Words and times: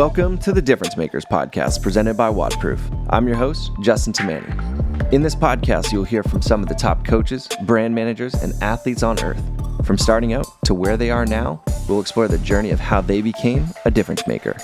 Welcome 0.00 0.38
to 0.38 0.52
the 0.52 0.62
Difference 0.62 0.96
Makers 0.96 1.26
podcast 1.26 1.82
presented 1.82 2.16
by 2.16 2.30
WODProof. 2.30 3.06
I'm 3.10 3.28
your 3.28 3.36
host, 3.36 3.70
Justin 3.82 4.14
Tamani. 4.14 5.12
In 5.12 5.20
this 5.20 5.34
podcast, 5.34 5.92
you'll 5.92 6.04
hear 6.04 6.22
from 6.22 6.40
some 6.40 6.62
of 6.62 6.70
the 6.70 6.74
top 6.74 7.04
coaches, 7.04 7.46
brand 7.66 7.94
managers, 7.94 8.32
and 8.32 8.54
athletes 8.62 9.02
on 9.02 9.22
earth. 9.22 9.42
From 9.84 9.98
starting 9.98 10.32
out 10.32 10.46
to 10.64 10.72
where 10.72 10.96
they 10.96 11.10
are 11.10 11.26
now, 11.26 11.62
we'll 11.86 12.00
explore 12.00 12.28
the 12.28 12.38
journey 12.38 12.70
of 12.70 12.80
how 12.80 13.02
they 13.02 13.20
became 13.20 13.66
a 13.84 13.90
difference 13.90 14.26
maker. 14.26 14.56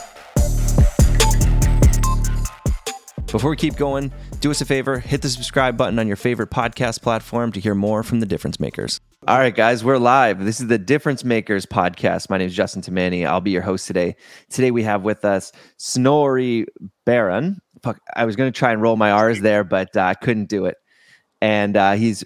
Before 3.31 3.51
we 3.51 3.57
keep 3.57 3.77
going, 3.77 4.15
do 4.41 4.51
us 4.51 4.63
a 4.63 4.65
favor 4.65 5.01
hit 5.01 5.21
the 5.21 5.29
subscribe 5.29 5.77
button 5.77 5.99
on 5.99 6.07
your 6.07 6.17
favorite 6.17 6.51
podcast 6.51 7.03
platform 7.03 7.53
to 7.53 7.61
hear 7.61 7.75
more 7.75 8.03
from 8.03 8.21
the 8.21 8.27
difference 8.27 8.59
makers. 8.59 9.03
All 9.29 9.39
right, 9.39 9.55
guys, 9.55 9.83
we're 9.83 9.99
live. 9.99 10.45
This 10.45 10.61
is 10.61 10.69
the 10.69 10.79
Difference 10.79 11.25
Makers 11.25 11.67
podcast. 11.67 12.31
My 12.31 12.39
name 12.39 12.47
is 12.47 12.55
Justin 12.55 12.81
Tamani. 12.81 13.27
I'll 13.27 13.41
be 13.41 13.51
your 13.51 13.63
host 13.63 13.89
today. 13.89 14.15
Today 14.51 14.71
we 14.71 14.85
have 14.85 15.03
with 15.03 15.25
us 15.25 15.51
Snorri 15.79 16.67
Baron. 17.05 17.61
I 18.15 18.25
was 18.25 18.37
going 18.37 18.53
to 18.53 18.57
try 18.57 18.71
and 18.71 18.81
roll 18.81 18.97
my 18.97 19.11
R's 19.11 19.41
there, 19.41 19.65
but 19.65 19.97
uh, 19.97 20.03
I 20.03 20.15
couldn't 20.15 20.49
do 20.49 20.67
it. 20.67 20.77
And 21.41 21.77
uh, 21.77 21.95
he's 21.95 22.23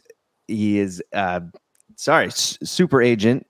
he 0.46 0.78
is 0.78 1.02
uh, 1.14 1.40
sorry, 1.96 2.26
s- 2.26 2.58
super 2.62 3.00
agent, 3.00 3.46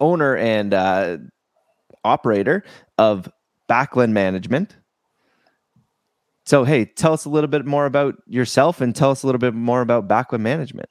owner, 0.00 0.36
and 0.36 0.74
uh, 0.74 1.18
operator 2.02 2.64
of 2.98 3.30
Bakland 3.68 4.10
Management. 4.10 4.76
So, 6.46 6.64
hey, 6.64 6.84
tell 6.84 7.12
us 7.12 7.26
a 7.26 7.30
little 7.30 7.48
bit 7.48 7.64
more 7.64 7.86
about 7.86 8.16
yourself 8.26 8.80
and 8.80 8.96
tell 8.96 9.12
us 9.12 9.22
a 9.22 9.26
little 9.26 9.38
bit 9.38 9.54
more 9.54 9.82
about 9.82 10.08
Bakland 10.08 10.40
Management. 10.40 10.88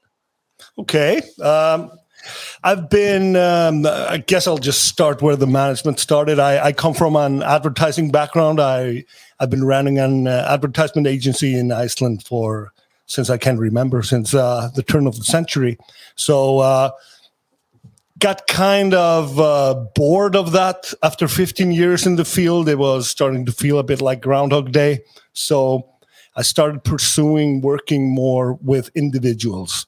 Okay. 0.77 1.21
Um, 1.41 1.91
I've 2.63 2.89
been, 2.89 3.35
um, 3.35 3.85
I 3.85 4.17
guess 4.25 4.47
I'll 4.47 4.57
just 4.57 4.85
start 4.85 5.21
where 5.21 5.35
the 5.35 5.47
management 5.47 5.99
started. 5.99 6.39
I, 6.39 6.65
I 6.65 6.71
come 6.73 6.93
from 6.93 7.15
an 7.15 7.43
advertising 7.43 8.11
background. 8.11 8.59
I, 8.59 9.05
I've 9.39 9.49
been 9.49 9.63
running 9.63 9.99
an 9.99 10.27
uh, 10.27 10.45
advertisement 10.49 11.07
agency 11.07 11.57
in 11.57 11.71
Iceland 11.71 12.23
for 12.23 12.73
since 13.05 13.29
I 13.29 13.37
can 13.37 13.57
remember, 13.57 14.03
since 14.03 14.33
uh, 14.33 14.69
the 14.75 14.83
turn 14.83 15.07
of 15.07 15.17
the 15.17 15.23
century. 15.23 15.77
So, 16.15 16.59
uh, 16.59 16.91
got 18.19 18.47
kind 18.47 18.93
of 18.93 19.39
uh, 19.39 19.75
bored 19.95 20.35
of 20.35 20.51
that 20.51 20.91
after 21.03 21.27
15 21.27 21.71
years 21.71 22.05
in 22.05 22.17
the 22.17 22.25
field. 22.25 22.67
It 22.67 22.79
was 22.79 23.09
starting 23.09 23.45
to 23.45 23.51
feel 23.51 23.79
a 23.79 23.83
bit 23.83 24.01
like 24.01 24.21
Groundhog 24.21 24.73
Day. 24.73 24.99
So, 25.31 25.87
I 26.35 26.41
started 26.41 26.83
pursuing 26.83 27.61
working 27.61 28.13
more 28.13 28.53
with 28.55 28.89
individuals. 28.93 29.87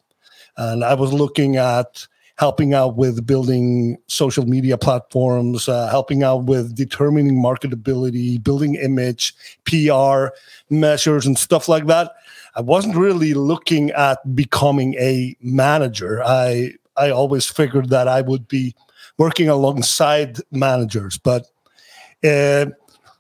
And 0.59 0.83
I 0.83 0.93
was 0.93 1.13
looking 1.13 1.55
at 1.55 2.05
helping 2.35 2.73
out 2.73 2.95
with 2.95 3.25
building 3.25 3.97
social 4.07 4.45
media 4.45 4.77
platforms, 4.77 5.67
uh, 5.67 5.88
helping 5.88 6.21
out 6.21 6.43
with 6.43 6.75
determining 6.75 7.35
marketability, 7.35 8.41
building 8.41 8.75
image, 8.75 9.33
PR 9.63 10.27
measures, 10.69 11.25
and 11.25 11.37
stuff 11.37 11.67
like 11.67 11.85
that. 11.87 12.11
I 12.55 12.61
wasn't 12.61 12.97
really 12.97 13.33
looking 13.33 13.91
at 13.91 14.19
becoming 14.35 14.95
a 14.95 15.35
manager. 15.41 16.21
I 16.23 16.73
I 16.97 17.09
always 17.09 17.45
figured 17.45 17.89
that 17.89 18.09
I 18.09 18.19
would 18.19 18.47
be 18.49 18.75
working 19.17 19.47
alongside 19.47 20.37
managers, 20.52 21.17
but 21.17 21.45
uh, 22.23 22.65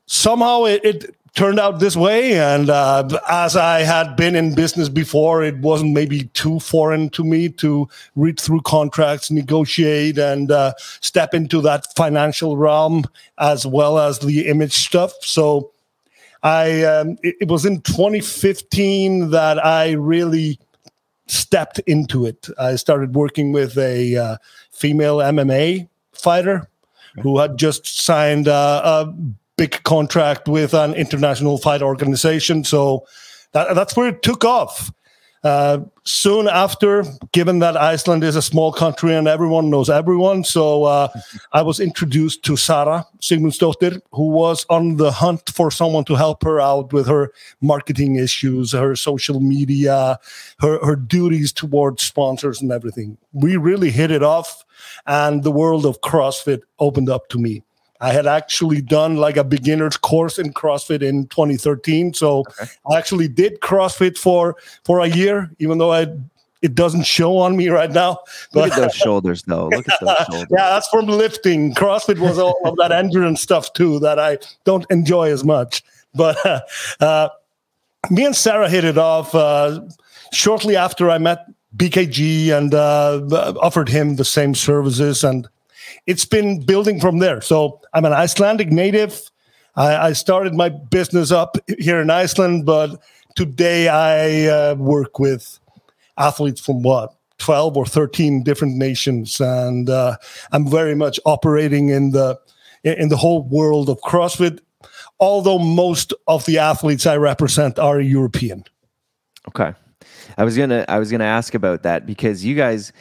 somehow 0.05 0.65
it, 0.65 0.81
it 0.83 1.15
turned 1.39 1.57
out 1.57 1.79
this 1.79 1.95
way. 1.95 2.37
And 2.37 2.69
uh, 2.69 3.07
as 3.29 3.55
I 3.55 3.79
had 3.79 4.17
been 4.17 4.35
in 4.35 4.55
business 4.55 4.89
before, 4.89 5.41
it 5.41 5.57
wasn't 5.59 5.93
maybe 5.93 6.25
too 6.33 6.59
foreign 6.59 7.09
to 7.11 7.23
me 7.23 7.47
to 7.63 7.87
read 8.17 8.37
through 8.37 8.59
contracts, 8.63 9.31
negotiate, 9.31 10.17
and 10.17 10.51
uh, 10.51 10.73
step 10.99 11.33
into 11.33 11.61
that 11.61 11.85
financial 11.95 12.57
realm 12.57 13.05
as 13.37 13.65
well 13.65 13.99
as 13.99 14.19
the 14.19 14.47
image 14.47 14.73
stuff. 14.73 15.13
So 15.21 15.71
I 16.43 16.83
um, 16.83 17.17
it, 17.23 17.35
it 17.39 17.47
was 17.47 17.65
in 17.65 17.79
2015 17.83 19.29
that 19.29 19.65
I 19.65 19.91
really 19.91 20.59
stepped 21.27 21.79
into 21.87 22.25
it. 22.25 22.49
I 22.59 22.75
started 22.75 23.15
working 23.15 23.53
with 23.53 23.77
a 23.77 24.17
uh, 24.17 24.37
female 24.71 25.19
MMA 25.19 25.87
fighter 26.11 26.67
who 27.21 27.39
had 27.39 27.57
just 27.57 28.03
signed 28.03 28.49
uh, 28.49 28.81
a 28.83 29.13
big 29.59 29.83
contract 29.83 30.47
with 30.47 30.73
an 30.73 30.93
international 30.93 31.57
fight 31.57 31.81
organization. 31.81 32.63
So 32.63 33.05
that, 33.51 33.75
that's 33.75 33.95
where 33.97 34.07
it 34.07 34.23
took 34.23 34.45
off. 34.45 34.89
Uh, 35.43 35.79
soon 36.03 36.47
after, 36.47 37.03
given 37.31 37.59
that 37.59 37.77
Iceland 37.77 38.23
is 38.23 38.35
a 38.35 38.41
small 38.41 38.73
country 38.73 39.15
and 39.15 39.27
everyone 39.27 39.69
knows 39.69 39.89
everyone, 39.89 40.43
so 40.43 40.83
uh, 40.83 41.07
I 41.53 41.61
was 41.61 41.79
introduced 41.79 42.43
to 42.43 42.57
Sara 42.57 43.05
Sigmundsdóttir, 43.21 44.01
who 44.11 44.27
was 44.27 44.65
on 44.69 44.97
the 44.97 45.11
hunt 45.11 45.49
for 45.49 45.71
someone 45.71 46.03
to 46.05 46.15
help 46.15 46.43
her 46.43 46.59
out 46.59 46.91
with 46.91 47.07
her 47.07 47.31
marketing 47.61 48.15
issues, 48.15 48.73
her 48.73 48.95
social 48.97 49.39
media, 49.39 50.19
her, 50.59 50.83
her 50.85 50.97
duties 50.97 51.53
towards 51.53 52.03
sponsors 52.03 52.61
and 52.61 52.71
everything. 52.71 53.17
We 53.31 53.55
really 53.55 53.91
hit 53.91 54.11
it 54.11 54.23
off, 54.23 54.65
and 55.05 55.43
the 55.43 55.51
world 55.51 55.85
of 55.85 56.01
CrossFit 56.01 56.61
opened 56.79 57.09
up 57.09 57.29
to 57.29 57.37
me. 57.37 57.63
I 58.01 58.11
had 58.13 58.27
actually 58.27 58.81
done 58.81 59.17
like 59.17 59.37
a 59.37 59.43
beginner's 59.43 59.97
course 59.97 60.39
in 60.39 60.53
CrossFit 60.53 61.01
in 61.01 61.27
2013. 61.27 62.13
So 62.13 62.39
okay. 62.39 62.71
I 62.89 62.97
actually 62.97 63.27
did 63.27 63.59
CrossFit 63.59 64.17
for 64.17 64.55
for 64.85 64.99
a 64.99 65.07
year, 65.07 65.51
even 65.59 65.77
though 65.77 65.91
I 65.91 66.07
it 66.61 66.75
doesn't 66.75 67.03
show 67.03 67.37
on 67.37 67.55
me 67.55 67.69
right 67.69 67.91
now. 67.91 68.19
But, 68.53 68.69
Look 68.69 68.73
at 68.73 68.81
those 68.81 68.95
shoulders, 68.95 69.43
though. 69.43 69.69
Look 69.69 69.87
at 69.87 69.99
those 70.01 70.17
shoulders. 70.29 70.47
yeah, 70.51 70.69
that's 70.69 70.87
from 70.89 71.05
lifting. 71.05 71.73
CrossFit 71.73 72.19
was 72.19 72.37
all 72.37 72.59
of 72.65 72.75
that 72.77 72.91
endurance 72.91 73.41
stuff 73.41 73.71
too 73.73 73.99
that 73.99 74.19
I 74.19 74.39
don't 74.65 74.85
enjoy 74.89 75.31
as 75.31 75.43
much. 75.43 75.83
But 76.13 76.43
uh, 76.45 76.61
uh, 76.99 77.29
me 78.09 78.25
and 78.25 78.35
Sara 78.35 78.69
hit 78.69 78.83
it 78.83 78.97
off 78.97 79.33
uh, 79.33 79.81
shortly 80.33 80.75
after 80.75 81.09
I 81.09 81.17
met 81.17 81.45
BKG 81.77 82.51
and 82.51 82.73
uh, 82.73 83.53
offered 83.61 83.89
him 83.89 84.15
the 84.15 84.25
same 84.25 84.55
services 84.55 85.23
and 85.23 85.47
it's 86.05 86.25
been 86.25 86.65
building 86.65 86.99
from 86.99 87.19
there. 87.19 87.41
So 87.41 87.81
I'm 87.93 88.05
an 88.05 88.13
Icelandic 88.13 88.71
native. 88.71 89.29
I, 89.75 90.07
I 90.09 90.13
started 90.13 90.53
my 90.53 90.69
business 90.69 91.31
up 91.31 91.57
here 91.79 92.01
in 92.01 92.09
Iceland, 92.09 92.65
but 92.65 92.99
today 93.35 93.87
I 93.87 94.47
uh, 94.47 94.75
work 94.75 95.19
with 95.19 95.59
athletes 96.17 96.59
from 96.59 96.83
what 96.83 97.15
12 97.39 97.77
or 97.77 97.85
13 97.85 98.43
different 98.43 98.75
nations 98.75 99.39
and 99.39 99.89
uh, 99.89 100.17
i'm 100.51 100.69
very 100.69 100.93
much 100.93 101.19
operating 101.25 101.89
in 101.89 102.11
the 102.11 102.37
in 102.83 103.09
the 103.09 103.17
whole 103.17 103.43
world 103.43 103.89
of 103.89 103.97
crossfit 104.01 104.59
although 105.19 105.57
most 105.57 106.13
of 106.27 106.45
the 106.45 106.57
athletes 106.57 107.05
i 107.05 107.15
represent 107.15 107.79
are 107.79 107.99
european 107.99 108.63
okay 109.47 109.73
i 110.37 110.43
was 110.43 110.57
gonna 110.57 110.85
i 110.89 110.99
was 110.99 111.09
gonna 111.09 111.23
ask 111.23 111.53
about 111.53 111.83
that 111.83 112.05
because 112.05 112.43
you 112.43 112.55
guys 112.55 112.91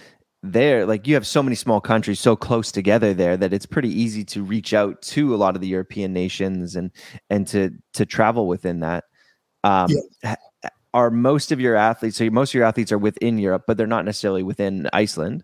there 0.42 0.86
like 0.86 1.06
you 1.06 1.14
have 1.14 1.26
so 1.26 1.42
many 1.42 1.56
small 1.56 1.80
countries 1.80 2.20
so 2.20 2.36
close 2.36 2.70
together 2.70 3.12
there 3.12 3.36
that 3.36 3.52
it's 3.52 3.66
pretty 3.66 3.88
easy 3.88 4.24
to 4.24 4.42
reach 4.42 4.72
out 4.72 5.00
to 5.02 5.34
a 5.34 5.36
lot 5.36 5.56
of 5.56 5.60
the 5.60 5.66
european 5.66 6.12
nations 6.12 6.76
and 6.76 6.92
and 7.28 7.46
to 7.46 7.70
to 7.92 8.06
travel 8.06 8.46
within 8.46 8.80
that 8.80 9.04
um 9.64 9.90
yeah. 10.22 10.36
are 10.94 11.10
most 11.10 11.50
of 11.50 11.60
your 11.60 11.74
athletes 11.74 12.16
so 12.16 12.30
most 12.30 12.50
of 12.50 12.54
your 12.54 12.64
athletes 12.64 12.92
are 12.92 12.98
within 12.98 13.36
europe 13.36 13.64
but 13.66 13.76
they're 13.76 13.86
not 13.86 14.04
necessarily 14.04 14.44
within 14.44 14.88
iceland 14.92 15.42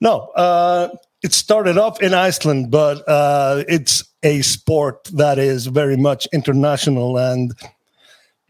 no 0.00 0.20
uh 0.36 0.88
it 1.22 1.34
started 1.34 1.76
off 1.76 2.00
in 2.00 2.14
iceland 2.14 2.70
but 2.70 3.06
uh 3.06 3.62
it's 3.68 4.04
a 4.22 4.40
sport 4.40 5.04
that 5.12 5.38
is 5.38 5.66
very 5.66 5.98
much 5.98 6.26
international 6.32 7.18
and 7.18 7.52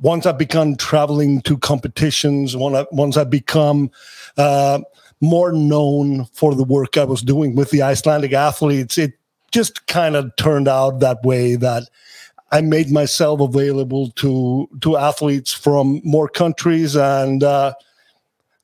once 0.01 0.27
I've 0.27 0.39
begun 0.39 0.77
traveling 0.77 1.41
to 1.43 1.59
competitions 1.59 2.57
once 2.57 3.17
i've 3.17 3.31
become 3.31 3.91
uh 4.37 4.81
more 5.25 5.53
known 5.53 6.27
for 6.27 6.55
the 6.55 6.65
work 6.65 6.97
I 6.97 7.05
was 7.05 7.23
doing 7.23 7.55
with 7.57 7.71
the 7.71 7.83
Icelandic 7.83 8.33
athletes, 8.33 8.99
it 8.99 9.15
just 9.51 9.87
kind 9.87 10.17
of 10.17 10.35
turned 10.37 10.69
out 10.69 11.01
that 11.01 11.23
way 11.23 11.57
that 11.57 11.85
I 12.51 12.61
made 12.61 12.91
myself 12.91 13.41
available 13.41 14.11
to 14.11 14.69
to 14.83 14.97
athletes 14.97 15.53
from 15.53 16.01
more 16.05 16.29
countries, 16.29 16.95
and 16.95 17.43
uh, 17.43 17.75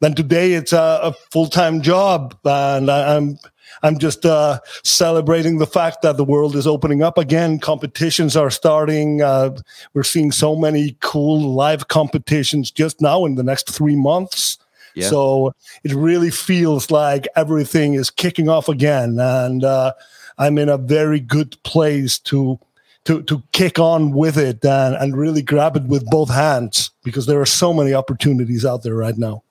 then 0.00 0.14
today 0.14 0.52
it's 0.52 0.72
a, 0.72 1.00
a 1.02 1.12
full 1.32 1.48
time 1.48 1.82
job, 1.82 2.36
and 2.44 2.90
I, 2.90 3.16
am 3.16 3.38
I'm 3.82 3.98
just 3.98 4.26
uh, 4.26 4.60
celebrating 4.84 5.58
the 5.58 5.66
fact 5.66 6.02
that 6.02 6.16
the 6.16 6.24
world 6.24 6.54
is 6.56 6.66
opening 6.66 7.02
up 7.02 7.18
again. 7.18 7.58
Competitions 7.58 8.36
are 8.36 8.50
starting. 8.50 9.22
Uh, 9.22 9.56
we're 9.94 10.02
seeing 10.02 10.32
so 10.32 10.54
many 10.54 10.96
cool 11.00 11.54
live 11.54 11.88
competitions 11.88 12.70
just 12.70 13.00
now 13.00 13.24
in 13.24 13.36
the 13.36 13.42
next 13.42 13.70
three 13.70 13.96
months. 13.96 14.58
Yeah. 14.94 15.08
So 15.08 15.54
it 15.84 15.92
really 15.92 16.30
feels 16.30 16.90
like 16.90 17.28
everything 17.36 17.94
is 17.94 18.10
kicking 18.10 18.48
off 18.48 18.68
again, 18.68 19.18
and 19.18 19.64
uh, 19.64 19.92
I'm 20.38 20.58
in 20.58 20.68
a 20.68 20.78
very 20.78 21.20
good 21.20 21.62
place 21.62 22.18
to 22.20 22.58
to 23.04 23.22
to 23.22 23.42
kick 23.52 23.78
on 23.78 24.12
with 24.12 24.36
it 24.36 24.64
and, 24.64 24.94
and 24.94 25.16
really 25.16 25.42
grab 25.42 25.76
it 25.76 25.84
with 25.84 26.04
both 26.06 26.30
hands 26.30 26.90
because 27.02 27.26
there 27.26 27.40
are 27.40 27.46
so 27.46 27.72
many 27.72 27.94
opportunities 27.94 28.64
out 28.64 28.82
there 28.82 28.94
right 28.94 29.16
now. 29.16 29.42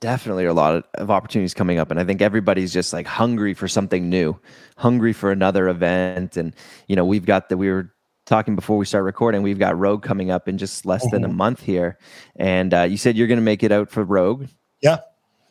definitely 0.00 0.44
a 0.44 0.52
lot 0.52 0.84
of, 0.94 1.10
opportunities 1.10 1.54
coming 1.54 1.78
up 1.78 1.90
and 1.90 1.98
i 2.00 2.04
think 2.04 2.20
everybody's 2.20 2.72
just 2.72 2.92
like 2.92 3.06
hungry 3.06 3.54
for 3.54 3.68
something 3.68 4.10
new 4.10 4.36
hungry 4.76 5.12
for 5.14 5.30
another 5.30 5.68
event 5.68 6.36
and 6.36 6.52
you 6.88 6.96
know 6.96 7.04
we've 7.04 7.24
got 7.24 7.48
the 7.48 7.56
we 7.56 7.70
were 7.70 7.93
talking 8.26 8.54
before 8.56 8.76
we 8.76 8.84
start 8.84 9.04
recording 9.04 9.42
we've 9.42 9.58
got 9.58 9.78
rogue 9.78 10.02
coming 10.02 10.30
up 10.30 10.48
in 10.48 10.58
just 10.58 10.86
less 10.86 11.02
mm-hmm. 11.02 11.16
than 11.16 11.24
a 11.24 11.28
mm-hmm. 11.28 11.36
month 11.36 11.62
here 11.62 11.98
and 12.36 12.72
uh, 12.72 12.82
you 12.82 12.96
said 12.96 13.16
you're 13.16 13.26
going 13.26 13.38
to 13.38 13.42
make 13.42 13.62
it 13.62 13.72
out 13.72 13.90
for 13.90 14.04
rogue 14.04 14.46
yeah 14.80 14.98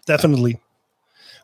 definitely 0.05 0.59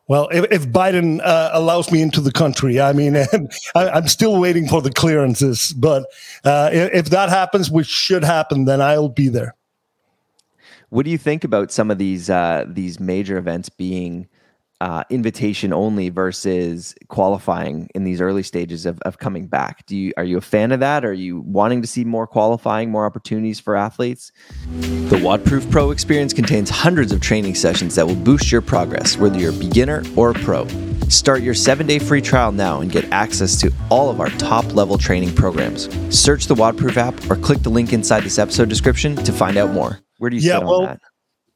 well, 0.09 0.27
if, 0.31 0.51
if 0.51 0.67
Biden 0.69 1.21
uh, 1.23 1.51
allows 1.53 1.91
me 1.91 2.01
into 2.01 2.19
the 2.19 2.31
country, 2.31 2.81
I 2.81 2.93
mean, 2.93 3.15
I, 3.75 3.97
am 3.97 4.07
still 4.07 4.41
waiting 4.41 4.67
for 4.67 4.81
the 4.81 4.91
clearances. 4.91 5.71
But 5.73 6.03
uh, 6.43 6.71
if, 6.73 6.93
if 6.93 7.05
that 7.11 7.29
happens, 7.29 7.69
which 7.69 7.85
should 7.85 8.23
happen, 8.23 8.65
then 8.65 8.81
I'll 8.81 9.07
be 9.07 9.29
there. 9.29 9.55
What 10.89 11.05
do 11.05 11.11
you 11.11 11.19
think 11.19 11.43
about 11.43 11.71
some 11.71 11.91
of 11.91 11.99
these 11.99 12.27
uh, 12.27 12.65
these 12.67 12.99
major 12.99 13.37
events 13.37 13.69
being 13.69 14.27
uh, 14.81 15.03
invitation 15.09 15.73
only 15.73 16.09
versus 16.09 16.95
qualifying 17.09 17.89
in 17.93 18.03
these 18.05 18.21
early 18.21 18.43
stages 18.43 18.85
of, 18.85 18.99
of 19.01 19.17
coming 19.17 19.47
back? 19.47 19.85
Do 19.85 19.95
you 19.95 20.13
are 20.17 20.23
you 20.23 20.37
a 20.37 20.41
fan 20.41 20.71
of 20.71 20.79
that? 20.79 21.03
Are 21.03 21.13
you 21.13 21.41
wanting 21.41 21.81
to 21.81 21.87
see 21.87 22.05
more 22.05 22.27
qualifying, 22.27 22.91
more 22.91 23.05
opportunities 23.05 23.59
for 23.59 23.75
athletes? 23.75 24.31
The 25.09 25.17
WODProof 25.17 25.69
Pro 25.71 25.91
experience 25.91 26.33
contains 26.33 26.69
hundreds 26.69 27.11
of 27.11 27.19
training 27.21 27.55
sessions 27.55 27.95
that 27.95 28.07
will 28.07 28.15
boost 28.15 28.51
your 28.51 28.61
progress, 28.61 29.17
whether 29.17 29.37
you're 29.37 29.53
a 29.53 29.57
beginner 29.57 30.03
or 30.15 30.31
a 30.31 30.33
pro. 30.35 30.67
Start 31.09 31.41
your 31.41 31.55
seven 31.55 31.87
day 31.87 31.99
free 31.99 32.21
trial 32.21 32.51
now 32.51 32.81
and 32.81 32.91
get 32.91 33.11
access 33.11 33.59
to 33.61 33.73
all 33.89 34.09
of 34.09 34.19
our 34.19 34.29
top 34.31 34.73
level 34.75 34.97
training 34.97 35.33
programs. 35.35 35.89
Search 36.15 36.45
the 36.45 36.55
WODProof 36.55 36.97
app 36.97 37.29
or 37.29 37.35
click 37.35 37.59
the 37.63 37.69
link 37.69 37.93
inside 37.93 38.23
this 38.23 38.39
episode 38.39 38.69
description 38.69 39.15
to 39.15 39.33
find 39.33 39.57
out 39.57 39.71
more. 39.71 39.99
Where 40.19 40.29
do 40.29 40.37
you 40.37 40.47
yeah, 40.47 40.59
well, 40.59 40.81
that? 40.81 40.99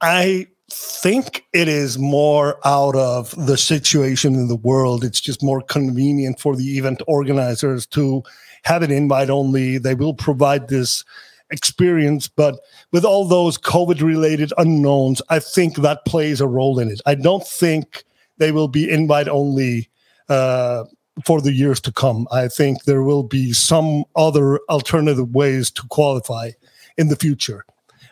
I 0.02 0.48
think 0.72 1.46
it 1.54 1.68
is 1.68 1.98
more 1.98 2.58
out 2.66 2.96
of 2.96 3.34
the 3.46 3.58
situation 3.58 4.36
in 4.36 4.48
the 4.48 4.56
world. 4.56 5.04
It's 5.04 5.22
just 5.22 5.44
more 5.44 5.62
convenient 5.62 6.40
for 6.40 6.56
the 6.56 6.78
event 6.78 7.02
organizers 7.08 7.86
to 7.88 8.24
have 8.64 8.84
it 8.84 8.92
invite 8.92 9.30
only. 9.30 9.78
They 9.78 9.96
will 9.96 10.14
provide 10.14 10.68
this 10.70 11.04
experience, 11.52 12.28
but 12.28 12.60
with 12.92 13.06
all 13.06 13.26
those 13.26 13.58
COVID 13.58 14.02
related 14.02 14.52
unknowns, 14.58 15.22
I 15.30 15.40
think 15.40 15.78
that 15.78 16.06
plays 16.06 16.42
a 16.42 16.48
role 16.48 16.80
in 16.80 16.90
it. 16.90 17.02
I 17.06 17.16
don't 17.16 17.46
think 17.46 18.04
they 18.38 18.52
will 18.52 18.68
be 18.68 18.90
invite 18.90 19.28
only 19.28 19.90
uh, 20.30 20.86
for 21.26 21.42
the 21.42 21.54
years 21.54 21.80
to 21.82 21.92
come. 21.92 22.28
I 22.32 22.48
think 22.48 22.84
there 22.84 23.04
will 23.04 23.24
be 23.24 23.54
some 23.54 24.06
other 24.16 24.60
alternative 24.70 25.36
ways 25.36 25.70
to 25.72 25.84
qualify 25.90 26.52
in 26.98 27.10
the 27.10 27.16
future. 27.16 27.66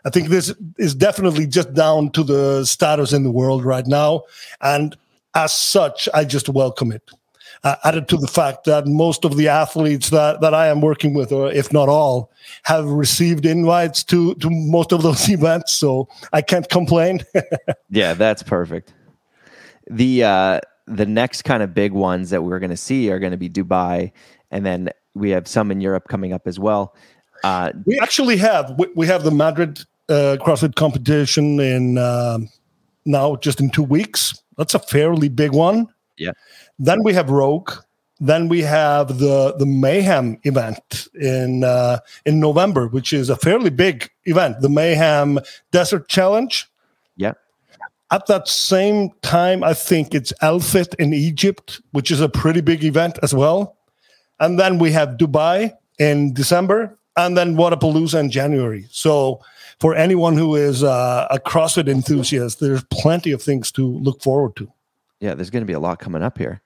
I 0.06 0.10
think 0.10 0.30
this 0.30 0.54
is 0.78 0.96
definitely 0.96 1.48
just 1.48 1.74
down 1.74 2.12
to 2.12 2.24
the 2.24 2.66
status 2.66 3.14
in 3.14 3.24
the 3.24 3.32
world 3.32 3.64
right 3.64 3.86
now. 3.86 4.24
And 4.62 4.96
as 5.36 5.54
such, 5.54 6.10
I 6.14 6.26
just 6.26 6.50
welcome 6.50 6.92
it. 6.92 7.10
Uh, 7.64 7.76
added 7.84 8.08
to 8.08 8.18
the 8.18 8.28
fact 8.28 8.64
that 8.64 8.88
most 8.88 9.24
of 9.24 9.38
the 9.38 9.48
athletes 9.48 10.10
that, 10.10 10.42
that 10.42 10.54
I 10.54 10.68
am 10.68 10.82
working 10.82 11.14
with, 11.14 11.32
or 11.32 11.52
if 11.52 11.72
not 11.72 11.90
all, 11.90 12.32
have 12.64 12.86
received 12.86 13.46
invites 13.46 14.04
to, 14.06 14.34
to 14.36 14.50
most 14.50 14.92
of 14.92 15.04
those 15.04 15.30
events. 15.30 15.74
So 15.74 16.08
I 16.34 16.42
can't 16.42 16.68
complain. 16.70 17.24
yeah, 17.90 18.16
that's 18.16 18.42
perfect. 18.42 18.94
The, 19.90 20.24
uh, 20.24 20.60
the 20.88 21.06
next 21.06 21.44
kind 21.44 21.62
of 21.62 21.74
big 21.74 21.92
ones 21.92 22.32
that 22.32 22.44
we're 22.44 22.60
going 22.60 22.72
to 22.72 22.78
see 22.78 23.12
are 23.12 23.20
going 23.20 23.32
to 23.32 23.38
be 23.38 23.50
Dubai. 23.50 24.12
And 24.50 24.66
then 24.66 24.90
we 25.14 25.30
have 25.30 25.48
some 25.48 25.72
in 25.72 25.82
Europe 25.82 26.08
coming 26.08 26.34
up 26.34 26.48
as 26.48 26.60
well. 26.60 26.96
Uh, 27.44 27.72
we 27.86 28.00
actually 28.00 28.38
have 28.38 28.76
we, 28.78 28.88
we 28.96 29.08
have 29.08 29.24
the 29.24 29.32
Madrid 29.32 29.84
uh, 30.10 30.38
CrossFit 30.40 30.76
competition 30.76 31.60
in 31.60 31.98
uh, 31.98 32.40
now 33.06 33.36
just 33.38 33.60
in 33.60 33.70
two 33.70 33.84
weeks. 33.84 34.42
That's 34.58 34.74
a 34.74 34.80
fairly 34.80 35.30
big 35.30 35.54
one. 35.54 35.88
Yeah. 36.18 36.32
Then 36.78 37.04
we 37.04 37.14
have 37.14 37.30
Rogue. 37.30 37.72
Then 38.20 38.50
we 38.50 38.62
have 38.62 39.18
the 39.18 39.56
the 39.58 39.66
Mayhem 39.66 40.40
event 40.44 41.08
in 41.20 41.64
uh, 41.64 42.00
in 42.26 42.40
November, 42.40 42.88
which 42.88 43.14
is 43.14 43.30
a 43.30 43.36
fairly 43.36 43.72
big 43.72 44.12
event, 44.26 44.62
the 44.62 44.70
Mayhem 44.70 45.40
Desert 45.72 46.08
Challenge. 46.08 46.70
Yeah. 47.18 47.34
At 48.12 48.28
that 48.28 48.48
same 48.48 49.10
time, 49.22 49.64
I 49.64 49.74
think 49.74 50.14
it's 50.14 50.34
Elfit 50.42 50.94
in 51.00 51.14
Egypt, 51.14 51.82
which 51.94 52.12
is 52.12 52.22
a 52.22 52.30
pretty 52.30 52.62
big 52.62 52.84
event 52.84 53.18
as 53.24 53.34
well. 53.34 53.78
And 54.40 54.60
then 54.60 54.78
we 54.78 54.92
have 54.92 55.18
Dubai 55.18 55.74
in 55.98 56.34
December, 56.34 57.00
and 57.16 57.38
then 57.38 57.56
Wodapalooza 57.56 58.20
in 58.20 58.30
January. 58.30 58.86
So 58.92 59.40
for 59.82 59.96
anyone 59.96 60.38
who 60.38 60.56
is 60.56 60.84
uh, 60.84 61.28
a 61.32 61.40
CrossFit 61.40 61.90
enthusiast, 61.90 62.60
there's 62.60 62.84
plenty 62.92 63.32
of 63.32 63.42
things 63.42 63.72
to 63.72 63.88
look 63.98 64.22
forward 64.22 64.56
to. 64.58 64.72
Yeah, 65.20 65.34
there's 65.34 65.50
going 65.50 65.64
to 65.64 65.68
be 65.68 65.74
a 65.74 65.80
lot 65.80 65.98
coming 65.98 66.22
up 66.22 66.38
here. 66.38 66.62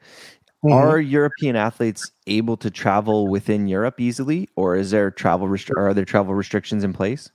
Mm-hmm. 0.66 0.74
Are 0.74 1.00
European 1.00 1.56
athletes 1.56 2.12
able 2.28 2.58
to 2.58 2.70
travel 2.70 3.30
within 3.30 3.70
Europe 3.70 4.02
easily, 4.02 4.50
or 4.58 4.76
is 4.76 4.92
there 4.92 5.12
travel 5.12 5.48
restri- 5.48 5.78
are 5.78 5.94
there 5.94 6.04
travel 6.04 6.34
restrictions 6.34 6.84
in 6.84 6.92
place? 6.92 7.32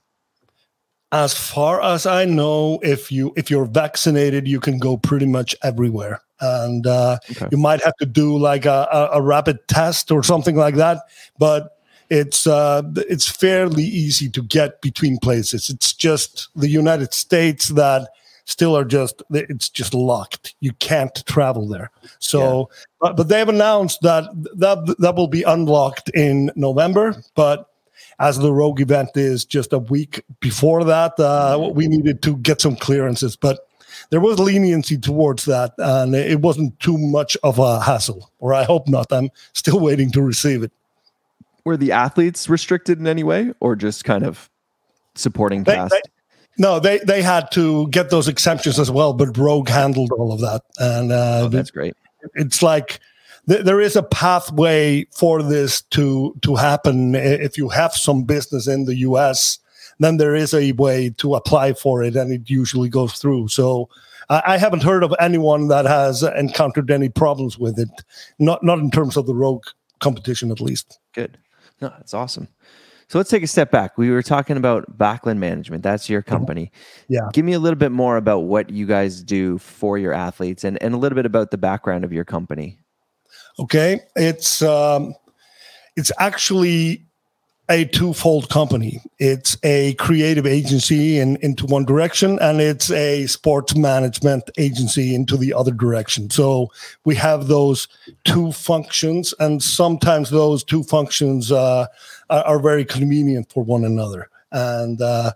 As 1.11 1.33
far 1.33 1.81
as 1.81 2.05
I 2.05 2.25
know, 2.25 2.79
if 2.83 3.11
you 3.11 3.33
if 3.35 3.49
you're 3.49 3.65
vaccinated, 3.65 4.47
you 4.47 4.59
can 4.59 4.77
go 4.77 4.97
pretty 4.97 5.25
much 5.25 5.55
everywhere, 5.63 6.21
and 6.39 6.85
uh, 6.85 7.17
okay. 7.31 7.47
you 7.51 7.57
might 7.57 7.83
have 7.83 7.95
to 7.99 8.05
do 8.05 8.37
like 8.37 8.65
a, 8.65 8.87
a, 8.91 9.09
a 9.13 9.21
rapid 9.21 9.67
test 9.67 10.11
or 10.11 10.21
something 10.21 10.55
like 10.55 10.75
that. 10.75 10.99
But 11.39 11.80
it's 12.11 12.45
uh, 12.45 12.81
it's 12.97 13.29
fairly 13.29 13.85
easy 13.85 14.29
to 14.29 14.43
get 14.43 14.81
between 14.81 15.17
places. 15.17 15.69
It's 15.69 15.93
just 15.93 16.49
the 16.57 16.67
United 16.67 17.13
States 17.13 17.69
that 17.69 18.09
still 18.43 18.77
are 18.77 18.83
just 18.83 19.23
it's 19.31 19.69
just 19.69 19.93
locked. 19.93 20.53
You 20.59 20.73
can't 20.73 21.25
travel 21.25 21.69
there. 21.69 21.89
So, 22.19 22.41
yeah. 22.69 22.83
but, 22.99 23.15
but 23.15 23.29
they've 23.29 23.47
announced 23.47 24.01
that 24.01 24.25
that 24.57 24.97
that 24.99 25.15
will 25.15 25.29
be 25.29 25.43
unlocked 25.43 26.09
in 26.09 26.51
November. 26.57 27.15
But 27.33 27.67
as 28.19 28.37
the 28.37 28.51
Rogue 28.51 28.81
event 28.81 29.11
is 29.15 29.45
just 29.45 29.71
a 29.71 29.79
week 29.79 30.21
before 30.41 30.83
that, 30.83 31.17
uh, 31.17 31.71
we 31.73 31.87
needed 31.87 32.21
to 32.23 32.35
get 32.37 32.61
some 32.61 32.75
clearances, 32.75 33.35
but. 33.35 33.67
There 34.09 34.21
was 34.21 34.39
leniency 34.39 34.97
towards 34.97 35.45
that, 35.45 35.73
and 35.77 36.15
it 36.15 36.41
wasn't 36.41 36.77
too 36.79 36.97
much 36.97 37.37
of 37.43 37.59
a 37.59 37.79
hassle, 37.79 38.31
or 38.39 38.53
I 38.53 38.63
hope 38.63 38.87
not. 38.89 39.11
I'm 39.11 39.29
still 39.53 39.79
waiting 39.79 40.11
to 40.11 40.21
receive 40.21 40.63
it 40.63 40.71
were 41.65 41.77
the 41.77 41.91
athletes 41.91 42.49
restricted 42.49 42.99
in 42.99 43.07
any 43.07 43.23
way 43.23 43.53
or 43.59 43.75
just 43.75 44.03
kind 44.03 44.25
of 44.25 44.49
supporting 45.15 45.63
they, 45.63 45.75
cast? 45.75 45.91
They, 45.91 46.01
no, 46.57 46.79
they 46.79 46.99
they 46.99 47.21
had 47.21 47.51
to 47.53 47.87
get 47.89 48.09
those 48.09 48.27
exemptions 48.27 48.79
as 48.79 48.91
well, 48.91 49.13
but 49.13 49.37
Rogue 49.37 49.69
handled 49.69 50.11
all 50.11 50.31
of 50.31 50.41
that, 50.41 50.61
and 50.79 51.11
uh, 51.11 51.41
oh, 51.43 51.47
that's 51.47 51.71
great. 51.71 51.95
It's 52.35 52.61
like 52.61 52.99
th- 53.47 53.63
there 53.63 53.81
is 53.81 53.95
a 53.95 54.03
pathway 54.03 55.05
for 55.11 55.41
this 55.41 55.81
to 55.91 56.35
to 56.41 56.55
happen. 56.55 57.15
If 57.15 57.57
you 57.57 57.69
have 57.69 57.93
some 57.93 58.23
business 58.23 58.67
in 58.67 58.85
the 58.85 58.95
U.S., 58.97 59.59
then 59.99 60.17
there 60.17 60.35
is 60.35 60.53
a 60.53 60.73
way 60.73 61.09
to 61.17 61.35
apply 61.35 61.73
for 61.73 62.03
it, 62.03 62.15
and 62.15 62.31
it 62.31 62.49
usually 62.49 62.89
goes 62.89 63.13
through. 63.13 63.49
So. 63.49 63.89
I 64.33 64.59
haven't 64.59 64.83
heard 64.83 65.03
of 65.03 65.13
anyone 65.19 65.67
that 65.67 65.83
has 65.83 66.23
encountered 66.23 66.89
any 66.89 67.09
problems 67.09 67.59
with 67.59 67.77
it, 67.77 67.89
not 68.39 68.63
not 68.63 68.79
in 68.79 68.89
terms 68.89 69.17
of 69.17 69.25
the 69.25 69.35
rogue 69.35 69.65
competition, 69.99 70.51
at 70.51 70.61
least. 70.61 70.99
Good. 71.11 71.37
No, 71.81 71.89
that's 71.89 72.13
awesome. 72.13 72.47
So 73.07 73.17
let's 73.17 73.29
take 73.29 73.43
a 73.43 73.47
step 73.47 73.71
back. 73.71 73.97
We 73.97 74.09
were 74.09 74.23
talking 74.23 74.55
about 74.55 74.97
Bakland 74.97 75.37
Management. 75.37 75.83
That's 75.83 76.09
your 76.09 76.21
mm-hmm. 76.21 76.29
company. 76.29 76.71
Yeah. 77.09 77.27
Give 77.33 77.43
me 77.43 77.51
a 77.51 77.59
little 77.59 77.77
bit 77.77 77.91
more 77.91 78.15
about 78.15 78.39
what 78.41 78.69
you 78.69 78.85
guys 78.85 79.21
do 79.21 79.57
for 79.57 79.97
your 79.97 80.13
athletes 80.13 80.63
and, 80.63 80.81
and 80.81 80.93
a 80.93 80.97
little 80.97 81.17
bit 81.17 81.25
about 81.25 81.51
the 81.51 81.57
background 81.57 82.05
of 82.05 82.13
your 82.13 82.23
company. 82.23 82.79
Okay. 83.59 83.99
It's 84.15 84.61
um 84.61 85.13
it's 85.97 86.11
actually 86.19 87.05
a 87.71 87.85
twofold 87.85 88.49
company. 88.49 89.01
It's 89.17 89.57
a 89.63 89.93
creative 89.93 90.45
agency 90.45 91.19
in, 91.19 91.37
into 91.37 91.65
one 91.65 91.85
direction, 91.85 92.37
and 92.39 92.59
it's 92.59 92.91
a 92.91 93.27
sports 93.27 93.77
management 93.77 94.51
agency 94.57 95.15
into 95.15 95.37
the 95.37 95.53
other 95.53 95.71
direction. 95.71 96.29
So 96.29 96.69
we 97.05 97.15
have 97.15 97.47
those 97.47 97.87
two 98.25 98.51
functions, 98.51 99.33
and 99.39 99.63
sometimes 99.63 100.29
those 100.29 100.65
two 100.65 100.83
functions 100.83 101.49
uh, 101.49 101.87
are, 102.29 102.43
are, 102.43 102.59
very 102.59 102.83
convenient 102.83 103.49
for 103.49 103.63
one 103.63 103.85
another. 103.85 104.29
And 104.51 105.01
uh, 105.01 105.31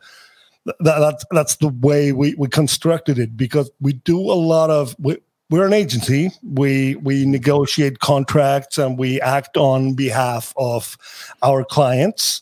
that, 0.66 0.76
that's 0.80 1.26
that's 1.32 1.56
the 1.56 1.70
way 1.70 2.12
we, 2.12 2.36
we 2.36 2.50
constructed 2.50 3.18
it 3.18 3.38
because 3.38 3.72
we 3.80 3.94
do 3.94 4.20
a 4.20 4.34
lot 4.34 4.70
of 4.70 4.94
we, 5.00 5.18
we're 5.50 5.66
an 5.66 5.74
agency. 5.74 6.32
We 6.44 6.96
we 6.96 7.26
negotiate 7.26 8.00
contracts 8.00 8.78
and 8.78 8.98
we 8.98 9.22
act 9.22 9.58
on 9.58 9.94
behalf 9.94 10.54
of 10.58 10.98
our 11.42 11.64
clients. 11.64 12.42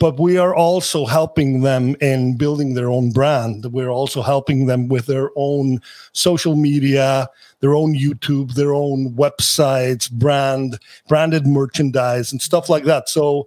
But 0.00 0.18
we 0.18 0.36
are 0.38 0.54
also 0.54 1.06
helping 1.06 1.60
them 1.60 1.94
in 2.00 2.36
building 2.36 2.74
their 2.74 2.90
own 2.90 3.10
brand. 3.10 3.72
We're 3.72 3.90
also 3.90 4.22
helping 4.22 4.66
them 4.66 4.88
with 4.88 5.06
their 5.06 5.30
own 5.36 5.80
social 6.12 6.56
media, 6.56 7.28
their 7.60 7.74
own 7.74 7.94
YouTube, 7.94 8.54
their 8.54 8.74
own 8.74 9.14
websites, 9.14 10.10
brand, 10.10 10.78
branded 11.08 11.46
merchandise, 11.46 12.32
and 12.32 12.42
stuff 12.42 12.68
like 12.68 12.84
that. 12.84 13.08
So 13.08 13.46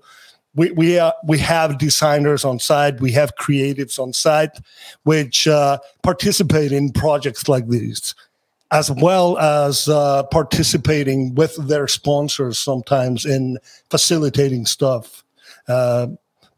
we 0.55 0.71
we 0.71 0.97
uh, 0.97 1.11
we 1.25 1.37
have 1.37 1.77
designers 1.77 2.43
on 2.43 2.59
site, 2.59 2.99
we 2.99 3.11
have 3.11 3.35
creatives 3.35 3.99
on 3.99 4.11
site, 4.13 4.57
which 5.03 5.47
uh, 5.47 5.77
participate 6.01 6.71
in 6.71 6.91
projects 6.91 7.47
like 7.47 7.67
these, 7.67 8.15
as 8.71 8.91
well 8.91 9.37
as 9.37 9.87
uh, 9.87 10.23
participating 10.23 11.33
with 11.35 11.55
their 11.67 11.87
sponsors 11.87 12.59
sometimes 12.59 13.25
in 13.25 13.57
facilitating 13.89 14.65
stuff. 14.65 15.23
Uh, 15.67 16.07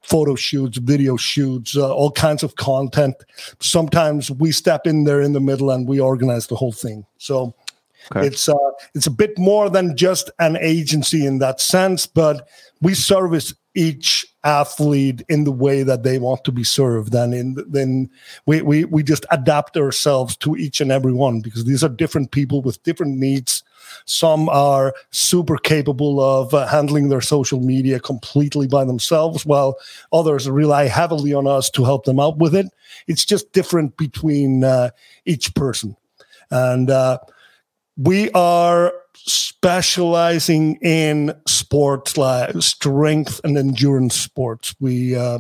photo 0.02 0.34
shoots, 0.34 0.80
video 0.80 1.16
shoots, 1.18 1.78
uh, 1.78 1.94
all 1.94 2.12
kinds 2.12 2.42
of 2.42 2.56
content. 2.56 3.16
Sometimes 3.60 4.32
we 4.32 4.52
step 4.52 4.88
in 4.88 5.04
there 5.04 5.22
in 5.22 5.34
the 5.34 5.40
middle 5.40 5.70
and 5.70 5.88
we 5.88 6.00
organize 6.00 6.48
the 6.48 6.56
whole 6.56 6.72
thing. 6.72 7.06
So 7.20 7.54
okay. 8.16 8.26
it's 8.26 8.50
uh, 8.50 8.56
it's 8.96 9.06
a 9.06 9.12
bit 9.12 9.38
more 9.38 9.70
than 9.70 9.96
just 9.96 10.32
an 10.40 10.58
agency 10.58 11.28
in 11.28 11.38
that 11.40 11.62
sense, 11.62 12.08
but 12.08 12.48
we 12.82 12.96
service 12.96 13.54
each 13.76 14.26
athlete 14.44 15.24
in 15.30 15.44
the 15.44 15.52
way 15.52 15.84
that 15.84 16.04
they 16.04 16.18
want 16.18 16.44
to 16.44 16.52
be 16.52 16.64
served 16.64 17.14
and 17.14 17.34
in 17.34 17.56
then 17.68 18.10
we, 18.46 18.62
we 18.62 18.86
we 18.86 19.04
just 19.04 19.26
adapt 19.32 19.78
ourselves 19.78 20.36
to 20.38 20.56
each 20.56 20.82
and 20.82 20.92
every 20.92 21.14
one 21.14 21.40
because 21.40 21.66
these 21.66 21.84
are 21.84 21.90
different 21.90 22.32
people 22.32 22.62
with 22.62 22.82
different 22.84 23.18
needs 23.18 23.64
some 24.06 24.50
are 24.50 24.94
super 25.12 25.58
capable 25.58 26.20
of 26.22 26.54
uh, 26.54 26.68
handling 26.68 27.10
their 27.10 27.22
social 27.22 27.60
media 27.60 28.00
completely 28.00 28.68
by 28.68 28.84
themselves, 28.84 29.46
while 29.46 29.78
others 30.12 30.50
rely 30.50 30.88
heavily 30.88 31.34
on 31.34 31.48
us 31.48 31.70
to 31.72 31.84
help 31.84 32.06
them 32.06 32.20
out 32.20 32.38
with 32.38 32.56
it. 32.56 32.68
It's 33.08 33.26
just 33.26 33.52
different 33.54 33.98
between 33.98 34.64
uh, 34.64 34.92
each 35.26 35.54
person. 35.56 35.96
And 36.52 36.90
uh, 36.90 37.20
we 37.98 38.32
are 38.32 38.94
specializing 39.26 40.76
in 40.78 41.34
sports 41.48 42.18
like 42.18 42.52
strength 42.62 43.42
and 43.44 43.58
endurance 43.58 44.16
sports. 44.16 44.76
We 44.80 45.16
uh, 45.16 45.40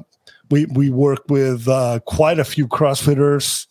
we 0.50 0.65
we 0.65 0.89
work 0.89 1.24
with 1.29 1.67
uh, 1.67 2.00
quite 2.05 2.39
a 2.39 2.43
few 2.43 2.67
CrossFitters, 2.67 3.67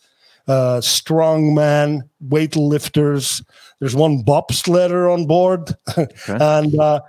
uh, 0.47 0.79
strongman, 0.81 2.01
weightlifters, 2.27 3.43
there's 3.79 3.95
one 3.95 4.23
bobsledder 4.23 5.11
on 5.11 5.25
board, 5.25 5.75
okay. 5.97 6.07
and 6.27 6.77
uh, 6.77 7.01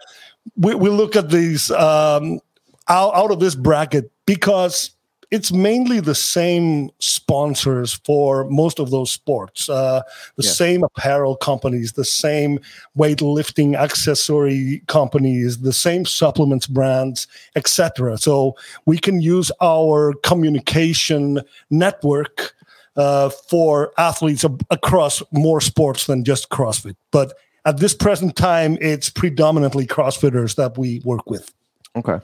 we, 0.57 0.75
we 0.75 0.89
look 0.89 1.17
at 1.17 1.31
these 1.31 1.71
um, 1.73 2.41
out, 2.89 3.15
out 3.15 3.31
of 3.31 3.41
this 3.41 3.55
bracket 3.55 4.11
because 4.25 4.91
it's 5.31 5.53
mainly 5.53 6.01
the 6.01 6.15
same 6.15 6.91
sponsors 6.99 7.93
for 8.05 8.45
most 8.51 8.79
of 8.79 8.91
those 8.91 9.11
sports 9.11 9.69
uh, 9.69 10.03
the 10.37 10.43
same 10.43 10.83
apparel 10.85 11.37
companies 11.37 11.93
the 11.93 12.05
same 12.05 12.59
weightlifting 12.97 13.77
accessory 13.77 14.83
companies 14.87 15.59
the 15.59 15.73
same 15.73 16.05
supplements 16.05 16.67
brands 16.67 17.27
etc 17.57 18.19
so 18.19 18.57
we 18.87 18.99
can 18.99 19.21
use 19.21 19.53
our 19.61 20.15
communication 20.23 21.41
network 21.71 22.55
uh, 22.97 23.31
for 23.31 23.93
athletes 23.99 24.45
ab- 24.45 24.65
across 24.71 25.23
more 25.33 25.61
sports 25.61 26.07
than 26.07 26.25
just 26.25 26.51
CrossFit. 26.51 26.97
But 27.11 27.33
at 27.65 27.79
this 27.79 27.95
present 27.95 28.37
time, 28.37 28.77
it's 28.81 29.11
predominantly 29.11 29.87
CrossFitters 29.87 30.57
that 30.57 30.77
we 30.77 31.01
work 31.05 31.29
with. 31.31 31.53
Okay. 31.97 32.19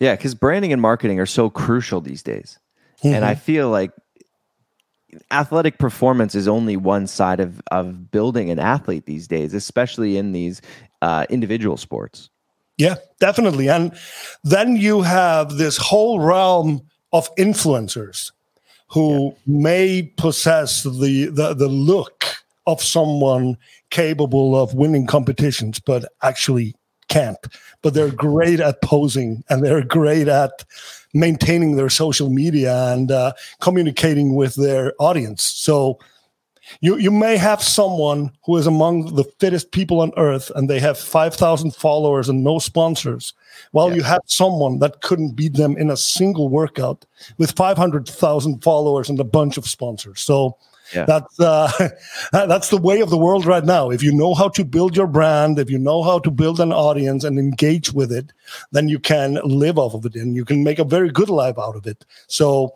Yeah, 0.00 0.16
because 0.16 0.34
branding 0.34 0.72
and 0.72 0.82
marketing 0.82 1.20
are 1.20 1.26
so 1.26 1.50
crucial 1.50 2.00
these 2.00 2.22
days. 2.22 2.58
Mm-hmm. 3.04 3.14
And 3.14 3.24
I 3.24 3.34
feel 3.34 3.70
like 3.70 3.92
athletic 5.30 5.78
performance 5.78 6.34
is 6.34 6.48
only 6.48 6.76
one 6.76 7.06
side 7.06 7.40
of, 7.40 7.60
of 7.70 8.10
building 8.10 8.50
an 8.50 8.58
athlete 8.58 9.06
these 9.06 9.28
days, 9.28 9.54
especially 9.54 10.16
in 10.16 10.32
these 10.32 10.62
uh, 11.02 11.26
individual 11.30 11.76
sports. 11.76 12.30
Yeah, 12.78 12.96
definitely. 13.18 13.68
And 13.68 13.92
then 14.42 14.76
you 14.76 15.02
have 15.02 15.52
this 15.58 15.76
whole 15.76 16.20
realm 16.20 16.80
of 17.12 17.34
influencers 17.36 18.32
who 18.88 19.26
yeah. 19.26 19.32
may 19.46 20.12
possess 20.16 20.82
the, 20.82 21.26
the 21.26 21.54
the 21.54 21.68
look 21.68 22.24
of 22.66 22.82
someone 22.82 23.56
capable 23.90 24.60
of 24.60 24.74
winning 24.74 25.06
competitions, 25.06 25.78
but 25.80 26.04
actually 26.22 26.74
can't. 27.10 27.38
But 27.82 27.92
they're 27.92 28.10
great 28.10 28.60
at 28.60 28.80
posing 28.80 29.44
and 29.50 29.62
they're 29.62 29.84
great 29.84 30.28
at 30.28 30.64
maintaining 31.12 31.76
their 31.76 31.90
social 31.90 32.30
media 32.30 32.92
and 32.92 33.10
uh, 33.10 33.32
communicating 33.60 34.34
with 34.34 34.54
their 34.54 34.94
audience. 34.98 35.42
So 35.42 35.98
you 36.80 36.96
you 36.96 37.10
may 37.10 37.36
have 37.36 37.62
someone 37.62 38.30
who 38.44 38.56
is 38.56 38.66
among 38.66 39.14
the 39.16 39.24
fittest 39.40 39.72
people 39.72 40.00
on 40.00 40.12
earth 40.16 40.52
and 40.54 40.70
they 40.70 40.78
have 40.78 40.98
5000 40.98 41.74
followers 41.74 42.28
and 42.28 42.44
no 42.44 42.58
sponsors 42.60 43.34
while 43.72 43.88
yeah. 43.88 43.96
you 43.96 44.02
have 44.02 44.20
someone 44.26 44.78
that 44.78 45.00
couldn't 45.00 45.34
beat 45.34 45.54
them 45.54 45.76
in 45.76 45.90
a 45.90 45.96
single 45.96 46.48
workout 46.48 47.04
with 47.38 47.56
500,000 47.56 48.62
followers 48.62 49.10
and 49.10 49.18
a 49.18 49.24
bunch 49.24 49.56
of 49.56 49.66
sponsors 49.66 50.20
so 50.20 50.56
yeah. 50.94 51.04
that's 51.04 51.38
uh, 51.40 51.70
that's 52.32 52.68
the 52.70 52.76
way 52.76 53.00
of 53.00 53.10
the 53.10 53.18
world 53.18 53.46
right 53.46 53.64
now. 53.64 53.90
If 53.90 54.02
you 54.02 54.12
know 54.12 54.34
how 54.34 54.48
to 54.50 54.64
build 54.64 54.96
your 54.96 55.06
brand, 55.06 55.58
if 55.58 55.70
you 55.70 55.78
know 55.78 56.02
how 56.02 56.18
to 56.20 56.30
build 56.30 56.60
an 56.60 56.72
audience 56.72 57.24
and 57.24 57.38
engage 57.38 57.92
with 57.92 58.12
it, 58.12 58.32
then 58.72 58.88
you 58.88 58.98
can 58.98 59.40
live 59.44 59.78
off 59.78 59.94
of 59.94 60.04
it 60.06 60.14
and 60.14 60.34
you 60.36 60.44
can 60.44 60.64
make 60.64 60.78
a 60.78 60.84
very 60.84 61.10
good 61.10 61.30
life 61.30 61.58
out 61.58 61.76
of 61.76 61.86
it. 61.86 62.04
So 62.26 62.74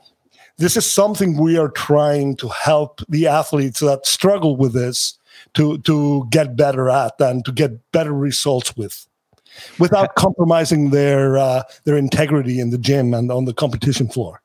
this 0.56 0.76
is 0.76 0.90
something 0.90 1.37
we 1.37 1.59
are 1.59 1.71
trying 1.71 2.37
to 2.37 2.49
help 2.49 3.00
the 3.09 3.26
athletes 3.26 3.80
that 3.80 4.06
struggle 4.06 4.56
with 4.56 4.73
this 4.73 5.18
to 5.54 5.78
to 5.78 6.26
get 6.30 6.56
better 6.56 6.90
at 6.90 7.14
and 7.21 7.44
to 7.44 7.52
get 7.52 7.92
better 7.92 8.12
results 8.12 8.76
with 8.76 9.06
without 9.78 10.14
compromising 10.14 10.90
their 10.90 11.38
uh, 11.38 11.62
their 11.85 11.97
integrity 11.97 12.61
in 12.61 12.71
the 12.71 12.78
gym 12.78 13.14
and 13.14 13.30
on 13.30 13.44
the 13.44 13.54
competition 13.54 14.09
floor 14.09 14.40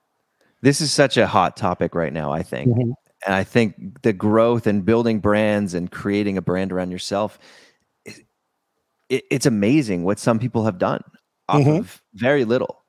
this 0.62 0.82
is 0.82 0.92
such 0.92 1.18
a 1.18 1.28
hot 1.28 1.56
topic 1.56 1.96
right 1.96 2.14
now 2.14 2.32
i 2.32 2.44
think 2.44 2.72
mm-hmm. 2.72 2.92
And 3.26 3.36
i 3.36 3.44
think 3.44 4.02
the 4.02 4.14
growth 4.14 4.68
and 4.68 4.86
building 4.86 5.20
brands 5.20 5.74
and 5.74 5.92
creating 5.92 6.38
a 6.38 6.42
brand 6.42 6.72
around 6.72 6.92
yourself 6.92 7.40
it, 8.06 9.24
it's 9.32 9.46
amazing 9.46 10.04
what 10.04 10.20
some 10.20 10.40
people 10.40 10.66
have 10.66 10.78
done 10.78 11.04
off 11.48 11.62
mm-hmm. 11.62 11.80
of 11.80 12.02
very 12.14 12.46
little 12.46 12.84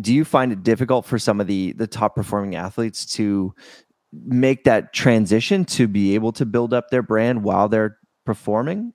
do 0.00 0.12
you 0.12 0.24
find 0.24 0.52
it 0.52 0.62
difficult 0.62 1.04
for 1.04 1.18
some 1.18 1.40
of 1.40 1.46
the 1.46 1.72
the 1.72 1.86
top 1.86 2.14
performing 2.14 2.54
athletes 2.54 3.06
to 3.06 3.54
make 4.12 4.64
that 4.64 4.92
transition 4.92 5.64
to 5.64 5.88
be 5.88 6.14
able 6.14 6.32
to 6.32 6.46
build 6.46 6.72
up 6.72 6.90
their 6.90 7.02
brand 7.02 7.42
while 7.42 7.68
they're 7.68 7.98
performing 8.24 8.92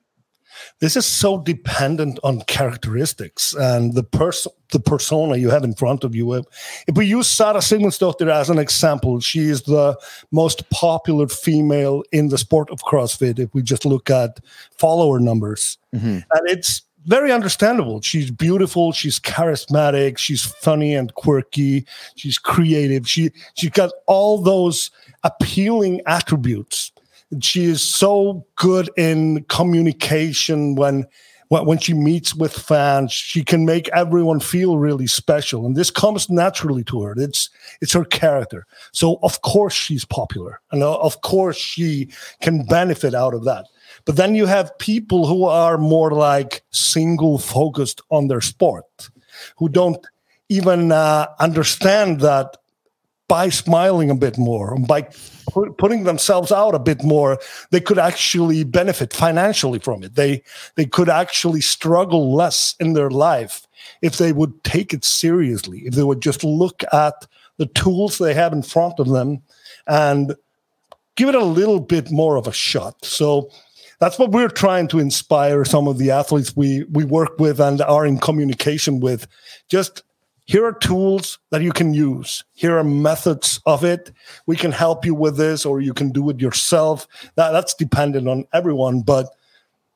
this 0.80 0.96
is 0.96 1.06
so 1.06 1.40
dependent 1.40 2.20
on 2.24 2.42
characteristics 2.42 3.54
and 3.54 3.94
the 3.94 4.04
person 4.04 4.52
the 4.72 4.80
persona 4.80 5.38
you 5.38 5.50
have 5.50 5.64
in 5.64 5.74
front 5.74 6.04
of 6.04 6.16
you 6.16 6.34
if 6.34 6.96
we 6.96 7.06
use 7.06 7.28
Sara 7.28 7.60
Sigmundsdottir 7.60 8.30
as 8.32 8.50
an 8.50 8.60
example 8.60 9.20
she 9.20 9.50
is 9.50 9.64
the 9.64 9.98
most 10.32 10.70
popular 10.70 11.28
female 11.28 12.04
in 12.12 12.30
the 12.30 12.38
sport 12.38 12.70
of 12.70 12.80
crossfit 12.82 13.40
if 13.40 13.54
we 13.54 13.62
just 13.62 13.86
look 13.86 14.10
at 14.10 14.40
follower 14.78 15.20
numbers 15.20 15.78
mm-hmm. 15.94 16.20
and 16.34 16.50
it's 16.50 16.84
very 17.06 17.32
understandable. 17.32 18.02
She's 18.02 18.30
beautiful. 18.30 18.92
She's 18.92 19.20
charismatic. 19.20 20.18
She's 20.18 20.46
funny 20.46 20.94
and 20.94 21.14
quirky. 21.16 21.86
She's 22.16 22.38
creative. 22.38 23.10
She 23.10 23.32
she's 23.56 23.72
got 23.72 23.92
all 24.06 24.38
those 24.42 24.92
appealing 25.24 26.02
attributes. 26.06 26.92
She 27.42 27.66
is 27.66 27.82
so 27.82 28.46
good 28.56 28.90
in 28.98 29.44
communication 29.46 30.76
when 30.76 31.06
when 31.50 31.80
she 31.80 31.96
meets 31.96 32.36
with 32.36 32.54
fans. 32.54 33.12
She 33.12 33.44
can 33.44 33.66
make 33.66 33.90
everyone 33.90 34.40
feel 34.40 34.78
really 34.78 35.08
special 35.08 35.66
and 35.66 35.76
this 35.76 35.90
comes 35.90 36.30
naturally 36.30 36.84
to 36.86 37.02
her. 37.02 37.14
It's 37.18 37.50
it's 37.82 37.94
her 37.94 38.06
character. 38.06 38.66
So 38.92 39.20
of 39.24 39.42
course 39.42 39.74
she's 39.74 40.06
popular 40.06 40.62
and 40.72 40.84
uh, 40.84 40.98
of 41.00 41.22
course 41.22 41.58
she 41.58 42.10
can 42.42 42.66
benefit 42.66 43.14
out 43.14 43.34
of 43.34 43.46
that. 43.46 43.66
But 44.06 44.16
then 44.16 44.36
you 44.36 44.46
have 44.46 44.78
people 44.78 45.26
who 45.28 45.46
are 45.46 45.78
more 45.78 46.12
like 46.12 46.64
single 46.72 47.38
focused 47.38 48.02
on 48.10 48.28
their 48.28 48.42
sport, 48.42 48.86
who 49.58 49.70
don't 49.70 50.06
even 50.50 50.92
uh, 50.92 51.28
understand 51.40 52.22
that 52.22 52.58
by 53.28 53.50
smiling 53.50 54.10
a 54.10 54.16
bit 54.16 54.38
more, 54.38 54.78
by 54.80 55.08
pu- 55.52 55.74
putting 55.74 56.04
themselves 56.04 56.52
out 56.52 56.76
a 56.76 56.80
bit 56.80 57.04
more, 57.04 57.40
they 57.72 57.80
could 57.82 58.00
actually 58.00 58.64
benefit 58.64 59.14
financially 59.14 59.80
from 59.80 60.04
it. 60.04 60.16
They 60.16 60.44
they 60.76 60.86
could 60.86 61.10
actually 61.10 61.62
struggle 61.62 62.34
less 62.34 62.76
in 62.80 62.94
their 62.94 63.10
life 63.10 63.68
if 64.02 64.18
they 64.18 64.34
would 64.34 64.64
take 64.64 64.94
it 64.94 65.06
seriously. 65.06 65.80
If 65.86 65.96
they 65.96 66.04
would 66.04 66.22
just 66.22 66.44
look 66.44 66.84
at 66.94 67.28
the 67.58 67.68
tools 67.68 68.18
they 68.18 68.34
have 68.34 68.54
in 68.54 68.64
front 68.64 69.00
of 69.00 69.08
them 69.08 69.42
and 69.88 70.36
give 71.16 71.30
it 71.30 71.36
a 71.36 71.44
little 71.44 71.80
bit 71.80 72.10
more 72.10 72.38
of 72.38 72.48
a 72.48 72.54
shot. 72.54 73.04
So 73.04 73.50
that's 74.00 74.18
what 74.18 74.32
we're 74.32 74.48
trying 74.48 74.88
to 74.90 75.00
inspire 75.00 75.66
some 75.66 75.88
of 75.88 75.98
the 75.98 76.12
athletes 76.12 76.56
we 76.56 76.86
we 76.92 77.04
work 77.04 77.38
with 77.40 77.60
and 77.60 77.82
are 77.82 78.06
in 78.06 78.18
communication 78.18 79.00
with. 79.00 79.28
Just 79.68 80.04
here 80.50 80.66
are 80.66 80.74
tools 80.74 81.38
that 81.52 81.62
you 81.62 81.72
can 81.72 81.94
use. 81.94 82.44
Here 82.56 82.76
are 82.76 82.84
methods 82.84 83.62
of 83.68 83.84
it. 83.84 84.12
We 84.48 84.56
can 84.56 84.72
help 84.72 85.06
you 85.06 85.14
with 85.14 85.38
this, 85.38 85.64
or 85.64 85.80
you 85.80 85.94
can 85.94 86.10
do 86.10 86.28
it 86.32 86.42
yourself. 86.42 87.06
That, 87.36 87.52
that's 87.52 87.76
dependent 87.76 88.28
on 88.28 88.48
everyone, 88.52 89.02
but 89.02 89.28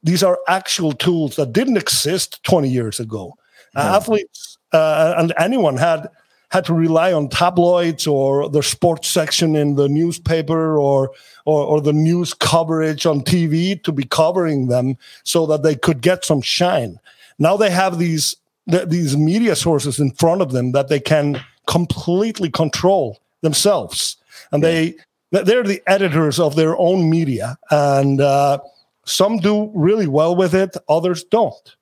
these 0.03 0.21
are 0.21 0.37
actual 0.47 0.91
tools 0.91 1.37
that 1.37 1.53
didn't 1.53 1.77
exist 1.77 2.43
20 2.43 2.69
years 2.69 2.99
ago. 2.99 3.33
Mm-hmm. 3.75 3.95
Athletes 3.95 4.59
uh, 4.71 5.15
and 5.17 5.33
anyone 5.39 5.75
had 5.75 6.07
had 6.49 6.65
to 6.65 6.73
rely 6.75 7.11
on 7.11 7.29
tabloids 7.29 8.05
or 8.05 8.47
the 8.47 8.61
sports 8.61 9.07
section 9.07 9.55
in 9.55 9.73
the 9.73 9.89
newspaper 9.89 10.77
or, 10.77 11.09
or, 11.45 11.63
or 11.65 11.81
the 11.81 11.93
news 11.93 12.35
coverage 12.35 13.07
on 13.07 13.21
TV 13.21 13.81
to 13.81 13.91
be 13.91 14.03
covering 14.03 14.67
them 14.67 14.95
so 15.23 15.47
that 15.47 15.63
they 15.63 15.75
could 15.75 16.01
get 16.01 16.23
some 16.23 16.41
shine. 16.41 16.99
Now 17.39 17.57
they 17.57 17.71
have 17.71 17.97
these 17.97 18.35
th- 18.69 18.89
these 18.89 19.17
media 19.17 19.55
sources 19.55 19.99
in 19.99 20.11
front 20.11 20.41
of 20.41 20.51
them 20.51 20.71
that 20.71 20.87
they 20.87 20.99
can 20.99 21.43
completely 21.67 22.49
control 22.49 23.19
themselves, 23.41 24.17
and 24.51 24.63
they 24.63 24.95
they're 25.31 25.63
the 25.63 25.81
editors 25.87 26.39
of 26.39 26.55
their 26.55 26.77
own 26.77 27.09
media, 27.09 27.57
and 27.71 28.21
uh, 28.21 28.59
some 29.05 29.37
do 29.37 29.71
really 29.73 30.07
well 30.07 30.35
with 30.35 30.53
it, 30.53 30.75
others 30.87 31.23
don't. 31.23 31.75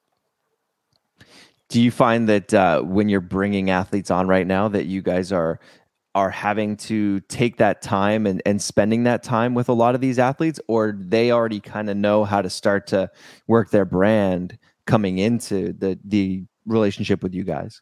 Do 1.70 1.82
you 1.82 1.92
find 1.92 2.28
that 2.28 2.54
uh, 2.54 2.82
when 2.82 3.08
you're 3.10 3.22
bringing 3.22 3.70
athletes 3.70 4.12
on 4.12 4.28
right 4.28 4.46
now, 4.48 4.68
that 4.68 4.86
you 4.86 5.02
guys 5.02 5.32
are 5.32 5.60
are 6.14 6.30
having 6.30 6.76
to 6.76 7.22
take 7.22 7.56
that 7.58 7.82
time 7.82 8.28
and, 8.28 8.42
and 8.46 8.62
spending 8.62 9.04
that 9.04 9.24
time 9.24 9.54
with 9.54 9.70
a 9.70 9.74
lot 9.74 9.96
of 9.96 10.02
these 10.02 10.20
athletes, 10.20 10.60
or 10.68 10.98
they 11.00 11.32
already 11.32 11.62
kind 11.62 11.90
of 11.90 11.96
know 11.96 12.26
how 12.26 12.42
to 12.42 12.50
start 12.50 12.88
to 12.88 13.10
work 13.48 13.72
their 13.72 13.86
brand 13.86 14.58
coming 14.86 15.20
into 15.20 15.72
the 15.74 15.98
the 16.04 16.44
relationship 16.66 17.24
with 17.24 17.34
you 17.34 17.44
guys? 17.44 17.82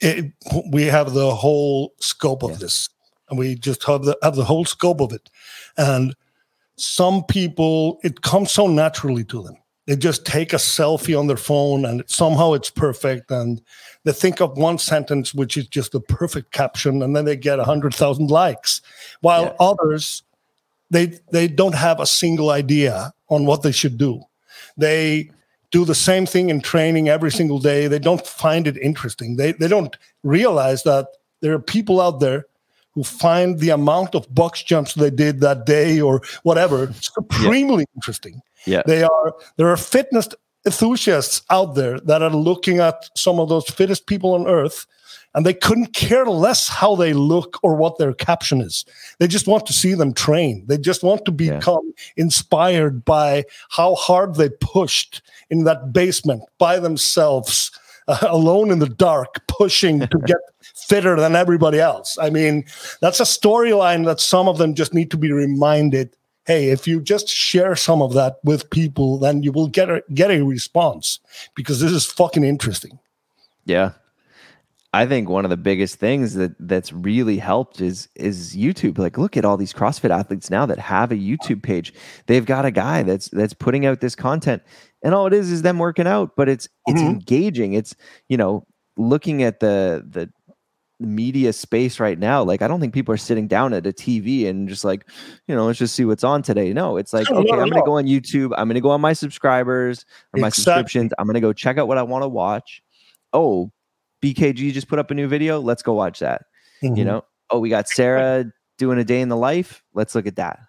It, 0.00 0.32
we 0.70 0.84
have 0.84 1.14
the 1.14 1.34
whole 1.34 1.94
scope 2.00 2.42
of 2.42 2.52
yeah. 2.52 2.56
this, 2.56 2.88
and 3.30 3.38
we 3.38 3.54
just 3.54 3.84
have 3.84 4.04
the 4.04 4.18
have 4.22 4.36
the 4.36 4.44
whole 4.44 4.64
scope 4.64 5.00
of 5.00 5.12
it, 5.12 5.30
and 5.76 6.14
some 6.76 7.22
people 7.24 8.00
it 8.02 8.22
comes 8.22 8.50
so 8.50 8.66
naturally 8.66 9.24
to 9.24 9.42
them 9.42 9.56
they 9.86 9.96
just 9.96 10.24
take 10.24 10.52
a 10.52 10.56
selfie 10.56 11.18
on 11.18 11.26
their 11.26 11.36
phone 11.36 11.84
and 11.84 12.02
somehow 12.06 12.52
it's 12.52 12.70
perfect 12.70 13.30
and 13.30 13.60
they 14.04 14.12
think 14.12 14.40
of 14.40 14.56
one 14.56 14.78
sentence 14.78 15.34
which 15.34 15.56
is 15.56 15.66
just 15.66 15.92
the 15.92 16.00
perfect 16.00 16.52
caption 16.52 17.02
and 17.02 17.14
then 17.14 17.24
they 17.24 17.36
get 17.36 17.58
100,000 17.58 18.30
likes 18.30 18.80
while 19.20 19.44
yeah. 19.44 19.54
others 19.60 20.22
they 20.90 21.18
they 21.30 21.48
don't 21.48 21.74
have 21.74 22.00
a 22.00 22.06
single 22.06 22.50
idea 22.50 23.12
on 23.28 23.46
what 23.46 23.62
they 23.62 23.72
should 23.72 23.98
do 23.98 24.20
they 24.76 25.30
do 25.74 25.84
the 25.84 26.00
same 26.08 26.24
thing 26.24 26.50
in 26.50 26.60
training 26.60 27.08
every 27.08 27.32
single 27.38 27.58
day 27.58 27.88
they 27.88 27.98
don't 27.98 28.26
find 28.26 28.66
it 28.70 28.76
interesting 28.90 29.36
they 29.36 29.50
they 29.60 29.70
don't 29.76 29.96
realize 30.22 30.80
that 30.84 31.06
there 31.40 31.52
are 31.52 31.64
people 31.76 32.00
out 32.00 32.20
there 32.20 32.40
who 32.94 33.02
find 33.02 33.58
the 33.58 33.70
amount 33.70 34.14
of 34.14 34.32
box 34.32 34.62
jumps 34.62 34.94
they 34.94 35.10
did 35.10 35.40
that 35.40 35.66
day 35.66 36.00
or 36.00 36.20
whatever 36.44 36.78
supremely 37.00 37.84
yeah. 37.84 37.96
interesting 37.96 38.40
yeah. 38.66 38.82
They 38.86 39.02
are 39.02 39.34
there 39.56 39.68
are 39.68 39.76
fitness 39.76 40.28
enthusiasts 40.66 41.42
out 41.50 41.74
there 41.74 42.00
that 42.00 42.22
are 42.22 42.30
looking 42.30 42.78
at 42.78 42.96
some 43.16 43.38
of 43.38 43.48
those 43.48 43.66
fittest 43.68 44.06
people 44.06 44.34
on 44.34 44.46
earth 44.46 44.86
and 45.34 45.44
they 45.44 45.54
couldn't 45.54 45.92
care 45.92 46.26
less 46.26 46.68
how 46.68 46.94
they 46.94 47.12
look 47.12 47.58
or 47.62 47.74
what 47.74 47.98
their 47.98 48.12
caption 48.12 48.60
is. 48.60 48.84
They 49.18 49.26
just 49.26 49.46
want 49.46 49.66
to 49.66 49.72
see 49.72 49.94
them 49.94 50.14
train. 50.14 50.64
They 50.66 50.78
just 50.78 51.02
want 51.02 51.24
to 51.24 51.32
become 51.32 51.92
yeah. 51.96 52.24
inspired 52.24 53.04
by 53.04 53.44
how 53.70 53.96
hard 53.96 54.36
they 54.36 54.50
pushed 54.60 55.22
in 55.50 55.64
that 55.64 55.92
basement 55.92 56.42
by 56.58 56.78
themselves, 56.78 57.72
uh, 58.06 58.18
alone 58.22 58.70
in 58.70 58.78
the 58.78 58.88
dark, 58.88 59.46
pushing 59.48 60.00
to 60.00 60.18
get 60.26 60.38
fitter 60.76 61.16
than 61.16 61.34
everybody 61.34 61.80
else. 61.80 62.16
I 62.20 62.30
mean, 62.30 62.64
that's 63.00 63.20
a 63.20 63.24
storyline 63.24 64.04
that 64.04 64.20
some 64.20 64.48
of 64.48 64.58
them 64.58 64.74
just 64.74 64.94
need 64.94 65.10
to 65.10 65.16
be 65.16 65.32
reminded 65.32 66.14
hey, 66.46 66.68
if 66.68 66.86
you 66.86 67.00
just 67.00 67.26
share 67.28 67.74
some 67.74 68.02
of 68.02 68.12
that 68.12 68.36
with 68.44 68.68
people, 68.68 69.18
then 69.18 69.42
you 69.42 69.50
will 69.50 69.66
get 69.66 69.88
a, 69.88 70.02
get 70.12 70.30
a 70.30 70.42
response 70.42 71.18
because 71.54 71.80
this 71.80 71.90
is 71.90 72.04
fucking 72.04 72.44
interesting. 72.44 72.98
Yeah. 73.64 73.92
I 74.94 75.06
think 75.06 75.28
one 75.28 75.44
of 75.44 75.50
the 75.50 75.56
biggest 75.56 75.96
things 75.96 76.34
that 76.34 76.54
that's 76.60 76.92
really 76.92 77.36
helped 77.38 77.80
is 77.80 78.08
is 78.14 78.54
YouTube. 78.54 78.96
Like, 78.96 79.18
look 79.18 79.36
at 79.36 79.44
all 79.44 79.56
these 79.56 79.72
CrossFit 79.72 80.10
athletes 80.10 80.50
now 80.50 80.66
that 80.66 80.78
have 80.78 81.10
a 81.10 81.16
YouTube 81.16 81.64
page. 81.64 81.92
They've 82.26 82.46
got 82.46 82.64
a 82.64 82.70
guy 82.70 83.02
that's 83.02 83.28
that's 83.30 83.54
putting 83.54 83.86
out 83.86 84.00
this 84.00 84.14
content, 84.14 84.62
and 85.02 85.12
all 85.12 85.26
it 85.26 85.32
is 85.32 85.50
is 85.50 85.62
them 85.62 85.78
working 85.78 86.06
out. 86.06 86.36
But 86.36 86.48
it's 86.48 86.68
it's 86.86 87.00
mm-hmm. 87.00 87.10
engaging. 87.10 87.72
It's 87.72 87.96
you 88.28 88.36
know 88.36 88.68
looking 88.96 89.42
at 89.42 89.58
the 89.58 90.06
the 90.08 90.30
media 91.00 91.52
space 91.52 91.98
right 91.98 92.20
now 92.20 92.40
like 92.40 92.62
i 92.62 92.68
don't 92.68 92.80
think 92.80 92.94
people 92.94 93.12
are 93.12 93.18
sitting 93.18 93.48
down 93.48 93.74
at 93.74 93.84
a 93.84 93.92
tv 93.92 94.46
and 94.46 94.68
just 94.68 94.84
like 94.84 95.10
you 95.48 95.54
know 95.54 95.66
let's 95.66 95.78
just 95.78 95.94
see 95.94 96.04
what's 96.04 96.22
on 96.22 96.40
today 96.40 96.72
no 96.72 96.96
it's 96.96 97.12
like 97.12 97.28
okay 97.28 97.50
i'm 97.50 97.68
gonna 97.68 97.84
go 97.84 97.98
on 97.98 98.06
youtube 98.06 98.54
i'm 98.56 98.68
gonna 98.68 98.80
go 98.80 98.90
on 98.90 99.00
my 99.00 99.12
subscribers 99.12 100.06
or 100.32 100.40
my 100.40 100.46
exactly. 100.46 100.62
subscriptions 100.62 101.12
i'm 101.18 101.26
gonna 101.26 101.40
go 101.40 101.52
check 101.52 101.78
out 101.78 101.88
what 101.88 101.98
i 101.98 102.02
want 102.02 102.22
to 102.22 102.28
watch 102.28 102.80
oh 103.32 103.72
bkg 104.24 104.72
just 104.72 104.88
put 104.88 104.98
up 104.98 105.10
a 105.10 105.14
new 105.14 105.28
video 105.28 105.60
let's 105.60 105.82
go 105.82 105.92
watch 105.92 106.18
that 106.20 106.42
mm-hmm. 106.82 106.96
you 106.96 107.04
know 107.04 107.22
oh 107.50 107.58
we 107.58 107.68
got 107.68 107.88
sarah 107.88 108.44
doing 108.78 108.98
a 108.98 109.04
day 109.04 109.20
in 109.20 109.28
the 109.28 109.36
life 109.36 109.82
let's 109.92 110.14
look 110.14 110.26
at 110.26 110.36
that 110.36 110.60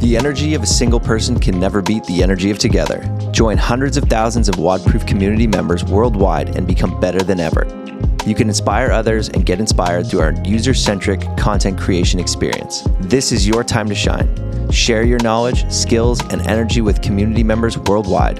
the 0.00 0.16
energy 0.16 0.54
of 0.54 0.62
a 0.62 0.66
single 0.66 1.00
person 1.00 1.40
can 1.40 1.58
never 1.58 1.80
beat 1.80 2.04
the 2.04 2.22
energy 2.22 2.50
of 2.50 2.58
together. 2.58 3.02
Join 3.32 3.56
hundreds 3.56 3.96
of 3.96 4.04
thousands 4.04 4.48
of 4.48 4.56
WODproof 4.56 5.06
community 5.06 5.46
members 5.46 5.84
worldwide 5.84 6.54
and 6.54 6.66
become 6.66 7.00
better 7.00 7.18
than 7.20 7.40
ever. 7.40 7.64
You 8.26 8.34
can 8.34 8.48
inspire 8.48 8.90
others 8.90 9.28
and 9.28 9.46
get 9.46 9.60
inspired 9.60 10.08
through 10.08 10.18
our 10.18 10.32
user 10.42 10.74
centric 10.74 11.20
content 11.36 11.78
creation 11.78 12.18
experience. 12.18 12.82
This 12.98 13.30
is 13.30 13.46
your 13.46 13.62
time 13.62 13.88
to 13.88 13.94
shine. 13.94 14.28
Share 14.72 15.04
your 15.04 15.20
knowledge, 15.20 15.70
skills, 15.70 16.20
and 16.32 16.44
energy 16.48 16.80
with 16.80 17.02
community 17.02 17.44
members 17.44 17.78
worldwide. 17.78 18.38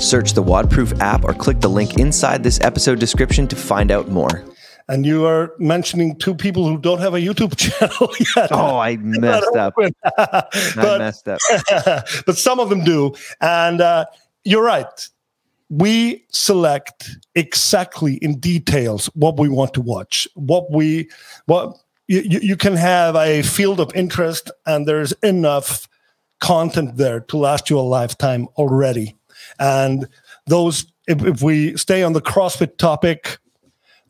Search 0.00 0.32
the 0.32 0.42
WODproof 0.42 0.98
app 1.00 1.22
or 1.24 1.34
click 1.34 1.60
the 1.60 1.68
link 1.68 1.98
inside 1.98 2.42
this 2.42 2.58
episode 2.62 2.98
description 2.98 3.46
to 3.48 3.56
find 3.56 3.90
out 3.90 4.08
more. 4.08 4.42
And 4.88 5.04
you 5.04 5.26
are 5.26 5.52
mentioning 5.58 6.16
two 6.16 6.34
people 6.34 6.66
who 6.66 6.78
don't 6.78 7.00
have 7.00 7.12
a 7.12 7.20
YouTube 7.20 7.56
channel 7.58 8.14
yet. 8.18 8.48
Oh, 8.52 8.78
I 8.78 8.96
messed 9.00 9.54
up. 9.54 9.74
but, 9.76 9.92
I 10.02 10.98
messed 10.98 11.28
up. 11.28 11.40
but 12.24 12.38
some 12.38 12.58
of 12.58 12.70
them 12.70 12.84
do. 12.84 13.14
And 13.42 13.82
uh, 13.82 14.06
you're 14.44 14.64
right 14.64 15.08
we 15.68 16.24
select 16.30 17.10
exactly 17.34 18.14
in 18.16 18.38
details 18.38 19.06
what 19.14 19.38
we 19.38 19.48
want 19.48 19.74
to 19.74 19.80
watch 19.80 20.28
what 20.34 20.70
we 20.70 21.08
what 21.46 21.76
you, 22.08 22.20
you 22.20 22.56
can 22.56 22.76
have 22.76 23.16
a 23.16 23.42
field 23.42 23.80
of 23.80 23.92
interest 23.94 24.50
and 24.66 24.86
there's 24.86 25.12
enough 25.24 25.88
content 26.40 26.96
there 26.96 27.20
to 27.20 27.36
last 27.36 27.68
you 27.68 27.78
a 27.78 27.80
lifetime 27.80 28.46
already 28.56 29.16
and 29.58 30.06
those 30.46 30.86
if, 31.08 31.24
if 31.24 31.42
we 31.42 31.76
stay 31.76 32.02
on 32.02 32.12
the 32.12 32.22
crossfit 32.22 32.76
topic 32.78 33.38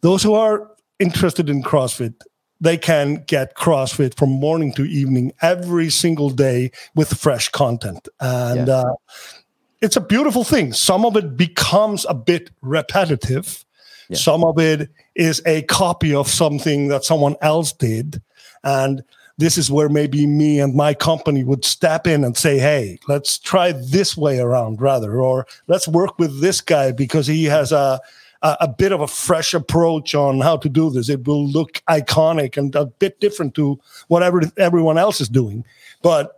those 0.03 0.23
who 0.23 0.35
are 0.35 0.71
interested 0.99 1.49
in 1.49 1.63
crossfit 1.63 2.15
they 2.61 2.77
can 2.77 3.23
get 3.27 3.55
CrossFit 3.55 4.17
from 4.17 4.31
morning 4.31 4.73
to 4.75 4.85
evening 4.85 5.33
every 5.43 5.91
single 5.91 6.31
day 6.31 6.71
with 6.95 7.13
fresh 7.13 7.49
content. 7.51 8.09
And 8.21 8.69
yeah. 8.69 8.79
uh, 8.79 8.95
it's 9.81 9.97
a 9.97 10.01
beautiful 10.01 10.45
thing. 10.45 10.73
Some 10.73 11.05
of 11.05 11.17
it 11.17 11.37
becomes 11.37 12.07
a 12.09 12.15
bit 12.15 12.51
repetitive. 12.63 13.65
Yeah. 14.09 14.17
Some 14.17 14.45
of 14.45 14.59
it 14.59 14.91
is 15.15 15.43
a 15.47 15.63
copy 15.63 16.15
of 16.15 16.29
something 16.29 16.89
that 16.89 17.05
someone 17.05 17.37
else 17.43 17.73
did. 17.73 18.23
And 18.65 19.03
this 19.39 19.59
is 19.59 19.71
where 19.71 19.89
maybe 19.89 20.27
me 20.27 20.61
and 20.61 20.75
my 20.75 20.95
company 20.95 21.45
would 21.45 21.65
step 21.65 22.07
in 22.07 22.25
and 22.25 22.37
say, 22.37 22.59
hey, 22.59 22.99
let's 23.07 23.39
try 23.39 23.73
this 23.73 24.17
way 24.17 24.39
around 24.39 24.81
rather, 24.81 25.21
or 25.21 25.47
let's 25.67 25.87
work 25.87 26.19
with 26.19 26.41
this 26.41 26.61
guy 26.61 26.93
because 26.93 27.27
he 27.27 27.45
has 27.45 27.71
a, 27.71 28.01
a, 28.43 28.57
a 28.63 28.69
bit 28.69 28.93
of 28.93 29.03
a 29.03 29.09
fresh 29.09 29.53
approach 29.53 30.15
on 30.15 30.41
how 30.41 30.57
to 30.57 30.69
do 30.69 30.89
this. 30.89 31.11
It 31.11 31.27
will 31.27 31.47
look 31.47 31.83
iconic 31.89 32.57
and 32.57 32.75
a 32.75 32.87
bit 32.87 33.21
different 33.21 33.55
to 33.57 33.79
whatever 34.09 34.43
everyone 34.57 34.97
else 34.97 35.21
is 35.21 35.29
doing. 35.29 35.65
But 36.03 36.36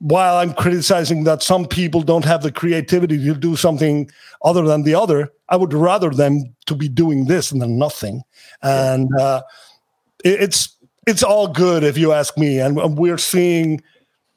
while 0.00 0.36
I'm 0.36 0.54
criticizing 0.54 1.24
that 1.24 1.42
some 1.42 1.66
people 1.66 2.02
don't 2.02 2.24
have 2.24 2.42
the 2.42 2.50
creativity 2.50 3.22
to 3.24 3.34
do 3.34 3.54
something 3.54 4.10
other 4.42 4.62
than 4.66 4.82
the 4.82 4.94
other, 4.94 5.30
I 5.50 5.56
would 5.56 5.74
rather 5.74 6.10
them 6.10 6.54
to 6.66 6.74
be 6.74 6.88
doing 6.88 7.26
this 7.26 7.50
than 7.50 7.78
nothing. 7.78 8.22
And 8.62 9.08
uh, 9.18 9.42
it's 10.24 10.76
it's 11.06 11.22
all 11.22 11.48
good 11.48 11.84
if 11.84 11.98
you 11.98 12.12
ask 12.12 12.36
me. 12.38 12.58
And 12.58 12.96
we're 12.96 13.18
seeing 13.18 13.82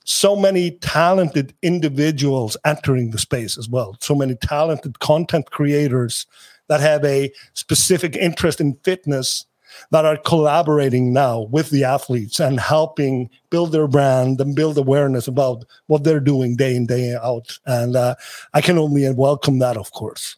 so 0.05 0.35
many 0.35 0.71
talented 0.71 1.53
individuals 1.61 2.57
entering 2.65 3.11
the 3.11 3.19
space 3.19 3.57
as 3.57 3.69
well. 3.69 3.95
So 4.01 4.15
many 4.15 4.35
talented 4.35 4.99
content 4.99 5.51
creators 5.51 6.25
that 6.67 6.81
have 6.81 7.05
a 7.05 7.31
specific 7.53 8.17
interest 8.17 8.59
in 8.59 8.75
fitness 8.83 9.45
that 9.91 10.05
are 10.05 10.17
collaborating 10.17 11.13
now 11.13 11.41
with 11.41 11.69
the 11.69 11.83
athletes 11.83 12.39
and 12.39 12.59
helping 12.59 13.29
build 13.49 13.71
their 13.71 13.87
brand 13.87 14.39
and 14.41 14.55
build 14.55 14.77
awareness 14.77 15.27
about 15.27 15.65
what 15.87 16.03
they're 16.03 16.19
doing 16.19 16.55
day 16.55 16.75
in 16.75 16.85
day 16.85 17.15
out. 17.15 17.57
And 17.65 17.95
uh, 17.95 18.15
i 18.53 18.61
can 18.61 18.77
only 18.77 19.09
welcome 19.13 19.59
that 19.59 19.77
of 19.77 19.91
course. 19.91 20.37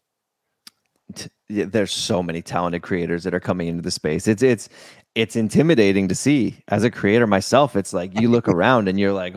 There's 1.48 1.91
so 1.91 2.24
many 2.24 2.41
talented 2.41 2.82
creators 2.82 3.24
that 3.24 3.34
are 3.34 3.39
coming 3.39 3.67
into 3.67 3.84
the 3.84 3.91
space. 3.91 4.28
It's 4.28 4.41
it's 4.41 4.67
it's 5.13 5.36
intimidating 5.36 6.08
to 6.08 6.15
see. 6.15 6.58
As 6.69 6.84
a 6.84 6.91
creator 6.91 7.28
myself 7.28 7.76
it's 7.76 7.93
like 7.93 8.19
you 8.19 8.30
look 8.30 8.48
around 8.56 8.88
and 8.88 9.00
you're 9.00 9.13
like 9.13 9.36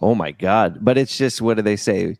oh 0.00 0.14
my 0.14 0.32
god. 0.32 0.78
But 0.80 0.98
it's 0.98 1.16
just 1.16 1.40
what 1.40 1.56
do 1.56 1.62
they 1.62 1.76
say? 1.76 2.16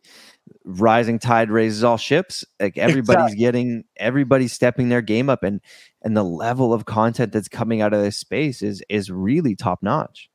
Rising 0.65 1.19
tide 1.19 1.51
raises 1.51 1.83
all 1.83 1.97
ships. 1.97 2.45
Like 2.61 2.77
everybody's 2.77 3.33
exactly. 3.33 3.39
getting 3.39 3.85
everybody's 3.97 4.53
stepping 4.53 4.89
their 4.89 5.03
game 5.03 5.31
up. 5.31 5.43
And 5.43 5.61
and 6.03 6.17
the 6.17 6.25
level 6.25 6.73
of 6.73 6.85
content 6.85 7.33
that's 7.33 7.49
coming 7.49 7.81
out 7.83 7.93
of 7.93 8.01
this 8.01 8.17
space 8.17 8.63
is 8.63 8.83
is 8.89 9.11
really 9.11 9.55
top 9.55 9.83
notch. 9.83 10.31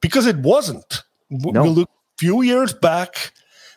Because 0.00 0.26
it 0.26 0.38
wasn't. 0.38 1.02
No. 1.30 1.62
We 1.62 1.68
look 1.68 1.88
a 1.88 2.18
few 2.18 2.42
years 2.42 2.72
back 2.72 3.32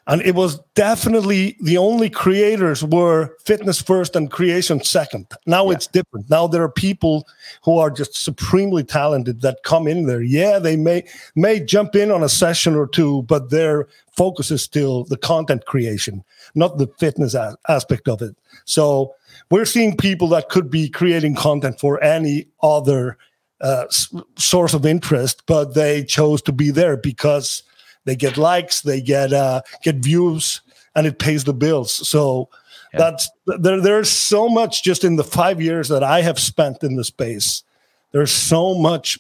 and 0.08 0.22
it 0.22 0.36
was 0.36 0.60
definitely 0.76 1.58
the 1.62 1.78
only 1.78 2.10
creators 2.10 2.84
were 2.84 3.36
fitness 3.44 3.82
first 3.82 4.16
and 4.16 4.32
creation 4.32 4.84
second 4.84 5.26
now 5.46 5.66
yeah. 5.66 5.74
it's 5.74 5.88
different 5.88 6.30
now 6.30 6.48
there 6.48 6.64
are 6.64 6.72
people 6.72 7.28
who 7.64 7.78
are 7.78 7.90
just 7.90 8.16
supremely 8.16 8.84
talented 8.84 9.42
that 9.42 9.60
come 9.64 9.88
in 9.88 10.06
there 10.06 10.22
yeah 10.22 10.60
they 10.60 10.76
may 10.76 11.04
may 11.36 11.60
jump 11.60 11.96
in 11.96 12.12
on 12.12 12.24
a 12.24 12.30
session 12.30 12.76
or 12.76 12.88
two 12.88 13.24
but 13.24 13.50
their 13.50 13.88
focus 14.12 14.52
is 14.52 14.62
still 14.62 15.04
the 15.06 15.18
content 15.18 15.66
creation 15.66 16.24
not 16.54 16.78
the 16.78 16.88
fitness 17.00 17.34
a- 17.34 17.58
aspect 17.68 18.08
of 18.08 18.22
it 18.22 18.36
so 18.66 19.14
we're 19.52 19.66
seeing 19.66 19.96
people 19.96 20.28
that 20.30 20.50
could 20.50 20.70
be 20.70 20.90
creating 20.90 21.36
content 21.36 21.80
for 21.80 22.04
any 22.04 22.48
other 22.62 23.18
uh, 23.62 23.86
s- 23.88 24.14
source 24.38 24.74
of 24.74 24.86
interest 24.86 25.44
but 25.46 25.74
they 25.74 26.04
chose 26.04 26.42
to 26.42 26.52
be 26.52 26.72
there 26.72 26.98
because 26.98 27.64
they 28.06 28.16
get 28.16 28.38
likes, 28.38 28.82
they 28.82 29.02
get 29.02 29.34
uh, 29.34 29.62
get 29.84 29.98
views, 29.98 30.62
and 30.96 31.06
it 31.06 31.20
pays 31.20 31.44
the 31.44 31.54
bills. 31.54 32.08
So 32.08 32.50
yeah. 32.94 33.00
that's 33.00 33.30
there. 33.46 33.82
There's 33.82 34.10
so 34.10 34.48
much 34.48 34.84
just 34.84 35.04
in 35.04 35.18
the 35.18 35.24
five 35.24 35.62
years 35.62 35.90
that 35.90 36.04
I 36.04 36.22
have 36.22 36.40
spent 36.40 36.84
in 36.84 36.96
the 36.96 37.04
space. 37.04 37.64
There's 38.12 38.32
so 38.32 38.76
much 38.76 39.20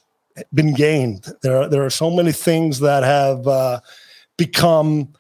been 0.54 0.74
gained. 0.74 1.28
There 1.42 1.62
are, 1.62 1.68
there 1.68 1.84
are 1.84 1.90
so 1.90 2.10
many 2.12 2.32
things 2.32 2.80
that 2.80 3.04
have 3.04 3.48
uh, 3.48 3.80
become 4.38 5.14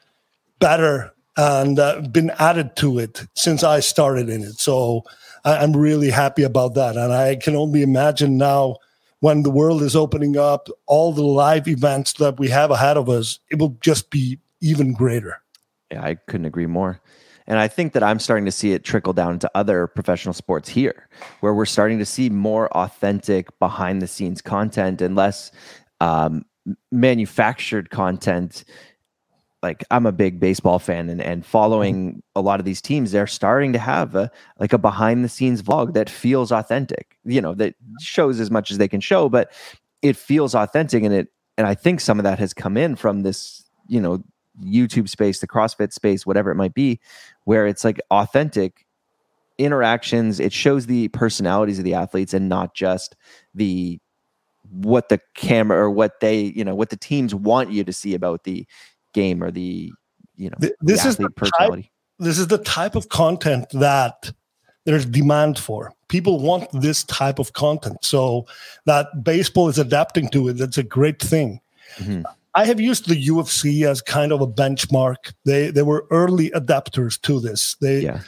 better 0.59 1.13
and 1.37 1.79
uh, 1.79 2.01
been 2.01 2.31
added 2.39 2.75
to 2.77 2.99
it 2.99 3.25
since 3.35 3.63
I 3.63 3.79
started 3.79 4.29
in 4.29 4.41
it. 4.43 4.59
So 4.59 5.03
I, 5.43 5.57
I'm 5.57 5.75
really 5.75 6.09
happy 6.09 6.43
about 6.43 6.75
that, 6.75 6.95
and 6.97 7.13
I 7.13 7.35
can 7.35 7.55
only 7.55 7.81
imagine 7.81 8.37
now 8.37 8.77
when 9.19 9.43
the 9.43 9.49
world 9.49 9.81
is 9.81 9.95
opening 9.95 10.37
up, 10.37 10.69
all 10.85 11.11
the 11.11 11.23
live 11.23 11.67
events 11.67 12.13
that 12.13 12.37
we 12.37 12.49
have 12.49 12.69
ahead 12.69 12.97
of 12.97 13.09
us, 13.09 13.39
it 13.49 13.57
will 13.57 13.77
just 13.81 14.11
be 14.11 14.39
even 14.61 14.93
greater. 14.93 15.41
Yeah, 15.91 16.03
I 16.03 16.15
couldn't 16.15 16.45
agree 16.45 16.67
more. 16.67 17.01
And 17.47 17.59
I 17.59 17.67
think 17.67 17.93
that 17.93 18.03
I'm 18.03 18.19
starting 18.19 18.45
to 18.45 18.51
see 18.51 18.73
it 18.73 18.83
trickle 18.83 19.13
down 19.13 19.33
into 19.33 19.49
other 19.55 19.87
professional 19.87 20.33
sports 20.33 20.67
here, 20.67 21.07
where 21.39 21.53
we're 21.53 21.65
starting 21.65 21.99
to 21.99 22.05
see 22.05 22.29
more 22.29 22.69
authentic 22.75 23.57
behind 23.59 24.01
the 24.01 24.07
scenes 24.07 24.41
content 24.41 25.01
and 25.01 25.15
less 25.15 25.51
um, 26.01 26.43
manufactured 26.91 27.91
content 27.91 28.63
like 29.65 29.83
I'm 29.89 30.05
a 30.05 30.11
big 30.11 30.39
baseball 30.39 30.77
fan 30.77 31.09
and, 31.09 31.19
and 31.19 31.43
following 31.43 32.09
mm-hmm. 32.09 32.19
a 32.35 32.41
lot 32.41 32.59
of 32.59 32.65
these 32.65 32.81
teams, 32.81 33.11
they're 33.11 33.25
starting 33.25 33.73
to 33.73 33.79
have 33.79 34.13
a 34.15 34.29
like 34.59 34.73
a 34.73 34.77
behind 34.77 35.23
the 35.23 35.29
scenes 35.29 35.63
vlog 35.63 35.93
that 35.93 36.07
feels 36.07 36.51
authentic, 36.51 37.17
you 37.25 37.41
know, 37.41 37.55
that 37.55 37.73
shows 37.99 38.39
as 38.39 38.51
much 38.51 38.69
as 38.69 38.77
they 38.77 38.87
can 38.87 39.01
show, 39.01 39.27
but 39.27 39.51
it 40.03 40.15
feels 40.15 40.53
authentic 40.53 41.03
and 41.03 41.13
it 41.13 41.27
and 41.57 41.65
I 41.65 41.73
think 41.73 41.99
some 41.99 42.19
of 42.19 42.23
that 42.23 42.37
has 42.37 42.53
come 42.53 42.77
in 42.77 42.95
from 42.95 43.23
this, 43.23 43.63
you 43.87 43.99
know, 43.99 44.23
YouTube 44.63 45.09
space, 45.09 45.39
the 45.39 45.47
CrossFit 45.47 45.91
space, 45.93 46.25
whatever 46.25 46.51
it 46.51 46.55
might 46.55 46.75
be, 46.75 46.99
where 47.45 47.65
it's 47.65 47.83
like 47.83 47.99
authentic 48.11 48.85
interactions. 49.57 50.39
It 50.39 50.53
shows 50.53 50.85
the 50.85 51.07
personalities 51.07 51.79
of 51.79 51.85
the 51.85 51.95
athletes 51.95 52.35
and 52.35 52.49
not 52.49 52.75
just 52.75 53.15
the 53.55 53.99
what 54.71 55.09
the 55.09 55.19
camera 55.35 55.77
or 55.77 55.89
what 55.89 56.19
they, 56.19 56.39
you 56.39 56.63
know, 56.63 56.75
what 56.75 56.89
the 56.89 56.97
teams 56.97 57.33
want 57.33 57.71
you 57.71 57.83
to 57.83 57.93
see 57.93 58.13
about 58.13 58.43
the 58.43 58.65
game 59.15 59.41
or 59.41 59.49
the 59.49 59.91
you 60.35 60.49
know 60.49 60.57
this 60.59 61.03
the 61.03 61.09
is 61.09 61.17
the 61.17 61.29
personality. 61.31 61.83
Type, 61.83 61.91
this 62.19 62.37
is 62.37 62.47
the 62.47 62.59
type 62.59 62.95
of 62.95 63.09
content 63.09 63.65
that 63.71 64.31
there's 64.85 65.05
demand 65.05 65.57
for. 65.57 65.93
People 66.09 66.39
want 66.39 66.69
this 66.71 67.03
type 67.05 67.39
of 67.39 67.53
content, 67.53 67.97
so 68.01 68.45
that 68.85 69.23
baseball 69.23 69.69
is 69.69 69.79
adapting 69.79 70.29
to 70.29 70.49
it. 70.49 70.53
That's 70.57 70.77
a 70.77 70.83
great 70.83 71.19
thing. 71.19 71.59
Mm-hmm. 71.97 72.21
I 72.53 72.65
have 72.65 72.79
used 72.79 73.07
the 73.07 73.25
UFC 73.27 73.87
as 73.87 74.01
kind 74.01 74.31
of 74.31 74.41
a 74.41 74.47
benchmark. 74.47 75.33
They 75.45 75.71
they 75.71 75.81
were 75.81 76.05
early 76.11 76.51
adapters 76.51 77.19
to 77.21 77.39
this. 77.39 77.75
They 77.81 78.01
yeah. 78.01 78.21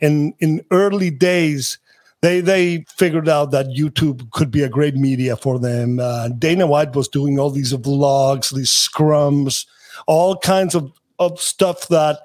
in 0.00 0.32
in 0.38 0.64
early 0.70 1.10
days 1.10 1.78
they 2.20 2.40
they 2.40 2.84
figured 2.88 3.28
out 3.28 3.50
that 3.52 3.66
YouTube 3.66 4.30
could 4.32 4.50
be 4.50 4.62
a 4.62 4.68
great 4.68 4.96
media 4.96 5.36
for 5.36 5.58
them. 5.58 6.00
Uh, 6.00 6.28
Dana 6.28 6.66
White 6.66 6.96
was 6.96 7.08
doing 7.08 7.38
all 7.38 7.50
these 7.50 7.72
vlogs, 7.72 8.52
these 8.52 8.70
scrums, 8.70 9.66
all 10.06 10.36
kinds 10.36 10.74
of, 10.74 10.92
of 11.18 11.40
stuff 11.40 11.88
that 11.88 12.20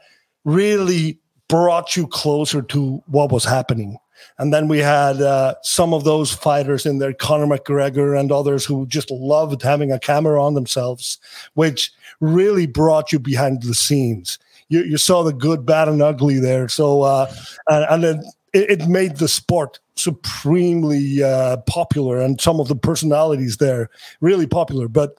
really 0.46 1.20
brought 1.48 1.96
you 1.96 2.08
closer 2.08 2.62
to 2.62 3.04
what 3.08 3.32
was 3.32 3.44
happening. 3.44 3.98
And 4.38 4.54
then 4.54 4.68
we 4.68 4.80
had 4.80 5.22
uh, 5.22 5.56
some 5.64 5.94
of 5.94 6.04
those 6.04 6.32
fighters 6.32 6.86
in 6.86 7.00
there, 7.00 7.14
Conor 7.14 7.46
McGregor 7.46 8.20
and 8.20 8.32
others 8.32 8.66
who 8.66 8.86
just 8.88 9.12
loved 9.12 9.62
having 9.62 9.92
a 9.92 10.00
camera 10.00 10.42
on 10.42 10.54
themselves, 10.54 11.20
which 11.54 11.92
really 12.20 12.66
brought 12.66 13.12
you 13.12 13.20
behind 13.20 13.64
the 13.64 13.74
scenes. 13.74 14.40
You, 14.70 14.84
you 14.84 14.98
saw 14.98 15.24
the 15.24 15.34
good, 15.34 15.66
bad, 15.66 15.88
and 15.88 16.02
ugly 16.02 16.40
there. 16.40 16.68
So, 16.68 17.04
uh, 17.04 17.32
and, 17.68 17.86
and 17.90 18.04
then 18.04 18.24
it, 18.54 18.82
it, 18.82 18.88
made 18.88 19.18
the 19.18 19.28
sport 19.28 19.80
supremely 19.96 21.22
uh, 21.22 21.58
popular, 21.68 22.20
and 22.20 22.40
some 22.40 22.60
of 22.60 22.68
the 22.68 22.76
personalities 22.76 23.58
there 23.58 23.90
really 24.22 24.48
popular. 24.48 24.88
But 24.88 25.18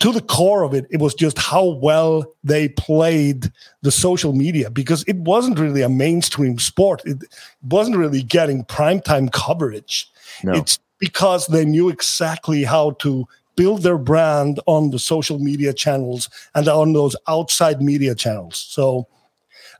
to 0.00 0.12
the 0.12 0.20
core 0.20 0.62
of 0.64 0.74
it, 0.74 0.86
it 0.90 1.00
was 1.00 1.14
just 1.14 1.38
how 1.38 1.64
well 1.64 2.24
they 2.42 2.68
played 2.70 3.52
the 3.82 3.92
social 3.92 4.32
media 4.32 4.70
because 4.70 5.04
it 5.04 5.16
wasn't 5.16 5.58
really 5.58 5.82
a 5.82 5.88
mainstream 5.88 6.58
sport. 6.58 7.02
It 7.04 7.22
wasn't 7.62 7.96
really 7.96 8.22
getting 8.22 8.64
primetime 8.64 9.30
coverage. 9.32 10.10
No. 10.42 10.54
It's 10.54 10.78
because 10.98 11.46
they 11.46 11.64
knew 11.64 11.88
exactly 11.88 12.64
how 12.64 12.92
to 12.92 13.26
build 13.54 13.82
their 13.82 13.98
brand 13.98 14.60
on 14.66 14.90
the 14.90 14.98
social 14.98 15.38
media 15.38 15.72
channels 15.72 16.28
and 16.54 16.68
on 16.68 16.94
those 16.94 17.14
outside 17.28 17.82
media 17.82 18.14
channels. 18.14 18.56
So 18.56 19.06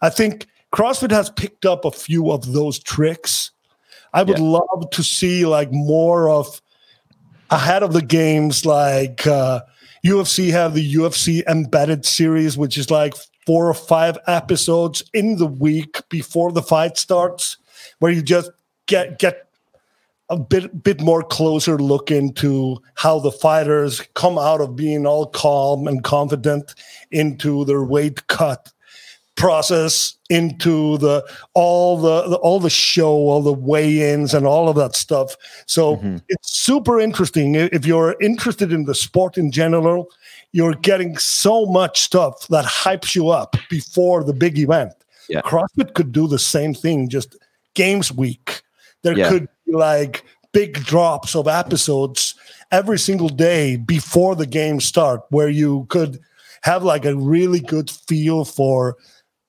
I 0.02 0.10
think 0.10 0.46
CrossFit 0.72 1.10
has 1.10 1.30
picked 1.30 1.66
up 1.66 1.84
a 1.84 1.90
few 1.90 2.30
of 2.30 2.52
those 2.52 2.78
tricks. 2.78 3.50
I 4.14 4.22
would 4.22 4.38
yeah. 4.38 4.44
love 4.44 4.90
to 4.90 5.02
see 5.02 5.46
like 5.46 5.72
more 5.72 6.28
of 6.28 6.60
ahead 7.50 7.82
of 7.82 7.92
the 7.92 8.02
games, 8.02 8.64
like, 8.64 9.26
uh, 9.26 9.60
UFC 10.04 10.50
have 10.50 10.74
the 10.74 10.94
UFC 10.94 11.44
embedded 11.46 12.04
series, 12.04 12.56
which 12.56 12.76
is 12.76 12.90
like 12.90 13.14
four 13.46 13.68
or 13.68 13.74
five 13.74 14.18
episodes 14.26 15.02
in 15.12 15.36
the 15.36 15.46
week 15.46 16.00
before 16.08 16.52
the 16.52 16.62
fight 16.62 16.98
starts, 16.98 17.56
where 17.98 18.10
you 18.10 18.22
just 18.22 18.50
get 18.86 19.18
get 19.18 19.48
a 20.28 20.36
bit 20.36 20.82
bit 20.82 21.00
more 21.00 21.22
closer 21.22 21.78
look 21.78 22.10
into 22.10 22.78
how 22.94 23.18
the 23.18 23.30
fighters 23.30 24.00
come 24.14 24.38
out 24.38 24.60
of 24.60 24.74
being 24.74 25.06
all 25.06 25.26
calm 25.26 25.86
and 25.86 26.02
confident 26.02 26.74
into 27.10 27.64
their 27.64 27.84
weight 27.84 28.26
cut 28.28 28.71
process 29.42 30.14
into 30.30 30.96
the 30.98 31.20
all 31.54 32.00
the, 32.00 32.28
the, 32.28 32.36
all 32.36 32.60
the 32.60 32.70
show 32.70 33.10
all 33.10 33.42
the 33.42 33.52
weigh-ins 33.52 34.34
and 34.34 34.46
all 34.46 34.68
of 34.68 34.76
that 34.76 34.94
stuff 34.94 35.36
so 35.66 35.96
mm-hmm. 35.96 36.18
it's 36.28 36.52
super 36.52 37.00
interesting 37.00 37.56
if 37.56 37.84
you're 37.84 38.14
interested 38.20 38.72
in 38.72 38.84
the 38.84 38.94
sport 38.94 39.36
in 39.36 39.50
general 39.50 40.08
you're 40.52 40.74
getting 40.74 41.18
so 41.18 41.66
much 41.66 42.02
stuff 42.02 42.46
that 42.46 42.64
hypes 42.64 43.16
you 43.16 43.30
up 43.30 43.56
before 43.68 44.22
the 44.22 44.32
big 44.32 44.60
event 44.60 44.92
yeah. 45.28 45.40
crossfit 45.40 45.92
could 45.94 46.12
do 46.12 46.28
the 46.28 46.38
same 46.38 46.72
thing 46.72 47.08
just 47.08 47.36
games 47.74 48.12
week 48.12 48.62
there 49.02 49.18
yeah. 49.18 49.28
could 49.28 49.48
be 49.66 49.72
like 49.72 50.24
big 50.52 50.74
drops 50.84 51.34
of 51.34 51.48
episodes 51.48 52.36
every 52.70 52.98
single 52.98 53.28
day 53.28 53.74
before 53.74 54.36
the 54.36 54.46
games 54.46 54.84
start 54.84 55.20
where 55.30 55.48
you 55.48 55.84
could 55.88 56.20
have 56.62 56.84
like 56.84 57.04
a 57.04 57.16
really 57.16 57.58
good 57.58 57.90
feel 57.90 58.44
for 58.44 58.96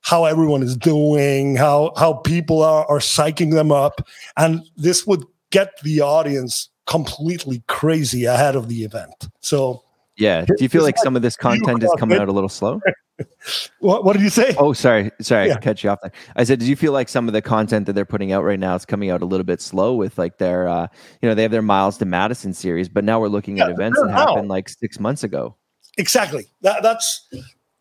how 0.04 0.24
everyone 0.24 0.62
is 0.62 0.76
doing, 0.76 1.56
how 1.56 1.92
how 1.96 2.14
people 2.14 2.62
are 2.62 2.86
are 2.86 2.98
psyching 2.98 3.52
them 3.52 3.72
up, 3.72 4.06
and 4.36 4.62
this 4.76 5.06
would 5.06 5.24
get 5.50 5.70
the 5.82 6.00
audience 6.00 6.68
completely 6.86 7.62
crazy 7.66 8.24
ahead 8.24 8.54
of 8.54 8.68
the 8.68 8.84
event. 8.84 9.28
So 9.40 9.82
yeah, 10.16 10.44
do 10.44 10.54
you 10.60 10.68
feel 10.68 10.82
like 10.82 10.98
some 10.98 11.16
of 11.16 11.22
this 11.22 11.36
content 11.36 11.82
is 11.82 11.92
coming 11.98 12.18
out 12.18 12.28
a 12.28 12.32
little 12.32 12.48
slow? 12.48 12.80
what, 13.80 14.04
what 14.04 14.12
did 14.12 14.22
you 14.22 14.30
say? 14.30 14.54
Oh, 14.58 14.72
sorry, 14.72 15.10
sorry, 15.20 15.48
yeah. 15.48 15.54
I 15.54 15.60
cut 15.60 15.82
you 15.82 15.90
off 15.90 16.00
there. 16.02 16.12
I 16.36 16.44
said, 16.44 16.58
did 16.58 16.68
you 16.68 16.76
feel 16.76 16.92
like 16.92 17.08
some 17.08 17.28
of 17.28 17.34
the 17.34 17.42
content 17.42 17.86
that 17.86 17.94
they're 17.94 18.04
putting 18.04 18.32
out 18.32 18.44
right 18.44 18.58
now 18.58 18.74
is 18.74 18.84
coming 18.84 19.10
out 19.10 19.22
a 19.22 19.24
little 19.24 19.44
bit 19.44 19.60
slow 19.60 19.94
with 19.94 20.18
like 20.18 20.38
their, 20.38 20.68
uh, 20.68 20.86
you 21.20 21.28
know, 21.28 21.34
they 21.34 21.42
have 21.42 21.50
their 21.50 21.62
Miles 21.62 21.98
to 21.98 22.04
Madison 22.04 22.52
series, 22.52 22.88
but 22.88 23.04
now 23.04 23.20
we're 23.20 23.28
looking 23.28 23.56
yeah, 23.56 23.64
at 23.64 23.70
events 23.70 24.00
that 24.00 24.10
happened 24.10 24.48
like 24.48 24.68
six 24.68 25.00
months 25.00 25.24
ago. 25.24 25.56
Exactly. 25.98 26.46
That, 26.62 26.82
that's, 26.82 27.28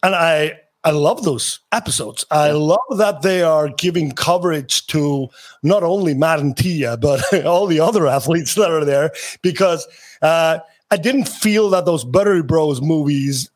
and 0.02 0.16
I 0.16 0.60
I 0.86 0.92
love 0.92 1.24
those 1.24 1.60
episodes. 1.72 2.26
I 2.30 2.52
love 2.52 2.98
that 2.98 3.22
they 3.22 3.42
are 3.42 3.70
giving 3.70 4.12
coverage 4.12 4.86
to 4.88 5.30
not 5.62 5.84
only 5.84 6.14
Matt 6.14 6.40
and 6.40 6.58
Tia, 6.58 6.98
but 6.98 7.22
all 7.46 7.68
the 7.68 7.80
other 7.80 8.08
athletes 8.08 8.56
that 8.56 8.70
are 8.70 8.84
there 8.84 9.12
because 9.42 9.88
uh, 10.22 10.60
I 10.92 10.98
didn't 10.98 11.30
feel 11.30 11.70
that 11.70 11.86
those 11.86 12.04
Buttery 12.04 12.44
Bros 12.44 12.82
movies 12.82 13.50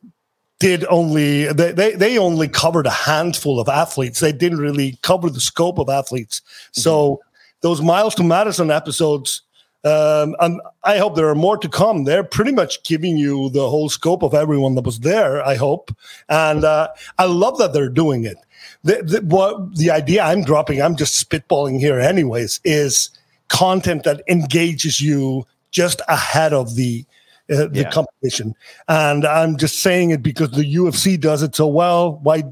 did 0.58 0.84
only 0.86 1.52
they, 1.52 1.70
they 1.70 1.94
they 1.94 2.18
only 2.18 2.48
covered 2.48 2.86
a 2.86 2.90
handful 2.90 3.60
of 3.60 3.68
athletes. 3.68 4.20
They 4.20 4.32
didn't 4.32 4.58
really 4.58 4.98
cover 5.02 5.30
the 5.30 5.40
scope 5.40 5.78
of 5.78 5.88
athletes. 5.88 6.40
Mm-hmm. 6.40 6.80
So 6.80 7.20
those 7.60 7.80
Miles 7.80 8.14
to 8.16 8.24
Madison 8.24 8.70
episodes, 8.70 9.42
um, 9.84 10.34
and 10.40 10.60
I 10.84 10.98
hope 10.98 11.14
there 11.14 11.28
are 11.28 11.34
more 11.34 11.56
to 11.56 11.68
come. 11.68 12.04
They're 12.04 12.24
pretty 12.24 12.52
much 12.52 12.82
giving 12.82 13.16
you 13.16 13.50
the 13.50 13.68
whole 13.68 13.88
scope 13.88 14.22
of 14.22 14.34
everyone 14.34 14.74
that 14.74 14.84
was 14.84 15.00
there. 15.00 15.44
I 15.44 15.54
hope, 15.54 15.94
and 16.28 16.64
uh, 16.64 16.88
I 17.18 17.24
love 17.24 17.58
that 17.58 17.72
they're 17.72 17.88
doing 17.88 18.24
it. 18.24 18.38
The, 18.82 19.02
the, 19.02 19.20
what 19.22 19.76
the 19.76 19.90
idea 19.90 20.22
I'm 20.22 20.42
dropping, 20.42 20.82
I'm 20.82 20.96
just 20.96 21.28
spitballing 21.28 21.78
here, 21.78 22.00
anyways, 22.00 22.60
is 22.64 23.10
content 23.48 24.02
that 24.04 24.22
engages 24.28 25.00
you 25.00 25.46
just 25.70 26.00
ahead 26.08 26.52
of 26.52 26.74
the 26.74 27.04
uh, 27.50 27.66
the 27.68 27.80
yeah. 27.82 27.90
competition. 27.90 28.54
And 28.88 29.24
I'm 29.24 29.56
just 29.56 29.78
saying 29.78 30.10
it 30.10 30.22
because 30.22 30.50
the 30.50 30.74
UFC 30.74 31.18
does 31.18 31.42
it 31.42 31.54
so 31.54 31.66
well. 31.66 32.18
Why 32.22 32.42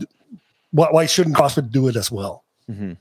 why, 0.70 0.88
why 0.90 1.06
shouldn't 1.06 1.36
CrossFit 1.36 1.70
do 1.70 1.88
it 1.88 1.96
as 1.96 2.10
well? 2.10 2.44
Mm-hmm. 2.70 2.92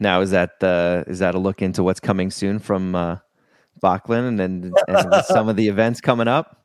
Now 0.00 0.20
is 0.20 0.30
that 0.30 0.62
uh, 0.62 1.04
is 1.06 1.20
that 1.20 1.34
a 1.34 1.38
look 1.38 1.62
into 1.62 1.82
what's 1.82 2.00
coming 2.00 2.30
soon 2.30 2.58
from 2.58 2.94
uh, 2.94 3.18
Bakland 3.80 4.40
and, 4.40 4.74
and 4.88 5.24
some 5.26 5.48
of 5.48 5.56
the 5.56 5.68
events 5.68 6.00
coming 6.00 6.28
up? 6.28 6.64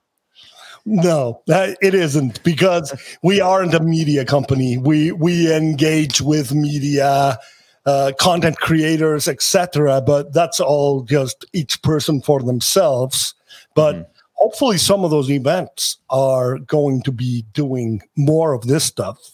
No, 0.85 1.41
it 1.47 1.93
isn't 1.93 2.43
because 2.43 2.93
we 3.23 3.39
aren't 3.39 3.73
a 3.73 3.79
media 3.79 4.25
company. 4.25 4.77
We 4.77 5.13
we 5.13 5.53
engage 5.53 6.19
with 6.19 6.53
media, 6.53 7.39
uh, 7.85 8.11
content 8.19 8.57
creators, 8.57 9.29
etc. 9.29 10.01
But 10.01 10.33
that's 10.33 10.59
all 10.59 11.03
just 11.03 11.45
each 11.53 11.81
person 11.83 12.21
for 12.21 12.41
themselves. 12.41 13.33
But 13.75 13.95
mm-hmm 13.95 14.09
hopefully 14.43 14.77
some 14.77 15.05
of 15.05 15.09
those 15.09 15.31
events 15.31 15.99
are 16.09 16.57
going 16.59 17.01
to 17.01 17.13
be 17.13 17.45
doing 17.53 18.01
more 18.17 18.51
of 18.51 18.67
this 18.67 18.83
stuff 18.83 19.32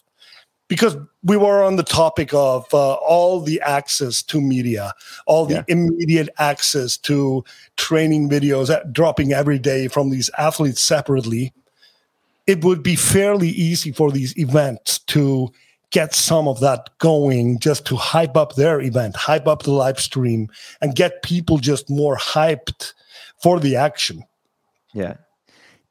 because 0.69 0.95
we 1.23 1.36
were 1.36 1.63
on 1.63 1.75
the 1.75 1.84
topic 1.84 2.34
of 2.34 2.71
uh, 2.73 2.93
all 2.93 3.41
the 3.41 3.60
access 3.62 4.23
to 4.23 4.39
media, 4.39 4.93
all 5.25 5.45
the 5.45 5.55
yeah. 5.55 5.63
immediate 5.67 6.29
access 6.38 6.95
to 6.95 7.43
training 7.75 8.29
videos 8.29 8.71
dropping 8.93 9.34
every 9.34 9.60
day 9.60 9.89
from 9.89 10.12
these 10.12 10.29
athletes 10.38 10.79
separately. 10.79 11.51
It 12.47 12.63
would 12.63 12.84
be 12.84 12.95
fairly 12.95 13.49
easy 13.49 13.91
for 13.91 14.12
these 14.12 14.38
events 14.38 14.99
to 14.99 15.51
get 15.89 16.13
some 16.13 16.47
of 16.47 16.60
that 16.60 16.91
going 16.99 17.58
just 17.58 17.86
to 17.88 17.95
hype 17.95 18.38
up 18.38 18.55
their 18.55 18.79
event, 18.79 19.15
hype 19.15 19.47
up 19.47 19.63
the 19.63 19.71
live 19.71 19.99
stream, 19.99 20.49
and 20.82 20.95
get 20.95 21.23
people 21.23 21.58
just 21.58 21.89
more 21.89 22.15
hyped 22.15 22.93
for 23.41 23.60
the 23.60 23.75
action. 23.75 24.23
Yeah. 24.93 25.15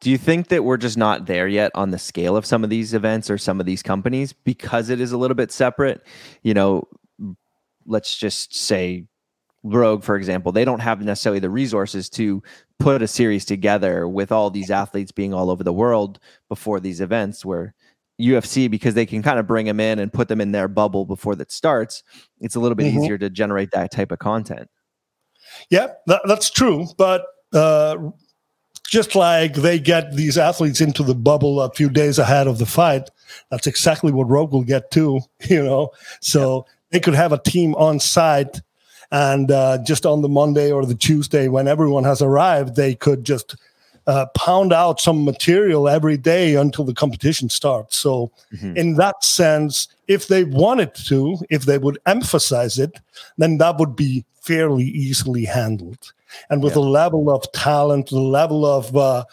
Do 0.01 0.11
you 0.11 0.19
think 0.19 0.49
that 0.49 0.65
we're 0.65 0.77
just 0.77 0.97
not 0.97 1.27
there 1.27 1.49
yet 1.49 1.73
on 1.75 1.91
the 1.91 1.99
scale 1.99 2.37
of 2.37 2.47
some 2.47 2.63
of 2.63 2.71
these 2.71 2.95
events 2.95 3.29
or 3.31 3.39
some 3.39 3.59
of 3.59 3.67
these 3.67 3.83
companies 3.83 4.33
because 4.33 4.91
it 4.91 5.01
is 5.01 5.13
a 5.13 5.19
little 5.19 5.35
bit 5.35 5.51
separate? 5.51 6.07
You 6.43 6.55
know, 6.55 6.89
let's 7.85 8.17
just 8.17 8.55
say 8.55 9.07
Rogue, 9.65 10.05
for 10.05 10.17
example, 10.17 10.53
they 10.53 10.65
don't 10.65 10.81
have 10.81 11.03
necessarily 11.03 11.41
the 11.41 11.51
resources 11.51 12.09
to 12.11 12.43
put 12.79 13.03
a 13.03 13.09
series 13.09 13.45
together 13.45 14.07
with 14.07 14.31
all 14.31 14.51
these 14.51 14.71
athletes 14.71 15.11
being 15.11 15.35
all 15.35 15.51
over 15.51 15.65
the 15.65 15.73
world 15.73 16.21
before 16.49 16.79
these 16.79 17.01
events 17.01 17.45
where 17.45 17.75
UFC 18.21 18.71
because 18.71 18.95
they 18.95 19.07
can 19.07 19.23
kind 19.23 19.39
of 19.39 19.47
bring 19.47 19.67
them 19.67 19.81
in 19.81 19.99
and 19.99 20.13
put 20.13 20.29
them 20.29 20.41
in 20.41 20.53
their 20.53 20.69
bubble 20.69 21.05
before 21.05 21.35
that 21.37 21.53
starts. 21.53 22.03
It's 22.41 22.55
a 22.55 22.61
little 22.61 22.75
bit 22.75 22.87
mm-hmm. 22.87 23.03
easier 23.03 23.19
to 23.19 23.31
generate 23.31 23.71
that 23.73 23.91
type 23.91 24.13
of 24.13 24.19
content. 24.19 24.69
Yeah, 25.71 25.89
that, 26.07 26.23
that's 26.27 26.51
true. 26.51 26.87
But 26.97 27.25
uh, 27.53 27.97
just 28.88 29.14
like 29.14 29.55
they 29.55 29.79
get 29.79 30.14
these 30.14 30.38
athletes 30.38 30.81
into 30.81 31.03
the 31.03 31.14
bubble 31.14 31.61
a 31.61 31.70
few 31.70 31.90
days 31.90 32.18
ahead 32.18 32.46
of 32.46 32.59
the 32.59 32.66
fight, 32.66 33.11
that's 33.51 33.66
exactly 33.66 34.11
what 34.11 34.29
Rogue 34.29 34.53
will 34.53 34.64
get 34.64 34.90
too, 34.90 35.20
you 35.48 35.62
know. 35.62 35.90
So 36.20 36.64
yeah. 36.66 36.72
they 36.90 37.01
could 37.01 37.14
have 37.14 37.33
a 37.33 37.38
team 37.38 37.74
on 37.74 38.01
site 38.01 38.61
and 39.11 39.51
uh, 39.51 39.79
just 39.85 40.07
on 40.07 40.22
the 40.22 40.29
Monday 40.29 40.70
or 40.70 40.85
the 40.85 40.94
Tuesday 40.94 41.48
when 41.48 41.68
everyone 41.68 42.05
has 42.05 42.20
arrived, 42.20 42.77
they 42.77 42.94
could 42.94 43.24
just 43.24 43.57
uh, 44.07 44.27
pound 44.35 44.72
out 44.72 45.01
some 45.01 45.24
material 45.24 45.88
every 45.88 46.16
day 46.16 46.55
until 46.55 46.85
the 46.85 46.94
competition 46.94 47.51
starts. 47.51 47.96
So, 47.98 48.33
mm-hmm. 48.55 48.77
in 48.77 48.94
that 48.94 49.22
sense, 49.22 49.88
if 50.09 50.29
they 50.29 50.44
wanted 50.44 50.94
to, 51.07 51.37
if 51.51 51.64
they 51.64 51.77
would 51.77 51.98
emphasize 52.07 52.79
it, 52.79 52.92
then 53.37 53.59
that 53.59 53.77
would 53.79 53.96
be 53.96 54.24
fairly 54.40 54.85
easily 54.85 55.44
handled 55.44 56.12
and 56.51 56.62
with 56.62 56.73
yeah. 56.73 56.75
the 56.75 56.81
level 56.81 57.31
of 57.31 57.51
talent, 57.53 58.11
the 58.11 58.21
level 58.21 58.64
of 58.67 58.97
uh, 58.97 59.25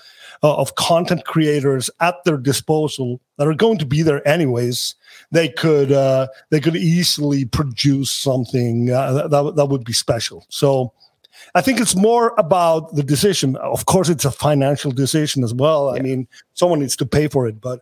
uh, 0.44 0.56
of 0.56 0.76
content 0.76 1.26
creators 1.26 1.90
at 2.00 2.16
their 2.24 2.38
disposal 2.38 3.22
that 3.38 3.48
are 3.48 3.54
going 3.54 3.78
to 3.78 3.86
be 3.86 4.02
there 4.02 4.26
anyways, 4.28 4.96
they 5.32 5.50
could 5.50 5.92
uh, 5.92 6.28
they 6.50 6.60
could 6.60 6.76
easily 6.76 7.46
produce 7.46 8.12
something 8.12 8.92
uh, 8.92 9.28
that 9.28 9.56
that 9.56 9.66
would 9.68 9.84
be 9.84 9.94
special. 9.94 10.46
So. 10.50 10.94
I 11.54 11.62
think 11.62 11.80
it's 11.80 11.96
more 11.96 12.34
about 12.38 12.96
the 12.96 13.04
decision. 13.04 13.58
Of 13.58 13.86
course, 13.86 14.10
it's 14.10 14.26
a 14.26 14.32
financial 14.32 14.92
decision 14.92 15.44
as 15.44 15.54
well. 15.54 15.92
Yeah. 15.92 16.00
I 16.00 16.04
mean, 16.04 16.28
someone 16.54 16.80
needs 16.80 16.96
to 16.96 17.06
pay 17.06 17.28
for 17.28 17.46
it, 17.46 17.60
but 17.62 17.82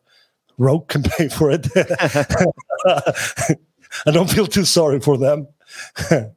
Rogue 0.58 0.88
can 0.88 1.04
pay 1.18 1.30
for 1.30 1.52
it. 1.52 1.68
I 4.06 4.12
don't 4.12 4.30
feel 4.30 4.48
too 4.48 4.66
sorry 4.66 5.00
for 5.00 5.18
them. 5.18 5.48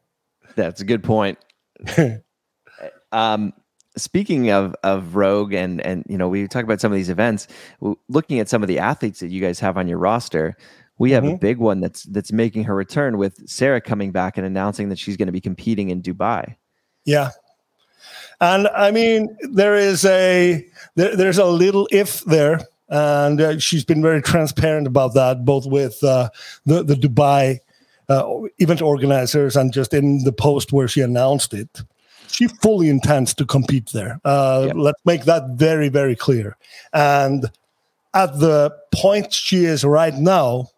That's 0.56 0.80
a 0.80 0.84
good 0.84 1.02
point. 1.02 1.38
Um, 3.16 3.54
speaking 3.96 4.50
of 4.50 4.76
of 4.82 5.16
Rogue 5.16 5.54
and 5.54 5.80
and 5.80 6.04
you 6.06 6.18
know 6.18 6.28
we 6.28 6.46
talk 6.46 6.64
about 6.64 6.80
some 6.80 6.92
of 6.92 6.96
these 6.96 7.08
events. 7.08 7.48
Looking 8.08 8.38
at 8.38 8.48
some 8.48 8.62
of 8.62 8.68
the 8.68 8.78
athletes 8.78 9.20
that 9.20 9.28
you 9.28 9.40
guys 9.40 9.58
have 9.60 9.78
on 9.78 9.88
your 9.88 9.98
roster, 9.98 10.56
we 10.98 11.12
have 11.12 11.24
mm-hmm. 11.24 11.34
a 11.34 11.38
big 11.38 11.58
one 11.58 11.80
that's 11.80 12.04
that's 12.04 12.30
making 12.30 12.64
her 12.64 12.74
return 12.74 13.16
with 13.16 13.48
Sara 13.48 13.80
coming 13.80 14.12
back 14.12 14.36
and 14.36 14.46
announcing 14.46 14.90
that 14.90 14.98
she's 14.98 15.16
going 15.16 15.26
to 15.26 15.32
be 15.32 15.40
competing 15.40 15.88
in 15.88 16.02
Dubai. 16.02 16.56
Yeah, 17.06 17.30
and 18.40 18.68
I 18.68 18.90
mean 18.90 19.34
there 19.50 19.76
is 19.76 20.04
a 20.04 20.66
there, 20.94 21.16
there's 21.16 21.38
a 21.38 21.46
little 21.46 21.88
if 21.90 22.22
there, 22.24 22.60
and 22.90 23.40
uh, 23.40 23.58
she's 23.58 23.84
been 23.86 24.02
very 24.02 24.20
transparent 24.22 24.86
about 24.86 25.14
that, 25.14 25.44
both 25.46 25.66
with 25.66 26.04
uh, 26.04 26.28
the 26.66 26.82
the 26.82 26.94
Dubai 26.94 27.60
uh, 28.10 28.42
event 28.58 28.82
organizers 28.82 29.56
and 29.56 29.72
just 29.72 29.94
in 29.94 30.24
the 30.24 30.32
post 30.32 30.70
where 30.70 30.86
she 30.86 31.00
announced 31.00 31.54
it 31.54 31.82
she 32.36 32.48
fully 32.48 32.90
intends 32.90 33.32
to 33.32 33.46
compete 33.46 33.92
there. 33.94 34.20
Uh, 34.22 34.64
yep. 34.66 34.76
Let's 34.76 35.00
make 35.06 35.24
that 35.24 35.52
very, 35.54 35.88
very 35.88 36.14
clear. 36.14 36.58
And 36.92 37.50
at 38.12 38.38
the 38.40 38.76
point 38.94 39.32
she 39.32 39.64
is 39.64 39.84
right 39.84 40.14
now, 40.14 40.68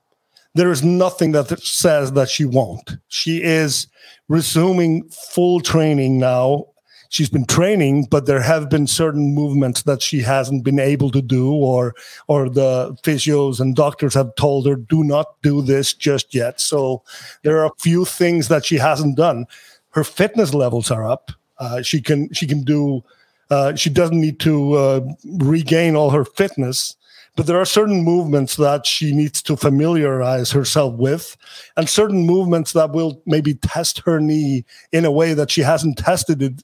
there 0.55 0.71
is 0.71 0.85
nothing 0.85 1.33
that 1.33 1.49
says 1.61 2.13
that 2.13 2.29
she 2.29 2.45
won't. 2.45 2.97
She 3.09 3.43
is 3.43 3.89
resuming 4.29 5.09
full 5.09 5.61
training 5.61 6.21
now. 6.21 6.67
She's 7.09 7.29
been 7.29 7.47
training, 7.47 8.07
but 8.09 8.27
there 8.27 8.43
have 8.43 8.71
been 8.71 8.87
certain 8.87 9.35
movements 9.35 9.83
that 9.83 10.01
she 10.01 10.21
hasn't 10.21 10.63
been 10.63 10.79
able 10.79 11.11
to 11.11 11.23
do, 11.23 11.51
or 11.53 11.95
or 12.29 12.49
the 12.49 12.97
physios 13.03 13.59
and 13.59 13.75
doctors 13.75 14.15
have 14.15 14.33
told 14.37 14.67
her 14.67 14.77
do 14.77 15.03
not 15.03 15.43
do 15.43 15.61
this 15.61 15.93
just 15.93 16.35
yet. 16.35 16.61
So 16.61 17.03
there 17.43 17.59
are 17.59 17.67
a 17.67 17.81
few 17.81 18.05
things 18.05 18.47
that 18.47 18.65
she 18.65 18.77
hasn't 18.77 19.17
done. 19.17 19.47
Her 19.91 20.05
fitness 20.05 20.55
levels 20.55 20.93
are 20.93 21.05
up. 21.05 21.33
Uh, 21.59 21.83
she 21.83 22.01
can 22.01 22.33
she 22.33 22.47
can 22.47 22.63
do. 22.63 23.03
Uh, 23.51 23.75
she 23.75 23.89
doesn't 23.89 24.21
need 24.21 24.39
to 24.41 24.75
uh, 24.75 25.01
regain 25.39 25.97
all 25.97 26.11
her 26.11 26.25
fitness, 26.25 26.95
but 27.35 27.47
there 27.47 27.59
are 27.59 27.65
certain 27.65 28.03
movements 28.05 28.57
that 28.57 28.85
she 28.85 29.15
needs 29.15 29.41
to 29.41 29.57
familiarize 29.57 30.51
herself 30.51 30.95
with, 30.95 31.37
and 31.77 31.89
certain 31.89 32.27
movements 32.27 32.73
that 32.75 32.93
will 32.93 33.23
maybe 33.25 33.55
test 33.55 34.01
her 34.01 34.21
knee 34.21 34.65
in 34.93 35.05
a 35.05 35.11
way 35.11 35.33
that 35.35 35.51
she 35.51 35.63
hasn't 35.63 35.97
tested 35.97 36.43
it 36.43 36.63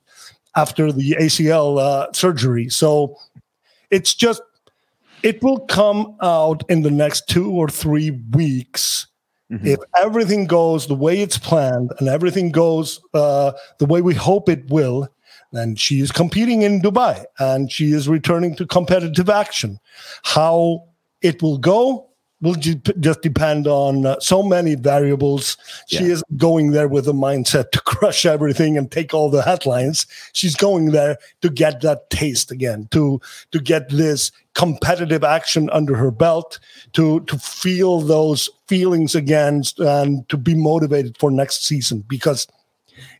after 0.57 0.93
the 0.93 1.13
ACL 1.13 1.79
uh, 1.79 2.13
surgery. 2.13 2.69
So 2.69 3.17
it's 3.91 4.15
just 4.15 4.43
it 5.23 5.43
will 5.43 5.61
come 5.61 6.17
out 6.21 6.63
in 6.69 6.83
the 6.83 6.91
next 6.91 7.29
two 7.29 7.51
or 7.51 7.69
three 7.69 8.11
weeks 8.11 9.07
Mm-hmm. 9.53 9.67
If 9.67 9.81
everything 9.99 10.47
goes 10.47 10.87
the 10.87 10.95
way 10.95 11.21
it's 11.21 11.39
planned 11.39 11.93
and 11.99 12.09
everything 12.09 12.51
goes 12.51 13.01
uh, 13.13 13.53
the 13.79 13.87
way 13.87 14.01
we 14.01 14.15
hope 14.15 14.49
it 14.49 14.69
will, 14.71 15.09
then 15.53 15.77
she 15.77 16.01
is 16.01 16.11
competing 16.11 16.63
in 16.63 16.81
Dubai 16.81 17.25
and 17.39 17.71
she 17.71 17.93
is 17.93 18.09
returning 18.09 18.57
to 18.57 18.67
competitive 18.67 19.29
action. 19.29 19.79
How 20.23 20.85
it 21.23 21.43
will 21.43 21.59
go 21.59 22.11
will 22.45 22.55
just 22.55 23.23
depend 23.23 23.67
on 23.67 24.07
uh, 24.07 24.21
so 24.21 24.43
many 24.43 24.75
variables. 24.75 25.57
Yeah. 25.89 25.99
She 25.99 26.05
isn't 26.11 26.37
going 26.37 26.73
there 26.73 26.89
with 26.89 27.09
a 27.09 27.13
mindset 27.13 27.71
to 27.73 27.81
crush 27.81 28.27
everything 28.27 28.77
and 28.79 28.91
take 28.91 29.15
all 29.15 29.31
the 29.31 29.43
headlines. 29.43 30.07
She's 30.35 30.55
going 30.55 30.93
there 30.93 31.17
to 31.41 31.49
get 31.49 31.81
that 31.81 32.11
taste 32.11 32.53
again, 32.53 32.87
to 32.93 33.21
to 33.51 33.59
get 33.59 33.89
this 33.89 34.31
competitive 34.55 35.25
action 35.25 35.71
under 35.71 35.97
her 35.97 36.11
belt, 36.11 36.61
to 36.93 37.21
to 37.21 37.39
feel 37.39 38.01
those 38.01 38.51
feelings 38.69 39.15
again, 39.15 39.63
and 39.79 40.29
to 40.29 40.37
be 40.37 40.55
motivated 40.55 41.17
for 41.19 41.31
next 41.31 41.65
season 41.65 42.05
because 42.07 42.47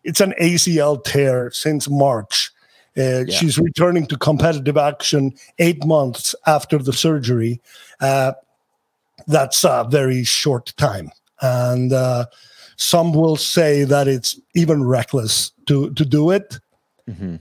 it's 0.05 0.21
an 0.21 0.35
ACL 0.41 1.03
tear 1.03 1.51
since 1.51 1.89
March. 1.89 2.53
Uh, 2.97 3.25
yeah. 3.27 3.37
She's 3.37 3.59
returning 3.59 4.07
to 4.07 4.17
competitive 4.17 4.77
action 4.77 5.33
eight 5.59 5.85
months 5.85 6.35
after 6.47 6.79
the 6.79 6.93
surgery. 6.93 7.61
Uh, 8.01 8.33
that's 9.27 9.65
a 9.65 9.87
very 9.89 10.25
short 10.25 10.73
time. 10.77 11.11
And 11.41 11.93
uh, 11.93 12.27
some 12.77 13.13
will 13.13 13.37
say 13.37 13.85
that 13.85 14.09
it's 14.09 14.39
even 14.55 14.85
reckless 14.85 15.53
to, 15.67 15.91
to 15.95 16.05
do 16.05 16.31
it. 16.31 16.59
Mm-hmm. 17.09 17.37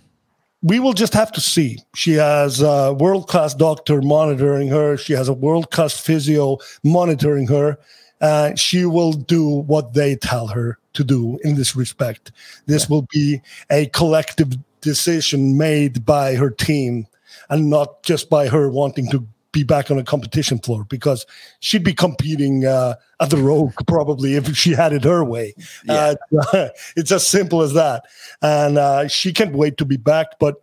We 0.61 0.79
will 0.79 0.93
just 0.93 1.13
have 1.13 1.31
to 1.33 1.41
see. 1.41 1.79
She 1.93 2.13
has 2.13 2.61
a 2.61 2.93
world 2.93 3.27
class 3.27 3.53
doctor 3.53 4.01
monitoring 4.01 4.69
her, 4.69 4.97
she 4.97 5.13
has 5.13 5.27
a 5.27 5.33
world 5.33 5.71
class 5.71 5.99
physio 5.99 6.57
monitoring 6.83 7.47
her. 7.47 7.77
Uh, 8.21 8.55
she 8.55 8.85
will 8.85 9.11
do 9.11 9.45
what 9.49 9.93
they 9.93 10.15
tell 10.15 10.47
her 10.47 10.77
to 10.93 11.03
do 11.03 11.37
in 11.43 11.55
this 11.55 11.75
respect. 11.75 12.31
This 12.65 12.83
yeah. 12.83 12.87
will 12.89 13.07
be 13.11 13.41
a 13.69 13.87
collective 13.87 14.55
decision 14.79 15.57
made 15.57 16.05
by 16.05 16.35
her 16.35 16.49
team 16.49 17.07
and 17.49 17.69
not 17.69 18.03
just 18.03 18.29
by 18.29 18.47
her 18.47 18.69
wanting 18.69 19.09
to 19.11 19.27
be 19.53 19.63
back 19.63 19.89
on 19.89 19.97
a 19.97 20.03
competition 20.03 20.59
floor 20.59 20.83
because 20.89 21.25
she'd 21.61 21.83
be 21.83 21.93
competing 21.93 22.65
uh, 22.65 22.95
at 23.21 23.29
the 23.29 23.37
Rogue 23.37 23.73
probably 23.87 24.35
if 24.35 24.57
she 24.57 24.71
had 24.71 24.91
it 24.91 25.05
her 25.05 25.23
way. 25.23 25.53
Yeah. 25.85 26.15
Uh, 26.51 26.69
it's 26.97 27.11
as 27.11 27.25
simple 27.25 27.61
as 27.61 27.73
that. 27.73 28.03
And 28.41 28.77
uh, 28.77 29.07
she 29.07 29.31
can't 29.31 29.55
wait 29.55 29.77
to 29.77 29.85
be 29.85 29.95
back. 29.95 30.39
But 30.39 30.61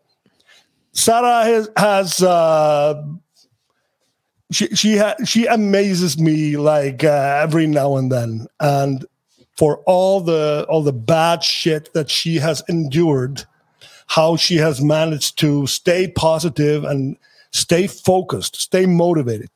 Sara 0.92 1.44
has, 1.44 1.70
has 1.76 2.22
uh, 2.22 3.02
she 4.52 4.66
she 4.74 4.96
ha- 4.96 5.16
she 5.24 5.46
amazes 5.46 6.18
me 6.18 6.56
like 6.56 7.04
uh, 7.04 7.40
every 7.42 7.66
now 7.66 7.96
and 7.96 8.10
then. 8.10 8.46
And 8.58 9.06
for 9.56 9.78
all 9.86 10.20
the 10.20 10.66
all 10.68 10.82
the 10.82 10.92
bad 10.92 11.44
shit 11.44 11.92
that 11.94 12.10
she 12.10 12.36
has 12.36 12.62
endured, 12.68 13.44
how 14.08 14.36
she 14.36 14.56
has 14.56 14.82
managed 14.82 15.38
to 15.38 15.66
stay 15.68 16.08
positive 16.08 16.82
and 16.84 17.16
stay 17.52 17.86
focused, 17.86 18.56
stay 18.56 18.86
motivated. 18.86 19.50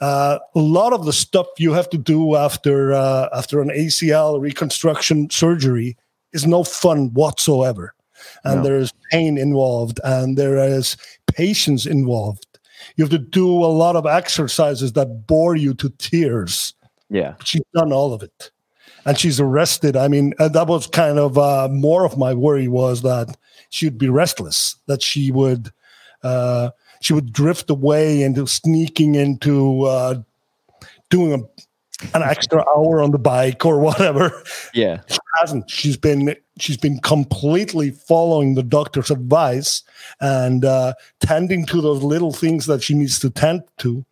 Uh, 0.00 0.38
a 0.54 0.58
lot 0.58 0.92
of 0.92 1.04
the 1.04 1.12
stuff 1.12 1.46
you 1.58 1.72
have 1.72 1.88
to 1.90 1.98
do 1.98 2.36
after 2.36 2.92
uh, 2.92 3.28
after 3.32 3.60
an 3.60 3.68
ACL 3.68 4.40
reconstruction 4.40 5.30
surgery 5.30 5.96
is 6.32 6.46
no 6.46 6.64
fun 6.64 7.12
whatsoever, 7.14 7.94
and 8.44 8.56
no. 8.56 8.62
there 8.64 8.76
is 8.76 8.92
pain 9.12 9.38
involved, 9.38 10.00
and 10.04 10.36
there 10.36 10.58
is 10.58 10.96
patience 11.32 11.86
involved. 11.86 12.46
You 12.96 13.04
have 13.04 13.10
to 13.12 13.18
do 13.18 13.48
a 13.48 13.66
lot 13.66 13.96
of 13.96 14.04
exercises 14.04 14.92
that 14.92 15.26
bore 15.26 15.56
you 15.56 15.74
to 15.74 15.88
tears. 15.90 16.74
Yeah, 17.08 17.34
she's 17.44 17.62
done 17.72 17.92
all 17.92 18.12
of 18.12 18.22
it, 18.22 18.50
and 19.06 19.16
she's 19.16 19.38
arrested. 19.38 19.96
I 19.96 20.08
mean, 20.08 20.34
that 20.38 20.66
was 20.66 20.88
kind 20.88 21.20
of 21.20 21.38
uh, 21.38 21.68
more 21.70 22.04
of 22.04 22.18
my 22.18 22.34
worry 22.34 22.66
was 22.66 23.02
that 23.02 23.36
she'd 23.70 23.96
be 23.96 24.08
restless, 24.08 24.76
that 24.86 25.02
she 25.02 25.30
would 25.30 25.70
uh, 26.24 26.70
she 27.04 27.12
would 27.12 27.34
drift 27.34 27.68
away 27.68 28.22
into 28.22 28.46
sneaking 28.46 29.14
into 29.14 29.82
uh, 29.82 30.14
doing 31.10 31.34
a, 31.34 32.16
an 32.16 32.22
extra 32.22 32.64
hour 32.74 33.02
on 33.02 33.10
the 33.10 33.18
bike 33.18 33.66
or 33.66 33.78
whatever. 33.78 34.42
Yeah, 34.72 35.02
she 35.06 35.18
hasn't. 35.38 35.70
She's 35.70 35.98
been 35.98 36.34
she's 36.58 36.78
been 36.78 36.98
completely 37.00 37.90
following 37.90 38.54
the 38.54 38.62
doctor's 38.62 39.10
advice 39.10 39.82
and 40.20 40.64
uh, 40.64 40.94
tending 41.20 41.66
to 41.66 41.82
those 41.82 42.02
little 42.02 42.32
things 42.32 42.64
that 42.66 42.82
she 42.82 42.94
needs 42.94 43.18
to 43.18 43.28
tend 43.28 43.64
to. 43.78 44.02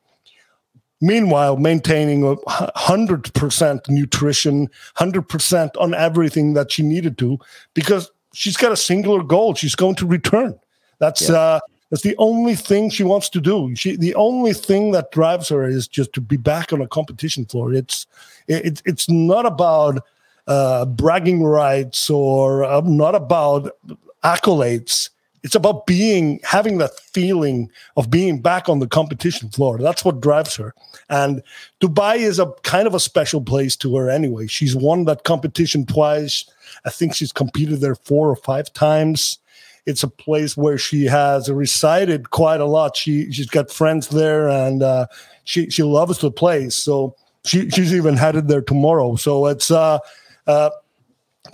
Meanwhile, 1.00 1.56
maintaining 1.56 2.24
a 2.24 2.36
hundred 2.76 3.32
percent 3.32 3.88
nutrition, 3.88 4.68
hundred 4.96 5.30
percent 5.30 5.74
on 5.78 5.94
everything 5.94 6.52
that 6.52 6.70
she 6.70 6.82
needed 6.82 7.16
to, 7.18 7.38
because 7.72 8.12
she's 8.34 8.58
got 8.58 8.70
a 8.70 8.76
singular 8.76 9.22
goal. 9.22 9.54
She's 9.54 9.74
going 9.74 9.94
to 9.96 10.06
return. 10.06 10.60
That's 11.00 11.30
yeah. 11.30 11.36
uh, 11.36 11.60
that's 11.92 12.02
the 12.02 12.16
only 12.16 12.54
thing 12.54 12.88
she 12.88 13.04
wants 13.04 13.28
to 13.28 13.38
do. 13.38 13.76
She 13.76 13.96
the 13.96 14.14
only 14.14 14.54
thing 14.54 14.92
that 14.92 15.12
drives 15.12 15.50
her 15.50 15.62
is 15.62 15.86
just 15.86 16.14
to 16.14 16.22
be 16.22 16.38
back 16.38 16.72
on 16.72 16.80
a 16.80 16.88
competition 16.88 17.44
floor. 17.44 17.74
It's 17.74 18.06
it, 18.48 18.80
it's 18.86 19.10
not 19.10 19.44
about 19.44 20.02
uh, 20.46 20.86
bragging 20.86 21.44
rights 21.44 22.08
or 22.08 22.64
uh, 22.64 22.80
not 22.80 23.14
about 23.14 23.76
accolades. 24.24 25.10
It's 25.42 25.54
about 25.54 25.84
being 25.86 26.40
having 26.44 26.78
that 26.78 26.98
feeling 26.98 27.70
of 27.98 28.10
being 28.10 28.40
back 28.40 28.70
on 28.70 28.78
the 28.78 28.88
competition 28.88 29.50
floor. 29.50 29.76
That's 29.76 30.02
what 30.02 30.22
drives 30.22 30.56
her. 30.56 30.74
And 31.10 31.42
Dubai 31.82 32.20
is 32.20 32.38
a 32.38 32.50
kind 32.62 32.86
of 32.86 32.94
a 32.94 33.00
special 33.00 33.42
place 33.42 33.76
to 33.76 33.94
her 33.96 34.08
anyway. 34.08 34.46
She's 34.46 34.74
won 34.74 35.04
that 35.04 35.24
competition 35.24 35.84
twice. 35.84 36.46
I 36.86 36.90
think 36.90 37.14
she's 37.14 37.32
competed 37.32 37.82
there 37.82 37.96
four 37.96 38.30
or 38.30 38.36
five 38.36 38.72
times. 38.72 39.40
It's 39.86 40.02
a 40.02 40.08
place 40.08 40.56
where 40.56 40.78
she 40.78 41.04
has 41.04 41.50
resided 41.50 42.30
quite 42.30 42.60
a 42.60 42.66
lot. 42.66 42.96
She 42.96 43.30
she's 43.32 43.48
got 43.48 43.70
friends 43.70 44.08
there, 44.08 44.48
and 44.48 44.82
uh, 44.82 45.06
she 45.44 45.70
she 45.70 45.82
loves 45.82 46.18
the 46.18 46.30
place. 46.30 46.76
So 46.76 47.16
she 47.44 47.68
she's 47.70 47.94
even 47.94 48.16
headed 48.16 48.48
there 48.48 48.62
tomorrow. 48.62 49.16
So 49.16 49.46
it's 49.46 49.70
uh, 49.70 49.98
uh, 50.46 50.70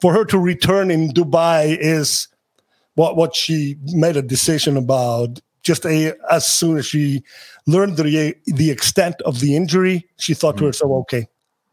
for 0.03 0.13
her 0.13 0.25
to 0.27 0.39
return 0.39 0.91
in 0.91 1.11
Dubai 1.11 1.77
is 1.81 2.29
what 2.95 3.17
what 3.17 3.35
she 3.35 3.77
made 3.87 4.17
a 4.17 4.23
decision 4.23 4.77
about 4.77 5.41
just 5.63 5.85
a, 5.85 6.15
as 6.31 6.47
soon 6.47 6.79
as 6.79 6.87
she 6.87 7.23
learned 7.67 7.97
the 7.97 8.35
the 8.47 8.71
extent 8.71 9.21
of 9.23 9.41
the 9.41 9.57
injury, 9.57 10.07
she 10.19 10.35
thought 10.35 10.57
mm-hmm. 10.57 10.65
to 10.65 10.67
herself, 10.67 10.93
"Okay, 11.03 11.27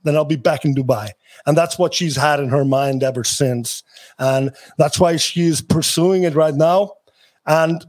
then 0.05 0.15
I'll 0.15 0.23
be 0.23 0.37
back 0.37 0.63
in 0.63 0.73
Dubai. 0.73 1.09
And 1.45 1.57
that's 1.57 1.77
what 1.77 1.93
she's 1.93 2.15
had 2.15 2.39
in 2.39 2.49
her 2.49 2.63
mind 2.63 3.03
ever 3.03 3.23
since. 3.23 3.83
And 4.17 4.55
that's 4.77 4.99
why 4.99 5.17
she's 5.17 5.61
pursuing 5.61 6.23
it 6.23 6.35
right 6.35 6.53
now. 6.53 6.93
And 7.45 7.85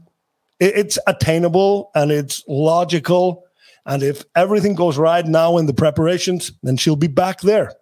it's 0.59 0.97
attainable 1.07 1.91
and 1.95 2.11
it's 2.11 2.43
logical. 2.47 3.43
And 3.85 4.03
if 4.03 4.25
everything 4.35 4.75
goes 4.75 4.97
right 4.97 5.25
now 5.25 5.57
in 5.57 5.65
the 5.65 5.73
preparations, 5.73 6.51
then 6.63 6.77
she'll 6.77 6.95
be 6.95 7.07
back 7.07 7.41
there. 7.41 7.73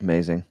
Amazing. 0.00 0.44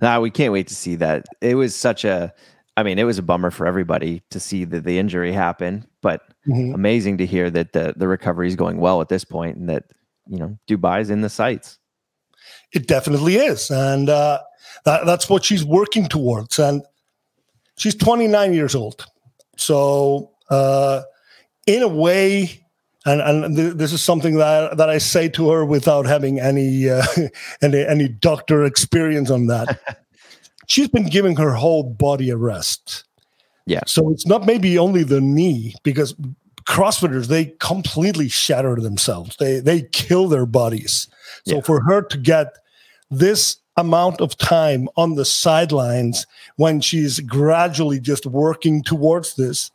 Now 0.00 0.20
we 0.20 0.30
can't 0.30 0.52
wait 0.52 0.66
to 0.68 0.74
see 0.74 0.96
that. 0.96 1.26
It 1.40 1.54
was 1.54 1.74
such 1.74 2.04
a, 2.04 2.32
I 2.76 2.82
mean, 2.82 2.98
it 2.98 3.04
was 3.04 3.18
a 3.18 3.22
bummer 3.22 3.50
for 3.50 3.66
everybody 3.66 4.22
to 4.30 4.40
see 4.40 4.64
that 4.64 4.84
the 4.84 4.98
injury 4.98 5.32
happen, 5.32 5.86
but 6.02 6.22
mm-hmm. 6.46 6.74
amazing 6.74 7.18
to 7.18 7.26
hear 7.26 7.48
that 7.50 7.72
the, 7.72 7.94
the 7.96 8.08
recovery 8.08 8.48
is 8.48 8.56
going 8.56 8.78
well 8.78 9.00
at 9.00 9.08
this 9.08 9.24
point 9.24 9.56
and 9.56 9.68
that, 9.68 9.84
you 10.26 10.38
know, 10.38 10.58
Dubai's 10.68 11.08
in 11.08 11.20
the 11.20 11.30
sights. 11.30 11.78
It 12.72 12.86
definitely 12.86 13.36
is, 13.36 13.70
and 13.70 14.08
uh, 14.08 14.40
that, 14.86 15.04
that's 15.04 15.28
what 15.28 15.44
she's 15.44 15.64
working 15.64 16.08
towards. 16.08 16.58
And 16.58 16.82
she's 17.76 17.94
29 17.94 18.54
years 18.54 18.74
old, 18.74 19.04
so 19.56 20.30
uh, 20.48 21.02
in 21.66 21.82
a 21.82 21.88
way, 21.88 22.64
and 23.04 23.20
and 23.20 23.56
th- 23.56 23.74
this 23.74 23.92
is 23.92 24.02
something 24.02 24.36
that 24.36 24.78
that 24.78 24.88
I 24.88 24.98
say 24.98 25.28
to 25.30 25.50
her 25.50 25.64
without 25.66 26.06
having 26.06 26.40
any 26.40 26.88
uh, 26.88 27.04
any 27.62 27.84
any 27.84 28.08
doctor 28.08 28.64
experience 28.64 29.30
on 29.30 29.48
that. 29.48 30.00
she's 30.66 30.88
been 30.88 31.06
giving 31.06 31.36
her 31.36 31.52
whole 31.52 31.82
body 31.82 32.30
a 32.30 32.36
rest. 32.36 33.04
Yeah. 33.66 33.82
So 33.86 34.10
it's 34.10 34.26
not 34.26 34.46
maybe 34.46 34.78
only 34.78 35.02
the 35.02 35.20
knee 35.20 35.74
because 35.82 36.14
CrossFitters 36.66 37.26
they 37.26 37.46
completely 37.58 38.28
shatter 38.28 38.76
themselves. 38.76 39.36
They 39.36 39.60
they 39.60 39.82
kill 39.92 40.28
their 40.28 40.46
bodies. 40.46 41.08
So 41.46 41.56
yeah. 41.56 41.60
for 41.62 41.82
her 41.82 42.02
to 42.02 42.18
get 42.18 42.56
this 43.10 43.56
amount 43.76 44.20
of 44.20 44.36
time 44.38 44.88
on 44.96 45.14
the 45.14 45.24
sidelines 45.24 46.26
when 46.56 46.80
she's 46.80 47.20
gradually 47.20 48.00
just 48.00 48.26
working 48.26 48.82
towards 48.82 49.36
this, 49.36 49.70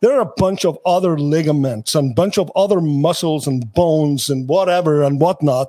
there 0.00 0.12
are 0.12 0.20
a 0.20 0.32
bunch 0.36 0.64
of 0.64 0.78
other 0.84 1.18
ligaments 1.18 1.94
and 1.94 2.14
bunch 2.14 2.36
of 2.36 2.52
other 2.56 2.80
muscles 2.80 3.46
and 3.46 3.72
bones 3.72 4.28
and 4.28 4.48
whatever 4.48 5.02
and 5.02 5.20
whatnot 5.20 5.68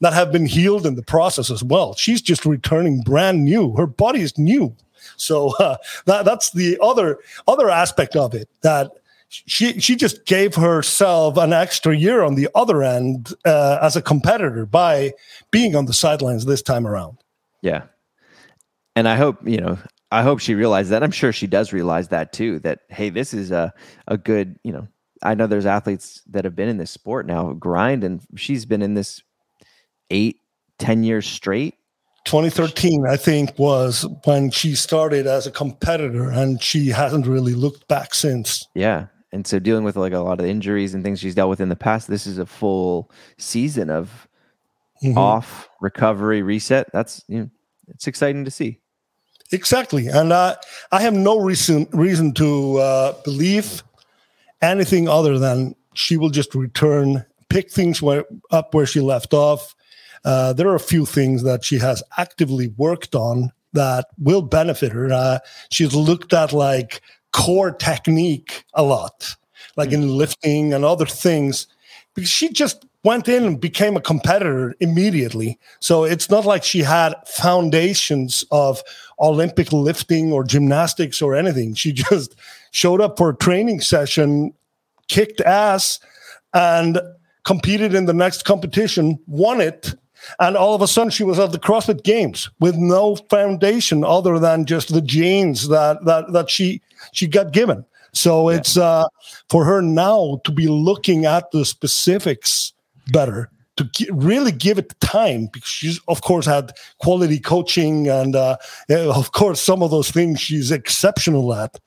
that 0.00 0.12
have 0.12 0.32
been 0.32 0.46
healed 0.46 0.86
in 0.86 0.94
the 0.94 1.02
process 1.02 1.50
as 1.50 1.62
well. 1.62 1.94
She's 1.94 2.20
just 2.20 2.44
returning 2.44 3.02
brand 3.02 3.44
new. 3.44 3.74
Her 3.76 3.86
body 3.86 4.22
is 4.22 4.36
new. 4.36 4.74
So 5.16 5.54
uh, 5.58 5.76
that, 6.06 6.24
that's 6.24 6.50
the 6.50 6.78
other 6.82 7.18
other 7.46 7.70
aspect 7.70 8.16
of 8.16 8.34
it 8.34 8.48
that 8.62 8.90
she 9.28 9.78
she 9.80 9.96
just 9.96 10.24
gave 10.24 10.54
herself 10.54 11.36
an 11.36 11.52
extra 11.52 11.96
year 11.96 12.22
on 12.22 12.34
the 12.34 12.48
other 12.54 12.82
end 12.82 13.34
uh, 13.44 13.78
as 13.82 13.96
a 13.96 14.02
competitor 14.02 14.66
by 14.66 15.12
being 15.50 15.74
on 15.74 15.86
the 15.86 15.92
sidelines 15.92 16.44
this 16.44 16.62
time 16.62 16.86
around. 16.86 17.18
Yeah, 17.62 17.84
and 18.94 19.08
I 19.08 19.16
hope 19.16 19.38
you 19.46 19.58
know. 19.58 19.78
I 20.12 20.22
hope 20.22 20.38
she 20.38 20.54
realized 20.54 20.90
that. 20.90 21.02
I'm 21.02 21.10
sure 21.10 21.32
she 21.32 21.48
does 21.48 21.72
realize 21.72 22.08
that 22.08 22.32
too. 22.32 22.60
That 22.60 22.80
hey, 22.88 23.10
this 23.10 23.34
is 23.34 23.50
a 23.50 23.72
a 24.08 24.16
good 24.16 24.58
you 24.62 24.72
know. 24.72 24.88
I 25.22 25.34
know 25.34 25.46
there's 25.46 25.66
athletes 25.66 26.22
that 26.28 26.44
have 26.44 26.54
been 26.54 26.68
in 26.68 26.76
this 26.76 26.90
sport 26.90 27.26
now, 27.26 27.52
grind, 27.54 28.04
and 28.04 28.20
she's 28.36 28.66
been 28.66 28.82
in 28.82 28.94
this 28.94 29.22
eight, 30.10 30.40
ten 30.78 31.04
years 31.04 31.26
straight. 31.26 31.74
2013, 32.26 33.06
I 33.08 33.16
think, 33.16 33.56
was 33.56 34.04
when 34.24 34.50
she 34.50 34.74
started 34.74 35.26
as 35.26 35.46
a 35.46 35.50
competitor, 35.50 36.28
and 36.28 36.62
she 36.62 36.88
hasn't 36.88 37.26
really 37.26 37.54
looked 37.54 37.86
back 37.88 38.14
since. 38.14 38.66
Yeah, 38.74 39.06
and 39.32 39.46
so 39.46 39.58
dealing 39.58 39.84
with 39.84 39.96
like 39.96 40.12
a 40.12 40.18
lot 40.18 40.40
of 40.40 40.46
injuries 40.46 40.94
and 40.94 41.04
things 41.04 41.20
she's 41.20 41.34
dealt 41.34 41.50
with 41.50 41.60
in 41.60 41.68
the 41.68 41.76
past, 41.76 42.08
this 42.08 42.26
is 42.26 42.38
a 42.38 42.46
full 42.46 43.10
season 43.38 43.90
of 43.90 44.28
mm-hmm. 45.02 45.18
off 45.18 45.68
recovery 45.80 46.42
reset. 46.42 46.90
That's 46.92 47.24
you 47.28 47.40
know, 47.40 47.50
it's 47.88 48.06
exciting 48.06 48.44
to 48.44 48.50
see. 48.50 48.80
Exactly, 49.52 50.08
and 50.08 50.32
uh, 50.32 50.56
I 50.90 51.02
have 51.02 51.14
no 51.14 51.38
reason 51.38 51.86
reason 51.92 52.32
to 52.34 52.78
uh, 52.78 53.12
believe 53.22 53.82
anything 54.62 55.08
other 55.08 55.38
than 55.38 55.74
she 55.94 56.16
will 56.16 56.30
just 56.30 56.54
return, 56.54 57.24
pick 57.48 57.70
things 57.70 58.02
where, 58.02 58.24
up 58.50 58.74
where 58.74 58.86
she 58.86 59.00
left 59.00 59.32
off. 59.32 59.74
Uh, 60.24 60.52
there 60.52 60.68
are 60.68 60.74
a 60.74 60.80
few 60.80 61.06
things 61.06 61.42
that 61.42 61.64
she 61.64 61.78
has 61.78 62.02
actively 62.18 62.68
worked 62.76 63.14
on 63.14 63.52
that 63.72 64.06
will 64.18 64.42
benefit 64.42 64.92
her. 64.92 65.12
Uh, 65.12 65.38
she's 65.70 65.94
looked 65.94 66.32
at 66.32 66.52
like 66.52 67.00
core 67.32 67.70
technique 67.70 68.64
a 68.74 68.82
lot, 68.82 69.36
like 69.76 69.90
mm-hmm. 69.90 70.02
in 70.02 70.16
lifting 70.16 70.74
and 70.74 70.84
other 70.84 71.06
things, 71.06 71.66
because 72.14 72.30
she 72.30 72.48
just 72.48 72.86
went 73.06 73.28
in 73.28 73.44
and 73.44 73.60
became 73.60 73.96
a 73.96 74.00
competitor 74.00 74.74
immediately. 74.80 75.56
So 75.78 76.02
it's 76.02 76.28
not 76.28 76.44
like 76.44 76.64
she 76.64 76.80
had 76.80 77.14
foundations 77.24 78.44
of 78.50 78.82
Olympic 79.20 79.72
lifting 79.72 80.32
or 80.32 80.42
gymnastics 80.42 81.22
or 81.22 81.36
anything. 81.36 81.74
She 81.74 81.92
just 81.92 82.34
showed 82.72 83.00
up 83.00 83.16
for 83.16 83.30
a 83.30 83.36
training 83.36 83.80
session, 83.80 84.52
kicked 85.06 85.40
ass, 85.40 86.00
and 86.52 87.00
competed 87.44 87.94
in 87.94 88.06
the 88.06 88.12
next 88.12 88.44
competition, 88.44 89.20
won 89.28 89.60
it. 89.60 89.94
And 90.40 90.56
all 90.56 90.74
of 90.74 90.82
a 90.82 90.88
sudden, 90.88 91.10
she 91.10 91.22
was 91.22 91.38
at 91.38 91.52
the 91.52 91.60
CrossFit 91.60 92.02
Games 92.02 92.50
with 92.58 92.74
no 92.74 93.14
foundation 93.30 94.02
other 94.02 94.40
than 94.40 94.66
just 94.66 94.92
the 94.92 95.00
genes 95.00 95.68
that 95.68 96.04
that 96.06 96.32
that 96.32 96.50
she 96.50 96.82
she 97.12 97.28
got 97.28 97.52
given. 97.52 97.84
So 98.12 98.48
it's 98.48 98.76
uh, 98.76 99.06
for 99.48 99.64
her 99.64 99.80
now 99.80 100.40
to 100.44 100.50
be 100.50 100.66
looking 100.66 101.26
at 101.26 101.52
the 101.52 101.64
specifics 101.64 102.72
better 103.12 103.50
to 103.76 103.88
really 104.10 104.52
give 104.52 104.78
it 104.78 104.98
time 105.00 105.48
because 105.52 105.68
she's 105.68 106.00
of 106.08 106.22
course 106.22 106.46
had 106.46 106.72
quality 106.98 107.38
coaching 107.38 108.08
and 108.08 108.34
uh, 108.34 108.56
of 108.90 109.32
course 109.32 109.60
some 109.60 109.82
of 109.82 109.90
those 109.90 110.10
things 110.10 110.40
she's 110.40 110.70
exceptional 110.70 111.54
at. 111.54 111.78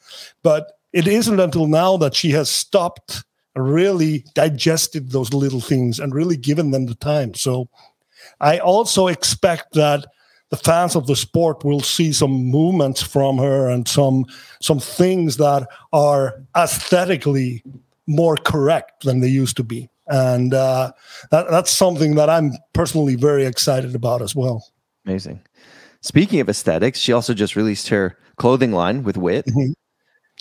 But 0.44 0.74
it 0.94 1.08
isn't 1.08 1.40
until 1.40 1.68
now 1.68 1.98
that 1.98 2.16
she 2.16 2.30
has 2.32 2.50
stopped 2.50 3.24
really 3.56 4.24
digested 4.36 5.12
those 5.12 5.34
little 5.34 5.60
things 5.60 6.00
and 6.00 6.14
really 6.14 6.38
given 6.38 6.72
them 6.72 6.86
the 6.86 6.96
time. 6.96 7.34
So 7.34 7.70
i 8.42 8.60
also 8.60 9.08
expect 9.08 9.74
that 9.74 10.06
the 10.50 10.58
fans 10.58 10.96
of 10.96 11.08
the 11.08 11.16
sport 11.16 11.64
will 11.64 11.80
see 11.80 12.12
some 12.12 12.32
movements 12.32 13.02
from 13.02 13.38
her 13.38 13.70
and 13.70 13.88
some 13.88 14.26
some 14.62 14.80
things 14.80 15.38
that 15.38 15.68
are 15.94 16.44
aesthetically 16.56 17.64
more 18.08 18.36
correct 18.36 19.06
than 19.06 19.20
they 19.20 19.28
used 19.28 19.56
to 19.58 19.64
be 19.64 19.90
and 20.10 20.54
uh, 20.54 20.92
that, 21.32 21.50
that's 21.50 21.72
something 21.72 22.16
that 22.16 22.30
I'm 22.30 22.52
personally 22.74 23.16
very 23.16 23.46
excited 23.46 23.96
about 23.96 24.22
as 24.22 24.36
well. 24.36 24.66
Amazing. 25.06 25.42
Speaking 26.02 26.40
of 26.40 26.50
aesthetics, 26.50 27.00
she 27.00 27.14
also 27.14 27.34
just 27.34 27.56
released 27.56 27.90
her 27.90 28.18
clothing 28.38 28.72
line 28.72 29.04
with 29.04 29.18
Wit. 29.18 29.46
Mm-hmm. 29.46 29.72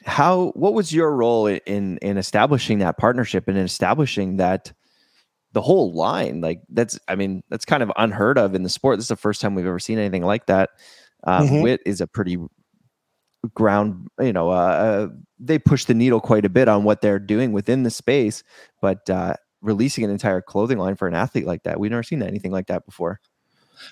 How? 0.04 0.52
What 0.54 0.74
was 0.74 0.92
your 0.92 1.14
role 1.14 1.46
in 1.48 1.98
in 1.98 2.16
establishing 2.18 2.78
that 2.78 2.98
partnership 2.98 3.48
and 3.48 3.58
in 3.58 3.64
establishing 3.64 4.36
that 4.36 4.72
the 5.52 5.60
whole 5.60 5.92
line? 5.92 6.40
Like 6.40 6.60
that's, 6.68 6.98
I 7.08 7.16
mean, 7.16 7.42
that's 7.50 7.64
kind 7.64 7.82
of 7.82 7.90
unheard 7.96 8.38
of 8.38 8.54
in 8.54 8.62
the 8.62 8.68
sport. 8.68 8.98
This 8.98 9.06
is 9.06 9.08
the 9.08 9.16
first 9.16 9.40
time 9.40 9.56
we've 9.56 9.66
ever 9.66 9.80
seen 9.80 9.98
anything 9.98 10.24
like 10.24 10.46
that. 10.46 10.70
Um, 11.24 11.46
mm-hmm. 11.46 11.62
Wit 11.62 11.80
is 11.84 12.00
a 12.00 12.06
pretty 12.06 12.38
ground 13.54 14.08
you 14.20 14.32
know 14.32 14.50
uh, 14.50 14.52
uh, 14.52 15.08
they 15.38 15.58
push 15.58 15.84
the 15.84 15.94
needle 15.94 16.20
quite 16.20 16.44
a 16.44 16.48
bit 16.48 16.68
on 16.68 16.82
what 16.82 17.00
they're 17.00 17.20
doing 17.20 17.52
within 17.52 17.84
the 17.84 17.90
space 17.90 18.42
but 18.82 19.08
uh, 19.08 19.34
releasing 19.60 20.04
an 20.04 20.10
entire 20.10 20.40
clothing 20.40 20.78
line 20.78 20.96
for 20.96 21.08
an 21.08 21.14
athlete 21.14 21.46
like 21.46 21.62
that. 21.64 21.80
We've 21.80 21.90
never 21.90 22.02
seen 22.02 22.22
anything 22.22 22.52
like 22.52 22.66
that 22.68 22.86
before. 22.86 23.20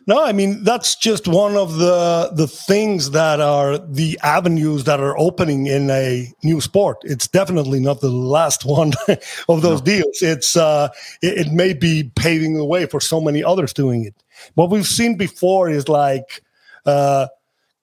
No, 0.07 0.25
I 0.25 0.33
mean 0.33 0.65
that's 0.65 0.97
just 0.97 1.29
one 1.29 1.57
of 1.57 1.77
the 1.77 2.31
the 2.35 2.49
things 2.49 3.11
that 3.13 3.41
are 3.41 3.79
the 3.79 4.19
avenues 4.23 4.85
that 4.85 5.01
are 5.01 5.17
opening 5.19 5.67
in 5.67 5.91
a 5.91 6.33
new 6.43 6.61
sport. 6.61 6.99
It's 7.03 7.29
definitely 7.29 7.81
not 7.81 8.01
the 8.01 8.11
last 8.11 8.65
one 8.65 8.93
of 9.49 9.63
those 9.63 9.81
no. 9.81 9.85
deals. 9.85 10.23
It's 10.23 10.57
uh, 10.57 10.89
it, 11.23 11.47
it, 11.47 11.53
may 11.53 11.73
be 11.73 12.11
paving 12.17 12.55
the 12.55 12.65
way 12.65 12.87
for 12.87 13.01
so 13.01 13.21
many 13.21 13.45
others 13.45 13.73
doing 13.73 14.05
it. 14.05 14.15
What 14.55 14.71
we've 14.71 14.87
seen 14.87 15.17
before 15.17 15.71
is 15.71 15.89
like 15.89 16.43
uh, 16.85 17.29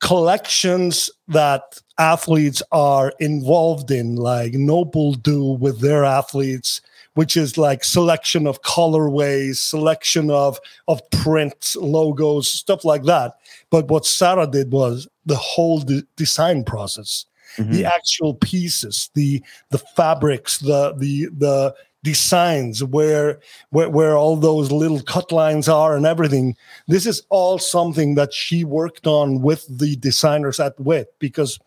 collections 0.01 1.09
that 1.29 1.79
athletes 1.97 2.61
are 2.71 3.13
involved 3.19 3.91
in, 3.91 4.15
like 4.15 4.53
NOBULL 4.53 5.13
do 5.15 5.43
with 5.53 5.79
their 5.79 6.03
athletes 6.03 6.81
which 7.15 7.37
is 7.37 7.57
like 7.57 7.83
selection 7.83 8.47
of 8.47 8.61
colorways, 8.61 9.57
selection 9.57 10.31
of 10.31 10.59
of 10.87 11.01
prints, 11.11 11.75
logos, 11.75 12.49
stuff 12.49 12.83
like 12.83 13.03
that. 13.03 13.33
But 13.69 13.87
what 13.87 14.05
Sara 14.05 14.47
did 14.47 14.71
was 14.71 15.07
the 15.25 15.35
whole 15.35 15.79
de- 15.79 16.03
design 16.15 16.63
process, 16.63 17.25
mm-hmm. 17.57 17.71
the 17.71 17.85
actual 17.85 18.35
pieces, 18.35 19.09
the 19.13 19.43
the 19.69 19.77
fabrics, 19.77 20.59
the 20.59 20.93
the 20.97 21.29
the 21.37 21.75
designs 22.03 22.83
where, 22.83 23.39
where 23.69 23.89
where 23.89 24.17
all 24.17 24.35
those 24.35 24.71
little 24.71 25.01
cut 25.01 25.31
lines 25.31 25.69
are 25.69 25.95
and 25.95 26.05
everything 26.05 26.55
this 26.85 27.05
is 27.05 27.23
all 27.29 27.57
something 27.57 28.15
that 28.15 28.33
she 28.33 28.65
worked 28.65 29.07
on 29.07 29.41
with 29.41 29.65
the 29.69 29.95
designers 29.95 30.59
at 30.59 30.77
wit 30.81 31.13
because 31.19 31.57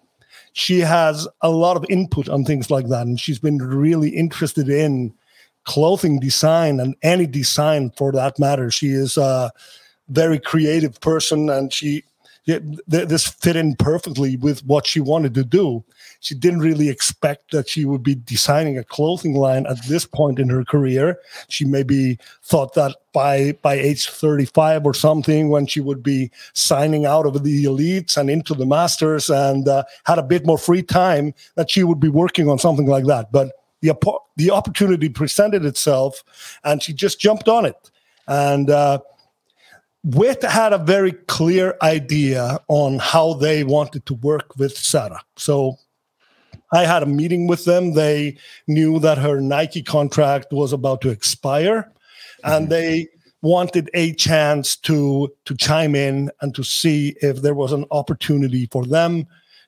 she 0.53 0.81
has 0.81 1.27
a 1.41 1.49
lot 1.49 1.77
of 1.77 1.87
input 1.89 2.29
on 2.29 2.45
things 2.45 2.71
like 2.71 2.89
that 2.89 3.07
and 3.07 3.19
she's 3.19 3.39
been 3.39 3.57
really 3.57 4.11
interested 4.11 4.69
in 4.69 5.13
clothing 5.67 6.19
design 6.19 6.81
and 6.81 6.97
any 7.03 7.27
design 7.27 7.91
for 7.97 8.13
that 8.13 8.39
matter. 8.39 8.71
She 8.71 8.89
is 8.89 9.17
a 9.17 9.53
very 10.09 10.39
creative 10.39 11.01
person 11.01 11.51
and 11.51 11.73
she 11.73 12.05
th- 12.47 12.63
this 12.87 13.27
fit 13.27 13.57
in 13.57 13.75
perfectly 13.75 14.37
with 14.37 14.65
what 14.65 14.87
she 14.87 15.01
wanted 15.01 15.35
to 15.35 15.45
do. 15.45 15.85
She 16.21 16.35
didn't 16.35 16.61
really 16.61 16.89
expect 16.89 17.51
that 17.51 17.69
she 17.69 17.85
would 17.85 18.03
be 18.03 18.15
designing 18.15 18.79
a 18.79 18.85
clothing 18.85 19.35
line 19.35 19.67
at 19.67 19.85
this 19.87 20.07
point 20.07 20.39
in 20.39 20.49
her 20.49 20.65
career. 20.65 21.19
She 21.49 21.65
maybe 21.65 22.19
thought 22.43 22.75
that 22.75 22.97
by 23.13 23.53
by 23.63 23.75
age 23.75 24.09
35 24.09 24.87
or 24.87 24.95
something, 24.95 25.49
when 25.49 25.67
she 25.67 25.81
would 25.81 26.03
be 26.03 26.31
signing 26.55 27.05
out 27.07 27.27
of 27.27 27.43
the 27.43 27.65
elites 27.65 28.17
and 28.17 28.31
into 28.31 28.55
the 28.55 28.67
masters 28.67 29.29
and 29.29 29.69
uh, 29.69 29.85
had 30.05 30.19
a 30.19 30.23
bit 30.23 30.47
more 30.47 30.59
free 30.59 30.83
time, 30.83 31.35
that 31.57 31.71
she 31.71 31.83
would 31.83 32.01
be 32.01 32.09
working 32.09 32.49
on 32.49 32.59
something 32.59 32.87
like 32.87 33.07
that. 33.07 33.33
But 33.33 33.53
the 33.83 33.95
the 34.37 34.51
opportunity 34.51 35.09
presented 35.09 35.65
itself, 35.65 36.25
and 36.65 36.83
she 36.83 36.93
just 36.93 37.21
jumped 37.21 37.49
on 37.49 37.65
it. 37.65 37.91
And 38.27 38.71
uh, 38.71 39.01
Wit 40.05 40.43
had 40.43 40.73
a 40.73 40.79
very 40.79 41.13
clear 41.13 41.77
idea 41.83 42.59
on 42.69 42.99
how 42.99 43.35
they 43.35 43.65
wanted 43.65 44.07
to 44.07 44.15
work 44.15 44.57
with 44.57 44.77
Sara. 44.77 45.21
So 45.37 45.77
I 46.73 46.85
had 46.85 47.03
a 47.03 47.07
meeting 47.07 47.47
with 47.47 47.65
them. 47.65 47.95
They 47.95 48.37
knew 48.67 48.99
that 49.01 49.19
her 49.19 49.41
Nike 49.41 49.83
contract 49.83 50.53
was 50.53 50.73
about 50.73 51.01
to 51.03 51.11
expire, 51.11 51.93
and 52.45 52.65
mm-hmm. 52.65 52.71
they 52.71 53.09
wanted 53.43 53.91
a 53.95 54.13
chance 54.15 54.77
to 54.77 55.33
to 55.45 55.57
chime 55.57 55.95
in 55.95 56.31
and 56.41 56.55
to 56.55 56.65
see 56.65 57.15
if 57.21 57.43
there 57.43 57.55
was 57.55 57.73
an 57.73 57.85
opportunity 57.91 58.67
for 58.73 58.85
them 58.85 59.27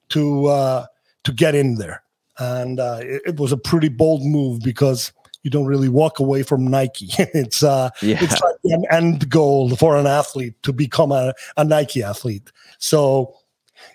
to 0.08 0.46
uh, 0.46 0.86
to 1.24 1.32
get 1.32 1.54
in 1.54 1.76
there 1.76 2.02
and 2.38 2.80
uh, 2.80 3.00
it, 3.02 3.22
it, 3.26 3.40
was 3.40 3.52
a 3.52 3.56
pretty 3.56 3.88
bold 3.88 4.24
move 4.24 4.60
because 4.60 5.12
you 5.42 5.50
don't 5.50 5.66
really 5.66 5.88
walk 5.88 6.18
away 6.18 6.42
from 6.42 6.66
Nike. 6.66 7.08
it's 7.18 7.62
uh, 7.62 7.90
yeah. 8.02 8.18
it's 8.20 8.40
like 8.40 8.54
an 8.64 8.84
end 8.90 9.28
goal 9.28 9.74
for 9.76 9.96
an 9.96 10.06
athlete 10.06 10.54
to 10.62 10.72
become 10.72 11.12
a, 11.12 11.34
a 11.56 11.64
Nike 11.64 12.02
athlete. 12.02 12.50
So 12.78 13.34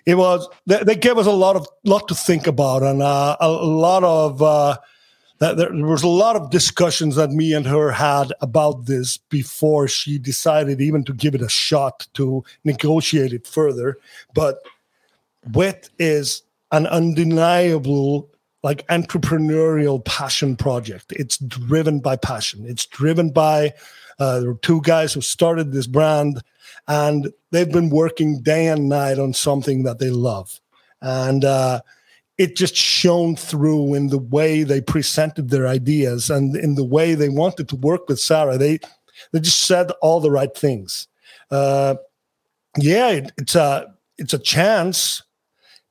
it 0.06 0.16
was 0.16 0.48
they, 0.66 0.82
they, 0.82 0.96
gave 0.96 1.18
us 1.18 1.26
a 1.26 1.32
lot 1.32 1.56
of 1.56 1.66
lot 1.84 2.08
to 2.08 2.14
think 2.14 2.46
about 2.46 2.82
and 2.82 3.02
uh, 3.02 3.36
a, 3.40 3.46
a, 3.46 3.48
lot 3.48 4.04
of. 4.04 4.42
Uh, 4.42 4.76
there 5.40 5.72
was 5.72 6.02
a 6.02 6.08
lot 6.08 6.36
of 6.36 6.50
discussions 6.50 7.16
that 7.16 7.30
me 7.30 7.52
and 7.52 7.66
her 7.66 7.90
had 7.90 8.32
about 8.40 8.86
this 8.86 9.18
before 9.18 9.88
she 9.88 10.16
decided 10.16 10.80
even 10.80 11.04
to 11.04 11.12
give 11.12 11.34
it 11.34 11.42
a 11.42 11.48
shot 11.48 12.06
to 12.14 12.42
negotiate 12.62 13.32
it 13.32 13.46
further. 13.46 13.98
But 14.32 14.60
Wit 15.52 15.90
is 15.98 16.42
an 16.72 16.86
undeniable 16.86 18.30
like 18.64 18.86
entrepreneurial 18.88 20.02
passion 20.04 20.56
project. 20.56 21.12
It's 21.12 21.36
driven 21.36 22.00
by 22.00 22.16
passion. 22.16 22.64
It's 22.66 22.86
driven 22.86 23.30
by 23.30 23.74
uh, 24.18 24.40
there 24.40 24.50
are 24.50 24.58
two 24.62 24.80
guys 24.80 25.12
who 25.12 25.20
started 25.20 25.70
this 25.70 25.86
brand, 25.86 26.42
and 26.88 27.30
they've 27.50 27.70
been 27.70 27.90
working 27.90 28.40
day 28.40 28.68
and 28.68 28.88
night 28.88 29.18
on 29.18 29.34
something 29.34 29.82
that 29.82 29.98
they 29.98 30.10
love, 30.10 30.60
and 31.02 31.44
uh, 31.44 31.80
it 32.38 32.56
just 32.56 32.74
shone 32.74 33.36
through 33.36 33.94
in 33.94 34.08
the 34.08 34.18
way 34.18 34.62
they 34.62 34.80
presented 34.80 35.50
their 35.50 35.68
ideas 35.68 36.30
and 36.30 36.56
in 36.56 36.74
the 36.74 36.84
way 36.84 37.14
they 37.14 37.28
wanted 37.28 37.68
to 37.68 37.76
work 37.76 38.08
with 38.08 38.18
Sara. 38.18 38.56
They 38.56 38.78
they 39.32 39.40
just 39.40 39.66
said 39.66 39.90
all 40.00 40.20
the 40.20 40.30
right 40.30 40.56
things. 40.56 41.06
Uh, 41.50 41.96
yeah, 42.78 43.10
it, 43.10 43.32
it's 43.36 43.54
a 43.54 43.94
it's 44.16 44.32
a 44.32 44.38
chance 44.38 45.22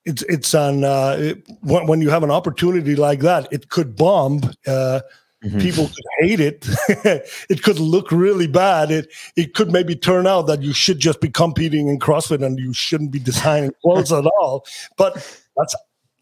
it's 0.05 0.23
it's 0.23 0.53
on 0.53 0.83
uh, 0.83 1.15
it, 1.19 1.47
when, 1.61 1.87
when, 1.87 2.01
you 2.01 2.09
have 2.09 2.23
an 2.23 2.31
opportunity 2.31 2.95
like 2.95 3.19
that, 3.21 3.47
it 3.51 3.69
could 3.69 3.95
bomb. 3.95 4.41
Uh, 4.67 5.01
Mm-hmm. 5.43 5.59
People 5.59 5.87
could 5.87 6.05
hate 6.19 6.39
it. 6.39 6.65
it 7.49 7.63
could 7.63 7.77
look 7.77 8.11
really 8.11 8.47
bad. 8.47 8.91
It 8.91 9.11
it 9.35 9.53
could 9.53 9.73
maybe 9.73 9.93
turn 9.93 10.25
out 10.25 10.43
that 10.43 10.61
you 10.61 10.71
should 10.71 10.99
just 10.99 11.19
be 11.19 11.29
competing 11.29 11.89
in 11.89 11.99
CrossFit 11.99 12.43
and 12.45 12.57
you 12.57 12.73
shouldn't 12.73 13.11
be 13.11 13.19
designing 13.19 13.73
clothes 13.81 14.13
at 14.13 14.25
all. 14.25 14.65
But 14.95 15.15
that's 15.57 15.75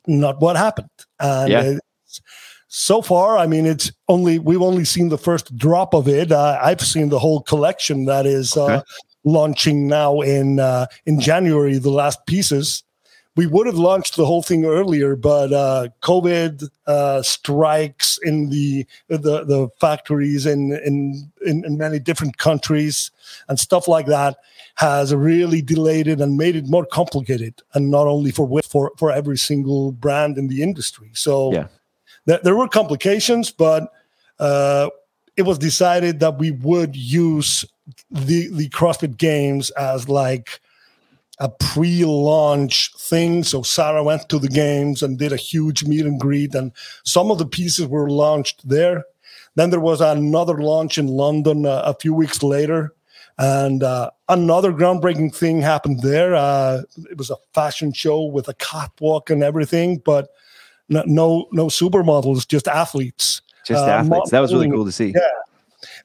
not 0.07 0.41
what 0.41 0.55
happened. 0.55 0.89
And 1.19 1.51
yeah. 1.51 1.77
so 2.67 3.03
far, 3.03 3.38
I 3.38 3.45
mean, 3.45 3.67
it's 3.67 3.91
only 4.07 4.39
we've 4.39 4.61
only 4.61 4.86
seen 4.86 5.09
the 5.09 5.19
first 5.19 5.55
drop 5.55 5.93
of 5.93 6.07
it. 6.07 6.32
Uh, 6.32 6.57
I've 6.59 6.82
seen 6.82 7.09
the 7.09 7.19
whole 7.19 7.43
collection 7.43 8.05
that 8.05 8.25
is 8.25 8.57
uh, 8.57 8.63
okay. 8.63 8.73
uh, 8.73 8.82
launching 9.23 9.88
now 9.88 10.21
in 10.21 10.59
uh, 10.59 10.88
in 11.05 11.19
January. 11.19 11.77
The 11.77 11.91
last 11.91 12.25
pieces 12.25 12.84
we 13.36 13.47
would 13.47 13.65
have 13.65 13.77
launched 13.77 14.17
the 14.17 14.25
whole 14.25 14.43
thing 14.43 14.65
earlier, 14.65 15.15
but 15.15 15.53
uh, 15.53 15.88
COVID 16.01 16.69
uh, 16.86 17.21
strikes 17.21 18.19
in 18.23 18.49
the 18.49 18.86
the, 19.07 19.45
the 19.45 19.69
factories 19.79 20.45
in, 20.45 20.73
in, 20.84 21.32
in 21.45 21.63
in 21.63 21.77
many 21.77 21.99
different 21.99 22.38
countries 22.38 23.11
and 23.47 23.57
stuff 23.59 23.88
like 23.88 24.05
that 24.07 24.38
has 24.75 25.13
really 25.13 25.61
delayed 25.61 26.07
it 26.07 26.19
and 26.19 26.38
made 26.38 26.55
it 26.55 26.67
more 26.67 26.86
complicated, 26.86 27.61
and 27.73 27.89
not 27.89 28.07
only 28.07 28.32
for 28.32 28.61
for 28.63 28.91
for 28.97 29.11
every 29.11 29.38
single 29.38 29.93
brand 29.93 30.38
in 30.38 30.47
the 30.47 30.61
industry. 30.61 31.11
So 31.13 31.53
yeah. 31.53 31.67
th- 32.27 32.41
there 32.41 32.55
were 32.55 32.67
complications, 32.67 33.49
but 33.49 33.93
uh, 34.39 34.89
it 35.38 35.43
was 35.43 35.57
decided 35.57 36.19
that 36.19 36.38
we 36.38 36.51
would 36.51 36.95
use 36.97 37.63
the 38.09 38.49
the 38.49 38.67
CrossFit 38.69 39.17
Games 39.17 39.69
as 39.71 40.09
like 40.09 40.59
a 41.41 41.49
pre-launch 41.49 42.93
thing. 42.97 43.43
So 43.43 43.63
Sara 43.63 44.03
went 44.03 44.29
to 44.29 44.37
the 44.37 44.47
games 44.47 45.01
and 45.01 45.17
did 45.17 45.33
a 45.33 45.37
huge 45.37 45.83
meet 45.83 46.05
and 46.05 46.19
greet, 46.19 46.53
and 46.55 46.71
some 47.03 47.31
of 47.31 47.39
the 47.39 47.47
pieces 47.47 47.87
were 47.87 48.09
launched 48.09 48.67
there. 48.67 49.03
Then 49.55 49.71
there 49.71 49.79
was 49.81 49.99
another 50.01 50.61
launch 50.61 50.97
in 50.97 51.07
London 51.07 51.65
uh, 51.65 51.81
a 51.83 51.95
few 51.95 52.13
weeks 52.13 52.43
later, 52.43 52.93
and 53.39 53.81
uh, 53.81 54.11
another 54.29 54.71
groundbreaking 54.71 55.35
thing 55.35 55.61
happened 55.61 56.01
there. 56.01 56.35
Uh, 56.35 56.83
it 57.09 57.17
was 57.17 57.31
a 57.31 57.37
fashion 57.53 57.91
show 57.91 58.23
with 58.23 58.47
a 58.47 58.53
catwalk 58.53 59.31
and 59.31 59.43
everything, 59.43 59.97
but 60.05 60.29
no 60.89 61.03
no, 61.07 61.47
no 61.51 61.67
supermodels, 61.67 62.47
just 62.47 62.67
athletes. 62.67 63.41
Just 63.65 63.83
uh, 63.83 63.89
athletes. 63.89 64.29
That 64.29 64.41
was 64.41 64.53
really 64.53 64.69
cool 64.69 64.85
to 64.85 64.91
see. 64.91 65.13
Yeah, 65.15 65.21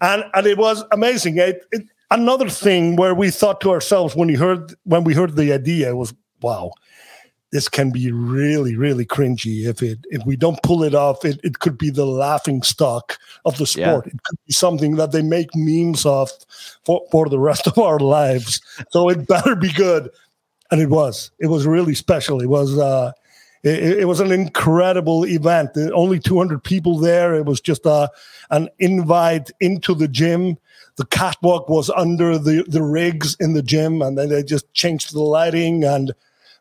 and 0.00 0.24
and 0.32 0.46
it 0.46 0.56
was 0.56 0.82
amazing. 0.92 1.36
It, 1.36 1.62
it 1.72 1.82
another 2.10 2.48
thing 2.48 2.96
where 2.96 3.14
we 3.14 3.30
thought 3.30 3.60
to 3.62 3.70
ourselves 3.70 4.14
when 4.14 4.28
we 4.28 4.34
heard 4.34 4.74
when 4.84 5.04
we 5.04 5.14
heard 5.14 5.36
the 5.36 5.52
idea 5.52 5.96
was, 5.96 6.14
wow, 6.40 6.72
this 7.52 7.68
can 7.68 7.90
be 7.90 8.10
really, 8.12 8.76
really 8.76 9.06
cringy. 9.06 9.66
If 9.66 9.82
it 9.82 9.98
if 10.10 10.24
we 10.26 10.36
don't 10.36 10.62
pull 10.62 10.82
it 10.82 10.94
off, 10.94 11.24
it, 11.24 11.40
it 11.42 11.58
could 11.58 11.78
be 11.78 11.90
the 11.90 12.06
laughing 12.06 12.62
stock 12.62 13.18
of 13.44 13.56
the 13.58 13.66
sport. 13.66 14.06
Yeah. 14.06 14.12
It 14.12 14.22
could 14.24 14.38
be 14.46 14.52
something 14.52 14.96
that 14.96 15.12
they 15.12 15.22
make 15.22 15.50
memes 15.54 16.04
of 16.04 16.30
for, 16.84 17.02
for 17.10 17.28
the 17.28 17.38
rest 17.38 17.66
of 17.66 17.78
our 17.78 17.98
lives. 17.98 18.60
So 18.90 19.08
it 19.08 19.26
better 19.26 19.56
be 19.56 19.72
good. 19.72 20.10
And 20.70 20.80
it 20.80 20.90
was. 20.90 21.30
It 21.38 21.46
was 21.46 21.64
really 21.64 21.94
special. 21.94 22.42
It 22.42 22.48
was 22.48 22.76
uh 22.76 23.12
it, 23.62 24.00
it 24.00 24.04
was 24.04 24.20
an 24.20 24.32
incredible 24.32 25.24
event. 25.26 25.70
Only 25.94 26.20
200 26.20 26.62
people 26.62 26.98
there. 26.98 27.34
It 27.34 27.46
was 27.46 27.60
just 27.60 27.84
a, 27.86 27.90
uh, 27.90 28.08
an 28.50 28.68
invite 28.78 29.50
into 29.60 29.94
the 29.94 30.08
gym 30.08 30.56
the 30.96 31.06
catwalk 31.06 31.68
was 31.68 31.90
under 31.90 32.38
the, 32.38 32.64
the 32.68 32.82
rigs 32.82 33.36
in 33.38 33.52
the 33.52 33.62
gym, 33.62 34.02
and 34.02 34.16
then 34.16 34.30
they 34.30 34.42
just 34.42 34.72
changed 34.72 35.12
the 35.12 35.20
lighting 35.20 35.84
and 35.84 36.12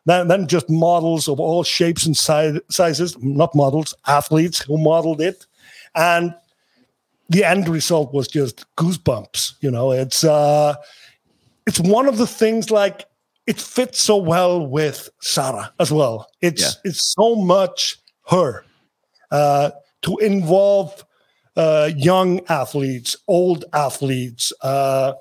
then, 0.04 0.28
then 0.28 0.46
just 0.46 0.70
models 0.70 1.28
of 1.28 1.40
all 1.40 1.64
shapes 1.64 2.06
and 2.06 2.16
si- 2.16 2.60
sizes, 2.70 3.16
not 3.20 3.54
models, 3.54 3.94
athletes 4.06 4.60
who 4.60 4.78
modeled 4.78 5.20
it. 5.20 5.46
And 5.94 6.34
the 7.28 7.44
end 7.44 7.68
result 7.68 8.14
was 8.14 8.28
just 8.28 8.64
goosebumps. 8.76 9.54
You 9.60 9.70
know, 9.70 9.90
it's 9.90 10.22
uh, 10.22 10.76
it's 11.66 11.80
one 11.80 12.06
of 12.06 12.18
the 12.18 12.26
things 12.26 12.70
like 12.70 13.06
it 13.46 13.60
fits 13.60 14.00
so 14.00 14.16
well 14.16 14.66
with 14.66 15.08
Sara 15.20 15.72
as 15.80 15.90
well. 15.90 16.28
It's 16.40 16.62
yeah. 16.62 16.90
it's 16.90 17.14
so 17.14 17.34
much 17.34 17.98
her 18.28 18.64
uh, 19.30 19.70
to 20.02 20.16
involve 20.18 21.04
uh, 21.56 21.90
young 21.96 22.40
athletes, 22.48 23.16
old 23.28 23.64
athletes, 23.72 24.52
uh, 24.62 25.14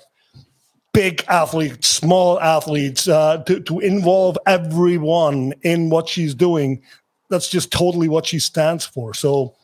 big 0.93 1.23
athletes, 1.27 1.87
small 1.87 2.39
athletes, 2.39 3.07
uh, 3.07 3.37
to, 3.43 3.59
to 3.61 3.79
involve 3.79 4.37
everyone 4.45 5.53
in 5.63 5.89
what 5.89 6.07
she's 6.07 6.33
doing. 6.33 6.81
That's 7.29 7.49
just 7.49 7.71
totally 7.71 8.07
what 8.07 8.25
she 8.25 8.39
stands 8.39 8.85
for. 8.85 9.13
So, 9.13 9.55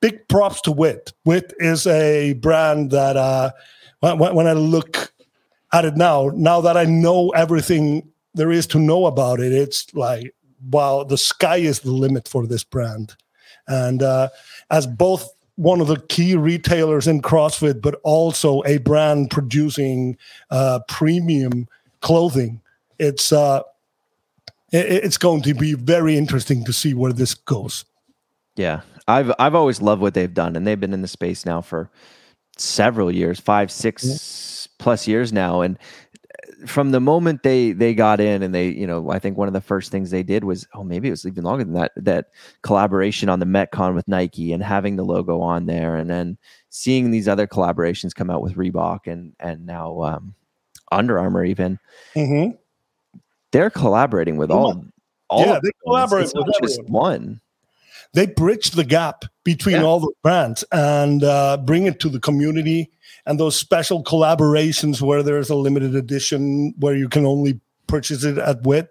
big 0.00 0.26
props 0.28 0.60
to 0.62 0.72
Wit. 0.72 1.12
Wit 1.24 1.52
is 1.58 1.86
a 1.86 2.34
brand 2.34 2.90
that 2.90 3.16
uh, 3.16 3.50
when, 4.00 4.34
when 4.34 4.46
I 4.46 4.52
look 4.52 5.12
at 5.72 5.84
it 5.84 5.96
now, 5.96 6.30
now 6.34 6.60
that 6.60 6.76
I 6.76 6.84
know 6.84 7.30
everything 7.30 8.10
there 8.34 8.50
is 8.50 8.66
to 8.68 8.78
know 8.78 9.06
about 9.06 9.40
it, 9.40 9.52
it's 9.52 9.92
like, 9.94 10.34
wow, 10.70 11.04
the 11.04 11.18
sky 11.18 11.56
is 11.56 11.80
the 11.80 11.92
limit 11.92 12.28
for 12.28 12.46
this 12.46 12.64
brand. 12.64 13.14
And 13.66 14.02
uh, 14.02 14.28
as 14.70 14.86
both 14.86 15.28
one 15.58 15.80
of 15.80 15.88
the 15.88 16.00
key 16.02 16.36
retailers 16.36 17.08
in 17.08 17.20
CrossFit, 17.20 17.82
but 17.82 17.96
also 18.04 18.62
a 18.64 18.78
brand 18.78 19.28
producing 19.28 20.16
uh, 20.50 20.78
premium 20.86 21.66
clothing. 22.00 22.60
It's 23.00 23.32
uh, 23.32 23.62
it, 24.70 24.86
it's 24.86 25.18
going 25.18 25.42
to 25.42 25.54
be 25.54 25.74
very 25.74 26.16
interesting 26.16 26.64
to 26.64 26.72
see 26.72 26.94
where 26.94 27.12
this 27.12 27.34
goes. 27.34 27.84
Yeah, 28.54 28.82
I've 29.08 29.32
I've 29.40 29.56
always 29.56 29.82
loved 29.82 30.00
what 30.00 30.14
they've 30.14 30.32
done, 30.32 30.54
and 30.54 30.64
they've 30.64 30.78
been 30.78 30.94
in 30.94 31.02
the 31.02 31.08
space 31.08 31.44
now 31.44 31.60
for 31.60 31.90
several 32.56 33.10
years, 33.10 33.40
five, 33.40 33.72
six 33.72 34.04
yeah. 34.04 34.74
plus 34.78 35.08
years 35.08 35.32
now, 35.32 35.60
and 35.62 35.76
from 36.66 36.90
the 36.90 37.00
moment 37.00 37.42
they 37.42 37.72
they 37.72 37.94
got 37.94 38.20
in 38.20 38.42
and 38.42 38.54
they 38.54 38.68
you 38.68 38.86
know 38.86 39.10
i 39.10 39.18
think 39.18 39.36
one 39.36 39.48
of 39.48 39.54
the 39.54 39.60
first 39.60 39.90
things 39.90 40.10
they 40.10 40.22
did 40.22 40.44
was 40.44 40.66
oh 40.74 40.82
maybe 40.82 41.08
it 41.08 41.12
was 41.12 41.26
even 41.26 41.44
longer 41.44 41.64
than 41.64 41.74
that 41.74 41.92
that 41.96 42.30
collaboration 42.62 43.28
on 43.28 43.38
the 43.38 43.46
metcon 43.46 43.94
with 43.94 44.08
nike 44.08 44.52
and 44.52 44.62
having 44.62 44.96
the 44.96 45.04
logo 45.04 45.40
on 45.40 45.66
there 45.66 45.96
and 45.96 46.10
then 46.10 46.36
seeing 46.70 47.10
these 47.10 47.28
other 47.28 47.46
collaborations 47.46 48.14
come 48.14 48.30
out 48.30 48.42
with 48.42 48.54
reebok 48.56 49.06
and 49.06 49.34
and 49.40 49.66
now 49.66 50.00
um, 50.02 50.34
under 50.92 51.18
armour 51.18 51.44
even. 51.44 51.78
Mm-hmm. 52.14 52.56
they're 53.52 53.70
collaborating 53.70 54.36
with 54.36 54.50
all 54.50 54.84
all 55.30 55.46
yeah, 55.46 55.60
they 55.62 55.70
collaborate 55.84 56.24
it's, 56.24 56.32
it's 56.34 56.60
with 56.60 56.70
just 56.70 56.88
one. 56.88 57.40
They 58.14 58.26
bridge 58.26 58.70
the 58.70 58.84
gap 58.84 59.26
between 59.44 59.76
yeah. 59.76 59.82
all 59.82 60.00
the 60.00 60.12
brands 60.22 60.64
and 60.72 61.22
uh, 61.22 61.58
bring 61.58 61.84
it 61.86 62.00
to 62.00 62.08
the 62.08 62.20
community 62.20 62.90
and 63.28 63.38
those 63.38 63.56
special 63.56 64.02
collaborations 64.02 65.02
where 65.02 65.22
there's 65.22 65.50
a 65.50 65.54
limited 65.54 65.94
edition 65.94 66.74
where 66.78 66.96
you 66.96 67.10
can 67.10 67.26
only 67.26 67.60
purchase 67.86 68.24
it 68.24 68.38
at 68.38 68.62
Wit. 68.62 68.88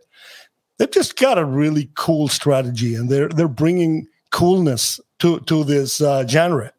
They've 0.77 0.91
just 0.91 1.17
got 1.17 1.39
a 1.39 1.43
really 1.43 1.89
cool 1.95 2.27
strategy, 2.27 2.93
and 2.93 3.09
they're 3.09 3.29
they're 3.29 3.47
bringing 3.47 4.07
coolness 4.29 4.99
to 5.19 5.39
to 5.41 5.63
this 5.63 5.99
uh, 5.99 6.25
genre. 6.27 6.71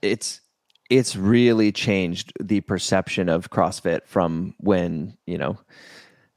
It's 0.00 0.40
it's 0.88 1.14
really 1.14 1.70
changed 1.72 2.32
the 2.40 2.62
perception 2.62 3.28
of 3.28 3.50
CrossFit 3.50 4.06
from 4.06 4.54
when 4.58 5.16
you 5.26 5.36
know 5.36 5.58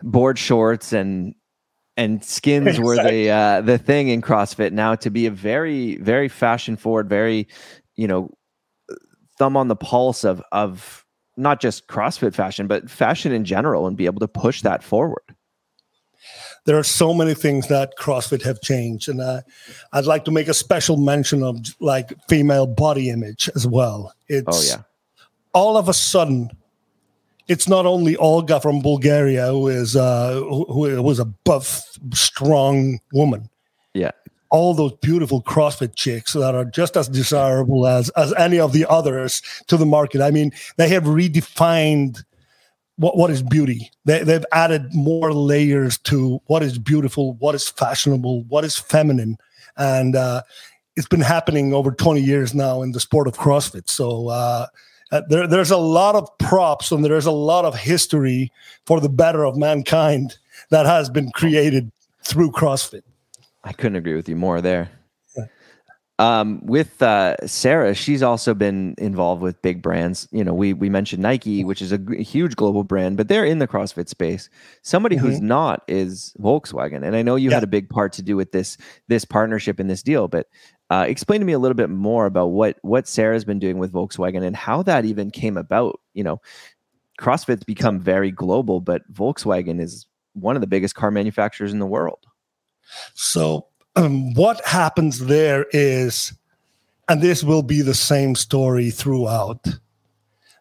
board 0.03 0.37
shorts 0.37 0.91
and 0.91 1.33
and 1.95 2.25
skins 2.25 2.67
exactly. 2.67 2.85
were 2.85 2.95
the 2.97 3.29
uh, 3.29 3.61
the 3.61 3.77
thing 3.77 4.09
in 4.09 4.21
CrossFit 4.21 4.73
now 4.73 4.95
to 4.95 5.09
be 5.09 5.27
a 5.27 5.31
very 5.31 5.95
very 5.95 6.27
fashion 6.27 6.75
forward, 6.75 7.07
very 7.07 7.47
you 7.95 8.07
know 8.07 8.31
thumb 9.41 9.57
on 9.57 9.69
the 9.69 9.75
pulse 9.75 10.23
of 10.23 10.43
of 10.51 11.03
not 11.35 11.59
just 11.59 11.87
CrossFit 11.87 12.35
fashion, 12.35 12.67
but 12.67 12.91
fashion 12.91 13.31
in 13.31 13.43
general, 13.43 13.87
and 13.87 13.97
be 13.97 14.05
able 14.05 14.19
to 14.19 14.27
push 14.27 14.61
that 14.61 14.83
forward. 14.83 15.23
There 16.65 16.77
are 16.77 16.83
so 16.83 17.11
many 17.11 17.33
things 17.33 17.67
that 17.69 17.97
CrossFit 17.97 18.43
have 18.43 18.61
changed, 18.61 19.09
and 19.09 19.19
uh, 19.19 19.41
I'd 19.93 20.05
like 20.05 20.25
to 20.25 20.31
make 20.31 20.47
a 20.47 20.53
special 20.53 20.97
mention 20.97 21.41
of 21.41 21.57
like 21.79 22.13
female 22.29 22.67
body 22.67 23.09
image 23.09 23.49
as 23.55 23.65
well. 23.65 24.13
It's 24.27 24.47
oh 24.47 24.61
yeah, 24.61 24.83
all 25.53 25.75
of 25.75 25.89
a 25.89 25.93
sudden, 25.93 26.51
it's 27.47 27.67
not 27.67 27.87
only 27.87 28.15
Olga 28.17 28.59
from 28.61 28.83
Bulgaria 28.83 29.47
who 29.47 29.69
is 29.69 29.95
uh, 29.95 30.35
who, 30.35 30.65
who 30.65 31.01
was 31.01 31.17
a 31.17 31.25
buff, 31.25 31.81
strong 32.13 32.99
woman. 33.11 33.49
Yeah, 33.95 34.11
all 34.51 34.73
those 34.73 34.91
beautiful 34.97 35.41
CrossFit 35.41 35.95
chicks 35.95 36.33
that 36.33 36.53
are 36.53 36.65
just 36.65 36.95
as 36.97 37.07
desirable 37.07 37.87
as 37.87 38.09
as 38.11 38.33
any 38.33 38.59
of 38.59 38.73
the 38.73 38.85
others 38.87 39.41
to 39.67 39.77
the 39.77 39.85
market. 39.85 40.21
I 40.21 40.29
mean, 40.29 40.51
they 40.77 40.89
have 40.89 41.03
redefined 41.03 42.23
what 42.97 43.17
what 43.17 43.31
is 43.31 43.41
beauty. 43.41 43.89
They 44.05 44.23
they've 44.23 44.45
added 44.51 44.93
more 44.93 45.33
layers 45.33 45.97
to 45.99 46.41
what 46.47 46.61
is 46.61 46.77
beautiful, 46.77 47.33
what 47.35 47.55
is 47.55 47.67
fashionable, 47.67 48.43
what 48.43 48.65
is 48.65 48.77
feminine, 48.77 49.37
and 49.77 50.15
uh, 50.15 50.43
it's 50.97 51.07
been 51.07 51.21
happening 51.21 51.73
over 51.73 51.91
20 51.91 52.21
years 52.21 52.53
now 52.53 52.81
in 52.81 52.91
the 52.91 52.99
sport 52.99 53.27
of 53.27 53.37
CrossFit. 53.37 53.89
So. 53.89 54.27
Uh, 54.27 54.67
uh, 55.13 55.21
there, 55.27 55.45
there's 55.45 55.71
a 55.71 55.77
lot 55.77 56.15
of 56.15 56.29
props 56.37 56.89
and 56.89 57.03
there's 57.03 57.25
a 57.25 57.31
lot 57.31 57.65
of 57.65 57.75
history 57.75 58.49
for 58.85 59.01
the 59.01 59.09
better 59.09 59.43
of 59.45 59.57
mankind 59.57 60.37
that 60.69 60.85
has 60.85 61.09
been 61.09 61.29
created 61.31 61.91
through 62.23 62.49
CrossFit. 62.49 63.03
I 63.63 63.73
couldn't 63.73 63.95
agree 63.97 64.15
with 64.15 64.27
you 64.29 64.35
more 64.35 64.61
there. 64.61 64.89
Um, 66.19 66.63
with 66.67 67.01
uh, 67.01 67.35
Sara, 67.47 67.95
she's 67.95 68.21
also 68.21 68.53
been 68.53 68.93
involved 68.99 69.41
with 69.41 69.59
big 69.63 69.81
brands. 69.81 70.27
You 70.31 70.43
know, 70.43 70.53
we 70.53 70.71
we 70.71 70.87
mentioned 70.87 71.23
Nike, 71.23 71.63
which 71.63 71.81
is 71.81 71.91
a, 71.91 71.97
g- 71.97 72.21
huge 72.21 72.55
global 72.55 72.83
brand, 72.83 73.17
but 73.17 73.27
they're 73.27 73.45
in 73.45 73.57
the 73.57 73.67
CrossFit 73.67 74.07
space. 74.07 74.47
Somebody 74.83 75.15
who's 75.15 75.39
Mhm. 75.39 75.43
not 75.43 75.83
is 75.87 76.31
Volkswagen, 76.39 77.03
and 77.03 77.15
I 77.15 77.23
know 77.23 77.37
you 77.37 77.49
Yeah. 77.49 77.55
had 77.55 77.63
a 77.63 77.67
big 77.67 77.89
part 77.89 78.13
to 78.13 78.21
do 78.21 78.35
with 78.35 78.51
this 78.51 78.77
this 79.07 79.25
partnership 79.25 79.79
in 79.79 79.87
this 79.87 80.03
deal. 80.03 80.27
But 80.27 80.45
uh, 80.91 81.05
explain 81.07 81.39
to 81.39 81.45
me 81.45 81.53
a 81.53 81.59
little 81.59 81.75
bit 81.75 81.89
more 81.89 82.27
about 82.27 82.47
what 82.47 82.77
what 82.83 83.07
Sara's 83.07 83.45
been 83.45 83.57
doing 83.59 83.79
with 83.79 83.91
Volkswagen 83.91 84.43
and 84.43 84.55
how 84.55 84.83
that 84.83 85.05
even 85.05 85.31
came 85.31 85.57
about. 85.57 85.99
You 86.13 86.23
know, 86.23 86.41
CrossFit's 87.19 87.63
become 87.63 87.99
very 87.99 88.29
global, 88.29 88.79
but 88.79 89.11
Volkswagen 89.11 89.81
is 89.81 90.05
one 90.33 90.55
of 90.55 90.61
the 90.61 90.67
biggest 90.67 90.93
car 90.93 91.09
manufacturers 91.09 91.73
in 91.73 91.79
the 91.79 91.87
world. 91.87 92.19
So, 93.13 93.67
um, 93.95 94.33
what 94.33 94.63
happens 94.65 95.19
there 95.19 95.65
is, 95.71 96.33
and 97.07 97.21
this 97.21 97.43
will 97.43 97.63
be 97.63 97.81
the 97.81 97.93
same 97.93 98.35
story 98.35 98.89
throughout. 98.89 99.65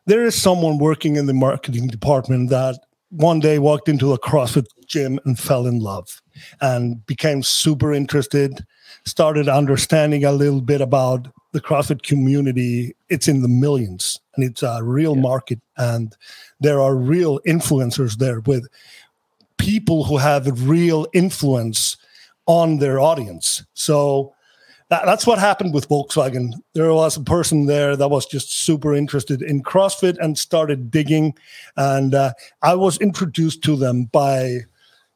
There 0.06 0.24
is 0.24 0.34
someone 0.34 0.78
working 0.78 1.16
in 1.16 1.26
the 1.26 1.34
marketing 1.34 1.86
department 1.88 2.50
that 2.50 2.78
one 3.10 3.40
day 3.40 3.58
walked 3.58 3.88
into 3.88 4.12
a 4.12 4.18
CrossFit 4.18 4.66
gym 4.86 5.18
and 5.24 5.38
fell 5.38 5.66
in 5.66 5.78
love 5.78 6.22
and 6.60 7.04
became 7.06 7.42
super 7.42 7.92
interested, 7.92 8.64
started 9.04 9.48
understanding 9.48 10.24
a 10.24 10.32
little 10.32 10.60
bit 10.60 10.80
about 10.80 11.28
the 11.52 11.60
CrossFit 11.60 12.02
community. 12.02 12.94
It's 13.08 13.28
in 13.28 13.42
the 13.42 13.48
millions 13.48 14.18
and 14.34 14.44
it's 14.44 14.62
a 14.62 14.80
real 14.82 15.14
Yeah. 15.14 15.22
market, 15.22 15.60
and 15.76 16.16
there 16.60 16.80
are 16.80 16.96
real 16.96 17.40
influencers 17.46 18.16
there 18.16 18.40
with 18.40 18.66
people 19.58 20.04
who 20.04 20.16
have 20.16 20.68
real 20.68 21.06
influence 21.12 21.96
on 22.50 22.78
their 22.78 22.98
audience. 22.98 23.64
So 23.74 24.34
that, 24.88 25.06
that's 25.06 25.24
what 25.24 25.38
happened 25.38 25.72
with 25.72 25.88
Volkswagen. 25.88 26.52
There 26.74 26.92
was 26.92 27.16
a 27.16 27.22
person 27.22 27.66
there 27.66 27.94
that 27.94 28.08
was 28.08 28.26
just 28.26 28.64
super 28.64 28.92
interested 28.92 29.40
in 29.40 29.62
CrossFit 29.62 30.18
and 30.18 30.36
started 30.36 30.90
digging. 30.90 31.34
And 31.76 32.12
uh, 32.12 32.32
I 32.62 32.74
was 32.74 32.98
introduced 32.98 33.62
to 33.62 33.76
them 33.76 34.04
by 34.06 34.66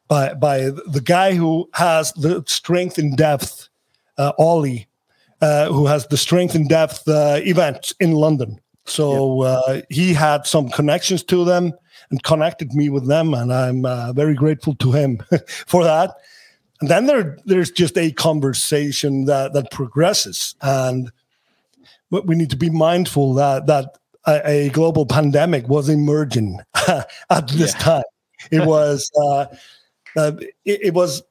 by 0.07 0.33
by 0.35 0.69
the 0.87 1.01
guy 1.03 1.33
who 1.33 1.69
has 1.73 2.13
the 2.13 2.41
strength 2.47 2.97
in 2.97 3.17
depth, 3.17 3.67
uh, 4.17 4.31
Ollie, 4.37 4.87
uh, 5.41 5.67
who 5.73 5.87
has 5.87 6.07
the 6.07 6.17
strength 6.17 6.55
in 6.55 6.69
depth 6.69 7.05
uh, 7.05 7.41
event 7.43 7.93
in 7.99 8.13
London. 8.13 8.61
So 8.85 9.41
uh, 9.41 9.81
he 9.89 10.13
had 10.13 10.47
some 10.47 10.69
connections 10.69 11.21
to 11.23 11.43
them 11.43 11.73
and 12.11 12.23
connected 12.23 12.73
me 12.73 12.89
with 12.89 13.07
them, 13.07 13.33
and 13.33 13.51
I'm 13.51 13.83
uh, 13.83 14.13
very 14.13 14.35
grateful 14.35 14.75
to 14.75 14.91
him 14.93 15.21
for 15.67 15.83
that. 15.83 16.11
And 16.81 16.89
then 16.89 17.05
there, 17.05 17.37
there's 17.45 17.71
just 17.71 17.97
a 17.97 18.11
conversation 18.11 19.25
that 19.25 19.53
that 19.53 19.71
progresses, 19.71 20.55
and 20.61 21.11
we 22.11 22.19
we 22.21 22.35
need 22.35 22.49
to 22.49 22.57
be 22.57 22.69
mindful 22.69 23.33
that 23.35 23.67
that 23.67 23.97
a, 24.27 24.67
a 24.67 24.69
global 24.69 25.05
pandemic 25.05 25.67
was 25.69 25.87
emerging 25.89 26.59
at 27.29 27.47
this 27.49 27.73
Yeah. 27.73 27.79
time. 27.79 28.03
It 28.51 28.65
was 28.67 29.09
uh, 29.15 29.45
uh, 30.17 30.31
it, 30.65 30.79
it 30.87 30.93
was 30.93 31.23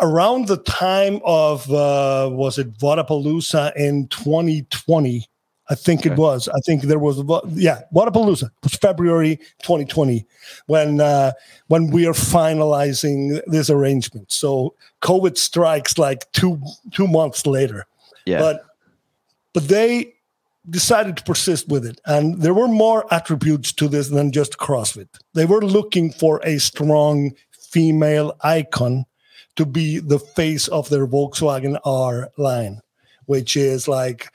around 0.00 0.48
the 0.48 0.58
time 0.58 1.20
of 1.24 1.70
uh, 1.70 2.28
was 2.32 2.58
it 2.58 2.72
Wodapalooza 2.78 3.74
in 3.76 4.08
2020. 4.08 5.26
I 5.70 5.74
think 5.74 6.04
it 6.04 6.16
was. 6.16 6.48
I 6.48 6.58
think 6.66 6.82
there 6.82 6.98
was, 6.98 7.18
yeah, 7.54 7.82
Wodapalooza. 7.94 8.44
It 8.44 8.64
was 8.64 8.74
February 8.74 9.36
2020 9.62 10.26
when 10.66 11.00
uh, 11.00 11.32
when 11.68 11.90
we 11.90 12.06
are 12.06 12.12
finalizing 12.12 13.40
this 13.46 13.70
arrangement. 13.70 14.30
So 14.32 14.74
COVID 15.02 15.38
strikes 15.38 15.98
like 15.98 16.30
two 16.32 16.60
two 16.92 17.06
months 17.06 17.46
later, 17.46 17.86
Yeah, 18.26 18.40
but 18.40 18.64
but 19.52 19.68
they 19.68 20.14
decided 20.68 21.16
to 21.16 21.24
persist 21.24 21.68
with 21.68 21.86
it, 21.86 22.00
and 22.06 22.42
there 22.42 22.54
were 22.54 22.68
more 22.68 23.06
attributes 23.14 23.72
to 23.74 23.88
this 23.88 24.08
than 24.08 24.32
just 24.32 24.58
CrossFit. 24.58 25.08
They 25.34 25.44
were 25.44 25.62
looking 25.62 26.12
for 26.12 26.40
a 26.44 26.58
strong 26.58 27.32
female 27.52 28.36
icon 28.42 29.06
to 29.56 29.64
be 29.64 30.00
the 30.00 30.18
face 30.18 30.68
of 30.68 30.88
their 30.88 31.06
Volkswagen 31.06 31.78
R 31.84 32.30
line, 32.36 32.80
which 33.26 33.56
is 33.56 33.86
like 33.86 34.28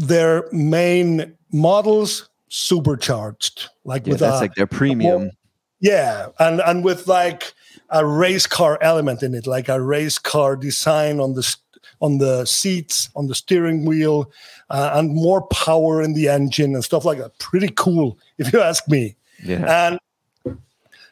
their 0.00 0.48
main 0.50 1.36
models 1.52 2.28
supercharged, 2.48 3.68
like 3.84 4.06
yeah 4.06 4.12
with 4.12 4.20
that's 4.20 4.38
a, 4.38 4.40
like 4.40 4.54
their 4.54 4.66
premium. 4.66 5.30
yeah, 5.80 6.28
and 6.38 6.60
and 6.62 6.82
with 6.82 7.06
like 7.06 7.52
a 7.90 8.04
race 8.04 8.46
car 8.46 8.78
element 8.80 9.22
in 9.22 9.34
it, 9.34 9.46
like 9.46 9.68
a 9.68 9.80
race 9.80 10.18
car 10.18 10.56
design 10.56 11.20
on 11.20 11.34
the 11.34 11.56
on 12.00 12.16
the 12.18 12.46
seats, 12.46 13.10
on 13.14 13.26
the 13.26 13.34
steering 13.34 13.84
wheel, 13.84 14.32
uh, 14.70 14.92
and 14.94 15.14
more 15.14 15.42
power 15.48 16.00
in 16.00 16.14
the 16.14 16.28
engine 16.28 16.74
and 16.74 16.82
stuff 16.82 17.04
like 17.04 17.18
that. 17.18 17.38
Pretty 17.38 17.68
cool, 17.76 18.18
if 18.38 18.52
you 18.52 18.60
ask 18.60 18.88
me. 18.88 19.16
Yeah, 19.44 19.86
And 19.86 19.98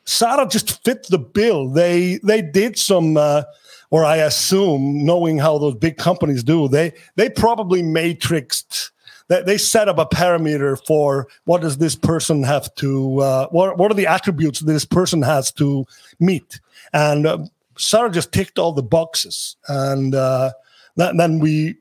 Sara 0.04 0.48
just 0.48 0.82
fit 0.82 1.06
the 1.08 1.18
bill. 1.18 1.68
They 1.68 2.20
they 2.22 2.40
did 2.40 2.78
some, 2.78 3.18
uh, 3.18 3.42
or 3.90 4.04
I 4.04 4.16
assume, 4.16 5.04
knowing 5.04 5.38
how 5.38 5.58
those 5.58 5.74
big 5.74 5.96
companies 5.96 6.42
do, 6.42 6.68
they 6.68 6.92
they 7.16 7.30
probably 7.30 7.82
matrixed. 7.82 8.90
They, 9.28 9.42
they 9.42 9.58
set 9.58 9.88
up 9.88 9.98
a 9.98 10.06
parameter 10.06 10.78
for 10.86 11.28
what 11.44 11.60
does 11.60 11.78
this 11.78 11.94
person 11.94 12.42
have 12.42 12.74
to, 12.76 13.20
uh, 13.20 13.48
what 13.48 13.78
what 13.78 13.90
are 13.90 13.94
the 13.94 14.06
attributes 14.06 14.60
this 14.60 14.84
person 14.84 15.22
has 15.22 15.52
to 15.52 15.86
meet, 16.20 16.60
and 16.92 17.26
uh, 17.26 17.38
Sara 17.76 18.10
just 18.10 18.32
ticked 18.32 18.58
all 18.58 18.72
the 18.72 18.82
boxes, 18.82 19.56
and 19.68 20.14
uh, 20.14 20.52
that, 20.96 21.16
then 21.16 21.38
we 21.38 21.76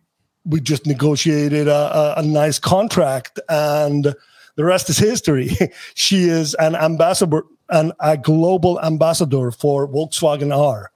we 0.46 0.62
just 0.62 0.86
negotiated 0.86 1.68
a, 1.68 1.74
a, 1.74 2.14
a 2.18 2.24
nice 2.24 2.58
contract 2.58 3.38
and 3.50 4.16
the 4.58 4.66
rest 4.66 4.90
is 4.90 4.98
history. 4.98 5.52
she 5.94 6.24
is 6.24 6.54
an 6.56 6.76
ambassador, 6.76 7.44
and 7.70 7.94
a 8.00 8.18
global 8.18 8.82
ambassador 8.82 9.52
for 9.52 9.88
Volkswagen 9.88 10.56
R, 10.56 10.92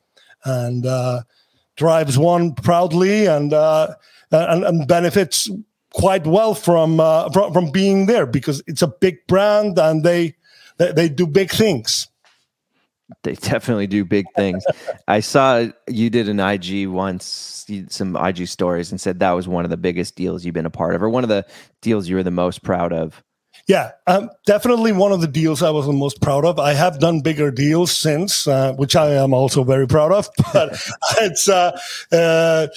and 0.46 0.86
uh, 0.86 1.22
drives 1.76 2.18
one 2.18 2.54
proudly 2.54 3.26
and, 3.26 3.54
uh, 3.54 3.94
and 4.32 4.64
and 4.64 4.88
benefits 4.88 5.50
quite 5.94 6.26
well 6.26 6.56
from, 6.56 7.00
uh, 7.00 7.30
from 7.32 7.54
from 7.54 7.72
being 7.72 8.06
there 8.06 8.26
because 8.26 8.64
it's 8.68 8.82
a 8.82 8.88
big 8.88 9.18
brand 9.28 9.78
and 9.78 10.04
they 10.04 10.36
they, 10.78 10.92
they 10.92 11.10
do 11.10 11.28
big 11.28 11.52
things. 11.52 12.08
they 13.24 13.36
definitely 13.36 13.88
do 13.88 14.06
big 14.06 14.26
things. 14.36 14.64
I 15.08 15.20
saw 15.20 15.68
you 15.88 16.10
did 16.10 16.30
an 16.30 16.40
IG 16.40 16.88
once, 16.88 17.68
some 17.90 18.16
IG 18.16 18.48
stories, 18.48 18.92
and 18.92 19.00
said 19.00 19.20
that 19.20 19.32
was 19.32 19.48
one 19.48 19.66
of 19.66 19.70
the 19.70 19.78
biggest 19.78 20.16
deals 20.16 20.46
you've 20.46 20.54
been 20.54 20.66
a 20.66 20.72
part 20.72 20.96
of, 20.96 21.04
or 21.04 21.10
one 21.10 21.24
of 21.24 21.30
the 21.30 21.46
deals 21.82 22.08
you 22.08 22.16
were 22.16 22.24
the 22.24 22.32
most 22.32 22.64
proud 22.64 22.94
of. 22.94 23.22
Yeah, 23.68 23.92
um, 24.08 24.30
definitely 24.46 24.92
one 24.92 25.12
of 25.12 25.22
the 25.22 25.28
deals 25.28 25.62
I 25.64 25.70
was 25.70 25.86
the 25.86 25.94
most 25.94 26.22
proud 26.22 26.46
of. 26.46 26.60
I 26.60 26.74
have 26.74 27.00
done 27.00 27.22
bigger 27.22 27.52
deals 27.52 27.92
since, 27.96 28.48
uh, 28.48 28.74
which 28.74 28.96
I 28.96 29.14
am 29.14 29.34
also 29.34 29.64
very 29.64 29.88
proud 29.88 30.12
of. 30.12 30.30
But 30.54 30.74
it's 31.22 31.48
uh, 31.48 31.78
uh, 32.12 32.68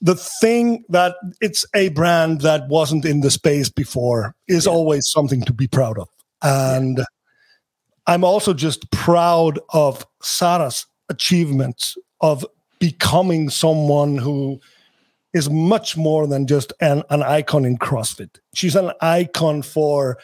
the 0.00 0.14
thing 0.16 0.84
that 0.88 1.14
it's 1.40 1.64
a 1.74 1.90
brand 1.90 2.40
that 2.40 2.68
wasn't 2.68 3.04
in 3.04 3.20
the 3.20 3.30
space 3.30 3.68
before 3.68 4.34
is 4.48 4.66
Yeah. 4.66 4.72
always 4.72 5.08
something 5.10 5.42
to 5.42 5.52
be 5.52 5.68
proud 5.68 5.98
of. 5.98 6.08
And 6.42 7.04
I'm 8.06 8.24
also 8.24 8.54
just 8.54 8.90
proud 8.90 9.58
of 9.74 10.06
Sara's 10.22 10.86
achievements 11.10 11.96
of 12.20 12.46
becoming 12.78 13.50
someone 13.50 14.16
who 14.16 14.58
is 15.32 15.48
much 15.48 15.96
more 15.96 16.26
than 16.26 16.46
just 16.46 16.72
an, 16.80 17.02
an 17.10 17.22
icon 17.22 17.64
in 17.64 17.78
CrossFit. 17.78 18.38
She's 18.54 18.76
an 18.76 18.92
icon 19.00 19.62
for 19.62 20.18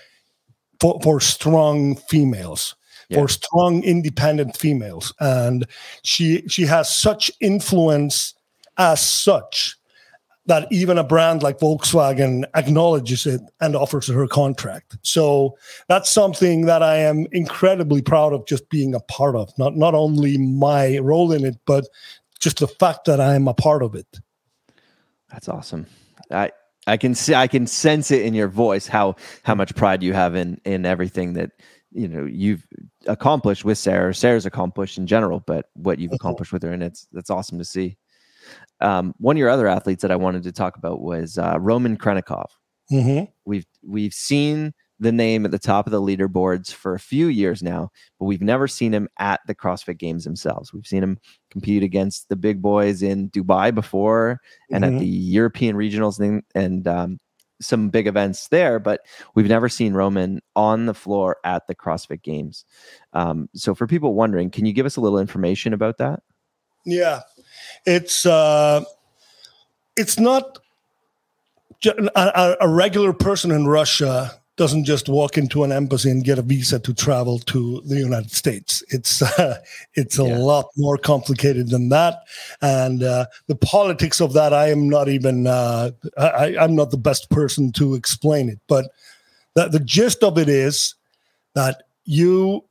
for, 0.81 1.01
for 1.03 1.21
strong 1.21 1.97
females, 1.97 2.75
Yeah. 3.09 3.19
for 3.21 3.29
strong 3.29 3.83
independent 3.85 4.57
females, 4.57 5.13
and 5.21 5.67
she 6.03 6.47
she 6.49 6.67
has 6.67 6.91
such 6.91 7.31
influence 7.41 8.35
as 8.79 9.01
such 9.01 9.77
that 10.47 10.69
even 10.71 10.97
a 10.97 11.03
brand 11.03 11.43
like 11.43 11.59
Volkswagen 11.59 12.45
acknowledges 12.55 13.27
it 13.27 13.41
and 13.61 13.75
offers 13.75 14.07
her 14.07 14.23
a 14.23 14.29
contract. 14.29 14.97
So 15.03 15.57
that's 15.89 16.09
something 16.11 16.67
that 16.67 16.83
I 16.85 16.99
am 16.99 17.27
incredibly 17.33 18.01
proud 18.01 18.33
of 18.33 18.47
just 18.47 18.69
being 18.69 18.95
a 18.95 19.01
part 19.01 19.35
of. 19.35 19.51
Not 19.59 19.77
not 19.77 19.95
only 19.95 20.37
my 20.39 20.99
role 20.99 21.33
in 21.33 21.45
it, 21.45 21.57
but 21.67 21.87
just 22.39 22.59
the 22.59 22.69
fact 22.69 23.07
that 23.07 23.21
I 23.21 23.35
am 23.35 23.49
a 23.49 23.55
part 23.55 23.83
of 23.83 23.95
it. 23.95 24.07
That's 25.37 25.51
awesome. 25.51 25.85
I 26.31 26.51
I 26.87 26.97
can 26.97 27.15
see 27.15 27.35
I 27.35 27.47
can 27.47 27.67
sense 27.67 28.11
it 28.11 28.23
in 28.23 28.33
your 28.33 28.49
voice 28.49 28.87
how 28.87 29.17
how 29.43 29.55
much 29.55 29.75
pride 29.77 30.03
you 30.03 30.15
have 30.15 30.35
in 30.35 30.59
in 30.65 30.87
everything 30.87 31.35
that 31.35 31.51
you 31.93 32.09
know 32.09 32.25
you've 32.25 32.67
accomplished 33.07 33.63
with 33.63 33.77
Sara. 33.77 34.15
Sara's 34.15 34.47
accomplished 34.47 34.97
in 34.97 35.07
general, 35.07 35.41
but 35.47 35.67
what 35.75 35.99
you've 35.99 36.15
accomplished 36.15 36.55
with 36.55 36.63
her, 36.63 36.73
and 36.73 36.83
it's 36.83 37.07
that's 37.13 37.29
awesome 37.29 37.59
to 37.59 37.67
see. 37.67 37.99
Um, 38.81 39.15
one 39.19 39.37
of 39.37 39.39
your 39.39 39.51
other 39.51 39.69
athletes 39.69 40.01
that 40.01 40.11
I 40.11 40.17
wanted 40.17 40.43
to 40.45 40.53
talk 40.53 40.79
about 40.79 41.03
was 41.03 41.37
uh, 41.37 41.59
Roman 41.61 41.99
Khrennikov. 41.99 42.47
Mhm. 42.91 43.29
We've 43.45 43.67
we've 43.87 44.15
seen 44.15 44.73
the 44.99 45.13
name 45.13 45.45
at 45.45 45.51
the 45.51 45.59
top 45.59 45.87
of 45.87 45.91
the 45.91 46.01
leaderboards 46.01 46.73
for 46.73 46.95
a 46.95 46.99
few 46.99 47.27
years 47.27 47.63
now, 47.63 47.91
but 48.19 48.25
we've 48.25 48.41
never 48.41 48.67
seen 48.67 48.95
him 48.95 49.07
at 49.19 49.41
the 49.47 49.55
CrossFit 49.55 49.99
Games 49.99 50.25
themselves. 50.25 50.73
We've 50.73 50.87
seen 50.87 51.03
him 51.03 51.19
compete 51.57 51.83
against 51.83 52.29
the 52.29 52.37
big 52.37 52.61
boys 52.61 53.03
in 53.03 53.31
Dubai 53.31 53.75
before 53.75 54.43
and 54.71 54.85
Mhm. 54.85 54.93
at 54.93 54.99
the 55.01 55.07
European 55.07 55.75
regionals 55.75 56.21
and, 56.21 56.43
and 56.55 56.87
um, 56.87 57.19
some 57.63 57.89
big 57.89 58.07
events 58.07 58.49
there, 58.49 58.79
but 58.79 59.01
we've 59.35 59.49
never 59.49 59.67
seen 59.67 59.95
Roman 59.95 60.43
on 60.55 60.85
the 60.85 60.93
floor 60.93 61.39
at 61.45 61.67
the 61.67 61.75
CrossFit 61.75 62.23
Games. 62.23 62.67
Um, 63.15 63.49
so, 63.55 63.75
for 63.75 63.87
people 63.87 64.13
wondering, 64.13 64.51
can 64.51 64.67
you 64.67 64.75
give 64.75 64.85
us 64.85 64.97
a 64.97 65.01
little 65.01 65.19
information 65.19 65.73
about 65.73 65.97
that? 65.97 66.21
Yeah, 66.85 67.21
it's 67.87 68.27
uh, 68.27 68.85
it's 69.97 70.19
not 70.19 70.59
a- 71.87 72.57
a 72.61 72.69
regular 72.69 73.15
person 73.15 73.51
in 73.51 73.67
Russia 73.67 74.33
doesn't 74.57 74.85
just 74.85 75.09
walk 75.09 75.37
into 75.37 75.65
an 75.65 75.73
embassy 75.73 76.11
and 76.11 76.25
get 76.25 76.39
a 76.39 76.43
visa 76.43 76.79
to 76.79 76.95
travel 76.95 77.39
to 77.41 77.83
the 77.85 77.97
United 77.97 78.31
States. 78.31 78.83
It's 78.89 79.21
uh, 79.39 79.59
it's 79.95 80.19
a 80.19 80.25
Yeah. 80.25 80.37
lot 80.39 80.67
more 80.77 80.97
complicated 80.97 81.69
than 81.71 81.91
that, 81.91 82.21
and 82.63 83.03
uh, 83.03 83.27
the 83.47 83.57
politics 83.57 84.21
of 84.21 84.33
that 84.33 84.53
I 84.53 84.71
am 84.71 84.89
not 84.89 85.09
even 85.09 85.47
uh, 85.47 85.91
I, 86.19 86.57
I'm 86.59 86.75
not 86.75 86.91
the 86.91 86.97
best 86.97 87.31
person 87.31 87.73
to 87.73 87.95
explain 87.95 88.49
it. 88.49 88.61
But 88.67 88.87
the, 89.55 89.69
the 89.69 89.81
gist 89.81 90.23
of 90.23 90.39
it 90.39 90.49
is 90.49 90.95
that 91.55 91.83
you 92.05 92.65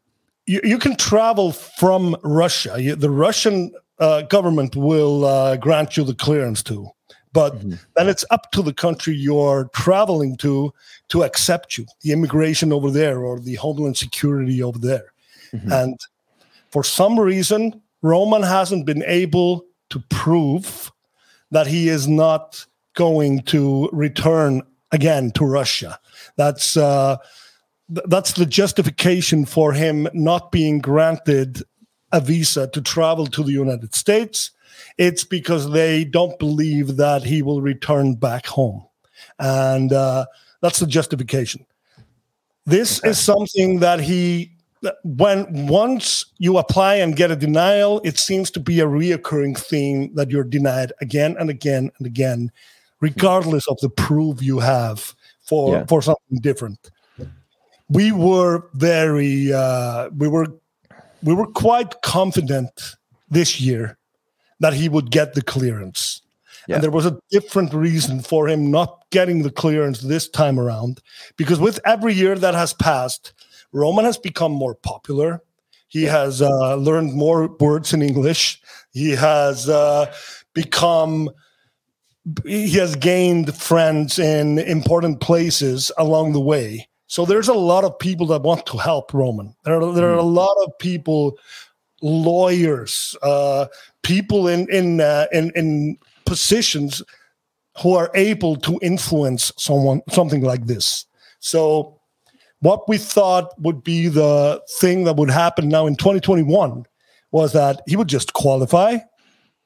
you, 0.47 0.61
you 0.63 0.77
can 0.79 0.95
travel 0.95 1.51
from 1.51 2.15
Russia. 2.23 2.75
You, 2.79 2.95
the 2.95 3.09
Russian 3.09 3.71
uh, 3.99 4.23
government 4.23 4.75
will 4.75 5.25
uh, 5.25 5.57
grant 5.57 5.97
you 5.97 6.03
the 6.03 6.15
clearance 6.15 6.61
to, 6.63 6.87
but 7.35 7.53
Mhm. 7.59 7.77
then 7.95 8.07
it's 8.09 8.25
up 8.35 8.49
to 8.53 8.61
the 8.63 8.73
country 8.85 9.13
you're 9.27 9.69
traveling 9.83 10.37
to 10.37 10.73
to 11.09 11.23
accept 11.23 11.77
you, 11.77 11.85
the 12.01 12.11
immigration 12.17 12.71
over 12.73 12.89
there 12.89 13.19
or 13.27 13.39
the 13.39 13.55
homeland 13.63 13.97
security 13.97 14.63
over 14.63 14.79
there. 14.79 15.07
Mhm. 15.53 15.71
And 15.83 15.95
for 16.73 16.83
some 16.83 17.19
reason, 17.19 17.61
Roman 18.01 18.43
hasn't 18.43 18.85
been 18.85 19.03
able 19.23 19.65
to 19.91 19.99
prove 20.09 20.91
that 21.51 21.67
he 21.67 21.89
is 21.89 22.07
not 22.07 22.65
going 22.95 23.41
to 23.53 23.89
return 23.91 24.61
again 24.91 25.31
to 25.31 25.45
Russia. 25.45 25.99
That's 26.37 26.77
uh, 26.77 27.17
th- 27.93 28.07
that's 28.13 28.33
the 28.33 28.45
justification 28.61 29.45
for 29.45 29.73
him 29.73 30.07
not 30.13 30.51
being 30.51 30.79
granted 30.81 31.63
a 32.11 32.19
visa 32.21 32.67
to 32.67 32.81
travel 32.81 33.27
to 33.27 33.43
the 33.43 33.51
United 33.65 33.93
States. 33.93 34.51
It's 34.97 35.23
because 35.23 35.71
they 35.71 36.03
don't 36.05 36.37
believe 36.39 36.97
that 36.97 37.23
he 37.23 37.41
will 37.41 37.61
return 37.61 38.15
back 38.15 38.45
home, 38.45 38.85
and 39.39 39.91
uh, 39.93 40.25
that's 40.61 40.79
the 40.79 40.87
justification. 40.87 41.65
This 42.65 42.99
Okay. 42.99 43.09
is 43.09 43.19
something 43.19 43.79
that 43.79 43.99
he 43.99 44.51
when 45.03 45.67
once 45.67 46.25
you 46.37 46.57
apply 46.57 46.95
and 46.95 47.15
get 47.15 47.31
a 47.31 47.35
denial, 47.35 48.01
it 48.03 48.19
seems 48.19 48.51
to 48.51 48.59
be 48.59 48.79
a 48.81 48.85
reoccurring 48.85 49.57
theme 49.57 50.13
that 50.13 50.29
you're 50.29 50.43
denied 50.43 50.91
again 51.01 51.35
and 51.39 51.49
again 51.49 51.89
and 51.97 52.05
again, 52.05 52.51
regardless 52.99 53.67
of 53.67 53.77
the 53.81 53.89
proof 53.89 54.41
you 54.43 54.59
have 54.59 55.15
for 55.41 55.73
Yeah. 55.73 55.85
for 55.87 56.01
something 56.01 56.39
different. 56.39 56.91
We 57.89 58.11
were 58.11 58.69
very 58.73 59.51
uh, 59.53 60.09
we 60.17 60.27
were 60.27 60.47
we 61.23 61.33
were 61.33 61.47
quite 61.47 62.01
confident 62.01 62.95
this 63.29 63.59
year 63.59 63.97
that 64.59 64.73
he 64.73 64.89
would 64.89 65.11
get 65.11 65.33
the 65.33 65.41
clearance. 65.41 66.21
Yeah. 66.67 66.75
And 66.75 66.83
there 66.83 66.91
was 66.91 67.05
a 67.05 67.19
different 67.29 67.73
reason 67.73 68.21
for 68.21 68.47
him 68.47 68.71
not 68.71 69.05
getting 69.11 69.43
the 69.43 69.51
clearance 69.51 70.01
this 70.01 70.27
time 70.27 70.59
around 70.59 71.01
because 71.37 71.59
with 71.59 71.79
every 71.85 72.13
year 72.13 72.35
that 72.35 72.55
has 72.55 72.73
passed, 72.73 73.33
Roman 73.71 74.05
has 74.05 74.17
become 74.17 74.51
more 74.51 74.73
popular. 74.73 75.41
He 75.87 76.03
has 76.03 76.41
uh, 76.41 76.75
learned 76.75 77.13
more 77.13 77.47
words 77.59 77.93
in 77.93 78.01
English. 78.01 78.61
He 78.91 79.11
has 79.11 79.69
uh, 79.69 80.13
become, 80.53 81.29
he 82.45 82.71
has 82.71 82.95
gained 82.95 83.55
friends 83.55 84.17
in 84.17 84.59
important 84.59 85.21
places 85.21 85.91
along 85.97 86.33
the 86.33 86.39
way. 86.39 86.87
So 87.07 87.25
there's 87.25 87.47
a 87.47 87.53
lot 87.53 87.83
of 87.83 87.99
people 87.99 88.25
that 88.27 88.41
want 88.41 88.65
to 88.65 88.77
help 88.77 89.13
Roman. 89.13 89.55
There 89.63 89.79
are, 89.79 89.93
there 89.93 90.09
are 90.09 90.17
a 90.17 90.23
lot 90.23 90.55
of 90.65 90.77
people, 90.79 91.37
lawyers, 92.05 93.17
uh, 93.23 93.65
people 94.03 94.47
in 94.47 94.69
in 94.69 95.01
uh, 95.01 95.25
in 95.31 95.51
in 95.55 95.97
positions 96.25 97.01
who 97.81 97.93
are 97.93 98.11
able 98.13 98.55
to 98.57 98.79
influence 98.81 99.51
someone 99.57 100.01
something 100.09 100.41
like 100.41 100.65
this. 100.67 101.05
So 101.39 101.99
what 102.59 102.87
we 102.87 102.97
thought 102.97 103.59
would 103.59 103.83
be 103.83 104.07
the 104.07 104.61
thing 104.79 105.03
that 105.05 105.17
would 105.17 105.29
happen 105.29 105.67
now 105.67 105.87
in 105.87 105.95
2021 105.95 106.85
was 107.31 107.53
that 107.53 107.81
he 107.85 107.95
would 107.95 108.07
just 108.07 108.33
qualify, 108.33 108.97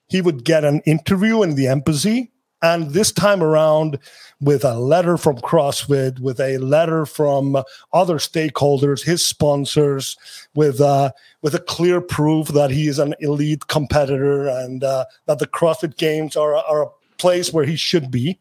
he 0.07 0.21
would 0.21 0.43
get 0.43 0.63
an 0.63 0.81
interview 0.85 1.43
in 1.43 1.55
the 1.55 1.67
embassy, 1.67 2.31
and 2.62 2.91
this 2.91 3.12
time 3.12 3.41
around, 3.41 3.99
with 4.41 4.66
a 4.66 4.78
letter 4.78 5.18
from 5.18 5.38
CrossFit, 5.38 6.20
with 6.20 6.39
a 6.39 6.57
letter 6.57 7.05
from 7.05 7.62
other 7.93 8.16
stakeholders, 8.16 9.03
his 9.03 9.26
sponsors, 9.26 10.18
with 10.55 10.82
uh, 10.82 11.12
with 11.41 11.55
a 11.55 11.60
clear 11.60 12.01
proof 12.01 12.49
that 12.49 12.72
he 12.72 12.88
is 12.88 12.99
an 12.99 13.16
elite 13.20 13.68
competitor 13.68 14.47
and 14.47 14.84
uh, 14.84 15.05
that 15.26 15.39
the 15.39 15.47
CrossFit 15.47 15.97
Games 15.97 16.36
are, 16.36 16.55
are 16.55 16.84
a 16.84 16.89
place 17.18 17.53
where 17.53 17.66
he 17.66 17.76
should 17.76 18.12
be. 18.12 18.39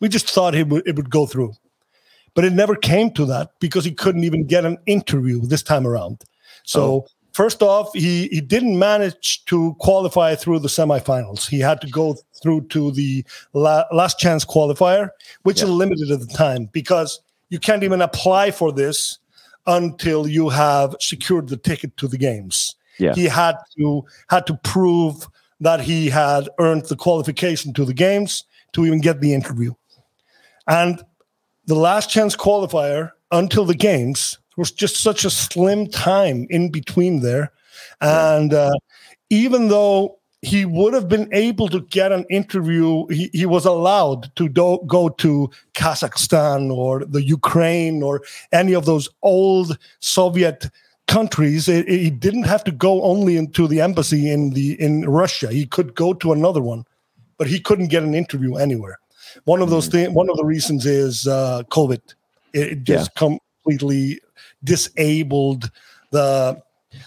We 0.00 0.08
just 0.08 0.30
thought 0.30 0.54
it 0.54 0.68
would 0.68 0.86
it 0.86 0.96
would 0.96 1.10
go 1.10 1.26
through, 1.26 1.52
but 2.34 2.44
it 2.44 2.52
never 2.52 2.74
came 2.74 3.10
to 3.12 3.26
that 3.26 3.50
because 3.60 3.84
he 3.84 3.92
couldn't 3.92 4.24
even 4.24 4.46
get 4.46 4.64
an 4.64 4.78
interview 4.86 5.40
this 5.42 5.62
time 5.62 5.86
around. 5.86 6.24
So 6.64 7.06
first 7.34 7.62
off, 7.62 7.92
he 7.92 8.28
he 8.28 8.40
didn't 8.40 8.78
manage 8.78 9.44
to 9.46 9.74
qualify 9.80 10.34
through 10.34 10.60
the 10.60 10.68
semifinals. 10.68 11.46
He 11.48 11.60
had 11.60 11.80
to 11.82 11.88
go 11.88 12.16
through 12.42 12.62
to 12.68 12.90
the 12.92 13.24
la- 13.52 13.84
last 13.92 14.18
chance 14.18 14.44
qualifier, 14.44 15.10
which 15.42 15.58
Yeah. 15.58 15.64
is 15.64 15.70
limited 15.70 16.10
at 16.10 16.20
the 16.20 16.34
time 16.34 16.70
because 16.72 17.20
you 17.50 17.58
can't 17.58 17.82
even 17.84 18.00
apply 18.00 18.50
for 18.50 18.72
this 18.72 19.18
until 19.66 20.26
you 20.26 20.48
have 20.48 20.94
secured 21.00 21.48
the 21.48 21.56
ticket 21.56 21.96
to 21.98 22.08
the 22.08 22.18
games. 22.18 22.74
Yeah. 22.98 23.14
He 23.14 23.24
had 23.26 23.56
to 23.78 24.04
had 24.28 24.46
to 24.46 24.54
prove 24.62 25.28
that 25.60 25.80
he 25.80 26.10
had 26.10 26.48
earned 26.58 26.86
the 26.86 26.96
qualification 26.96 27.72
to 27.74 27.84
the 27.84 27.94
games 27.94 28.44
to 28.72 28.84
even 28.86 29.00
get 29.00 29.20
the 29.20 29.32
interview. 29.34 29.72
And 30.66 31.02
the 31.66 31.74
last 31.76 32.10
chance 32.10 32.36
qualifier 32.36 33.10
until 33.30 33.64
the 33.64 33.74
games 33.74 34.38
was 34.56 34.70
just 34.72 34.96
such 34.96 35.24
a 35.24 35.30
slim 35.30 35.86
time 35.88 36.46
in 36.50 36.70
between 36.70 37.20
there. 37.20 37.52
And 38.00 38.52
uh, 38.52 38.72
even 39.30 39.68
though 39.68 40.18
he 40.42 40.64
would 40.64 40.92
have 40.92 41.08
been 41.08 41.28
able 41.32 41.68
to 41.68 41.80
get 41.80 42.12
an 42.12 42.24
interview, 42.28 43.06
he, 43.08 43.30
he 43.32 43.46
was 43.46 43.64
allowed 43.64 44.34
to 44.36 44.48
do, 44.48 44.78
go 44.86 45.08
to 45.08 45.50
Kazakhstan 45.72 46.70
or 46.70 47.04
the 47.04 47.22
Ukraine 47.22 48.02
or 48.02 48.20
any 48.52 48.74
of 48.74 48.84
those 48.84 49.08
old 49.22 49.78
Soviet 50.00 50.68
countries. 51.08 51.66
He 51.66 52.10
didn't 52.10 52.44
have 52.44 52.62
to 52.64 52.72
go 52.72 53.02
only 53.02 53.36
into 53.36 53.66
the 53.66 53.80
embassy 53.80 54.30
in 54.30 54.50
the 54.50 54.80
in 54.80 55.08
Russia. 55.08 55.48
He 55.48 55.66
could 55.66 55.94
go 55.94 56.12
to 56.14 56.32
another 56.32 56.60
one, 56.60 56.84
but 57.38 57.46
he 57.46 57.58
couldn't 57.58 57.88
get 57.88 58.02
an 58.02 58.14
interview 58.14 58.56
anywhere. 58.56 58.98
One 59.44 59.62
of 59.62 59.70
those 59.70 59.88
things. 59.88 60.10
One 60.10 60.30
of 60.30 60.36
the 60.36 60.44
reasons 60.44 60.86
is 60.86 61.26
uh, 61.26 61.62
COVID. 61.70 62.00
It, 62.52 62.72
it 62.72 62.84
just 62.84 63.14
completely 63.16 64.20
disabled 64.64 65.70
the 66.10 66.62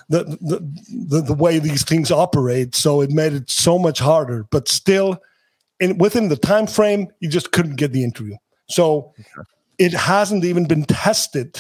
the, 0.10 0.24
the 0.41 0.60
the 1.08 1.22
the 1.22 1.34
way 1.34 1.60
these 1.60 1.84
things 1.84 2.12
operate. 2.12 2.76
So 2.76 3.01
it 3.01 3.10
made 3.10 3.34
it 3.34 3.49
so 3.49 3.80
much 3.80 3.99
harder. 3.99 4.45
But 4.51 4.68
still, 4.68 5.22
in 5.80 5.97
within 5.97 6.30
the 6.30 6.38
time 6.38 6.68
frame, 6.68 7.08
you 7.20 7.30
just 7.30 7.51
couldn't 7.51 7.76
get 7.76 7.93
the 7.93 8.03
interview. 8.03 8.36
So 8.70 9.14
it 9.78 9.93
hasn't 9.93 10.43
even 10.43 10.66
been 10.66 10.86
tested 10.86 11.58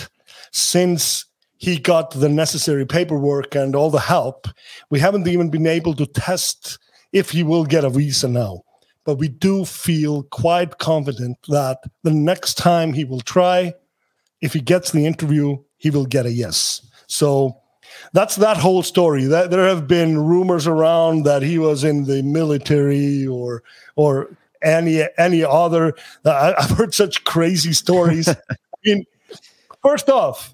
since 0.51 1.25
he 1.57 1.77
got 1.79 2.11
the 2.11 2.29
necessary 2.29 2.85
paperwork 2.85 3.55
and 3.55 3.75
all 3.75 3.89
the 3.89 3.99
help. 3.99 4.47
We 4.89 4.99
haven't 4.99 5.27
even 5.27 5.49
been 5.49 5.67
able 5.67 5.95
to 5.95 6.05
test 6.05 6.77
if 7.13 7.31
he 7.31 7.43
will 7.43 7.65
get 7.65 7.83
a 7.83 7.89
visa 7.89 8.27
now. 8.27 8.61
But 9.05 9.15
we 9.15 9.29
do 9.29 9.65
feel 9.65 10.23
quite 10.23 10.77
confident 10.79 11.37
that 11.47 11.79
the 12.03 12.11
next 12.11 12.55
time 12.55 12.93
he 12.93 13.05
will 13.05 13.21
try, 13.21 13.73
if 14.41 14.53
he 14.53 14.59
gets 14.59 14.91
the 14.91 15.05
interview, 15.05 15.57
he 15.77 15.89
will 15.89 16.05
get 16.05 16.25
a 16.25 16.31
yes. 16.31 16.81
So 17.07 17.57
that's 18.13 18.35
that 18.37 18.57
whole 18.57 18.83
story. 18.83 19.25
That 19.25 19.51
there 19.51 19.67
have 19.67 19.87
been 19.87 20.17
rumors 20.17 20.67
around 20.67 21.23
that 21.23 21.41
he 21.41 21.57
was 21.57 21.83
in 21.83 22.05
the 22.05 22.21
military 22.23 23.25
or 23.25 23.63
or 23.95 24.37
any 24.61 25.03
any 25.17 25.43
other. 25.43 25.93
I, 26.25 26.53
I've 26.57 26.71
heard 26.71 26.93
such 26.93 27.23
crazy 27.23 27.73
stories. 27.73 28.27
I 28.49 28.55
mean, 28.85 29.05
first 29.81 30.09
off, 30.09 30.53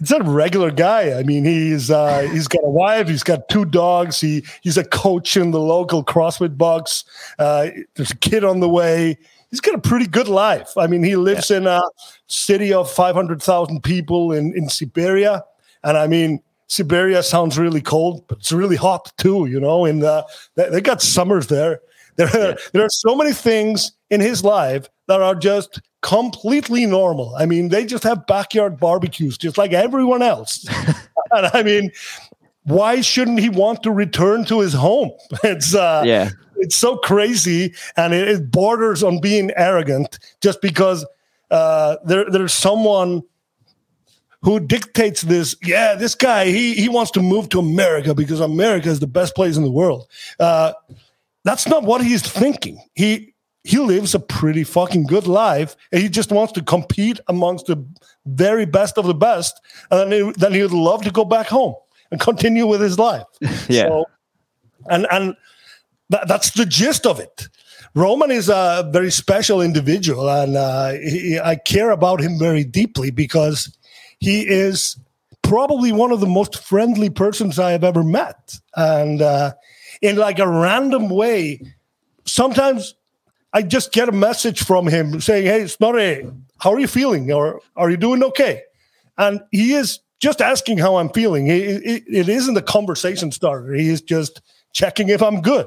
it's 0.00 0.10
a 0.10 0.22
regular 0.22 0.70
guy. 0.70 1.18
I 1.18 1.22
mean, 1.22 1.44
he's 1.44 1.90
uh, 1.90 2.20
he's 2.32 2.48
got 2.48 2.62
a 2.64 2.70
wife, 2.70 3.08
he's 3.08 3.22
got 3.22 3.48
two 3.48 3.64
dogs. 3.64 4.20
He 4.20 4.44
he's 4.62 4.76
a 4.76 4.84
coach 4.84 5.36
in 5.36 5.50
the 5.50 5.60
local 5.60 6.04
CrossFit 6.04 6.56
box. 6.56 7.04
Uh, 7.38 7.68
there's 7.94 8.10
a 8.10 8.16
kid 8.16 8.44
on 8.44 8.60
the 8.60 8.68
way. 8.68 9.18
He's 9.50 9.60
got 9.60 9.74
a 9.74 9.80
pretty 9.80 10.06
good 10.06 10.28
life. 10.28 10.76
I 10.76 10.86
mean, 10.86 11.02
he 11.02 11.16
lives 11.16 11.50
yeah. 11.50 11.58
in 11.58 11.66
a 11.66 11.82
city 12.26 12.72
of 12.72 12.90
500,000 12.90 13.82
people 13.82 14.32
in, 14.32 14.56
in 14.56 14.68
Siberia. 14.68 15.44
And 15.84 15.96
I 15.96 16.06
mean, 16.06 16.40
Siberia 16.68 17.22
sounds 17.22 17.58
really 17.58 17.80
cold, 17.80 18.26
but 18.28 18.38
it's 18.38 18.52
really 18.52 18.76
hot 18.76 19.12
too, 19.16 19.46
you 19.46 19.58
know, 19.58 19.84
and 19.84 20.04
uh, 20.04 20.24
they, 20.54 20.68
they 20.68 20.80
got 20.80 21.02
summers 21.02 21.46
there. 21.46 21.80
There, 22.18 22.28
yeah. 22.34 22.54
there 22.72 22.84
are 22.84 22.90
so 22.90 23.14
many 23.14 23.32
things 23.32 23.92
in 24.10 24.20
his 24.20 24.42
life 24.42 24.88
that 25.06 25.22
are 25.22 25.36
just 25.36 25.80
completely 26.02 26.84
normal. 26.84 27.32
I 27.36 27.46
mean, 27.46 27.68
they 27.68 27.86
just 27.86 28.02
have 28.02 28.26
backyard 28.26 28.80
barbecues 28.80 29.38
just 29.38 29.56
like 29.56 29.72
everyone 29.72 30.22
else. 30.22 30.66
and 31.30 31.46
I 31.54 31.62
mean, 31.62 31.92
why 32.64 33.00
shouldn't 33.00 33.38
he 33.38 33.48
want 33.48 33.82
to 33.84 33.92
return 33.92 34.44
to 34.46 34.60
his 34.60 34.72
home? 34.72 35.12
It's 35.44 35.74
uh, 35.74 36.02
yeah, 36.04 36.30
it's 36.58 36.76
so 36.76 36.96
crazy, 36.96 37.74
and 37.96 38.14
it, 38.14 38.28
it 38.28 38.50
borders 38.50 39.02
on 39.02 39.20
being 39.20 39.50
arrogant 39.56 40.18
just 40.40 40.60
because 40.60 41.06
uh, 41.50 41.96
there 42.04 42.28
there's 42.30 42.54
someone 42.54 43.22
who 44.42 44.60
dictates 44.60 45.22
this. 45.22 45.56
Yeah, 45.62 45.94
this 45.94 46.14
guy 46.14 46.46
he 46.46 46.74
he 46.74 46.88
wants 46.88 47.10
to 47.12 47.22
move 47.22 47.48
to 47.50 47.58
America 47.58 48.14
because 48.14 48.40
America 48.40 48.88
is 48.88 49.00
the 49.00 49.06
best 49.06 49.34
place 49.34 49.56
in 49.56 49.62
the 49.62 49.70
world. 49.70 50.08
Uh, 50.38 50.72
that's 51.44 51.66
not 51.66 51.84
what 51.84 52.02
he's 52.02 52.22
thinking. 52.22 52.80
He 52.94 53.34
he 53.64 53.78
lives 53.78 54.14
a 54.14 54.20
pretty 54.20 54.64
fucking 54.64 55.06
good 55.06 55.26
life, 55.26 55.76
and 55.92 56.02
he 56.02 56.08
just 56.08 56.32
wants 56.32 56.52
to 56.54 56.62
compete 56.62 57.20
amongst 57.28 57.66
the 57.66 57.84
very 58.26 58.64
best 58.64 58.98
of 58.98 59.06
the 59.06 59.14
best, 59.14 59.60
and 59.90 60.00
then 60.00 60.12
he, 60.12 60.32
then 60.32 60.52
he 60.52 60.62
would 60.62 60.72
love 60.72 61.02
to 61.02 61.10
go 61.10 61.24
back 61.24 61.46
home 61.46 61.74
and 62.10 62.20
continue 62.20 62.66
with 62.66 62.80
his 62.80 62.98
life. 62.98 63.24
yeah. 63.68 63.88
So, 63.88 64.04
and 64.90 65.06
and 65.10 65.36
that, 66.10 66.28
that's 66.28 66.50
the 66.52 66.66
gist 66.66 67.06
of 67.06 67.20
it. 67.20 67.48
Roman 67.94 68.30
is 68.30 68.48
a 68.48 68.88
very 68.92 69.10
special 69.10 69.60
individual, 69.60 70.28
and 70.28 70.56
uh, 70.56 70.92
he, 70.92 71.38
I 71.38 71.56
care 71.56 71.90
about 71.90 72.20
him 72.20 72.38
very 72.38 72.64
deeply 72.64 73.10
because 73.10 73.76
he 74.20 74.42
is 74.42 74.96
probably 75.42 75.92
one 75.92 76.12
of 76.12 76.20
the 76.20 76.26
most 76.26 76.62
friendly 76.62 77.08
persons 77.10 77.58
I 77.58 77.72
have 77.72 77.84
ever 77.84 78.04
met. 78.04 78.58
And 78.76 79.22
uh, 79.22 79.54
in 80.02 80.16
like 80.16 80.38
a 80.38 80.48
random 80.48 81.08
way, 81.08 81.60
sometimes 82.26 82.94
I 83.52 83.62
just 83.62 83.92
get 83.92 84.08
a 84.08 84.12
message 84.12 84.62
from 84.62 84.86
him 84.86 85.20
saying, 85.20 85.46
"Hey, 85.46 85.66
Snorri, 85.66 86.28
how 86.58 86.72
are 86.72 86.80
you 86.80 86.88
feeling? 86.88 87.32
Or 87.32 87.60
are 87.76 87.90
you 87.90 87.96
doing 87.96 88.22
okay?" 88.22 88.62
And 89.16 89.40
he 89.50 89.72
is 89.72 90.00
just 90.20 90.40
asking 90.40 90.78
how 90.78 90.96
I'm 90.96 91.08
feeling. 91.10 91.48
It, 91.48 91.82
it, 91.84 92.04
it 92.06 92.28
isn't 92.28 92.56
a 92.56 92.62
conversation 92.62 93.32
starter. 93.32 93.72
He 93.72 93.88
is 93.88 94.02
just 94.02 94.42
checking 94.72 95.08
if 95.08 95.22
I'm 95.22 95.40
good. 95.40 95.66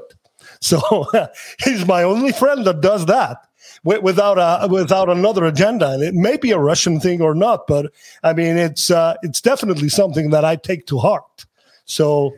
So 0.61 1.07
he's 1.63 1.85
my 1.85 2.03
only 2.03 2.31
friend 2.31 2.65
that 2.65 2.81
does 2.81 3.05
that 3.07 3.37
without 3.83 4.37
a 4.37 4.67
without 4.67 5.09
another 5.09 5.45
agenda. 5.45 5.89
And 5.91 6.03
it 6.03 6.13
may 6.13 6.37
be 6.37 6.51
a 6.51 6.59
Russian 6.59 6.99
thing 6.99 7.21
or 7.21 7.33
not, 7.33 7.67
but 7.67 7.91
I 8.23 8.33
mean 8.33 8.57
it's 8.57 8.91
uh, 8.91 9.15
it's 9.23 9.41
definitely 9.41 9.89
something 9.89 10.29
that 10.29 10.45
I 10.45 10.55
take 10.55 10.85
to 10.87 10.99
heart. 10.99 11.45
So 11.85 12.31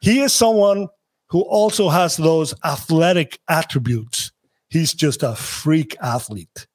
he 0.00 0.20
is 0.20 0.32
someone 0.32 0.88
who 1.28 1.42
also 1.42 1.88
has 1.88 2.16
those 2.16 2.54
athletic 2.64 3.38
attributes. 3.48 4.32
He's 4.68 4.92
just 4.92 5.22
a 5.22 5.34
freak 5.34 5.96
athlete. 6.02 6.66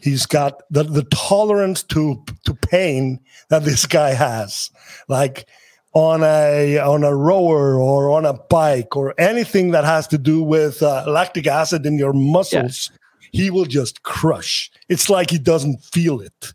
He's 0.00 0.26
got 0.26 0.62
the, 0.70 0.84
the 0.84 1.04
tolerance 1.04 1.82
to 1.84 2.24
to 2.44 2.54
pain 2.54 3.20
that 3.50 3.64
this 3.64 3.86
guy 3.86 4.14
has. 4.14 4.70
Like 5.08 5.48
on 5.94 6.22
a 6.22 6.78
on 6.78 7.02
a 7.02 7.14
rower 7.14 7.78
or 7.78 8.10
on 8.10 8.26
a 8.26 8.34
bike 8.34 8.96
or 8.96 9.14
anything 9.18 9.70
that 9.70 9.84
has 9.84 10.06
to 10.08 10.18
do 10.18 10.42
with 10.42 10.82
uh, 10.82 11.04
lactic 11.06 11.46
acid 11.46 11.86
in 11.86 11.98
your 11.98 12.12
muscles, 12.12 12.90
yeah. 13.32 13.40
he 13.42 13.50
will 13.50 13.64
just 13.64 14.02
crush. 14.02 14.70
It's 14.88 15.08
like 15.08 15.30
he 15.30 15.38
doesn't 15.38 15.82
feel 15.82 16.20
it. 16.20 16.52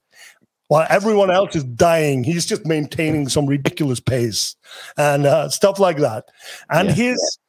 While 0.68 0.88
everyone 0.90 1.30
else 1.30 1.56
is 1.56 1.64
dying, 1.64 2.24
he's 2.24 2.46
just 2.46 2.66
maintaining 2.66 3.28
some 3.28 3.46
ridiculous 3.46 4.00
pace 4.00 4.56
and 4.98 5.26
uh, 5.26 5.50
stuff 5.50 5.80
like 5.80 5.98
that. 5.98 6.26
And 6.70 6.90
yeah. 6.90 6.96
his 6.96 7.40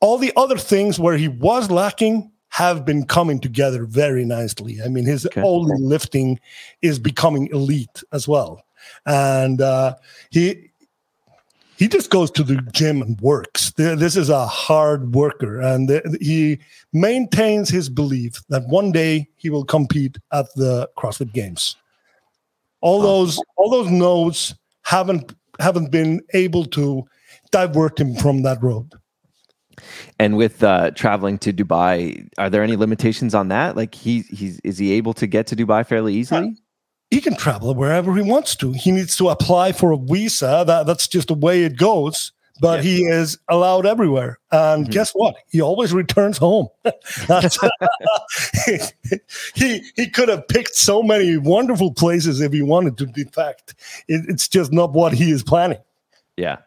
all 0.00 0.18
the 0.18 0.32
other 0.36 0.58
things 0.58 0.98
where 0.98 1.16
he 1.16 1.28
was 1.28 1.70
lacking, 1.70 2.30
have 2.50 2.84
been 2.84 3.04
coming 3.04 3.38
together 3.38 3.84
very 3.84 4.24
nicely. 4.24 4.78
I 4.84 4.88
mean, 4.88 5.04
his 5.04 5.26
okay. 5.26 5.42
only 5.42 5.76
lifting 5.80 6.40
is 6.82 6.98
becoming 6.98 7.48
elite 7.52 8.02
as 8.12 8.26
well, 8.26 8.64
and 9.06 9.60
uh, 9.60 9.96
he 10.30 10.67
he 11.78 11.86
just 11.86 12.10
goes 12.10 12.30
to 12.32 12.42
the 12.42 12.56
gym 12.72 13.00
and 13.00 13.20
works. 13.20 13.72
This 13.76 14.16
is 14.16 14.28
a 14.28 14.46
hard 14.46 15.14
worker, 15.14 15.60
and 15.60 15.88
he 16.20 16.58
maintains 16.92 17.68
his 17.70 17.88
belief 17.88 18.42
that 18.48 18.66
one 18.66 18.90
day 18.90 19.28
he 19.36 19.48
will 19.48 19.64
compete 19.64 20.18
at 20.32 20.46
the 20.56 20.90
CrossFit 20.98 21.32
Games. 21.32 21.76
All 22.80 23.00
those 23.00 23.40
all 23.56 23.70
those 23.70 23.90
no's 23.90 24.54
haven't 24.82 25.34
haven't 25.60 25.90
been 25.90 26.20
able 26.34 26.64
to 26.66 27.04
divert 27.52 28.00
him 28.00 28.16
from 28.16 28.42
that 28.42 28.62
road. 28.62 28.92
And 30.18 30.36
with 30.36 30.64
uh, 30.64 30.90
traveling 30.92 31.38
to 31.38 31.52
Dubai, 31.52 32.28
are 32.38 32.50
there 32.50 32.64
any 32.64 32.76
limitations 32.76 33.34
on 33.34 33.48
that? 33.48 33.76
Like 33.76 33.94
he 33.94 34.22
he's 34.22 34.58
is 34.64 34.78
he 34.78 34.92
able 34.92 35.14
to 35.14 35.28
get 35.28 35.46
to 35.48 35.56
Dubai 35.56 35.86
fairly 35.86 36.14
easily? 36.14 36.56
He 37.10 37.20
can 37.20 37.36
travel 37.36 37.74
wherever 37.74 38.14
he 38.14 38.22
wants 38.22 38.54
to. 38.56 38.72
He 38.72 38.90
needs 38.90 39.16
to 39.16 39.28
apply 39.28 39.72
for 39.72 39.92
a 39.92 39.96
visa. 39.96 40.64
That 40.66 40.86
that's 40.86 41.08
just 41.08 41.28
the 41.28 41.34
way 41.34 41.64
it 41.64 41.76
goes. 41.76 42.32
But 42.60 42.82
he 42.82 43.04
is 43.04 43.38
allowed 43.48 43.86
everywhere. 43.86 44.40
And 44.50 44.82
mm-hmm. 44.82 44.90
guess 44.90 45.12
what? 45.12 45.36
He 45.48 45.60
always 45.60 45.92
returns 45.92 46.38
home. 46.38 46.66
he 49.54 49.82
he 49.94 50.10
could 50.10 50.28
have 50.28 50.48
picked 50.48 50.74
so 50.74 51.02
many 51.02 51.36
wonderful 51.36 51.94
places 51.94 52.40
if 52.40 52.52
he 52.52 52.62
wanted 52.62 52.98
to. 52.98 53.04
In 53.16 53.28
fact, 53.28 53.74
it, 54.08 54.24
it's 54.28 54.48
just 54.48 54.72
not 54.72 54.92
what 54.92 55.12
he 55.12 55.30
is 55.30 55.44
planning. 55.44 55.78
Yeah. 56.36 56.58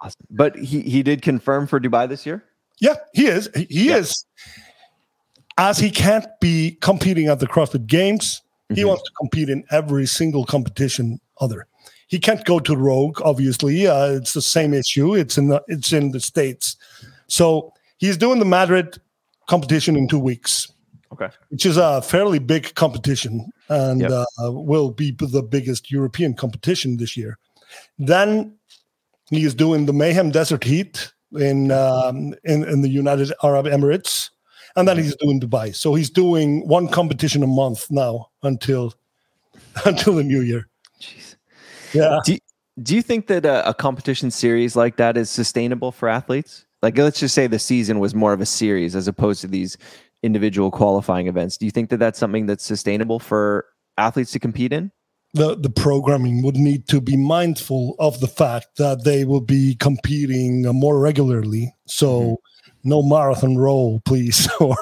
awesome. 0.00 0.26
But 0.28 0.56
he 0.56 0.82
he 0.82 1.02
did 1.02 1.22
confirm 1.22 1.68
for 1.68 1.78
Dubai 1.78 2.08
this 2.08 2.26
year. 2.26 2.44
Yeah, 2.80 2.96
he 3.12 3.26
is. 3.26 3.48
He 3.54 3.90
yeah. 3.90 3.98
is. 3.98 4.24
As 5.56 5.78
he 5.78 5.90
can't 5.90 6.26
be 6.40 6.78
competing 6.80 7.28
at 7.28 7.38
the 7.38 7.46
CrossFit 7.46 7.86
Games, 7.86 8.42
mm-hmm. 8.70 8.78
he 8.78 8.84
wants 8.84 9.02
to 9.02 9.10
compete 9.18 9.48
in 9.48 9.64
every 9.70 10.06
single 10.06 10.44
competition 10.44 11.20
other. 11.40 11.66
He 12.06 12.18
can't 12.18 12.44
go 12.44 12.58
to 12.58 12.76
Rogue, 12.76 13.20
obviously. 13.22 13.86
Uh, 13.86 14.12
it's 14.12 14.32
the 14.32 14.42
same 14.42 14.74
issue. 14.74 15.14
It's 15.14 15.38
in 15.38 15.48
the 15.48 15.62
it's 15.68 15.92
in 15.92 16.10
the 16.10 16.20
states. 16.20 16.76
So 17.28 17.72
he's 17.98 18.16
doing 18.16 18.40
the 18.40 18.44
Madrid 18.44 19.00
competition 19.48 19.96
in 19.96 20.08
two 20.08 20.18
weeks. 20.18 20.72
Okay, 21.12 21.28
which 21.48 21.66
is 21.66 21.76
a 21.76 22.02
fairly 22.02 22.38
big 22.38 22.74
competition 22.74 23.50
and 23.68 24.00
yep. 24.00 24.10
uh, 24.10 24.52
will 24.52 24.90
be 24.90 25.10
the 25.12 25.42
biggest 25.42 25.90
European 25.90 26.34
competition 26.34 26.96
this 26.96 27.16
year. 27.16 27.38
Then 27.98 28.54
he 29.30 29.44
is 29.44 29.54
doing 29.54 29.86
the 29.86 29.92
Mayhem 29.92 30.30
Desert 30.30 30.64
Heat 30.64 31.12
in 31.32 31.70
um, 31.70 32.34
in, 32.44 32.64
in 32.64 32.82
the 32.82 32.88
United 32.88 33.32
Arab 33.44 33.66
Emirates, 33.66 34.30
and 34.74 34.88
then 34.88 34.98
he's 34.98 35.14
doing 35.16 35.40
Dubai. 35.40 35.74
So 35.76 35.94
he's 35.94 36.10
doing 36.10 36.66
one 36.66 36.88
competition 36.88 37.44
a 37.44 37.46
month 37.46 37.88
now 37.90 38.29
until 38.42 38.94
until 39.84 40.14
the 40.14 40.24
new 40.24 40.40
year. 40.40 40.68
Jeez. 41.00 41.36
Yeah. 41.92 42.20
Do 42.24 42.32
you, 42.34 42.38
do 42.82 42.94
you 42.94 43.02
think 43.02 43.26
that 43.26 43.44
a, 43.44 43.68
a 43.68 43.74
competition 43.74 44.30
series 44.30 44.76
like 44.76 44.96
that 44.96 45.16
is 45.16 45.30
sustainable 45.30 45.92
for 45.92 46.08
athletes? 46.08 46.66
Like, 46.82 46.96
let's 46.96 47.20
just 47.20 47.34
say 47.34 47.46
the 47.46 47.58
season 47.58 47.98
was 47.98 48.14
more 48.14 48.32
of 48.32 48.40
a 48.40 48.46
series 48.46 48.96
as 48.96 49.06
opposed 49.06 49.42
to 49.42 49.46
these 49.46 49.76
individual 50.22 50.70
qualifying 50.70 51.26
events. 51.26 51.58
Do 51.58 51.66
you 51.66 51.70
think 51.70 51.90
that 51.90 51.98
that's 51.98 52.18
something 52.18 52.46
that's 52.46 52.64
sustainable 52.64 53.18
for 53.18 53.66
athletes 53.98 54.32
to 54.32 54.38
compete 54.38 54.72
in? 54.72 54.90
the, 55.32 55.56
the 55.56 55.70
programming 55.70 56.42
would 56.42 56.56
need 56.56 56.88
to 56.88 57.00
be 57.00 57.16
mindful 57.16 57.94
of 57.98 58.20
the 58.20 58.26
fact 58.26 58.76
that 58.78 59.04
they 59.04 59.24
will 59.24 59.40
be 59.40 59.76
competing 59.76 60.62
more 60.62 60.98
regularly. 60.98 61.74
So, 61.86 62.20
mm-hmm. 62.20 62.34
No 62.84 63.02
marathon 63.02 63.56
row, 63.56 64.00
please, 64.04 64.48
or 64.60 64.76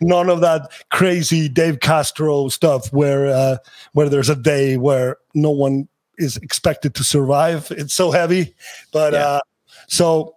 none 0.00 0.28
of 0.28 0.40
that 0.40 0.70
crazy 0.90 1.48
Dave 1.48 1.80
Castro 1.80 2.48
stuff 2.48 2.92
where 2.92 3.26
uh, 3.26 3.56
where 3.92 4.08
there's 4.08 4.28
a 4.28 4.36
day 4.36 4.76
where 4.76 5.16
no 5.34 5.50
one 5.50 5.88
is 6.18 6.36
expected 6.38 6.94
to 6.94 7.04
survive. 7.04 7.70
It's 7.70 7.94
so 7.94 8.10
heavy, 8.10 8.54
but 8.92 9.12
yeah. 9.12 9.26
uh, 9.26 9.40
so 9.88 10.36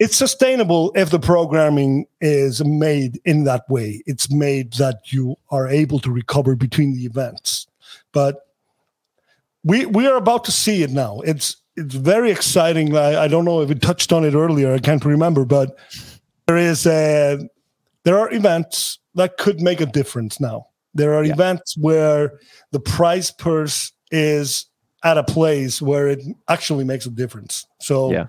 it's 0.00 0.16
sustainable 0.16 0.92
if 0.96 1.10
the 1.10 1.20
programming 1.20 2.06
is 2.20 2.64
made 2.64 3.20
in 3.26 3.44
that 3.44 3.68
way. 3.68 4.02
It's 4.06 4.30
made 4.30 4.72
that 4.74 5.12
you 5.12 5.36
are 5.50 5.68
able 5.68 6.00
to 6.00 6.10
recover 6.10 6.56
between 6.56 6.94
the 6.94 7.04
events. 7.04 7.66
But 8.12 8.46
we 9.62 9.86
we 9.86 10.06
are 10.06 10.16
about 10.16 10.44
to 10.46 10.52
see 10.52 10.82
it 10.82 10.90
now. 10.90 11.20
It's 11.20 11.56
it's 11.76 11.94
very 11.94 12.30
exciting. 12.30 12.96
I, 12.96 13.24
I 13.24 13.28
don't 13.28 13.44
know 13.44 13.60
if 13.60 13.68
we 13.68 13.74
touched 13.74 14.12
on 14.12 14.24
it 14.24 14.34
earlier. 14.34 14.72
I 14.72 14.78
can't 14.78 15.04
remember, 15.04 15.44
but 15.44 15.78
there 16.46 16.56
is 16.56 16.86
a 16.86 17.38
there 18.04 18.18
are 18.18 18.32
events 18.32 18.98
that 19.14 19.36
could 19.36 19.60
make 19.60 19.80
a 19.80 19.86
difference 19.86 20.40
now. 20.40 20.66
There 20.94 21.14
are 21.14 21.24
yeah. 21.24 21.32
events 21.32 21.76
where 21.76 22.38
the 22.72 22.80
prize 22.80 23.30
purse 23.30 23.92
is 24.10 24.66
at 25.04 25.18
a 25.18 25.24
place 25.24 25.80
where 25.80 26.08
it 26.08 26.20
actually 26.48 26.84
makes 26.84 27.06
a 27.06 27.10
difference. 27.10 27.66
So 27.80 28.12
yeah. 28.12 28.26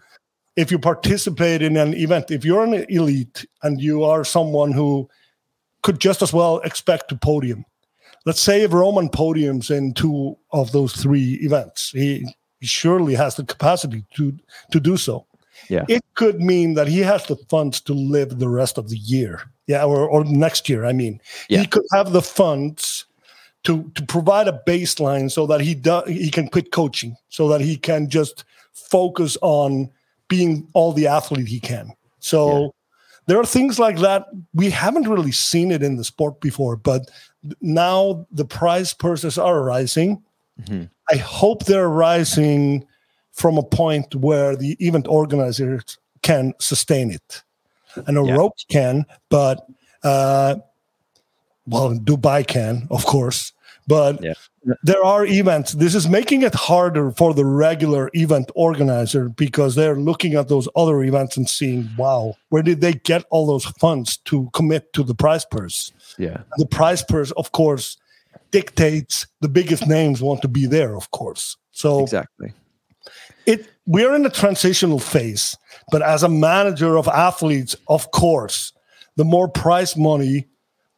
if 0.55 0.71
you 0.71 0.79
participate 0.79 1.61
in 1.61 1.77
an 1.77 1.93
event, 1.95 2.31
if 2.31 2.45
you're 2.45 2.63
an 2.63 2.85
elite 2.89 3.45
and 3.63 3.81
you 3.81 4.03
are 4.03 4.23
someone 4.23 4.71
who 4.71 5.09
could 5.81 5.99
just 5.99 6.21
as 6.21 6.31
well 6.31 6.59
expect 6.59 7.09
to 7.09 7.15
podium. 7.15 7.65
Let's 8.25 8.39
say 8.39 8.61
if 8.61 8.71
Roman 8.71 9.09
podiums 9.09 9.75
in 9.75 9.93
two 9.93 10.37
of 10.51 10.71
those 10.71 10.93
three 10.93 11.39
events, 11.41 11.89
he, 11.89 12.19
he 12.19 12.35
surely 12.61 13.15
has 13.15 13.35
the 13.35 13.43
capacity 13.43 14.03
to 14.15 14.37
to 14.71 14.79
do 14.79 14.97
so. 14.97 15.25
Yeah. 15.69 15.85
It 15.87 16.03
could 16.15 16.41
mean 16.41 16.73
that 16.73 16.87
he 16.87 16.99
has 16.99 17.25
the 17.25 17.35
funds 17.49 17.81
to 17.81 17.93
live 17.93 18.39
the 18.39 18.49
rest 18.49 18.77
of 18.77 18.89
the 18.89 18.97
year. 18.97 19.41
Yeah, 19.67 19.83
or, 19.85 20.09
or 20.09 20.25
next 20.25 20.67
year. 20.67 20.85
I 20.85 20.93
mean, 20.93 21.21
Yeah. 21.49 21.61
he 21.61 21.67
could 21.67 21.85
have 21.93 22.11
the 22.11 22.21
funds 22.21 23.05
to 23.63 23.89
to 23.95 24.05
provide 24.05 24.47
a 24.47 24.61
baseline 24.67 25.29
so 25.29 25.45
that 25.47 25.61
he 25.61 25.75
do, 25.75 26.01
he 26.07 26.31
can 26.31 26.47
quit 26.49 26.71
coaching, 26.71 27.15
so 27.29 27.47
that 27.49 27.61
he 27.61 27.77
can 27.77 28.09
just 28.09 28.43
focus 28.73 29.37
on 29.41 29.89
being 30.27 30.67
all 30.73 30.93
the 30.93 31.07
athlete 31.07 31.47
he 31.47 31.59
can. 31.59 31.91
So 32.19 32.73
there 33.27 33.39
are 33.39 33.45
things 33.45 33.77
like 33.79 33.99
that 33.99 34.25
we 34.53 34.69
haven't 34.69 35.07
really 35.07 35.31
seen 35.31 35.71
it 35.71 35.83
in 35.83 35.95
the 35.95 36.03
sport 36.03 36.41
before, 36.41 36.75
but 36.75 37.09
now 37.61 38.25
the 38.31 38.45
prize 38.45 38.93
purses 38.93 39.37
are 39.37 39.63
rising. 39.63 40.21
Mhm. 40.65 40.89
I 41.11 41.17
hope 41.17 41.65
they're 41.65 41.89
rising 41.89 42.85
from 43.31 43.57
a 43.57 43.63
point 43.63 44.15
where 44.15 44.55
the 44.55 44.75
event 44.79 45.07
organizers 45.07 45.97
can 46.21 46.53
sustain 46.59 47.11
it. 47.11 47.43
I 48.07 48.11
know 48.11 48.25
Yeah. 48.25 48.35
Rogue 48.35 48.53
can, 48.69 49.05
but 49.29 49.65
uh, 50.03 50.55
well, 51.67 51.93
Dubai 51.93 52.45
can, 52.45 52.87
of 52.89 53.05
course. 53.05 53.53
But 53.87 54.23
Yeah. 54.23 54.33
there 54.83 55.03
are 55.03 55.25
events. 55.25 55.73
This 55.73 55.95
is 55.95 56.07
making 56.07 56.43
it 56.43 56.53
harder 56.53 57.11
for 57.11 57.33
the 57.33 57.45
regular 57.45 58.09
event 58.13 58.51
organizer 58.55 59.29
because 59.29 59.75
they're 59.75 59.95
looking 59.97 60.35
at 60.35 60.47
those 60.47 60.67
other 60.75 61.03
events 61.03 61.35
and 61.37 61.49
seeing, 61.49 61.89
wow, 61.97 62.35
where 62.49 62.63
did 62.63 62.81
they 62.81 62.93
get 62.93 63.25
all 63.31 63.45
those 63.47 63.65
funds 63.65 64.17
to 64.25 64.49
commit 64.53 64.93
to 64.93 65.03
the 65.03 65.15
prize 65.15 65.45
purse? 65.45 65.91
Yeah. 66.17 66.41
the 66.57 66.65
prize 66.67 67.03
purse, 67.03 67.31
of 67.31 67.51
course, 67.51 67.97
dictates 68.51 69.27
the 69.41 69.49
biggest 69.49 69.87
names 69.87 70.21
want 70.21 70.41
to 70.41 70.47
be 70.47 70.65
there, 70.65 70.95
of 70.95 71.11
course. 71.11 71.57
So 71.71 72.01
Exactly. 72.03 72.53
it 73.45 73.67
we're 73.87 74.15
in 74.15 74.25
a 74.25 74.29
transitional 74.29 74.99
phase, 74.99 75.57
but 75.91 76.01
as 76.01 76.23
a 76.23 76.29
manager 76.29 76.97
of 76.97 77.07
athletes, 77.07 77.75
of 77.87 78.11
course, 78.11 78.73
the 79.15 79.25
more 79.25 79.47
prize 79.49 79.97
money, 79.97 80.47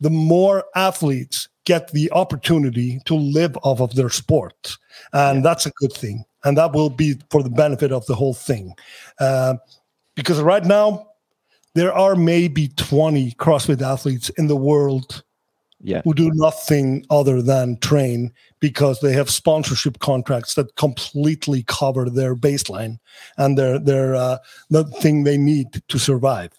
the 0.02 0.10
more 0.10 0.66
athletes 0.76 1.48
get 1.66 1.92
the 1.94 2.12
opportunity 2.12 3.00
to 3.06 3.16
live 3.16 3.58
off 3.64 3.80
of 3.80 3.96
their 3.96 4.10
sport, 4.10 4.78
and 5.14 5.46
that's 5.46 5.66
a 5.66 5.72
good 5.78 5.94
thing, 5.94 6.26
and 6.44 6.58
that 6.58 6.74
will 6.74 6.90
be 6.90 7.16
for 7.30 7.42
the 7.42 7.50
benefit 7.50 7.92
of 7.94 8.06
the 8.06 8.16
whole 8.16 8.34
thing, 8.34 8.76
uh, 9.20 9.56
because 10.16 10.42
right 10.42 10.66
now 10.66 11.08
there 11.76 11.94
are 11.94 12.16
maybe 12.16 12.68
20 12.68 13.32
CrossFit 13.34 13.82
athletes 13.82 14.30
in 14.38 14.48
the 14.48 14.58
world 14.58 15.24
Yeah. 15.86 16.02
who 16.06 16.14
do 16.14 16.32
nothing 16.34 17.06
other 17.10 17.42
than 17.42 17.78
train 17.80 18.32
because 18.62 19.02
they 19.02 19.12
have 19.12 19.30
sponsorship 19.30 20.00
contracts 20.00 20.54
that 20.56 20.76
completely 20.78 21.64
cover 21.68 22.10
their 22.10 22.38
baseline 22.38 23.00
and 23.38 23.58
their 23.58 23.78
their 23.78 24.16
uh, 24.16 24.38
the 24.70 24.86
thing 24.86 25.24
they 25.24 25.38
need 25.38 25.84
to 25.90 26.00
survive. 26.00 26.52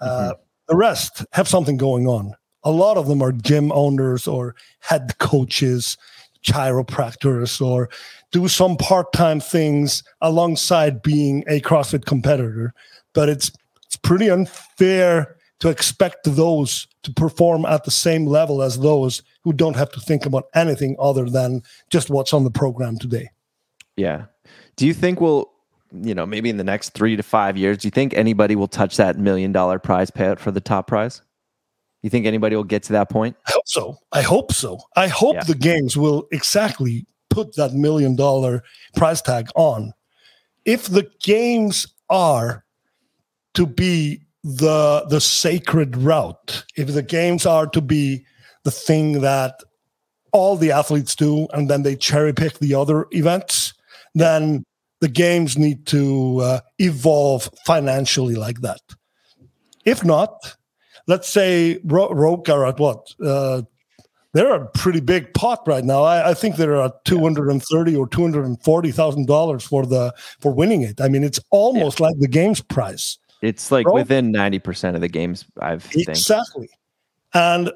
Uh, 0.00 0.34
the 0.68 0.76
rest 0.76 1.26
have 1.32 1.48
something 1.48 1.76
going 1.76 2.06
on. 2.06 2.32
A 2.62 2.70
lot 2.70 2.96
of 2.96 3.08
them 3.08 3.22
are 3.22 3.32
gym 3.32 3.72
owners 3.72 4.28
or 4.28 4.54
head 4.78 5.18
coaches, 5.18 5.98
chiropractors, 6.44 7.60
or 7.60 7.90
do 8.30 8.46
some 8.46 8.76
part-time 8.76 9.40
things 9.40 10.04
alongside 10.20 11.02
being 11.02 11.42
a 11.48 11.60
CrossFit 11.60 12.04
competitor. 12.04 12.72
But 13.14 13.28
it's 13.28 13.50
it's 13.84 13.96
pretty 13.96 14.30
unfair 14.30 15.36
to 15.60 15.68
expect 15.68 16.18
those 16.24 16.86
to 17.02 17.12
perform 17.12 17.64
at 17.64 17.84
the 17.84 17.90
same 17.90 18.26
level 18.26 18.62
as 18.62 18.78
those 18.78 19.22
who 19.42 19.52
don't 19.52 19.76
have 19.76 19.90
to 19.92 20.00
think 20.00 20.26
about 20.26 20.44
anything 20.54 20.96
other 20.98 21.28
than 21.28 21.62
just 21.90 22.10
what's 22.10 22.32
on 22.32 22.44
the 22.44 22.50
program 22.50 22.98
today. 22.98 23.28
Yeah. 23.96 24.24
Do 24.76 24.86
you 24.86 24.94
think 24.94 25.20
we'll, 25.20 25.50
you 25.92 26.14
know, 26.14 26.26
maybe 26.26 26.48
in 26.50 26.56
the 26.56 26.64
next 26.64 26.90
three 26.90 27.16
to 27.16 27.22
five 27.22 27.56
years, 27.56 27.78
do 27.78 27.86
you 27.86 27.90
think 27.90 28.14
anybody 28.14 28.56
will 28.56 28.68
touch 28.68 28.96
that 28.96 29.18
million 29.18 29.52
dollar 29.52 29.78
prize 29.78 30.10
payout 30.10 30.38
for 30.38 30.50
the 30.50 30.60
top 30.60 30.86
prize? 30.86 31.22
You 32.02 32.08
think 32.08 32.24
anybody 32.24 32.56
will 32.56 32.64
get 32.64 32.82
to 32.84 32.92
that 32.94 33.10
point? 33.10 33.36
I 33.46 33.52
hope 33.52 33.68
so. 33.68 33.98
I 34.12 34.22
hope 34.22 34.52
so. 34.52 34.78
I 34.96 35.08
hope 35.08 35.34
Yeah. 35.34 35.44
the 35.44 35.54
games 35.54 35.96
will 35.96 36.26
exactly 36.32 37.06
put 37.28 37.54
that 37.56 37.74
million 37.74 38.16
dollar 38.16 38.62
price 38.96 39.20
tag 39.20 39.48
on. 39.54 39.92
If 40.64 40.86
the 40.86 41.10
games 41.22 41.86
are 42.08 42.64
to 43.54 43.66
be 43.66 44.22
the 44.42 45.04
the 45.08 45.20
sacred 45.20 45.96
route, 45.96 46.64
if 46.76 46.88
the 46.92 47.02
games 47.02 47.46
are 47.46 47.66
to 47.68 47.80
be 47.80 48.24
the 48.64 48.70
thing 48.70 49.20
that 49.20 49.60
all 50.32 50.56
the 50.56 50.70
athletes 50.72 51.14
do 51.14 51.46
and 51.52 51.68
then 51.68 51.82
they 51.82 51.96
cherry 51.96 52.32
pick 52.32 52.58
the 52.58 52.74
other 52.74 53.06
events, 53.10 53.74
then 54.14 54.64
the 55.00 55.08
games 55.08 55.58
need 55.58 55.86
to 55.86 56.38
uh, 56.40 56.60
evolve 56.78 57.48
financially 57.66 58.34
like 58.34 58.60
that. 58.60 58.80
If 59.84 60.04
not, 60.04 60.56
let's 61.06 61.28
say 61.28 61.80
Ro- 61.84 62.12
Rogue 62.12 62.48
are 62.50 62.66
at 62.66 62.78
what? 62.78 63.14
Uh, 63.22 63.62
they're 64.32 64.54
a 64.54 64.66
pretty 64.68 65.00
big 65.00 65.34
pot 65.34 65.66
right 65.66 65.84
now. 65.84 66.04
I, 66.04 66.30
I 66.30 66.34
think 66.34 66.56
they're 66.56 66.80
at 66.80 67.04
two 67.04 67.18
hundred 67.18 67.50
and 67.50 67.62
thirty 67.62 67.96
or 67.96 68.06
two 68.06 68.22
hundred 68.22 68.44
and 68.44 68.62
forty 68.62 68.92
thousand 68.92 69.26
dollars 69.26 69.64
for 69.64 69.84
the 69.84 70.14
for 70.38 70.52
winning 70.52 70.82
it. 70.82 71.00
I 71.00 71.08
mean, 71.08 71.24
it's 71.24 71.40
almost 71.50 71.98
like 71.98 72.14
the 72.18 72.28
games 72.28 72.60
price. 72.60 73.18
It's 73.42 73.70
like 73.70 73.84
Bro. 73.84 73.94
within 73.94 74.32
90% 74.32 74.94
of 74.94 75.00
the 75.00 75.08
games 75.08 75.46
I've 75.60 75.82
think. 75.82 76.08
Exactly. 76.08 76.68
And 77.32 77.70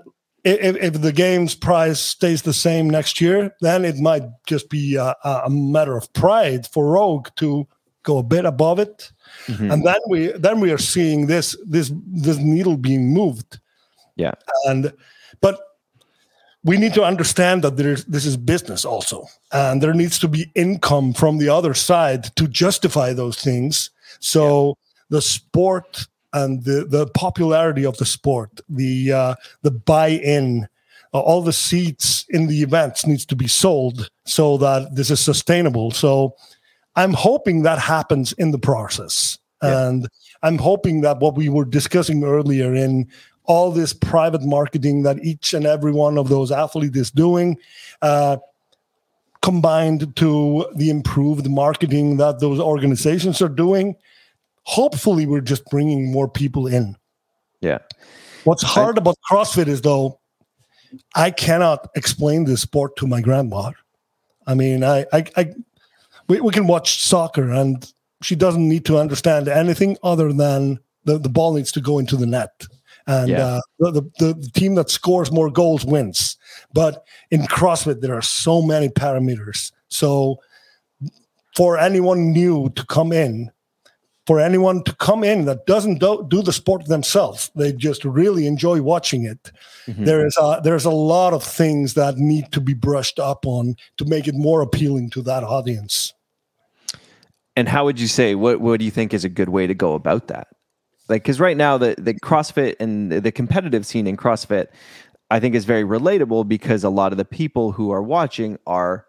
if, 0.44 0.76
if 0.76 1.00
the 1.00 1.12
games 1.12 1.54
price 1.54 2.00
stays 2.00 2.42
the 2.42 2.52
same 2.52 2.90
next 2.90 3.20
year, 3.20 3.54
then 3.60 3.84
it 3.84 3.96
might 3.96 4.24
just 4.46 4.68
be 4.68 4.96
a, 4.96 5.14
a 5.24 5.48
matter 5.48 5.96
of 5.96 6.12
pride 6.12 6.66
for 6.66 6.90
Rogue 6.90 7.28
to 7.36 7.66
go 8.02 8.18
a 8.18 8.22
bit 8.22 8.44
above 8.44 8.78
it. 8.78 9.10
Mhm. 9.46 9.72
And 9.72 9.86
then 9.86 9.96
we 10.08 10.28
then 10.32 10.60
we 10.60 10.70
are 10.70 10.78
seeing 10.78 11.26
this 11.26 11.56
this 11.66 11.90
this 12.06 12.36
needle 12.36 12.76
being 12.76 13.12
moved. 13.12 13.58
Yeah. 14.16 14.34
And 14.66 14.92
but 15.40 15.58
we 16.62 16.76
need 16.76 16.94
to 16.94 17.04
understand 17.04 17.62
that 17.62 17.76
there's 17.76 18.04
this 18.04 18.26
is 18.26 18.36
business 18.36 18.84
also, 18.84 19.26
and 19.52 19.82
there 19.82 19.94
needs 19.94 20.18
to 20.18 20.28
be 20.28 20.50
income 20.54 21.14
from 21.14 21.38
the 21.38 21.48
other 21.48 21.74
side 21.74 22.36
to 22.36 22.46
justify 22.46 23.12
those 23.14 23.38
things. 23.40 23.90
So 24.20 24.76
the 25.14 25.22
sport 25.22 26.08
and 26.32 26.64
the 26.64 26.78
the 26.96 27.06
popularity 27.24 27.84
of 27.86 27.96
the 27.98 28.04
sport, 28.16 28.50
the 28.68 29.12
uh, 29.12 29.34
the 29.62 29.70
buy-in, 29.70 30.66
uh, 31.14 31.20
all 31.20 31.42
the 31.42 31.52
seats 31.68 32.26
in 32.36 32.48
the 32.48 32.60
events 32.68 33.06
needs 33.06 33.24
to 33.26 33.36
be 33.36 33.48
sold 33.48 34.10
so 34.24 34.56
that 34.58 34.80
this 34.96 35.10
is 35.10 35.20
sustainable. 35.20 35.92
So 35.92 36.34
I'm 36.96 37.14
hoping 37.28 37.62
that 37.62 37.78
happens 37.78 38.32
in 38.42 38.50
the 38.50 38.58
process, 38.58 39.38
Yeah. 39.62 39.86
and 39.86 40.08
I'm 40.42 40.58
hoping 40.58 41.02
that 41.02 41.20
what 41.20 41.34
we 41.36 41.48
were 41.48 41.68
discussing 41.78 42.24
earlier 42.24 42.74
in 42.74 43.06
all 43.44 43.70
this 43.70 43.92
private 43.94 44.42
marketing 44.42 45.04
that 45.04 45.16
each 45.30 45.54
and 45.54 45.64
every 45.66 45.92
one 45.92 46.18
of 46.18 46.28
those 46.28 46.50
athletes 46.64 46.96
is 47.04 47.10
doing, 47.12 47.58
uh, 48.02 48.36
combined 49.42 50.16
to 50.16 50.66
the 50.74 50.88
improved 50.90 51.46
marketing 51.62 52.16
that 52.16 52.40
those 52.40 52.58
organizations 52.58 53.42
are 53.42 53.54
doing, 53.66 53.94
hopefully 54.64 55.26
we're 55.26 55.40
just 55.40 55.64
bringing 55.66 56.10
more 56.10 56.28
people 56.28 56.66
in. 56.66 56.96
Yeah. 57.60 57.78
What's 58.44 58.62
hard 58.62 58.98
about 58.98 59.16
CrossFit 59.30 59.68
is 59.68 59.80
though, 59.80 60.20
I 61.14 61.30
cannot 61.30 61.88
explain 61.96 62.44
this 62.44 62.60
sport 62.60 62.96
to 62.96 63.06
my 63.06 63.20
grandma. 63.20 63.72
I 64.46 64.54
mean, 64.54 64.84
I, 64.84 65.06
I, 65.12 65.24
I 65.36 65.54
we, 66.28 66.40
we 66.40 66.52
can 66.52 66.66
watch 66.66 67.02
soccer 67.02 67.50
and 67.50 67.90
she 68.22 68.34
doesn't 68.36 68.68
need 68.68 68.84
to 68.86 68.98
understand 68.98 69.48
anything 69.48 69.96
other 70.02 70.32
than 70.32 70.78
the, 71.04 71.18
the 71.18 71.28
ball 71.28 71.54
needs 71.54 71.72
to 71.72 71.80
go 71.80 71.98
into 71.98 72.16
the 72.16 72.26
net. 72.26 72.66
And 73.06 73.28
Yeah. 73.30 73.44
uh, 73.44 73.60
the, 73.78 74.02
the, 74.18 74.34
the 74.34 74.50
team 74.54 74.76
that 74.76 74.88
scores 74.88 75.30
more 75.30 75.50
goals 75.50 75.84
wins. 75.84 76.38
But 76.72 77.04
in 77.30 77.42
CrossFit, 77.42 78.00
there 78.00 78.14
are 78.14 78.22
so 78.22 78.62
many 78.62 78.88
parameters. 78.88 79.72
So 79.88 80.38
for 81.54 81.78
anyone 81.78 82.32
new 82.32 82.70
to 82.70 82.86
come 82.86 83.12
in, 83.12 83.50
for 84.26 84.40
anyone 84.40 84.82
to 84.84 84.94
come 84.96 85.22
in 85.22 85.44
that 85.44 85.66
doesn't 85.66 85.98
do, 86.00 86.24
do 86.28 86.42
the 86.42 86.52
sport 86.52 86.86
themselves, 86.86 87.50
they 87.54 87.72
just 87.72 88.04
really 88.04 88.46
enjoy 88.46 88.80
watching 88.80 89.24
it. 89.24 89.52
Mhm. 89.86 90.06
There 90.06 90.26
is 90.26 90.36
a, 90.40 90.60
there's 90.64 90.86
a 90.86 90.90
lot 90.90 91.34
of 91.34 91.42
things 91.42 91.94
that 91.94 92.16
need 92.16 92.50
to 92.52 92.60
be 92.60 92.74
brushed 92.74 93.18
up 93.18 93.46
on 93.46 93.76
to 93.98 94.04
make 94.06 94.26
it 94.26 94.34
more 94.34 94.62
appealing 94.62 95.10
to 95.10 95.22
that 95.22 95.44
audience. 95.44 96.14
And 97.56 97.68
how 97.68 97.84
would 97.84 98.00
you 98.00 98.08
say 98.08 98.34
what 98.34 98.60
what 98.60 98.78
do 98.78 98.84
you 98.84 98.90
think 98.90 99.14
is 99.14 99.24
a 99.24 99.28
good 99.28 99.50
way 99.50 99.66
to 99.66 99.74
go 99.74 99.94
about 99.94 100.28
that? 100.28 100.48
Like 101.08 101.22
cuz 101.22 101.38
right 101.38 101.56
now 101.56 101.78
the 101.78 101.94
the 101.98 102.14
CrossFit 102.14 102.76
and 102.80 103.12
the 103.12 103.30
competitive 103.30 103.86
scene 103.86 104.06
in 104.06 104.16
CrossFit 104.16 104.68
I 105.30 105.38
think 105.38 105.54
is 105.54 105.64
very 105.64 105.84
relatable 105.84 106.48
because 106.48 106.82
a 106.82 106.88
lot 106.88 107.12
of 107.12 107.18
the 107.18 107.24
people 107.24 107.72
who 107.72 107.90
are 107.90 108.02
watching 108.02 108.58
are 108.66 109.06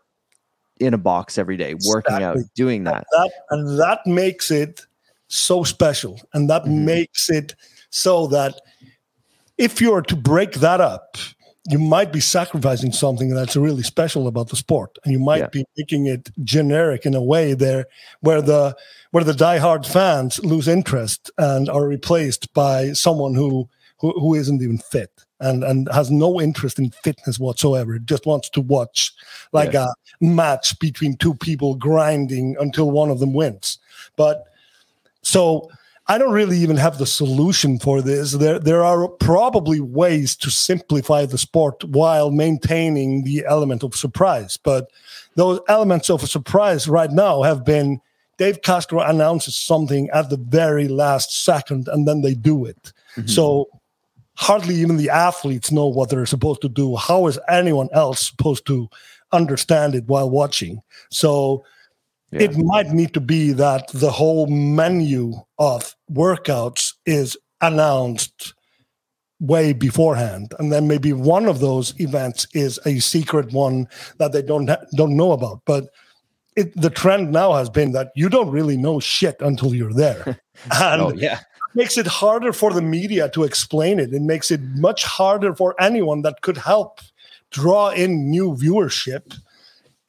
in 0.80 0.94
a 0.94 0.98
box 0.98 1.38
every 1.38 1.58
day 1.58 1.76
working 1.88 2.22
out 2.22 2.38
doing 2.56 2.84
that. 2.84 3.06
That 3.12 3.32
and 3.50 3.80
that 3.80 4.06
makes 4.06 4.52
it 4.52 4.86
so 5.28 5.64
special, 5.64 6.20
and 6.34 6.50
that 6.50 6.66
Mhm. 6.66 6.86
makes 6.86 7.30
it 7.30 7.56
so 7.90 8.28
that 8.28 8.60
if 9.58 9.82
you're 9.82 10.02
to 10.02 10.16
break 10.16 10.56
that 10.56 10.82
up, 10.82 11.18
you 11.68 11.80
might 11.80 12.12
be 12.12 12.20
sacrificing 12.20 12.92
something 12.92 13.30
that's 13.30 13.56
really 13.56 13.82
special 13.82 14.28
about 14.28 14.50
the 14.50 14.56
sport, 14.56 15.00
and 15.04 15.12
you 15.12 15.20
might 15.20 15.40
yeah. 15.40 15.48
be 15.48 15.66
making 15.78 16.06
it 16.06 16.30
generic 16.44 17.06
in 17.06 17.16
a 17.16 17.24
way 17.24 17.54
there 17.54 17.86
where 18.22 18.42
the 18.42 18.76
where 19.12 19.24
the 19.24 19.34
diehard 19.34 19.86
fans 19.86 20.40
lose 20.44 20.68
interest 20.68 21.32
and 21.38 21.70
are 21.70 21.88
replaced 21.88 22.54
by 22.54 22.94
someone 22.94 23.34
who 23.34 23.68
who, 23.98 24.12
who 24.20 24.36
isn't 24.36 24.62
even 24.62 24.78
fit 24.78 25.12
and 25.40 25.64
and 25.64 25.90
has 25.92 26.12
no 26.12 26.40
interest 26.40 26.78
in 26.78 26.92
fitness 26.92 27.40
whatsoever. 27.40 27.98
Just 27.98 28.28
wants 28.28 28.50
to 28.50 28.62
watch 28.62 29.12
like 29.52 29.74
yeah. 29.74 29.88
a 30.22 30.26
match 30.26 30.78
between 30.80 31.18
two 31.18 31.34
people 31.34 31.76
grinding 31.76 32.56
until 32.60 32.92
one 32.92 33.10
of 33.10 33.20
them 33.20 33.34
wins. 33.34 33.80
But 34.18 34.46
so 35.26 35.70
I 36.08 36.20
don't 36.20 36.34
really 36.34 36.60
even 36.60 36.78
have 36.78 37.00
the 37.00 37.08
solution 37.08 37.80
for 37.80 38.02
this. 38.02 38.34
There, 38.34 38.60
there 38.60 38.84
are 38.84 39.08
probably 39.08 39.80
ways 39.80 40.36
to 40.38 40.52
simplify 40.52 41.26
the 41.26 41.40
sport 41.40 41.84
while 41.84 42.30
maintaining 42.30 43.24
the 43.24 43.44
element 43.48 43.84
of 43.84 43.96
surprise. 43.96 44.56
But 44.56 44.92
those 45.36 45.60
elements 45.68 46.12
of 46.12 46.30
surprise 46.30 46.88
right 46.88 47.10
now 47.10 47.42
have 47.42 47.66
been 47.66 48.00
Dave 48.38 48.62
Castro 48.62 49.00
announces 49.00 49.56
something 49.56 50.10
at 50.12 50.30
the 50.30 50.38
very 50.38 50.88
last 50.88 51.44
second 51.44 51.88
and 51.88 52.08
then 52.08 52.22
they 52.22 52.36
do 52.36 52.66
it. 52.66 52.94
Mm-hmm. 53.16 53.28
So 53.28 53.70
hardly 54.36 54.76
even 54.76 54.98
the 54.98 55.10
athletes 55.10 55.72
know 55.72 55.88
what 55.88 56.10
they're 56.10 56.26
supposed 56.28 56.62
to 56.62 56.70
do. 56.70 56.98
How 56.98 57.26
is 57.26 57.40
anyone 57.50 57.90
else 57.94 58.28
supposed 58.28 58.68
to 58.68 58.90
understand 59.32 59.96
it 59.96 60.06
while 60.06 60.30
watching? 60.30 60.84
So 61.10 61.66
yeah. 62.36 62.42
It 62.44 62.58
might 62.58 62.88
need 62.88 63.14
to 63.14 63.22
be 63.22 63.52
that 63.54 63.88
the 63.94 64.12
whole 64.12 64.48
menu 64.48 65.34
of 65.58 65.96
workouts 66.12 66.94
is 67.06 67.38
announced 67.62 68.54
way 69.40 69.74
beforehand 69.74 70.54
and 70.60 70.72
then 70.72 70.88
maybe 70.88 71.12
one 71.12 71.46
of 71.46 71.60
those 71.60 71.94
events 72.00 72.48
is 72.54 72.80
a 72.86 73.00
secret 73.00 73.52
one 73.52 73.88
that 74.18 74.32
they 74.32 74.42
don't 74.42 74.70
don't 74.96 75.16
know 75.16 75.32
about. 75.32 75.62
But 75.66 75.90
it, 76.56 76.76
the 76.80 76.90
trend 76.90 77.32
now 77.32 77.54
has 77.54 77.70
been 77.70 77.92
that 77.92 78.12
you 78.16 78.30
don't 78.30 78.50
really 78.50 78.78
know 78.78 79.00
shit 79.00 79.36
until 79.40 79.74
you're 79.74 79.94
there. 79.94 80.40
And 80.72 81.02
oh, 81.02 81.14
yeah. 81.14 81.42
makes 81.74 81.98
it 81.98 82.08
harder 82.08 82.54
for 82.54 82.72
the 82.72 82.82
media 82.82 83.30
to 83.32 83.44
explain 83.44 84.00
it. 84.00 84.14
It 84.14 84.22
makes 84.22 84.52
it 84.52 84.62
much 84.62 85.04
harder 85.04 85.54
for 85.54 85.76
anyone 85.82 86.22
that 86.22 86.42
could 86.42 86.56
help 86.56 87.02
draw 87.52 87.90
in 87.90 88.32
new 88.32 88.56
viewership 88.56 89.38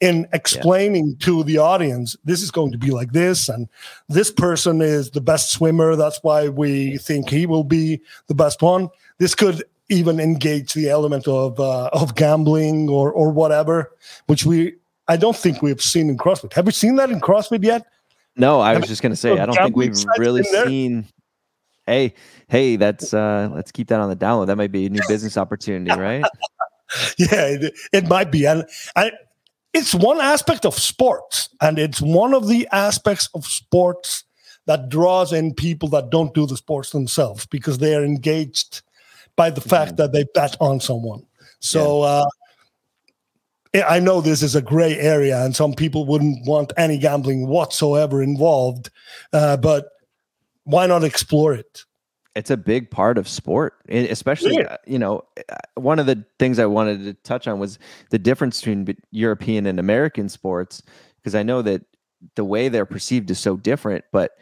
in 0.01 0.29
explaining 0.33 1.09
yeah. 1.09 1.15
to 1.27 1.43
the 1.45 1.57
audience 1.59 2.17
this 2.25 2.43
is 2.43 2.51
going 2.51 2.71
to 2.71 2.77
be 2.77 2.91
like 2.91 3.13
this 3.13 3.49
and 3.49 3.67
this 4.09 4.31
person 4.31 4.83
is 4.83 5.11
the 5.11 5.21
best 5.21 5.51
swimmer. 5.51 5.97
That's 5.97 6.23
why 6.23 6.49
we 6.49 6.99
think 6.99 7.31
he 7.31 7.47
will 7.47 7.65
be 7.65 8.01
the 8.27 8.35
best 8.35 8.61
one. 8.61 8.91
This 9.19 9.35
could 9.35 9.65
even 9.89 10.21
engage 10.21 10.75
the 10.75 10.91
element 10.91 11.27
of 11.29 11.59
uh, 11.61 11.89
of 11.93 12.15
gambling 12.15 12.89
or 12.89 13.13
or 13.13 13.31
whatever 13.31 13.93
which 14.27 14.45
we 14.45 14.75
i 15.07 15.17
don't 15.17 15.37
think 15.37 15.63
we've 15.63 15.81
seen 15.81 16.11
in 16.11 16.19
crossfit. 16.19 16.53
Have 16.55 16.67
we 16.67 16.73
seen 16.73 16.97
that 16.97 17.11
in 17.11 17.21
crossfit 17.21 17.63
yet? 17.63 17.87
No 18.35 18.61
i 18.61 18.77
was 18.77 18.89
just 18.89 19.01
going 19.01 19.13
to 19.13 19.17
say 19.17 19.39
i 19.39 19.47
don't 19.47 19.57
think 19.57 19.77
we've 19.77 19.97
really 20.19 20.43
seen 20.43 21.07
hey 21.87 22.15
hey 22.49 22.77
that's 22.77 23.15
uh 23.15 23.49
let's 23.55 23.71
keep 23.71 23.89
that 23.89 24.01
on 24.01 24.11
the 24.11 24.17
download. 24.17 24.49
That 24.49 24.57
might 24.57 24.73
be 24.73 24.87
a 24.87 24.91
new 24.91 25.03
business 25.09 25.37
opportunity 25.37 25.99
right? 25.99 26.25
Yeah 27.19 27.47
it, 27.47 27.75
it 27.93 28.09
might 28.09 28.31
be. 28.31 28.47
And 28.47 28.65
i 28.95 29.11
it's 29.77 29.95
one 29.95 30.21
aspect 30.21 30.65
of 30.65 30.75
sports, 30.75 31.49
and 31.61 31.79
it's 31.79 32.01
one 32.01 32.33
of 32.33 32.49
the 32.49 32.67
aspects 32.73 33.29
of 33.35 33.45
sports 33.45 34.25
that 34.65 34.89
draws 34.89 35.33
in 35.33 35.55
people 35.55 35.89
that 35.91 36.11
don't 36.11 36.35
do 36.35 36.47
the 36.47 36.57
sports 36.57 36.91
themselves 36.91 37.47
because 37.47 37.79
they 37.79 37.95
are 37.95 38.05
engaged 38.05 38.83
by 39.37 39.51
the 39.51 39.61
fact 39.61 39.93
mm-hmm. 39.93 39.97
that 39.97 40.13
they 40.13 40.25
bet 40.35 40.57
on 40.61 40.81
someone. 40.81 41.25
So 41.61 42.03
yeah. 42.03 42.25
uh, 43.83 43.87
I 43.89 44.01
know 44.01 44.21
this 44.21 44.43
is 44.43 44.55
a 44.55 44.63
gray 44.63 44.99
area, 44.99 45.45
and 45.45 45.55
some 45.55 45.75
people 45.75 46.07
wouldn't 46.07 46.47
want 46.47 46.73
any 46.77 46.97
gambling 46.99 47.47
whatsoever 47.47 48.23
involved, 48.23 48.91
uh, 49.33 49.59
but 49.59 49.89
why 50.65 50.87
not 50.87 51.05
explore 51.05 51.53
it? 51.53 51.85
It's 52.37 52.51
a 52.51 52.57
big 52.57 52.91
part 52.91 53.19
of 53.19 53.27
sport 53.27 53.75
especially 53.89 54.55
yeah. 54.55 54.75
Uh, 54.75 54.77
you 54.87 54.99
know 54.99 55.23
uh, 55.49 55.57
one 55.75 55.99
of 55.99 56.07
the 56.07 56.23
things 56.39 56.59
i 56.59 56.67
wanted 56.67 57.03
to 57.03 57.15
touch 57.29 57.49
on 57.49 57.59
was 57.59 57.79
the 58.11 58.19
difference 58.19 58.61
between 58.61 58.97
european 59.11 59.67
and 59.67 59.81
american 59.81 60.29
sports 60.29 60.83
because 61.17 61.35
i 61.35 61.43
know 61.43 61.63
that 61.63 61.83
the 62.37 62.45
way 62.45 62.69
they're 62.69 62.87
perceived 62.87 63.31
is 63.31 63.39
so 63.39 63.57
different 63.57 64.05
but 64.13 64.33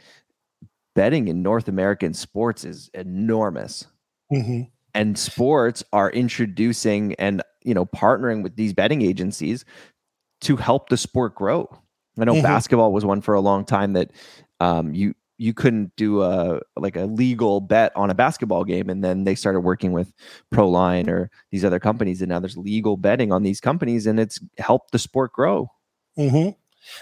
betting 0.95 1.29
in 1.29 1.43
north 1.43 1.69
american 1.69 2.13
sports 2.13 2.65
is 2.65 2.91
enormous 2.95 3.87
mm-hmm. 4.33 4.63
and 4.93 5.19
sports 5.19 5.83
are 5.93 6.11
introducing 6.11 7.15
and 7.15 7.43
you 7.63 7.73
know 7.73 7.87
partnering 7.87 8.43
with 8.43 8.57
these 8.57 8.73
betting 8.73 9.03
agencies 9.03 9.65
to 10.41 10.57
help 10.57 10.89
the 10.89 10.97
sport 10.97 11.35
grow 11.35 11.69
i 12.19 12.25
know 12.25 12.35
mm-hmm. 12.35 12.43
basketball 12.43 12.93
was 12.93 13.05
one 13.05 13.21
for 13.21 13.35
a 13.35 13.41
long 13.41 13.65
time 13.65 13.93
that 13.93 14.11
um, 14.61 14.95
you 14.95 15.15
you 15.39 15.53
couldn't 15.53 15.95
do 15.97 16.23
a 16.23 16.61
like 16.77 16.97
a 16.97 17.05
legal 17.05 17.61
bet 17.61 17.93
on 17.97 18.11
a 18.11 18.15
basketball 18.15 18.65
game 18.65 18.89
and 18.89 19.03
then 19.03 19.25
they 19.25 19.35
started 19.35 19.61
working 19.61 19.93
with 19.93 20.13
proline 20.53 21.09
or 21.09 21.31
these 21.51 21.65
other 21.65 21.81
companies 21.81 22.23
and 22.23 22.29
now 22.29 22.39
there's 22.39 22.57
legal 22.57 22.97
betting 22.97 23.33
on 23.33 23.43
these 23.43 23.61
companies 23.61 24.07
and 24.07 24.21
it's 24.21 24.39
helped 24.59 24.93
the 24.93 24.99
sport 24.99 25.33
grow. 25.33 25.71
Mm-hmm. 26.17 26.51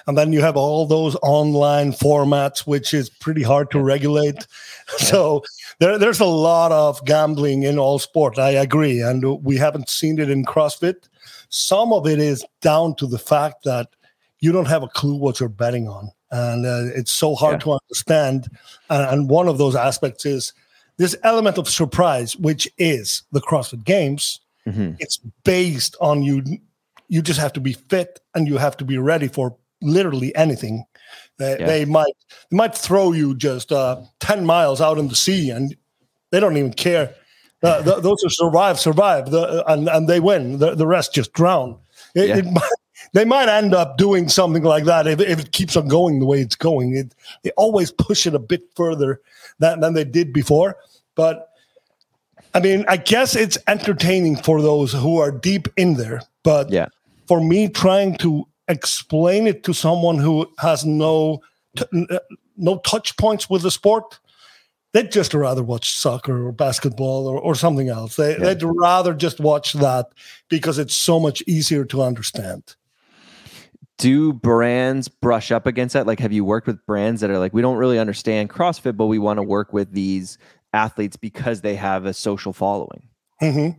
and 0.07 0.17
then 0.17 0.33
you 0.33 0.41
have 0.41 0.57
all 0.57 0.87
those 0.87 1.17
online 1.23 1.93
formats 1.93 2.61
which 2.61 2.95
is 2.95 3.11
pretty 3.11 3.43
hard 3.43 3.71
to 3.73 3.81
regulate. 3.81 4.47
Yeah. 4.93 4.97
so 5.07 5.43
there, 5.81 5.99
there's 5.99 6.21
a 6.21 6.25
lot 6.25 6.73
of 6.73 7.05
gambling 7.05 7.65
in 7.65 7.79
all 7.79 7.99
sport 7.99 8.39
i 8.39 8.51
agree 8.51 9.03
and 9.03 9.45
we 9.45 9.57
haven't 9.57 9.91
seen 9.91 10.19
it 10.19 10.31
in 10.31 10.45
crossfit. 10.45 11.09
Some 11.51 11.93
of 11.93 12.07
it 12.07 12.19
is 12.19 12.43
down 12.63 12.95
to 12.97 13.07
the 13.07 13.19
fact 13.19 13.65
that 13.65 13.89
you 14.41 14.51
don't 14.53 14.69
have 14.69 14.83
a 14.83 14.89
clue 14.89 15.17
what 15.17 15.39
you're 15.39 15.51
betting 15.51 15.87
on 15.87 16.11
and 16.33 16.65
uh, 16.67 16.91
it's 16.95 17.13
so 17.13 17.35
hard 17.35 17.55
yeah. 17.55 17.59
to 17.59 17.73
understand. 17.73 18.49
And, 18.89 19.29
one 19.29 19.49
of 19.49 19.59
those 19.59 19.77
aspects 19.77 20.27
is 20.27 20.53
this 20.97 21.15
element 21.23 21.59
of 21.59 21.69
surprise, 21.69 22.37
which 22.37 22.69
is 22.79 23.23
the 23.33 23.41
CrossFit 23.41 23.85
Games. 23.85 24.41
Mm-hmm. 24.67 24.95
It's 24.99 25.19
based 25.45 25.95
on 26.01 26.23
you. 26.23 26.43
You 27.09 27.21
just 27.23 27.39
have 27.39 27.53
to 27.55 27.61
be 27.61 27.75
fit 27.75 28.21
and 28.35 28.49
you 28.49 28.57
have 28.57 28.77
to 28.79 28.85
be 28.85 28.97
ready 28.97 29.29
for 29.29 29.57
literally 29.83 30.35
anything. 30.35 30.85
They, 31.39 31.57
yeah. 31.59 31.67
they 31.67 31.85
might 31.85 32.15
they 32.51 32.57
might 32.57 32.75
throw 32.75 33.13
you 33.13 33.35
just 33.35 33.73
uh, 33.73 34.01
ten 34.21 34.47
miles 34.47 34.81
out 34.81 34.99
in 34.99 35.09
the 35.09 35.15
sea 35.15 35.51
and 35.51 35.77
they 36.31 36.41
don't 36.41 36.57
even 36.57 36.73
care. 36.73 37.15
Uh, 37.63 37.83
the, 37.83 38.01
those 38.01 38.23
who 38.23 38.29
survive 38.31 38.81
survive, 38.81 39.31
the, 39.31 39.65
and 39.71 39.89
and 39.89 40.09
they 40.09 40.21
win. 40.21 40.59
The, 40.59 40.75
the 40.75 40.87
rest 40.87 41.13
just 41.13 41.33
drown. 41.33 41.79
It, 42.15 42.29
yeah. 42.29 42.37
it, 42.39 42.45
might, 42.47 42.71
they 43.13 43.25
might 43.25 43.49
end 43.49 43.75
up 43.75 43.99
doing 43.99 44.29
something 44.29 44.63
like 44.63 44.85
that 44.85 45.07
if, 45.07 45.21
if 45.21 45.41
it 45.41 45.53
keeps 45.53 45.77
on 45.77 45.89
going 45.89 46.19
the 46.19 46.27
way 46.27 46.41
it's 46.41 46.57
going. 46.57 46.97
It, 46.97 47.15
they 47.43 47.51
always 47.53 47.93
push 47.93 48.27
it 48.27 48.35
a 48.35 48.39
bit 48.39 48.63
further 48.75 49.21
than, 49.59 49.81
than 49.81 49.95
they 49.95 50.05
did 50.05 50.33
before. 50.33 50.77
But 51.15 51.51
I 52.55 52.61
mean, 52.61 52.85
I 52.89 52.97
guess 52.97 53.37
it's 53.37 53.59
entertaining 53.67 54.37
for 54.37 54.63
those 54.63 54.93
who 54.93 55.19
are 55.19 55.31
deep 55.31 55.69
in 55.77 55.95
there. 55.95 56.23
But 56.43 56.71
yeah. 56.71 56.89
for 57.27 57.41
me, 57.41 57.69
trying 57.69 58.17
to 58.19 58.47
explain 58.69 59.47
it 59.47 59.65
to 59.65 59.75
someone 59.75 60.19
who 60.19 60.51
has 60.59 60.85
no 60.85 61.43
t- 61.77 62.07
uh, 62.11 62.19
no 62.57 62.79
touch 62.79 63.17
points 63.17 63.49
with 63.49 63.63
the 63.63 63.71
sport, 63.71 64.19
they'd 64.93 65.11
just 65.11 65.35
rather 65.35 65.63
watch 65.63 65.93
soccer 65.93 66.47
or 66.47 66.53
basketball 66.53 67.27
or, 67.27 67.39
or 67.39 67.55
something 67.55 67.89
else. 67.89 68.17
They, 68.17 68.33
yeah. 68.33 68.39
They'd 68.39 68.63
rather 68.63 69.15
just 69.15 69.41
watch 69.41 69.73
that 69.75 70.07
because 70.49 70.79
it's 70.79 70.95
so 70.95 71.19
much 71.19 71.43
easier 71.47 71.85
to 71.87 72.03
understand 72.03 72.77
do 73.99 74.33
brands 74.33 75.09
brush 75.09 75.53
up 75.53 75.67
against 75.67 75.93
that? 75.93 76.07
Like, 76.07 76.21
have 76.21 76.33
you 76.33 76.45
worked 76.45 76.67
with 76.67 76.85
brands 76.87 77.21
that 77.21 77.31
are 77.31 77.39
like, 77.39 77.53
we 77.53 77.63
don't 77.63 77.77
really 77.77 77.99
understand 77.99 78.51
CrossFit, 78.51 78.97
but 78.97 79.07
we 79.07 79.19
want 79.19 79.39
to 79.39 79.43
work 79.43 79.73
with 79.73 79.93
these 79.93 80.39
athletes 80.73 81.17
because 81.17 81.61
they 81.61 81.77
have 81.77 82.05
a 82.05 82.15
social 82.15 82.53
following? 82.53 83.03
Mm-hmm. 83.41 83.79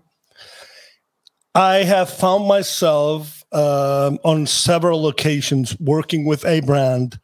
I 1.56 1.84
have 1.84 2.10
found 2.10 2.48
myself 2.48 3.44
um, 3.52 4.18
on 4.24 4.48
several 4.48 5.08
occasions 5.08 5.80
working 5.80 6.26
with 6.26 6.46
a 6.46 6.62
brand 6.62 7.20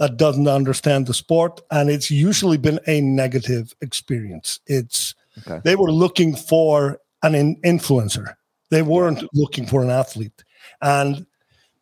that 0.00 0.16
doesn't 0.16 0.48
understand 0.48 1.06
the 1.06 1.14
sport, 1.14 1.60
and 1.70 1.90
it's 1.90 2.10
usually 2.10 2.56
been 2.56 2.80
a 2.86 3.00
negative 3.00 3.74
experience. 3.80 4.58
It's 4.66 5.14
okay. 5.38 5.60
they 5.62 5.76
were 5.76 5.92
looking 5.92 6.34
for 6.34 6.98
an 7.22 7.34
in- 7.34 7.60
influencer, 7.60 8.34
they 8.70 8.82
weren't 8.82 9.22
looking 9.34 9.66
for 9.66 9.82
an 9.82 9.90
athlete, 9.90 10.42
and 10.80 11.26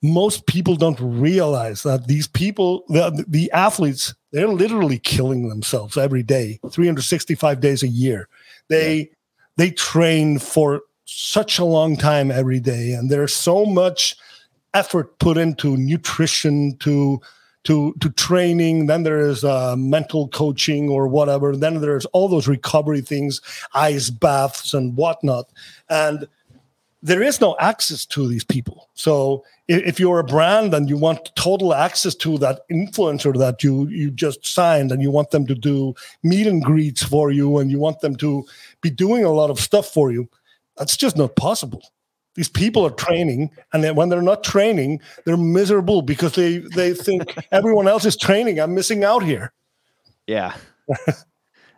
most 0.02 0.46
people 0.46 0.76
don't 0.76 1.00
realize 1.00 1.82
that 1.82 2.06
these 2.06 2.28
people, 2.28 2.84
the, 2.88 3.24
the 3.26 3.50
athletes, 3.52 4.14
they're 4.32 4.48
literally 4.48 4.98
killing 4.98 5.48
themselves 5.48 5.96
every 5.96 6.22
day, 6.22 6.60
365 6.70 7.60
days 7.60 7.82
a 7.82 7.88
year. 7.88 8.28
They 8.68 8.96
yeah. 8.96 9.04
they 9.56 9.70
train 9.70 10.38
for 10.38 10.82
such 11.04 11.58
a 11.58 11.64
long 11.64 11.96
time 11.96 12.30
every 12.30 12.60
day, 12.60 12.92
and 12.92 13.10
there's 13.10 13.34
so 13.34 13.64
much 13.64 14.16
effort 14.74 15.18
put 15.18 15.36
into 15.36 15.76
nutrition 15.76 16.76
to 16.78 17.20
to 17.64 17.94
to 18.00 18.10
training. 18.10 18.86
Then 18.86 19.02
there 19.02 19.20
is 19.20 19.42
uh, 19.42 19.74
mental 19.76 20.28
coaching 20.28 20.88
or 20.88 21.08
whatever. 21.08 21.56
Then 21.56 21.80
there's 21.80 22.04
all 22.06 22.28
those 22.28 22.46
recovery 22.46 23.00
things, 23.00 23.40
ice 23.74 24.10
baths 24.10 24.74
and 24.74 24.96
whatnot, 24.96 25.48
and 25.88 26.28
there 27.02 27.22
is 27.22 27.40
no 27.40 27.56
access 27.60 28.04
to 28.06 28.26
these 28.26 28.44
people. 28.44 28.88
So 28.94 29.44
if 29.68 30.00
you're 30.00 30.18
a 30.18 30.24
brand 30.24 30.74
and 30.74 30.88
you 30.88 30.96
want 30.96 31.30
total 31.36 31.72
access 31.74 32.14
to 32.16 32.38
that 32.38 32.62
influencer 32.70 33.36
that 33.38 33.62
you 33.62 33.86
you 33.88 34.10
just 34.10 34.46
signed 34.46 34.90
and 34.90 35.02
you 35.02 35.10
want 35.10 35.30
them 35.30 35.46
to 35.46 35.54
do 35.54 35.94
meet 36.22 36.46
and 36.46 36.62
greets 36.62 37.02
for 37.02 37.30
you 37.30 37.58
and 37.58 37.70
you 37.70 37.78
want 37.78 38.00
them 38.00 38.16
to 38.16 38.44
be 38.80 38.90
doing 38.90 39.24
a 39.24 39.30
lot 39.30 39.50
of 39.50 39.60
stuff 39.60 39.86
for 39.86 40.10
you 40.10 40.28
that's 40.76 40.96
just 40.96 41.16
not 41.16 41.36
possible. 41.36 41.82
These 42.34 42.48
people 42.48 42.86
are 42.86 42.90
training 42.90 43.50
and 43.72 43.84
then 43.84 43.94
when 43.94 44.08
they're 44.08 44.22
not 44.22 44.42
training 44.42 45.00
they're 45.24 45.36
miserable 45.36 46.02
because 46.02 46.34
they 46.34 46.58
they 46.58 46.94
think 46.94 47.22
everyone 47.52 47.86
else 47.86 48.04
is 48.06 48.16
training. 48.16 48.58
I'm 48.58 48.74
missing 48.74 49.04
out 49.04 49.22
here. 49.22 49.52
Yeah. 50.26 50.54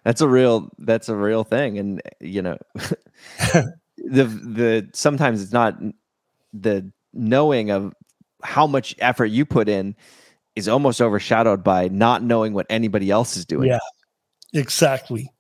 That's 0.05 0.23
a 0.23 0.29
real 0.29 0.71
that's 0.79 1.11
a 1.11 1.15
real 1.15 1.45
thing. 1.45 1.79
And 1.79 2.01
you 2.21 2.41
know 2.41 2.57
the 4.11 4.25
the 4.25 4.91
sometimes 4.93 5.43
it's 5.43 5.53
not 5.53 5.79
the 6.53 6.91
knowing 7.13 7.71
of 7.71 7.95
how 8.43 8.67
much 8.67 8.95
effort 8.99 9.27
you 9.27 9.45
put 9.45 9.69
in 9.69 9.95
is 10.57 10.69
almost 10.69 11.01
overshadowed 11.01 11.63
by 11.63 11.89
not 11.89 12.23
knowing 12.23 12.53
what 12.53 12.67
anybody 12.69 13.11
else 13.11 13.37
is 13.37 13.45
doing. 13.47 13.69
Yeah, 13.69 13.79
exactly. 14.53 15.31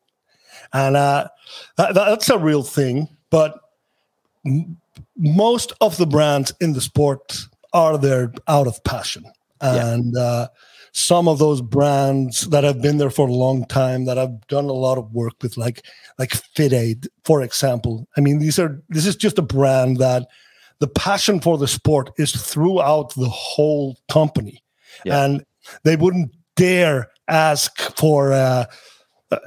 And 0.72 0.96
uh, 0.96 1.28
that, 1.76 1.94
that's 1.94 2.30
a 2.30 2.38
real 2.38 2.62
thing. 2.62 3.08
But 3.30 3.58
m- 4.46 4.76
most 5.16 5.72
of 5.80 5.96
the 5.96 6.06
brands 6.06 6.52
in 6.60 6.74
the 6.74 6.80
sport 6.80 7.38
are 7.72 7.98
there 7.98 8.32
out 8.46 8.66
of 8.66 8.82
passion. 8.84 9.24
And 9.60 10.12
yeah. 10.14 10.22
uh, 10.22 10.46
some 10.92 11.28
of 11.28 11.38
those 11.38 11.60
brands 11.60 12.42
that 12.48 12.64
have 12.64 12.82
been 12.82 12.98
there 12.98 13.10
for 13.10 13.28
a 13.28 13.32
long 13.32 13.64
time 13.66 14.04
that 14.06 14.18
I've 14.18 14.46
done 14.48 14.66
a 14.66 14.72
lot 14.72 14.98
of 14.98 15.12
work 15.12 15.34
with, 15.42 15.56
like 15.56 15.84
like 16.18 16.30
FitAid, 16.30 17.08
for 17.24 17.42
example. 17.42 18.06
I 18.16 18.20
mean, 18.20 18.38
these 18.38 18.58
are 18.58 18.82
this 18.88 19.06
is 19.06 19.16
just 19.16 19.38
a 19.38 19.42
brand 19.42 19.98
that 19.98 20.26
the 20.78 20.88
passion 20.88 21.40
for 21.40 21.58
the 21.58 21.68
sport 21.68 22.10
is 22.16 22.32
throughout 22.32 23.14
the 23.14 23.28
whole 23.28 23.98
company, 24.10 24.62
yeah. 25.04 25.24
and 25.24 25.44
they 25.84 25.96
wouldn't 25.96 26.32
dare 26.56 27.10
ask 27.28 27.78
for 27.96 28.32
uh, 28.32 28.64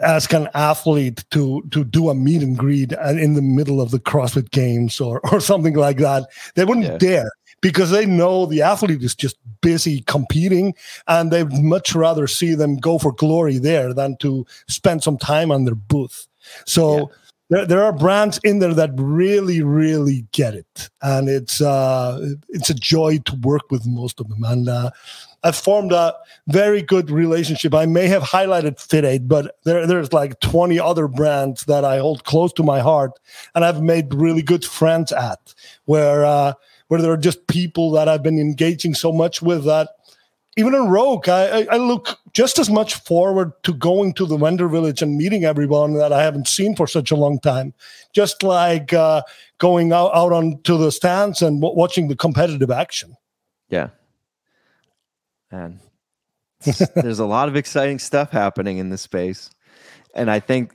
ask 0.03 0.33
an 0.33 0.47
athlete 0.53 1.23
to 1.31 1.61
to 1.71 1.83
do 1.83 2.09
a 2.09 2.15
meet 2.15 2.41
and 2.41 2.57
greet 2.57 2.93
in 2.93 3.33
the 3.33 3.41
middle 3.41 3.81
of 3.81 3.91
the 3.91 3.99
CrossFit 3.99 4.51
Games 4.51 5.01
or 5.01 5.19
or 5.31 5.39
something 5.39 5.75
like 5.75 5.97
that. 5.97 6.27
They 6.55 6.65
wouldn't 6.65 6.85
yeah. 6.85 6.97
dare 6.97 7.31
because 7.63 7.89
they 7.89 8.05
know 8.05 8.45
the 8.45 8.61
athlete 8.61 9.01
is 9.01 9.15
just 9.15 9.37
busy 9.61 10.01
competing 10.01 10.75
and 11.07 11.31
they'd 11.31 11.51
much 11.53 11.95
rather 11.95 12.27
see 12.27 12.53
them 12.53 12.75
go 12.75 12.99
for 12.99 13.13
glory 13.13 13.57
there 13.57 13.93
than 13.93 14.17
to 14.17 14.45
spend 14.67 15.01
some 15.01 15.17
time 15.17 15.51
on 15.51 15.65
their 15.65 15.75
booth. 15.75 16.27
So. 16.67 16.97
Yeah 16.97 17.05
there, 17.49 17.65
there 17.67 17.83
are 17.83 17.93
brands 17.93 18.39
in 18.43 18.59
there 18.59 18.73
that 18.73 18.91
really, 18.95 19.61
really 19.61 20.25
get 20.31 20.55
it, 20.55 20.89
and 21.01 21.29
it's 21.29 21.61
uh, 21.61 22.35
it's 22.49 22.69
a 22.69 22.73
joy 22.73 23.19
to 23.25 23.35
work 23.43 23.69
with 23.69 23.85
most 23.85 24.19
of 24.19 24.27
them. 24.29 24.43
And 24.43 24.67
uh, 24.67 24.89
I've 25.43 25.55
formed 25.55 25.91
a 25.91 26.15
very 26.47 26.81
good 26.81 27.11
relationship. 27.11 27.75
I 27.75 27.85
may 27.85 28.07
have 28.07 28.23
highlighted 28.23 28.77
FitAid, 28.77 29.27
but 29.27 29.57
there, 29.65 29.85
there's 29.85 30.13
like 30.13 30.39
20 30.39 30.79
other 30.79 31.07
brands 31.07 31.65
that 31.65 31.83
I 31.83 31.99
hold 31.99 32.23
close 32.23 32.53
to 32.53 32.63
my 32.63 32.79
heart, 32.79 33.11
and 33.53 33.63
I've 33.65 33.83
made 33.83 34.13
really 34.13 34.41
good 34.41 34.65
friends 34.65 35.11
at 35.11 35.53
where 35.85 36.25
uh, 36.25 36.53
where 36.93 37.01
there 37.01 37.11
are 37.11 37.17
just 37.17 37.47
people 37.47 37.89
that 37.89 38.07
I've 38.07 38.21
been 38.21 38.37
engaging 38.37 38.93
so 38.93 39.11
much 39.11 39.41
with 39.41 39.65
that 39.65 39.89
even 40.55 40.75
in 40.75 40.89
Rogue, 40.89 41.27
I, 41.27 41.65
I, 41.71 41.77
look 41.77 42.19
just 42.33 42.59
as 42.59 42.69
much 42.69 42.93
forward 42.93 43.53
to 43.63 43.73
going 43.73 44.13
to 44.13 44.27
the 44.27 44.37
vendor 44.37 44.67
village 44.67 45.01
and 45.01 45.17
meeting 45.17 45.45
everyone 45.45 45.95
that 45.95 46.13
I 46.13 46.21
haven't 46.21 46.47
seen 46.47 46.75
for 46.75 46.85
such 46.85 47.09
a 47.09 47.15
long 47.15 47.39
time. 47.39 47.73
Just 48.13 48.43
like 48.43 48.93
uh, 48.93 49.23
going 49.57 49.93
out, 49.93 50.11
out 50.13 50.31
onto 50.31 50.77
the 50.77 50.91
stands 50.91 51.41
and 51.41 51.59
w- 51.59 51.75
watching 51.75 52.07
the 52.07 52.15
competitive 52.15 52.69
action. 52.69 53.17
Yeah. 53.69 53.89
And 55.49 55.79
there's 56.95 57.17
a 57.17 57.25
lot 57.25 57.47
of 57.47 57.55
exciting 57.55 57.97
stuff 57.97 58.29
happening 58.29 58.77
in 58.77 58.91
this 58.91 59.01
space. 59.01 59.49
And 60.13 60.29
I 60.29 60.39
think 60.39 60.73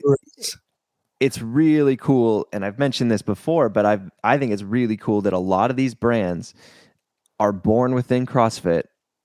it's 1.19 1.41
really 1.41 1.97
cool. 1.97 2.47
And 2.53 2.65
I've 2.65 2.79
mentioned 2.79 3.11
this 3.11 3.21
before, 3.21 3.69
but 3.69 3.85
I've, 3.85 4.09
I 4.23 4.37
think 4.37 4.51
it's 4.51 4.63
really 4.63 4.97
cool 4.97 5.21
that 5.21 5.33
a 5.33 5.39
lot 5.39 5.69
of 5.69 5.77
these 5.77 5.93
brands 5.93 6.53
are 7.39 7.51
born 7.51 7.93
within 7.93 8.25
CrossFit 8.25 8.83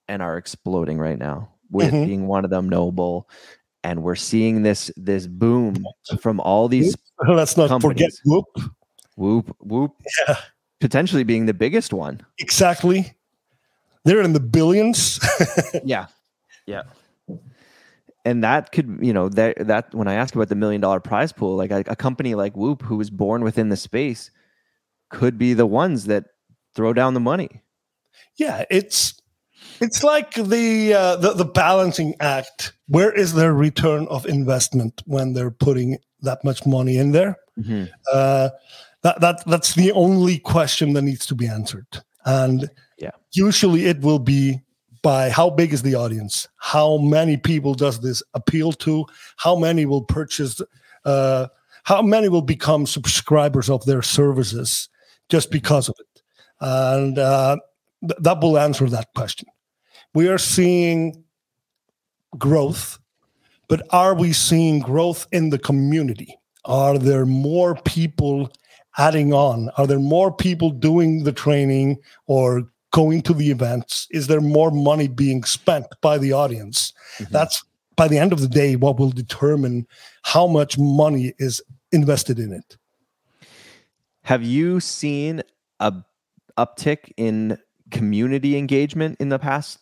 and 0.09 0.23
are 0.23 0.37
exploding 0.37 0.99
right 0.99 1.19
now 1.19 1.51
with 1.71 1.93
mm-hmm. 1.93 2.05
being 2.05 2.27
one 2.27 2.45
of 2.45 2.51
them 2.51 2.69
NOBULL 2.69 3.29
and 3.83 4.03
we're 4.03 4.15
seeing 4.15 4.63
this 4.63 4.91
this 4.97 5.27
boom 5.27 5.85
from 6.21 6.41
all 6.41 6.69
these 6.69 6.97
let's 7.29 7.57
not 7.57 7.69
companies. 7.69 7.95
forget 7.95 8.11
whoop. 8.25 8.73
Whoop 9.17 9.57
whoop. 9.61 9.93
Yeah. 10.27 10.37
Potentially 10.81 11.25
being 11.25 11.47
the 11.47 11.55
biggest 11.55 11.93
one. 11.93 12.21
Exactly. 12.39 13.15
They're 14.05 14.23
in 14.23 14.33
the 14.33 14.41
billions. 14.41 15.21
Yeah. 15.85 16.07
Yeah 16.67 16.83
and 18.25 18.43
that 18.43 18.73
could 18.73 18.99
you 19.01 19.13
know 19.13 19.29
that 19.29 19.67
that 19.67 19.95
when 19.95 20.09
i 20.09 20.15
ask 20.15 20.35
about 20.35 20.49
the 20.49 20.55
million 20.55 20.81
dollar 20.81 21.01
prize 21.01 21.33
pool 21.33 21.57
like 21.57 21.71
a, 21.71 21.85
a 21.87 21.97
company 21.97 22.35
like 22.35 22.57
whoop 22.57 22.83
who 22.83 22.97
was 22.97 23.11
born 23.11 23.43
within 23.43 23.69
the 23.69 23.77
space 23.77 24.31
could 25.11 25.39
be 25.39 25.55
the 25.55 25.67
ones 25.67 26.05
that 26.07 26.25
throw 26.75 26.93
down 26.93 27.15
the 27.15 27.21
money 27.21 27.63
yeah 28.37 28.65
it's 28.71 29.21
it's 29.81 30.03
like 30.03 30.35
the, 30.35 30.95
uh, 30.95 31.17
the 31.17 31.33
the 31.33 31.45
balancing 31.45 32.15
act. 32.21 32.73
Where 32.87 33.13
is 33.13 33.35
their 33.35 33.53
return 33.53 34.07
of 34.09 34.27
investment 34.27 35.03
when 35.07 35.33
they're 35.33 35.51
putting 35.51 35.99
that 36.21 36.45
much 36.45 36.67
money 36.67 36.97
in 36.97 37.13
there? 37.13 37.37
Mm-hmm. 37.59 37.85
Uh, 38.13 38.51
that 39.03 39.21
that 39.21 39.45
that's 39.47 39.75
the 39.75 39.93
only 39.93 40.39
question 40.39 40.93
that 40.95 41.03
needs 41.03 41.27
to 41.27 41.35
be 41.35 41.47
answered. 41.47 41.87
And 42.25 42.71
yeah, 42.99 43.13
usually 43.33 43.87
it 43.87 44.01
will 44.01 44.19
be 44.19 44.61
by 45.05 45.29
how 45.29 45.51
big 45.51 45.73
is 45.73 45.83
the 45.83 45.95
audience? 45.95 46.49
How 46.57 46.97
many 46.97 47.37
people 47.37 47.75
does 47.75 48.01
this 48.01 48.23
appeal 48.33 48.73
to? 48.73 49.07
How 49.37 49.55
many 49.55 49.85
will 49.85 50.03
purchase? 50.03 50.61
Uh, 51.05 51.47
how 51.85 52.01
many 52.01 52.31
will 52.31 52.43
become 52.43 52.87
subscribers 52.87 53.69
of 53.69 53.85
their 53.85 54.03
services 54.03 54.89
just 55.29 55.49
mm-hmm. 55.49 55.59
because 55.59 55.89
of 55.89 55.95
it? 56.01 56.23
And 56.61 57.19
uh, 57.19 57.59
th- 58.01 58.19
that 58.21 58.41
will 58.41 58.59
answer 58.59 58.89
that 58.89 59.13
question 59.15 59.47
we 60.15 60.29
are 60.29 60.39
seeing 60.39 61.25
growth, 62.39 62.99
but 63.69 63.83
are 63.91 64.15
we 64.15 64.33
seeing 64.33 64.79
growth 64.79 65.27
in 65.33 65.51
the 65.51 65.59
community? 65.59 66.39
Are 66.65 66.99
there 66.99 67.27
more 67.27 67.75
people 67.75 68.51
adding 68.97 69.35
on? 69.35 69.71
Are 69.77 69.87
there 69.87 69.99
more 69.99 70.33
people 70.33 70.71
doing 70.71 71.25
the 71.25 71.33
training 71.33 71.99
or 72.27 72.71
going 72.95 73.21
to 73.23 73.35
the 73.35 73.51
events? 73.51 74.07
Is 74.13 74.29
there 74.29 74.41
more 74.41 74.71
money 74.71 75.09
being 75.09 75.43
spent 75.43 75.87
by 76.01 76.17
the 76.17 76.33
audience? 76.33 76.93
Mm-hmm. 77.19 77.33
That's 77.33 77.65
by 77.97 78.07
the 78.07 78.19
end 78.19 78.33
of 78.33 78.41
the 78.41 78.47
day 78.47 78.77
what 78.77 79.01
will 79.01 79.11
determine 79.11 79.89
how 80.23 80.47
much 80.47 80.79
money 80.79 81.35
is 81.39 81.61
invested 81.91 82.39
in 82.39 82.53
it. 82.53 82.77
Have 84.23 84.45
you 84.45 84.79
seen 84.79 85.43
a 85.81 85.93
uptick 86.57 87.13
in 87.17 87.59
community 87.91 88.57
engagement 88.57 89.17
in 89.19 89.29
the 89.29 89.41
past 89.41 89.81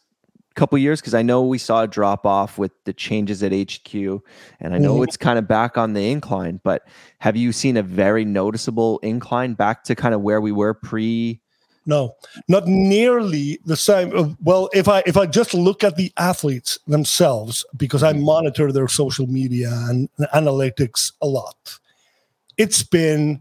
couple 0.55 0.79
years 0.79 1.01
because 1.01 1.15
I 1.15 1.23
know 1.23 1.43
we 1.43 1.59
saw 1.59 1.83
a 1.83 1.89
drop 1.89 2.25
off 2.27 2.59
with 2.59 2.73
the 2.85 2.93
changes 2.95 3.43
at 3.43 3.53
HQ 3.53 3.95
and 4.61 4.75
I 4.75 4.79
know 4.79 4.95
mm-hmm. 4.95 5.05
it's 5.05 5.17
kind 5.17 5.39
of 5.39 5.49
back 5.49 5.79
on 5.79 5.95
the 5.95 6.11
incline 6.11 6.61
but 6.63 6.87
have 7.21 7.37
you 7.37 7.53
seen 7.53 7.79
a 7.79 7.83
very 7.83 8.27
noticeable 8.27 8.99
incline 8.99 9.55
back 9.55 9.85
to 9.85 9.95
kind 9.95 10.15
of 10.15 10.21
where 10.21 10.43
we 10.43 10.53
were 10.53 10.75
pre 10.75 11.41
no 11.87 12.15
not 12.49 12.67
nearly 12.67 13.59
the 13.65 13.77
same 13.77 14.17
uh, 14.17 14.29
well 14.43 14.69
if 14.73 14.89
I 14.89 15.03
if 15.07 15.17
I 15.17 15.27
just 15.27 15.53
look 15.55 15.83
at 15.83 15.97
the 15.97 16.13
athletes 16.17 16.79
themselves 16.87 17.65
because 17.77 18.03
I 18.03 18.13
mm-hmm. 18.13 18.25
monitor 18.25 18.73
their 18.73 18.89
social 18.89 19.27
media 19.27 19.71
and 19.89 20.09
analytics 20.35 21.13
a 21.21 21.27
lot 21.27 21.79
it's 22.57 22.83
been 22.83 23.41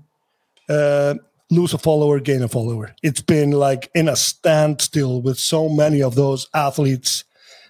uh, 0.69 1.15
lose 1.51 1.73
a 1.73 1.77
follower, 1.77 2.19
gain 2.19 2.41
a 2.41 2.47
follower. 2.47 2.95
It's 3.03 3.22
been 3.22 3.51
like 3.51 3.91
in 3.93 4.09
a 4.09 4.15
standstill 4.15 5.22
with 5.22 5.38
so 5.38 5.69
many 5.69 6.01
of 6.01 6.15
those 6.15 6.47
athletes 6.53 7.26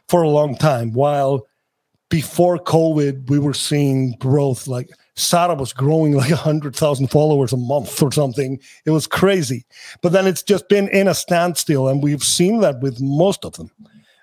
for 0.07 0.21
a 0.21 0.29
long 0.29 0.55
time. 0.55 0.93
While 0.93 1.47
before 2.09 2.59
COVID, 2.59 3.29
we 3.29 3.39
were 3.39 3.55
seeing 3.55 4.15
growth 4.19 4.67
like 4.67 4.89
Sara 5.21 5.55
was 5.55 5.73
growing 5.73 6.13
like 6.13 6.29
100,000 6.31 7.07
followers 7.07 7.53
a 7.53 7.57
month 7.57 8.01
or 8.01 8.11
something. 8.11 8.59
It 8.85 8.91
was 8.91 9.07
crazy. 9.07 9.65
But 10.01 10.11
then 10.11 10.27
it's 10.27 10.43
just 10.43 10.67
been 10.69 10.87
in 10.89 11.07
a 11.07 11.13
standstill, 11.13 11.87
and 11.87 12.03
we've 12.03 12.23
seen 12.23 12.61
that 12.61 12.79
with 12.81 12.99
most 13.01 13.45
of 13.45 13.53
them. 13.53 13.71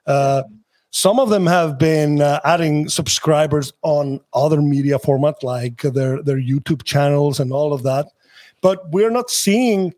Uh, 0.06 0.42
some 0.90 1.20
of 1.20 1.28
them 1.28 1.46
have 1.46 1.78
been 1.78 2.22
uh, 2.22 2.40
adding 2.44 2.88
subscribers 2.88 3.72
on 3.82 4.20
other 4.32 4.62
media 4.62 4.98
formats 4.98 5.42
like 5.42 5.82
their, 5.82 6.22
their 6.22 6.40
YouTube 6.40 6.82
channels 6.84 7.38
and 7.38 7.52
all 7.52 7.72
of 7.74 7.82
that 7.82 8.06
but 8.60 8.90
we're 8.90 9.10
not 9.10 9.30
seeing 9.30 9.94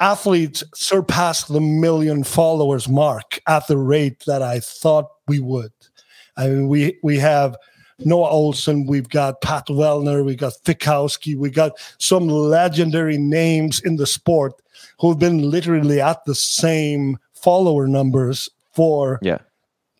athletes 0.00 0.62
surpass 0.74 1.44
the 1.44 1.60
million 1.60 2.22
followers 2.22 2.88
mark 2.88 3.40
at 3.46 3.66
the 3.66 3.76
rate 3.78 4.22
that 4.26 4.42
I 4.42 4.60
thought 4.60 5.06
we 5.26 5.40
would. 5.40 5.72
I 6.36 6.48
mean, 6.48 6.68
we 6.68 6.98
we 7.02 7.18
have 7.18 7.56
Noah 8.00 8.30
Ohlsen, 8.30 8.86
we've 8.86 9.08
got 9.08 9.40
Pat 9.40 9.66
Vellner, 9.66 10.24
we've 10.24 10.38
got 10.38 10.54
Fikowski, 10.64 11.36
we 11.36 11.50
got 11.50 11.72
some 11.98 12.28
legendary 12.28 13.18
names 13.18 13.80
in 13.80 13.96
the 13.96 14.06
sport 14.06 14.54
who've 15.00 15.18
been 15.18 15.50
literally 15.50 16.00
at 16.00 16.24
the 16.24 16.34
same 16.34 17.18
follower 17.34 17.86
numbers 17.86 18.48
for 18.72 19.18
yeah 19.22 19.38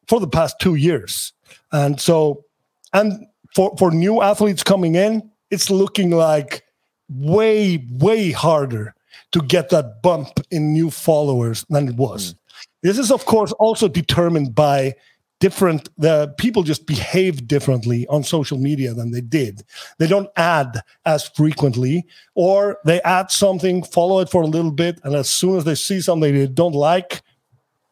for 0.09 0.19
the 0.19 0.27
past 0.27 0.59
two 0.59 0.75
years. 0.75 1.33
And 1.71 2.01
so 2.01 2.45
and 2.93 3.27
for 3.55 3.77
for 3.79 3.91
new 3.91 4.23
athletes 4.23 4.63
coming 4.63 4.95
in, 4.95 5.31
it's 5.51 5.71
looking 5.71 6.11
like 6.11 6.65
way, 7.09 7.87
way 7.93 8.33
harder 8.33 8.95
to 9.33 9.41
get 9.43 9.69
that 9.71 10.03
bump 10.03 10.41
in 10.51 10.73
new 10.73 10.91
followers 10.91 11.65
than 11.69 11.89
it 11.89 11.97
was. 11.97 12.33
Mm. 12.33 12.39
This 12.83 12.99
is, 12.99 13.11
of 13.11 13.27
course, 13.27 13.53
also 13.53 13.89
determined 13.89 14.55
by 14.55 14.95
different 15.41 15.89
the 15.97 16.35
people 16.39 16.63
just 16.63 16.87
behave 16.87 17.47
differently 17.47 18.07
on 18.09 18.25
social 18.25 18.59
media 18.59 18.93
than 18.93 19.11
they 19.11 19.21
did. 19.21 19.63
They 19.99 20.07
don't 20.07 20.31
add 20.37 20.83
as 21.05 21.29
frequently 21.29 22.07
or 22.35 22.79
they 22.85 23.01
add 23.03 23.31
something 23.31 23.85
follow 23.85 24.21
it 24.21 24.29
for 24.29 24.43
a 24.43 24.47
little 24.47 24.73
bit 24.73 25.01
and 25.05 25.15
as 25.15 25.31
soon 25.31 25.57
as 25.57 25.65
they 25.65 25.75
see 25.75 26.01
something 26.01 26.35
they 26.35 26.47
don't 26.47 26.75
like 26.75 27.23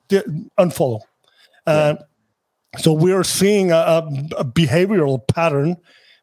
they 0.09 0.23
unfollow. 0.59 1.01
Yeah. 1.67 1.73
uh, 1.73 1.97
so 2.79 2.93
we're 2.93 3.25
seeing 3.25 3.71
a, 3.71 4.03
a 4.37 4.45
behavioral 4.45 5.27
pattern 5.29 5.77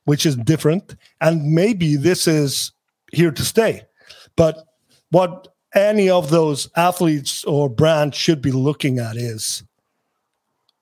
which 0.05 0.25
is 0.25 0.35
different 0.35 0.95
and 1.21 1.53
maybe 1.53 1.95
this 1.95 2.27
is 2.27 2.73
here 3.13 3.31
to 3.31 3.43
stay. 3.43 3.83
But 4.35 4.65
what 5.11 5.47
any 5.73 6.09
of 6.09 6.29
those 6.29 6.69
athletes 6.75 7.43
or 7.45 7.69
brands 7.69 8.17
should 8.17 8.41
be 8.41 8.51
looking 8.51 8.99
at 8.99 9.15
is 9.15 9.63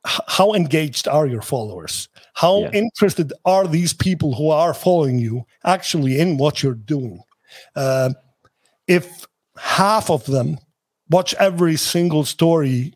how 0.06 0.54
engaged 0.54 1.08
are 1.08 1.28
your 1.28 1.42
followers? 1.42 2.10
How 2.34 2.62
yeah. 2.62 2.72
interested 2.72 3.34
are 3.46 3.68
these 3.68 3.94
people 3.94 4.34
who 4.34 4.50
are 4.50 4.74
following 4.74 5.20
you 5.20 5.46
actually 5.64 6.20
in 6.20 6.38
what 6.38 6.64
you're 6.64 6.74
doing? 6.74 7.22
Uh, 7.76 8.12
if 8.88 9.28
half 9.58 10.10
of 10.10 10.26
them 10.26 10.58
watch 11.10 11.34
every 11.36 11.76
single 11.76 12.26
story, 12.26 12.94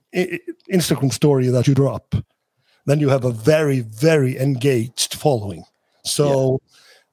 Instagram 0.71 1.13
story 1.13 1.47
that 1.47 1.67
you 1.67 1.75
drop, 1.75 2.15
then 2.85 2.99
you 2.99 3.09
have 3.09 3.25
a 3.25 3.31
very, 3.31 3.81
very 3.81 4.37
engaged 4.39 5.15
following. 5.15 5.63
So 6.03 6.59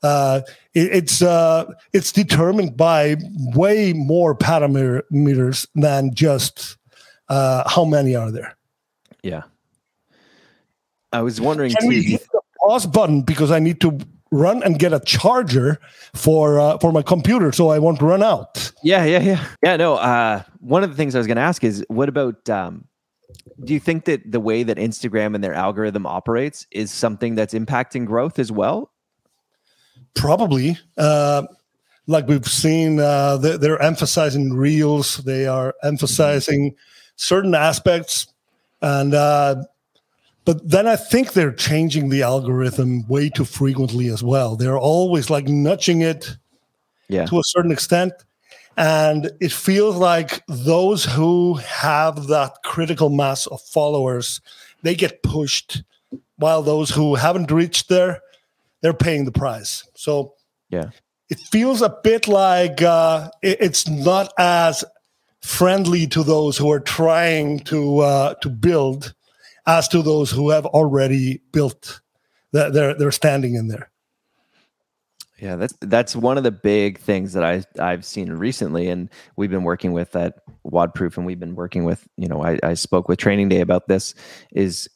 yeah. 0.02 0.08
uh, 0.08 0.40
it, 0.74 0.92
it's 0.92 1.22
uh, 1.22 1.64
it's 1.92 2.12
determined 2.12 2.76
by 2.76 3.16
way 3.54 3.92
more 3.92 4.34
parameters 4.34 5.66
than 5.74 6.14
just 6.14 6.76
uh, 7.28 7.68
how 7.68 7.84
many 7.84 8.14
are 8.14 8.30
there. 8.30 8.56
Yeah. 9.22 9.42
I 11.12 11.22
was 11.22 11.40
wondering 11.40 11.72
Can 11.72 11.82
too. 11.82 11.88
We 11.88 12.02
hit 12.02 12.26
the 12.32 12.40
pause 12.60 12.86
button 12.86 13.22
because 13.22 13.50
I 13.50 13.58
need 13.58 13.80
to 13.82 13.98
run 14.30 14.62
and 14.62 14.78
get 14.78 14.94
a 14.94 15.00
charger 15.00 15.78
for 16.14 16.58
uh, 16.58 16.78
for 16.78 16.90
my 16.90 17.02
computer 17.02 17.52
so 17.52 17.68
I 17.68 17.78
won't 17.78 18.00
run 18.00 18.22
out. 18.22 18.72
Yeah, 18.82 19.04
yeah, 19.04 19.20
yeah, 19.20 19.46
yeah. 19.62 19.76
No, 19.76 19.96
uh, 19.96 20.42
one 20.60 20.82
of 20.82 20.90
the 20.90 20.96
things 20.96 21.14
I 21.14 21.18
was 21.18 21.26
going 21.26 21.36
to 21.36 21.42
ask 21.42 21.62
is, 21.62 21.84
what 21.88 22.08
about? 22.08 22.48
Um, 22.48 22.86
do 23.64 23.74
you 23.74 23.80
think 23.80 24.06
that 24.06 24.30
the 24.30 24.40
way 24.40 24.62
that 24.62 24.76
Instagram 24.76 25.34
and 25.34 25.44
their 25.44 25.54
algorithm 25.54 26.06
operates 26.06 26.66
is 26.70 26.90
something 26.90 27.34
that's 27.34 27.54
impacting 27.54 28.06
growth 28.06 28.38
as 28.38 28.50
well? 28.50 28.90
Probably. 30.14 30.78
Uh, 30.98 31.44
like 32.06 32.26
we've 32.26 32.46
seen, 32.46 32.98
uh, 32.98 33.36
they're, 33.36 33.58
they're 33.58 33.82
emphasizing 33.82 34.52
reels. 34.52 35.18
They 35.18 35.46
are 35.46 35.74
emphasizing 35.82 36.74
certain 37.16 37.54
aspects, 37.54 38.26
and 38.80 39.14
uh, 39.14 39.64
but 40.44 40.68
then 40.68 40.86
I 40.86 40.96
think 40.96 41.32
they're 41.32 41.52
changing 41.52 42.08
the 42.08 42.22
algorithm 42.22 43.06
way 43.06 43.28
too 43.28 43.44
frequently 43.44 44.08
as 44.08 44.22
well. 44.22 44.56
They're 44.56 44.78
always 44.78 45.30
like 45.30 45.46
nudging 45.46 46.02
it 46.02 46.36
yeah. 47.08 47.26
to 47.26 47.38
a 47.38 47.44
certain 47.44 47.70
extent. 47.70 48.12
And 48.76 49.30
it 49.40 49.52
feels 49.52 49.96
like 49.96 50.42
those 50.48 51.04
who 51.04 51.54
have 51.54 52.28
that 52.28 52.54
critical 52.64 53.10
mass 53.10 53.46
of 53.46 53.60
followers, 53.60 54.40
they 54.82 54.94
get 54.94 55.22
pushed, 55.22 55.82
while 56.36 56.62
those 56.62 56.90
who 56.90 57.14
haven't 57.14 57.50
reached 57.50 57.88
there, 57.88 58.20
they're 58.80 58.94
paying 58.94 59.26
the 59.26 59.32
price. 59.32 59.86
So 59.94 60.34
yeah, 60.70 60.90
it 61.28 61.38
feels 61.38 61.82
a 61.82 61.96
bit 62.02 62.26
like 62.26 62.82
uh, 62.82 63.30
it, 63.42 63.58
it's 63.60 63.86
not 63.88 64.32
as 64.38 64.84
friendly 65.42 66.06
to 66.08 66.22
those 66.22 66.56
who 66.56 66.70
are 66.72 66.80
trying 66.80 67.60
to 67.60 67.98
uh, 67.98 68.34
to 68.34 68.48
build 68.48 69.14
as 69.66 69.88
to 69.88 70.02
those 70.02 70.30
who 70.30 70.50
have 70.50 70.66
already 70.66 71.42
built 71.52 72.00
that 72.52 72.72
they're 72.72 72.94
they're 72.94 73.10
standing 73.10 73.54
in 73.54 73.68
there. 73.68 73.90
Yeah, 75.38 75.56
that's 75.56 75.74
that's 75.80 76.14
one 76.14 76.38
of 76.38 76.44
the 76.44 76.52
big 76.52 76.98
things 76.98 77.32
that 77.32 77.44
I 77.44 77.64
I've 77.78 78.04
seen 78.04 78.30
recently, 78.30 78.88
and 78.88 79.10
we've 79.36 79.50
been 79.50 79.64
working 79.64 79.92
with 79.92 80.14
at 80.14 80.36
WODProof, 80.64 81.16
and 81.16 81.26
we've 81.26 81.40
been 81.40 81.56
working 81.56 81.84
with 81.84 82.06
you 82.16 82.28
know 82.28 82.44
I, 82.44 82.58
I 82.62 82.74
spoke 82.74 83.08
with 83.08 83.18
Training 83.18 83.48
Day 83.48 83.60
about 83.60 83.88
this 83.88 84.14
is 84.52 84.88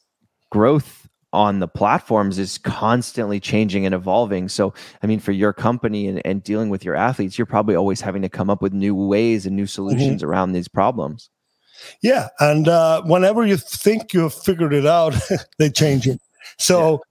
growth 0.49 1.07
on 1.33 1.59
the 1.59 1.67
platforms 1.67 2.39
is 2.39 2.57
constantly 2.57 3.39
changing 3.39 3.85
and 3.85 3.93
evolving. 3.93 4.47
So, 4.47 4.73
I 5.03 5.07
mean, 5.07 5.19
for 5.19 5.33
your 5.33 5.51
company 5.51 6.07
and, 6.07 6.21
and 6.25 6.41
dealing 6.41 6.69
with 6.69 6.85
your 6.85 6.95
athletes, 6.95 7.37
you're 7.37 7.45
probably 7.45 7.75
always 7.75 7.99
having 7.99 8.21
to 8.21 8.29
come 8.29 8.49
up 8.49 8.61
with 8.61 8.71
new 8.71 8.95
ways 8.95 9.45
and 9.45 9.55
new 9.55 9.63
mm-hmm. 9.63 9.67
solutions 9.67 10.21
mm-hmm. 10.21 10.29
around 10.29 10.53
these 10.53 10.69
problems. 10.69 11.29
Yeah, 12.01 12.29
and 12.39 12.67
uh, 12.67 13.01
whenever 13.03 13.45
you 13.45 13.57
think 13.57 14.13
you 14.13 14.21
have 14.21 14.33
figured 14.33 14.73
it 14.73 14.85
out, 14.85 15.15
they 15.57 15.69
change 15.69 16.07
it. 16.07 16.21
So, 16.57 17.01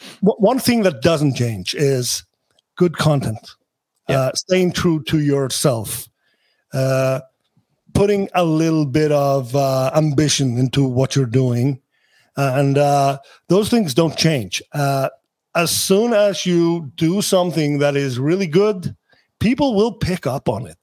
yeah. 0.00 0.06
w- 0.22 0.38
one 0.38 0.58
thing 0.58 0.82
that 0.82 1.02
doesn't 1.02 1.34
change 1.34 1.74
is 1.74 2.24
good 2.76 2.96
content, 2.96 3.50
yeah. 4.08 4.20
uh, 4.20 4.32
staying 4.34 4.72
true 4.72 5.02
to 5.04 5.20
yourself, 5.20 6.08
uh, 6.72 7.20
putting 7.94 8.28
a 8.34 8.44
little 8.44 8.86
bit 8.86 9.12
of 9.12 9.54
uh, 9.54 9.90
ambition 9.94 10.58
into 10.58 10.84
what 10.84 11.14
you're 11.14 11.26
doing, 11.26 11.80
and 12.36 12.78
uh, 12.78 13.18
those 13.48 13.68
things 13.68 13.94
don't 13.94 14.16
change. 14.16 14.62
Uh, 14.72 15.10
as 15.54 15.70
soon 15.70 16.12
as 16.12 16.46
you 16.46 16.90
do 16.94 17.20
something 17.20 17.78
that 17.78 17.96
is 17.96 18.18
really 18.18 18.46
good, 18.46 18.96
people 19.40 19.74
will 19.74 19.92
pick 19.92 20.26
up 20.26 20.48
on 20.48 20.66
it, 20.66 20.78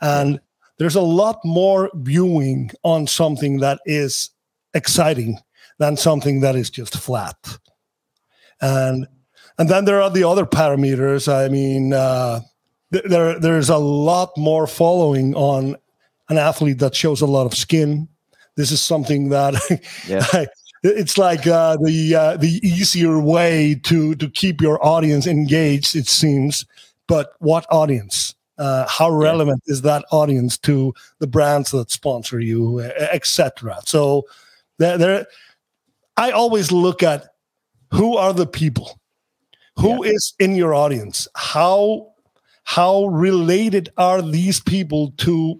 and 0.00 0.40
there's 0.78 0.96
a 0.96 1.00
lot 1.00 1.38
more 1.44 1.90
viewing 1.94 2.70
on 2.82 3.06
something 3.06 3.58
that 3.60 3.80
is 3.84 4.30
exciting 4.74 5.38
than 5.78 5.96
something 5.96 6.40
that 6.40 6.56
is 6.56 6.70
just 6.70 6.96
flat. 6.96 7.36
And 8.60 9.06
and 9.58 9.68
then 9.68 9.84
there 9.84 10.02
are 10.02 10.10
the 10.10 10.24
other 10.24 10.46
parameters. 10.46 11.32
I 11.32 11.48
mean, 11.48 11.92
uh, 11.92 12.40
th- 12.92 13.04
there 13.04 13.38
there's 13.38 13.70
a 13.70 13.78
lot 13.78 14.30
more 14.36 14.66
following 14.66 15.34
on 15.34 15.76
an 16.28 16.38
athlete 16.38 16.78
that 16.78 16.94
shows 16.94 17.20
a 17.20 17.26
lot 17.26 17.46
of 17.46 17.54
skin. 17.54 18.08
This 18.56 18.72
is 18.72 18.80
something 18.80 19.28
that 19.30 19.54
yeah. 20.08 20.26
I, 20.32 20.46
it's 20.82 21.16
like 21.16 21.46
uh, 21.46 21.76
the 21.82 22.14
uh, 22.14 22.36
the 22.36 22.60
easier 22.66 23.18
way 23.18 23.80
to 23.84 24.14
to 24.16 24.28
keep 24.28 24.60
your 24.60 24.84
audience 24.84 25.26
engaged. 25.26 25.96
It 25.96 26.08
seems, 26.08 26.66
but 27.06 27.32
what 27.38 27.66
audience? 27.70 28.33
Uh, 28.58 28.86
how 28.88 29.10
relevant 29.10 29.62
yeah. 29.66 29.72
is 29.72 29.82
that 29.82 30.04
audience 30.10 30.56
to 30.56 30.92
the 31.18 31.26
brands 31.26 31.70
that 31.70 31.90
sponsor 31.90 32.40
you 32.40 32.80
etc 32.80 33.78
so 33.84 34.22
there, 34.78 34.96
there 34.98 35.26
i 36.16 36.30
always 36.30 36.70
look 36.70 37.02
at 37.02 37.34
who 37.94 38.16
are 38.16 38.32
the 38.32 38.46
people? 38.46 38.98
Who 39.78 40.04
yeah. 40.04 40.12
is 40.12 40.34
in 40.38 40.54
your 40.54 40.74
audience? 40.74 41.28
How 41.34 42.12
how 42.64 43.06
related 43.06 43.90
are 43.96 44.22
these 44.22 44.60
people 44.60 45.12
to 45.18 45.58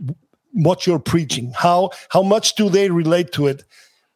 what 0.53 0.87
you're 0.87 0.99
preaching? 0.99 1.53
How 1.57 1.91
how 2.09 2.23
much 2.23 2.57
do 2.57 2.69
they 2.69 2.91
relate 2.91 3.33
to 3.33 3.47
it? 3.47 3.65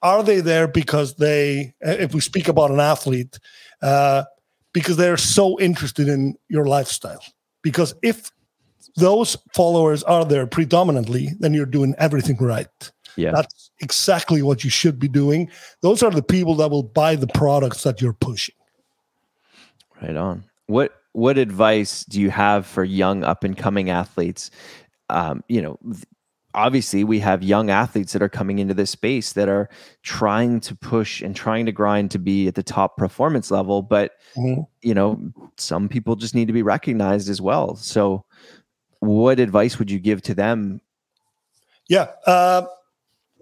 Are 0.02 0.22
they 0.22 0.40
there 0.40 0.68
because 0.68 1.14
they 1.14 1.74
if 1.80 2.12
we 2.14 2.20
speak 2.20 2.48
about 2.48 2.70
an 2.70 2.80
athlete 2.80 3.38
uh, 3.82 4.24
because 4.72 4.96
they're 4.96 5.16
so 5.16 5.58
interested 5.60 6.08
in 6.08 6.36
your 6.48 6.66
lifestyle? 6.66 7.24
Because 7.62 7.94
if 8.02 8.30
those 8.96 9.36
followers 9.54 10.02
are 10.04 10.24
there 10.24 10.46
predominantly, 10.46 11.30
then 11.38 11.54
you're 11.54 11.66
doing 11.66 11.94
everything 11.98 12.36
right. 12.38 12.90
Yeah. 13.16 13.32
That's 13.32 13.70
exactly 13.80 14.42
what 14.42 14.62
you 14.64 14.70
should 14.70 14.98
be 14.98 15.08
doing. 15.08 15.50
Those 15.80 16.02
are 16.02 16.10
the 16.10 16.22
people 16.22 16.54
that 16.56 16.70
will 16.70 16.84
buy 16.84 17.16
the 17.16 17.26
products 17.26 17.82
that 17.82 18.00
you're 18.00 18.12
pushing. 18.12 18.54
Right 20.00 20.16
on. 20.16 20.44
What 20.66 20.94
what 21.12 21.38
advice 21.38 22.04
do 22.04 22.20
you 22.20 22.30
have 22.30 22.66
for 22.66 22.84
young 22.84 23.24
up 23.24 23.42
and 23.42 23.56
coming 23.56 23.90
athletes? 23.90 24.50
Um, 25.10 25.42
you 25.48 25.60
know, 25.60 25.78
obviously 26.54 27.04
we 27.04 27.18
have 27.20 27.42
young 27.42 27.70
athletes 27.70 28.12
that 28.12 28.22
are 28.22 28.28
coming 28.28 28.58
into 28.58 28.74
this 28.74 28.90
space 28.90 29.32
that 29.32 29.48
are 29.48 29.68
trying 30.02 30.60
to 30.60 30.76
push 30.76 31.20
and 31.20 31.34
trying 31.34 31.66
to 31.66 31.72
grind 31.72 32.10
to 32.12 32.18
be 32.18 32.48
at 32.48 32.54
the 32.54 32.62
top 32.62 32.96
performance 32.96 33.50
level, 33.50 33.82
but 33.82 34.12
mm-hmm. 34.36 34.62
you 34.82 34.94
know, 34.94 35.20
some 35.56 35.88
people 35.88 36.16
just 36.16 36.34
need 36.34 36.46
to 36.46 36.52
be 36.52 36.62
recognized 36.62 37.28
as 37.28 37.40
well. 37.40 37.76
So 37.76 38.24
what 39.00 39.40
advice 39.40 39.78
would 39.78 39.90
you 39.90 39.98
give 39.98 40.22
to 40.22 40.34
them 40.34 40.80
Yeah. 41.88 42.08
Uh, 42.26 42.66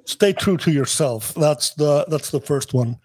stay 0.05 0.33
true 0.33 0.57
to 0.59 0.70
yourself. 0.70 1.35
That's 1.35 1.74
the 1.74 2.07
that's 2.09 2.31
the 2.31 2.41
first 2.41 2.73
one. 2.74 2.99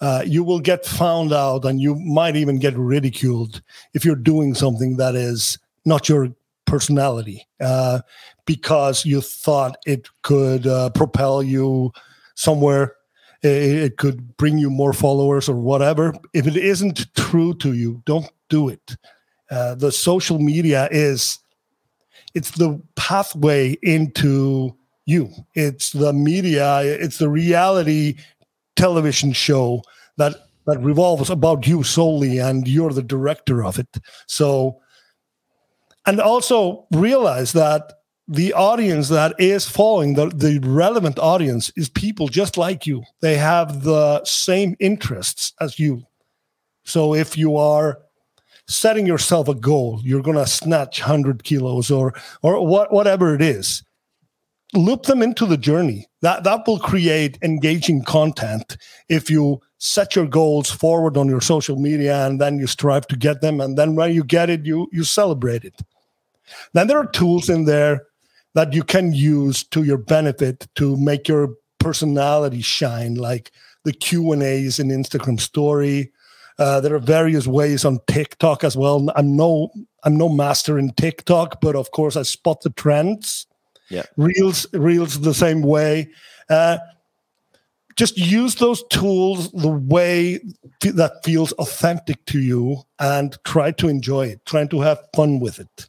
Uh, 0.00 0.22
you 0.26 0.44
will 0.44 0.60
get 0.60 0.84
found 0.84 1.32
out, 1.32 1.64
and 1.64 1.80
you 1.80 1.94
might 1.96 2.36
even 2.36 2.58
get 2.58 2.76
ridiculed 2.76 3.62
if 3.94 4.04
you're 4.04 4.16
doing 4.16 4.54
something 4.54 4.96
that 4.96 5.14
is 5.14 5.58
not 5.84 6.08
your 6.08 6.28
personality 6.66 7.46
uh, 7.60 8.00
because 8.46 9.04
you 9.04 9.20
thought 9.20 9.76
it 9.86 10.08
could 10.22 10.66
uh, 10.66 10.90
propel 10.90 11.42
you 11.42 11.92
somewhere. 12.34 12.94
It, 13.42 13.82
it 13.82 13.96
could 13.96 14.36
bring 14.36 14.58
you 14.58 14.70
more 14.70 14.92
followers 14.92 15.48
or 15.48 15.56
whatever. 15.56 16.14
If 16.32 16.46
it 16.46 16.56
isn't 16.56 17.14
true 17.14 17.54
to 17.54 17.72
you, 17.72 18.02
don't 18.04 18.30
do 18.48 18.68
it. 18.68 18.96
Uh, 19.50 19.74
the 19.74 19.92
social 19.92 20.38
media 20.38 20.88
is 20.90 21.38
it's 22.34 22.50
the 22.52 22.80
pathway 22.96 23.76
into 23.82 24.76
you. 25.06 25.30
It's 25.54 25.90
the 25.90 26.12
media. 26.12 26.80
It's 26.80 27.18
the 27.18 27.28
reality 27.28 28.16
television 28.76 29.32
show 29.32 29.82
that 30.16 30.36
that 30.66 30.80
revolves 30.80 31.28
about 31.28 31.66
you 31.66 31.82
solely, 31.82 32.38
and 32.38 32.66
you're 32.66 32.92
the 32.92 33.02
director 33.02 33.62
of 33.62 33.78
it. 33.78 33.98
So, 34.26 34.80
and 36.06 36.20
also 36.20 36.86
realize 36.90 37.52
that 37.52 37.92
the 38.26 38.54
audience 38.54 39.10
that 39.10 39.34
is 39.38 39.68
following 39.68 40.14
the, 40.14 40.28
the 40.28 40.58
relevant 40.60 41.18
audience 41.18 41.70
is 41.76 41.90
people 41.90 42.28
just 42.28 42.56
like 42.56 42.86
you. 42.86 43.02
They 43.20 43.36
have 43.36 43.84
the 43.84 44.24
same 44.24 44.74
interests 44.80 45.52
as 45.60 45.78
you. 45.78 46.04
So 46.84 47.14
if 47.14 47.36
you 47.36 47.56
are 47.56 48.00
setting 48.68 49.06
yourself 49.06 49.48
a 49.48 49.54
goal, 49.54 50.00
you're 50.02 50.22
going 50.22 50.36
to 50.36 50.46
snatch 50.46 51.00
100 51.00 51.44
kilos 51.44 51.90
or 51.90 52.14
or 52.42 52.66
what, 52.66 52.92
whatever 52.92 53.34
it 53.34 53.42
is, 53.42 53.82
loop 54.74 55.04
them 55.04 55.22
into 55.22 55.46
the 55.46 55.56
journey. 55.56 56.06
That 56.22 56.44
that 56.44 56.66
will 56.66 56.78
create 56.78 57.38
engaging 57.42 58.02
content 58.02 58.76
if 59.08 59.30
you 59.30 59.60
set 59.78 60.16
your 60.16 60.26
goals 60.26 60.70
forward 60.70 61.16
on 61.16 61.28
your 61.28 61.40
social 61.40 61.76
media 61.76 62.26
and 62.26 62.40
then 62.40 62.58
you 62.58 62.66
strive 62.66 63.06
to 63.08 63.16
get 63.16 63.42
them 63.42 63.60
and 63.60 63.76
then 63.76 63.96
when 63.96 64.14
you 64.14 64.24
get 64.24 64.48
it 64.48 64.64
you 64.64 64.88
you 64.92 65.04
celebrate 65.04 65.64
it. 65.64 65.78
Then 66.72 66.86
there 66.86 66.98
are 66.98 67.06
tools 67.06 67.48
in 67.48 67.64
there 67.64 68.06
that 68.54 68.72
you 68.72 68.82
can 68.82 69.12
use 69.12 69.64
to 69.64 69.82
your 69.82 69.98
benefit 69.98 70.66
to 70.76 70.96
make 70.96 71.28
your 71.28 71.54
personality 71.78 72.62
shine 72.62 73.14
like 73.14 73.50
the 73.84 73.92
Q&As 73.92 74.78
in 74.78 74.88
Instagram 74.88 75.38
story. 75.40 76.12
Uh, 76.58 76.80
there 76.80 76.94
are 76.94 77.00
various 77.00 77.46
ways 77.46 77.84
on 77.84 77.98
TikTok 78.06 78.62
as 78.64 78.76
well. 78.76 79.10
I'm 79.16 79.36
no 79.36 79.70
I'm 80.04 80.16
no 80.16 80.28
master 80.28 80.78
in 80.78 80.90
TikTok, 80.92 81.60
but 81.60 81.74
of 81.74 81.90
course 81.90 82.16
I 82.16 82.22
spot 82.22 82.60
the 82.60 82.70
trends 82.70 83.46
yeah. 83.90 84.04
Reels, 84.16 84.66
reels 84.72 85.20
the 85.20 85.34
same 85.34 85.62
way. 85.62 86.10
Uh, 86.48 86.78
just 87.96 88.18
use 88.18 88.56
those 88.56 88.82
tools 88.88 89.50
the 89.52 89.68
way 89.68 90.40
that 90.80 91.24
feels 91.24 91.52
authentic 91.52 92.24
to 92.26 92.40
you 92.40 92.82
and 92.98 93.36
try 93.44 93.70
to 93.72 93.88
enjoy 93.88 94.26
it, 94.26 94.44
Try 94.46 94.66
to 94.66 94.80
have 94.80 94.98
fun 95.14 95.38
with 95.38 95.60
it. 95.60 95.88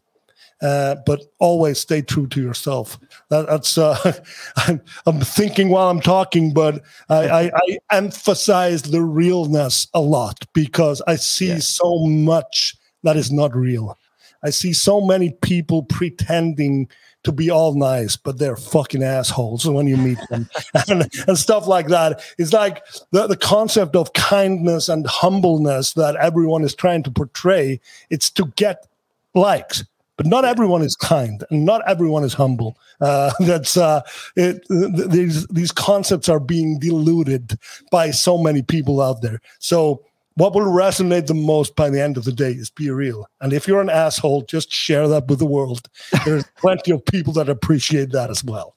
Uh, 0.62 0.96
but 1.06 1.22
always 1.40 1.78
stay 1.80 2.02
true 2.02 2.26
to 2.28 2.42
yourself. 2.42 2.98
That, 3.30 3.48
that's 3.48 3.78
uh, 3.78 4.14
I'm, 4.56 4.82
I'm, 5.06 5.20
thinking 5.20 5.68
while 5.68 5.90
I'm 5.90 6.00
talking, 6.00 6.54
but 6.54 6.82
I, 7.10 7.28
I, 7.28 7.42
I, 7.56 7.78
emphasize 7.92 8.84
the 8.84 9.02
realness 9.02 9.88
a 9.94 10.00
lot 10.00 10.46
because 10.54 11.02
I 11.08 11.18
see 11.18 11.50
yeah. 11.50 11.60
so 11.60 12.06
much 12.06 12.76
that 13.04 13.18
is 13.18 13.32
not 13.32 13.54
real. 13.54 14.00
I 14.44 14.50
see 14.52 14.74
so 14.74 15.02
many 15.02 15.32
people 15.42 15.84
pretending 15.84 16.88
to 17.26 17.32
be 17.32 17.50
all 17.50 17.74
nice, 17.74 18.16
but 18.16 18.38
they're 18.38 18.56
fucking 18.56 19.04
assholes 19.04 19.68
when 19.68 19.88
you 19.88 19.98
meet 19.98 20.20
them 20.30 20.48
and, 20.88 21.10
and, 21.28 21.38
stuff 21.38 21.68
like 21.68 21.88
that. 21.88 22.24
It's 22.38 22.54
like 22.54 22.86
the, 23.12 23.28
the 23.28 23.36
concept 23.36 23.96
of 23.96 24.14
kindness 24.14 24.88
and 24.88 25.06
humbleness 25.06 25.94
that 25.94 26.16
everyone 26.16 26.64
is 26.64 26.76
trying 26.76 27.04
to 27.04 27.12
portray. 27.12 27.82
It's 28.10 28.30
to 28.32 28.46
get 28.56 28.88
likes, 29.34 29.84
but 30.18 30.26
not 30.26 30.46
everyone 30.46 30.82
is 30.82 30.96
kind 30.96 31.44
and 31.50 31.66
not 31.66 31.82
everyone 31.88 32.24
is 32.24 32.34
humble. 32.34 32.78
Uh, 33.02 33.32
that's 33.40 33.78
uh, 33.78 34.02
it, 34.36 34.64
th- 34.70 35.10
these 35.10 35.48
these 35.48 35.72
concepts 35.72 36.30
are 36.30 36.40
being 36.40 36.80
diluted 36.80 37.58
by 37.92 38.12
so 38.12 38.38
many 38.38 38.62
people 38.62 39.02
out 39.02 39.22
there. 39.22 39.40
So 39.60 40.04
what 40.36 40.54
will 40.54 40.64
resonate 40.64 41.28
the 41.28 41.34
most 41.34 41.76
by 41.76 41.90
the 41.90 42.02
end 42.02 42.18
of 42.18 42.26
the 42.26 42.32
day 42.32 42.52
is 42.52 42.70
be 42.70 42.90
real. 42.90 43.26
And 43.40 43.54
if 43.54 43.68
you're 43.68 43.82
an 43.82 43.90
asshole, 43.90 44.42
just 44.44 44.72
share 44.72 45.08
that 45.08 45.28
with 45.28 45.40
the 45.40 45.46
world. 45.46 45.90
There's 46.26 46.44
plenty 46.58 46.92
of 46.92 47.06
people 47.06 47.34
that 47.34 47.48
appreciate 47.48 48.12
that 48.12 48.30
as 48.30 48.44
well. 48.44 48.76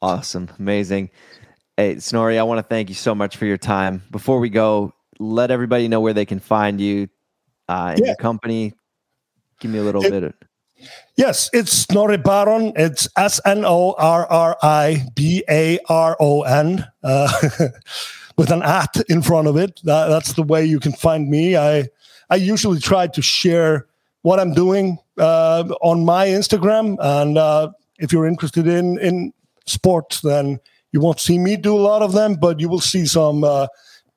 Awesome. 0.00 0.48
Amazing. 0.58 1.10
Hey, 1.76 1.98
Snorri, 1.98 2.38
I 2.38 2.44
want 2.44 2.58
to 2.58 2.62
thank 2.62 2.88
you 2.88 2.94
so 2.94 3.16
much 3.16 3.36
for 3.36 3.46
your 3.46 3.58
time. 3.58 4.04
Before 4.12 4.38
we 4.38 4.48
go, 4.48 4.92
let 5.18 5.50
everybody 5.50 5.88
know 5.88 6.00
where 6.00 6.12
they 6.12 6.24
can 6.24 6.38
find 6.38 6.80
you 6.80 7.08
uh, 7.68 7.94
in 7.96 8.04
yeah. 8.04 8.10
your 8.10 8.16
company. 8.16 8.74
Give 9.64 9.72
me 9.72 9.78
a 9.78 9.82
little 9.82 10.04
it, 10.04 10.10
bit. 10.10 10.34
Yes, 11.16 11.48
it's 11.54 11.72
Snorri 11.72 12.18
Baron. 12.18 12.74
It's 12.76 13.08
S 13.16 13.40
N 13.46 13.64
O 13.64 13.94
R 13.96 14.26
R 14.26 14.58
I 14.62 15.06
B 15.14 15.42
A 15.48 15.78
R 15.88 16.18
O 16.20 16.42
N. 16.42 16.86
Uh, 17.02 17.32
with 18.36 18.50
an 18.50 18.62
at 18.62 18.94
in 19.08 19.22
front 19.22 19.48
of 19.48 19.56
it. 19.56 19.80
That, 19.84 20.08
that's 20.08 20.34
the 20.34 20.42
way 20.42 20.66
you 20.66 20.78
can 20.78 20.92
find 20.92 21.30
me. 21.30 21.56
I 21.56 21.88
I 22.28 22.36
usually 22.36 22.78
try 22.78 23.06
to 23.06 23.22
share 23.22 23.86
what 24.20 24.38
I'm 24.38 24.52
doing 24.52 24.98
uh, 25.16 25.64
on 25.80 26.04
my 26.04 26.26
Instagram, 26.26 26.98
and 27.00 27.38
uh, 27.38 27.70
if 27.98 28.12
you're 28.12 28.26
interested 28.26 28.66
in 28.66 28.98
in 28.98 29.32
sports, 29.64 30.20
then 30.20 30.60
you 30.92 31.00
won't 31.00 31.20
see 31.20 31.38
me 31.38 31.56
do 31.56 31.74
a 31.74 31.80
lot 31.80 32.02
of 32.02 32.12
them, 32.12 32.34
but 32.34 32.60
you 32.60 32.68
will 32.68 32.80
see 32.80 33.06
some 33.06 33.44
uh, 33.44 33.66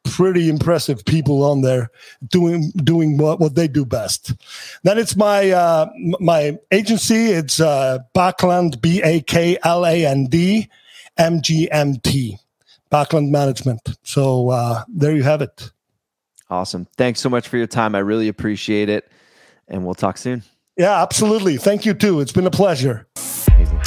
pretty 0.07 0.49
impressive 0.49 1.03
people 1.05 1.43
on 1.43 1.61
there 1.61 1.89
doing 2.27 2.71
doing 2.77 3.17
what, 3.17 3.39
what 3.39 3.55
they 3.55 3.67
do 3.67 3.85
best. 3.85 4.34
Then 4.84 4.97
it's 4.97 5.15
my 5.15 5.51
uh, 5.51 5.89
my 6.19 6.57
agency. 6.71 7.31
It's 7.31 7.59
uh, 7.59 7.99
Bakland 8.15 8.81
B 8.81 9.01
A 9.03 9.21
K 9.21 9.57
L 9.63 9.85
A 9.85 10.05
N 10.05 10.25
D 10.25 10.69
M 11.17 11.41
G 11.41 11.69
M 11.71 11.97
T. 11.97 12.38
Bakland 12.91 13.31
Management. 13.31 13.81
So 14.03 14.49
uh, 14.49 14.84
there 14.88 15.15
you 15.15 15.23
have 15.23 15.41
it. 15.41 15.71
Awesome. 16.49 16.88
Thanks 16.95 17.19
so 17.19 17.29
much 17.29 17.47
for 17.47 17.57
your 17.57 17.67
time. 17.67 17.95
I 17.95 17.99
really 17.99 18.29
appreciate 18.29 18.88
it. 18.88 19.11
And 19.67 19.85
we'll 19.85 19.95
talk 19.95 20.17
soon. 20.17 20.43
Yeah, 20.77 21.01
absolutely. 21.01 21.57
Thank 21.57 21.85
you 21.85 21.93
too. 21.93 22.21
It's 22.21 22.31
been 22.31 22.47
a 22.47 22.51
pleasure. 22.51 23.07
Amazing. 23.47 23.81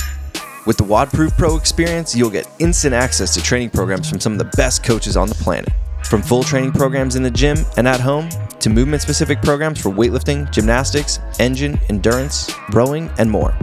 With 0.66 0.76
the 0.76 0.84
WODproof 0.84 1.38
Pro 1.38 1.56
experience, 1.56 2.14
you'll 2.14 2.30
get 2.30 2.47
instant 2.59 2.92
access 2.92 3.32
to 3.34 3.42
training 3.42 3.70
programs 3.70 4.10
from 4.10 4.20
some 4.20 4.32
of 4.32 4.38
the 4.38 4.51
best 4.56 4.84
coaches 4.84 5.16
on 5.16 5.28
the 5.28 5.34
planet. 5.36 5.72
From 6.11 6.23
full 6.23 6.43
training 6.43 6.73
programs 6.73 7.15
in 7.15 7.23
the 7.23 7.31
gym 7.31 7.57
and 7.77 7.87
at 7.87 8.01
home 8.01 8.28
to 8.59 8.69
movement 8.69 9.01
specific 9.01 9.41
programs 9.43 9.81
for 9.81 9.91
weightlifting, 9.91 10.51
gymnastics, 10.51 11.20
engine, 11.39 11.78
endurance, 11.89 12.53
rowing, 12.73 13.09
and 13.19 13.31
more. 13.31 13.57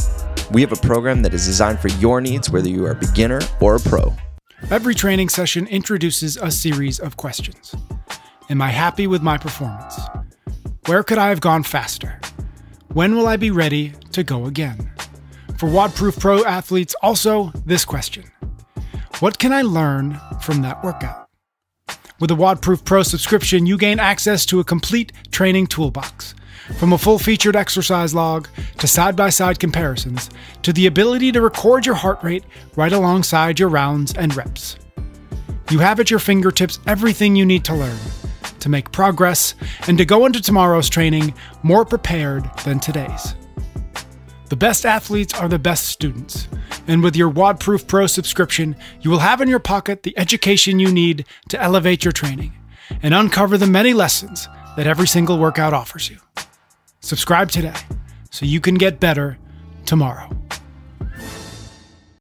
We 0.52 0.62
have 0.62 0.72
a 0.72 0.78
program 0.78 1.22
that 1.24 1.34
is 1.34 1.46
designed 1.46 1.82
for 1.82 1.90
your 2.00 2.22
needs, 2.22 2.50
whether 2.50 2.70
you 2.70 2.86
are 2.86 2.92
a 2.92 2.96
beginner 2.96 3.42
or 3.60 3.76
a 3.76 3.82
pro. 3.82 4.14
Every 4.72 4.96
training 4.96 5.28
session 5.28 5.68
introduces 5.68 6.38
a 6.38 6.50
series 6.50 7.02
of 7.02 7.18
questions 7.18 7.76
Am 8.50 8.62
I 8.62 8.70
happy 8.70 9.08
with 9.08 9.22
my 9.22 9.38
performance? 9.38 10.00
Where 10.86 11.04
could 11.04 11.18
I 11.18 11.28
have 11.28 11.42
gone 11.42 11.64
faster? 11.64 12.18
When 12.94 13.18
will 13.18 13.28
I 13.28 13.36
be 13.36 13.52
ready 13.52 13.92
to 14.14 14.24
go 14.24 14.46
again? 14.46 14.90
For 15.58 15.68
WODproof 15.68 16.18
Pro 16.22 16.46
athletes, 16.46 16.96
also 17.02 17.52
this 17.66 17.84
question 17.84 18.24
What 19.20 19.38
can 19.38 19.52
I 19.52 19.64
learn 19.64 20.18
from 20.40 20.62
that 20.62 20.82
workout? 20.82 21.27
With 22.20 22.32
a 22.32 22.36
WODproof 22.36 22.84
Pro 22.84 23.04
subscription, 23.04 23.68
you 23.68 23.78
gain 23.78 24.00
access 24.00 24.44
to 24.48 24.60
a 24.60 24.64
complete 24.64 25.12
training 25.30 25.68
toolbox 25.68 26.34
from 26.80 26.92
a 26.92 26.98
full 26.98 27.20
featured 27.20 27.56
exercise 27.56 28.16
log 28.16 28.48
to 28.80 28.88
side 28.88 29.16
by 29.16 29.30
side 29.30 29.60
comparisons 29.60 30.32
to 30.64 30.74
the 30.74 30.88
ability 30.88 31.32
to 31.32 31.42
record 31.42 31.86
your 31.86 31.94
heart 31.94 32.24
rate 32.24 32.44
right 32.76 32.92
alongside 32.92 33.60
your 33.60 33.70
rounds 33.70 34.16
and 34.16 34.36
reps. 34.36 34.78
You 35.70 35.78
have 35.78 36.00
at 36.00 36.10
your 36.10 36.20
fingertips 36.20 36.80
everything 36.88 37.36
you 37.36 37.46
need 37.46 37.64
to 37.66 37.76
learn 37.76 38.00
to 38.62 38.70
make 38.70 38.92
progress 38.92 39.54
and 39.88 39.96
to 40.00 40.06
go 40.06 40.26
into 40.26 40.42
tomorrow's 40.42 40.90
training 40.90 41.36
more 41.62 41.86
prepared 41.86 42.50
than 42.66 42.80
today's. 42.80 43.36
The 44.50 44.56
best 44.56 44.86
athletes 44.86 45.34
are 45.34 45.50
the 45.50 45.60
best 45.60 45.90
students, 45.90 46.48
and 46.88 47.04
with 47.04 47.18
your 47.18 47.30
WODproof 47.30 47.86
Pro 47.86 48.08
subscription, 48.08 48.78
you 49.02 49.12
will 49.12 49.20
have 49.20 49.42
in 49.42 49.50
your 49.50 49.60
pocket 49.60 50.04
the 50.04 50.18
education 50.18 50.80
you 50.80 50.90
need 50.90 51.26
to 51.50 51.62
elevate 51.62 52.06
your 52.06 52.14
training 52.14 52.54
and 53.04 53.14
uncover 53.14 53.58
the 53.58 53.68
many 53.68 53.94
lessons 53.94 54.48
that 54.78 54.88
every 54.88 55.06
single 55.06 55.38
workout 55.38 55.74
offers 55.74 56.10
you. 56.10 56.18
Subscribe 57.02 57.52
today 57.52 57.76
so 58.32 58.46
you 58.46 58.62
can 58.62 58.76
get 58.76 59.02
better 59.02 59.38
tomorrow. 59.86 60.30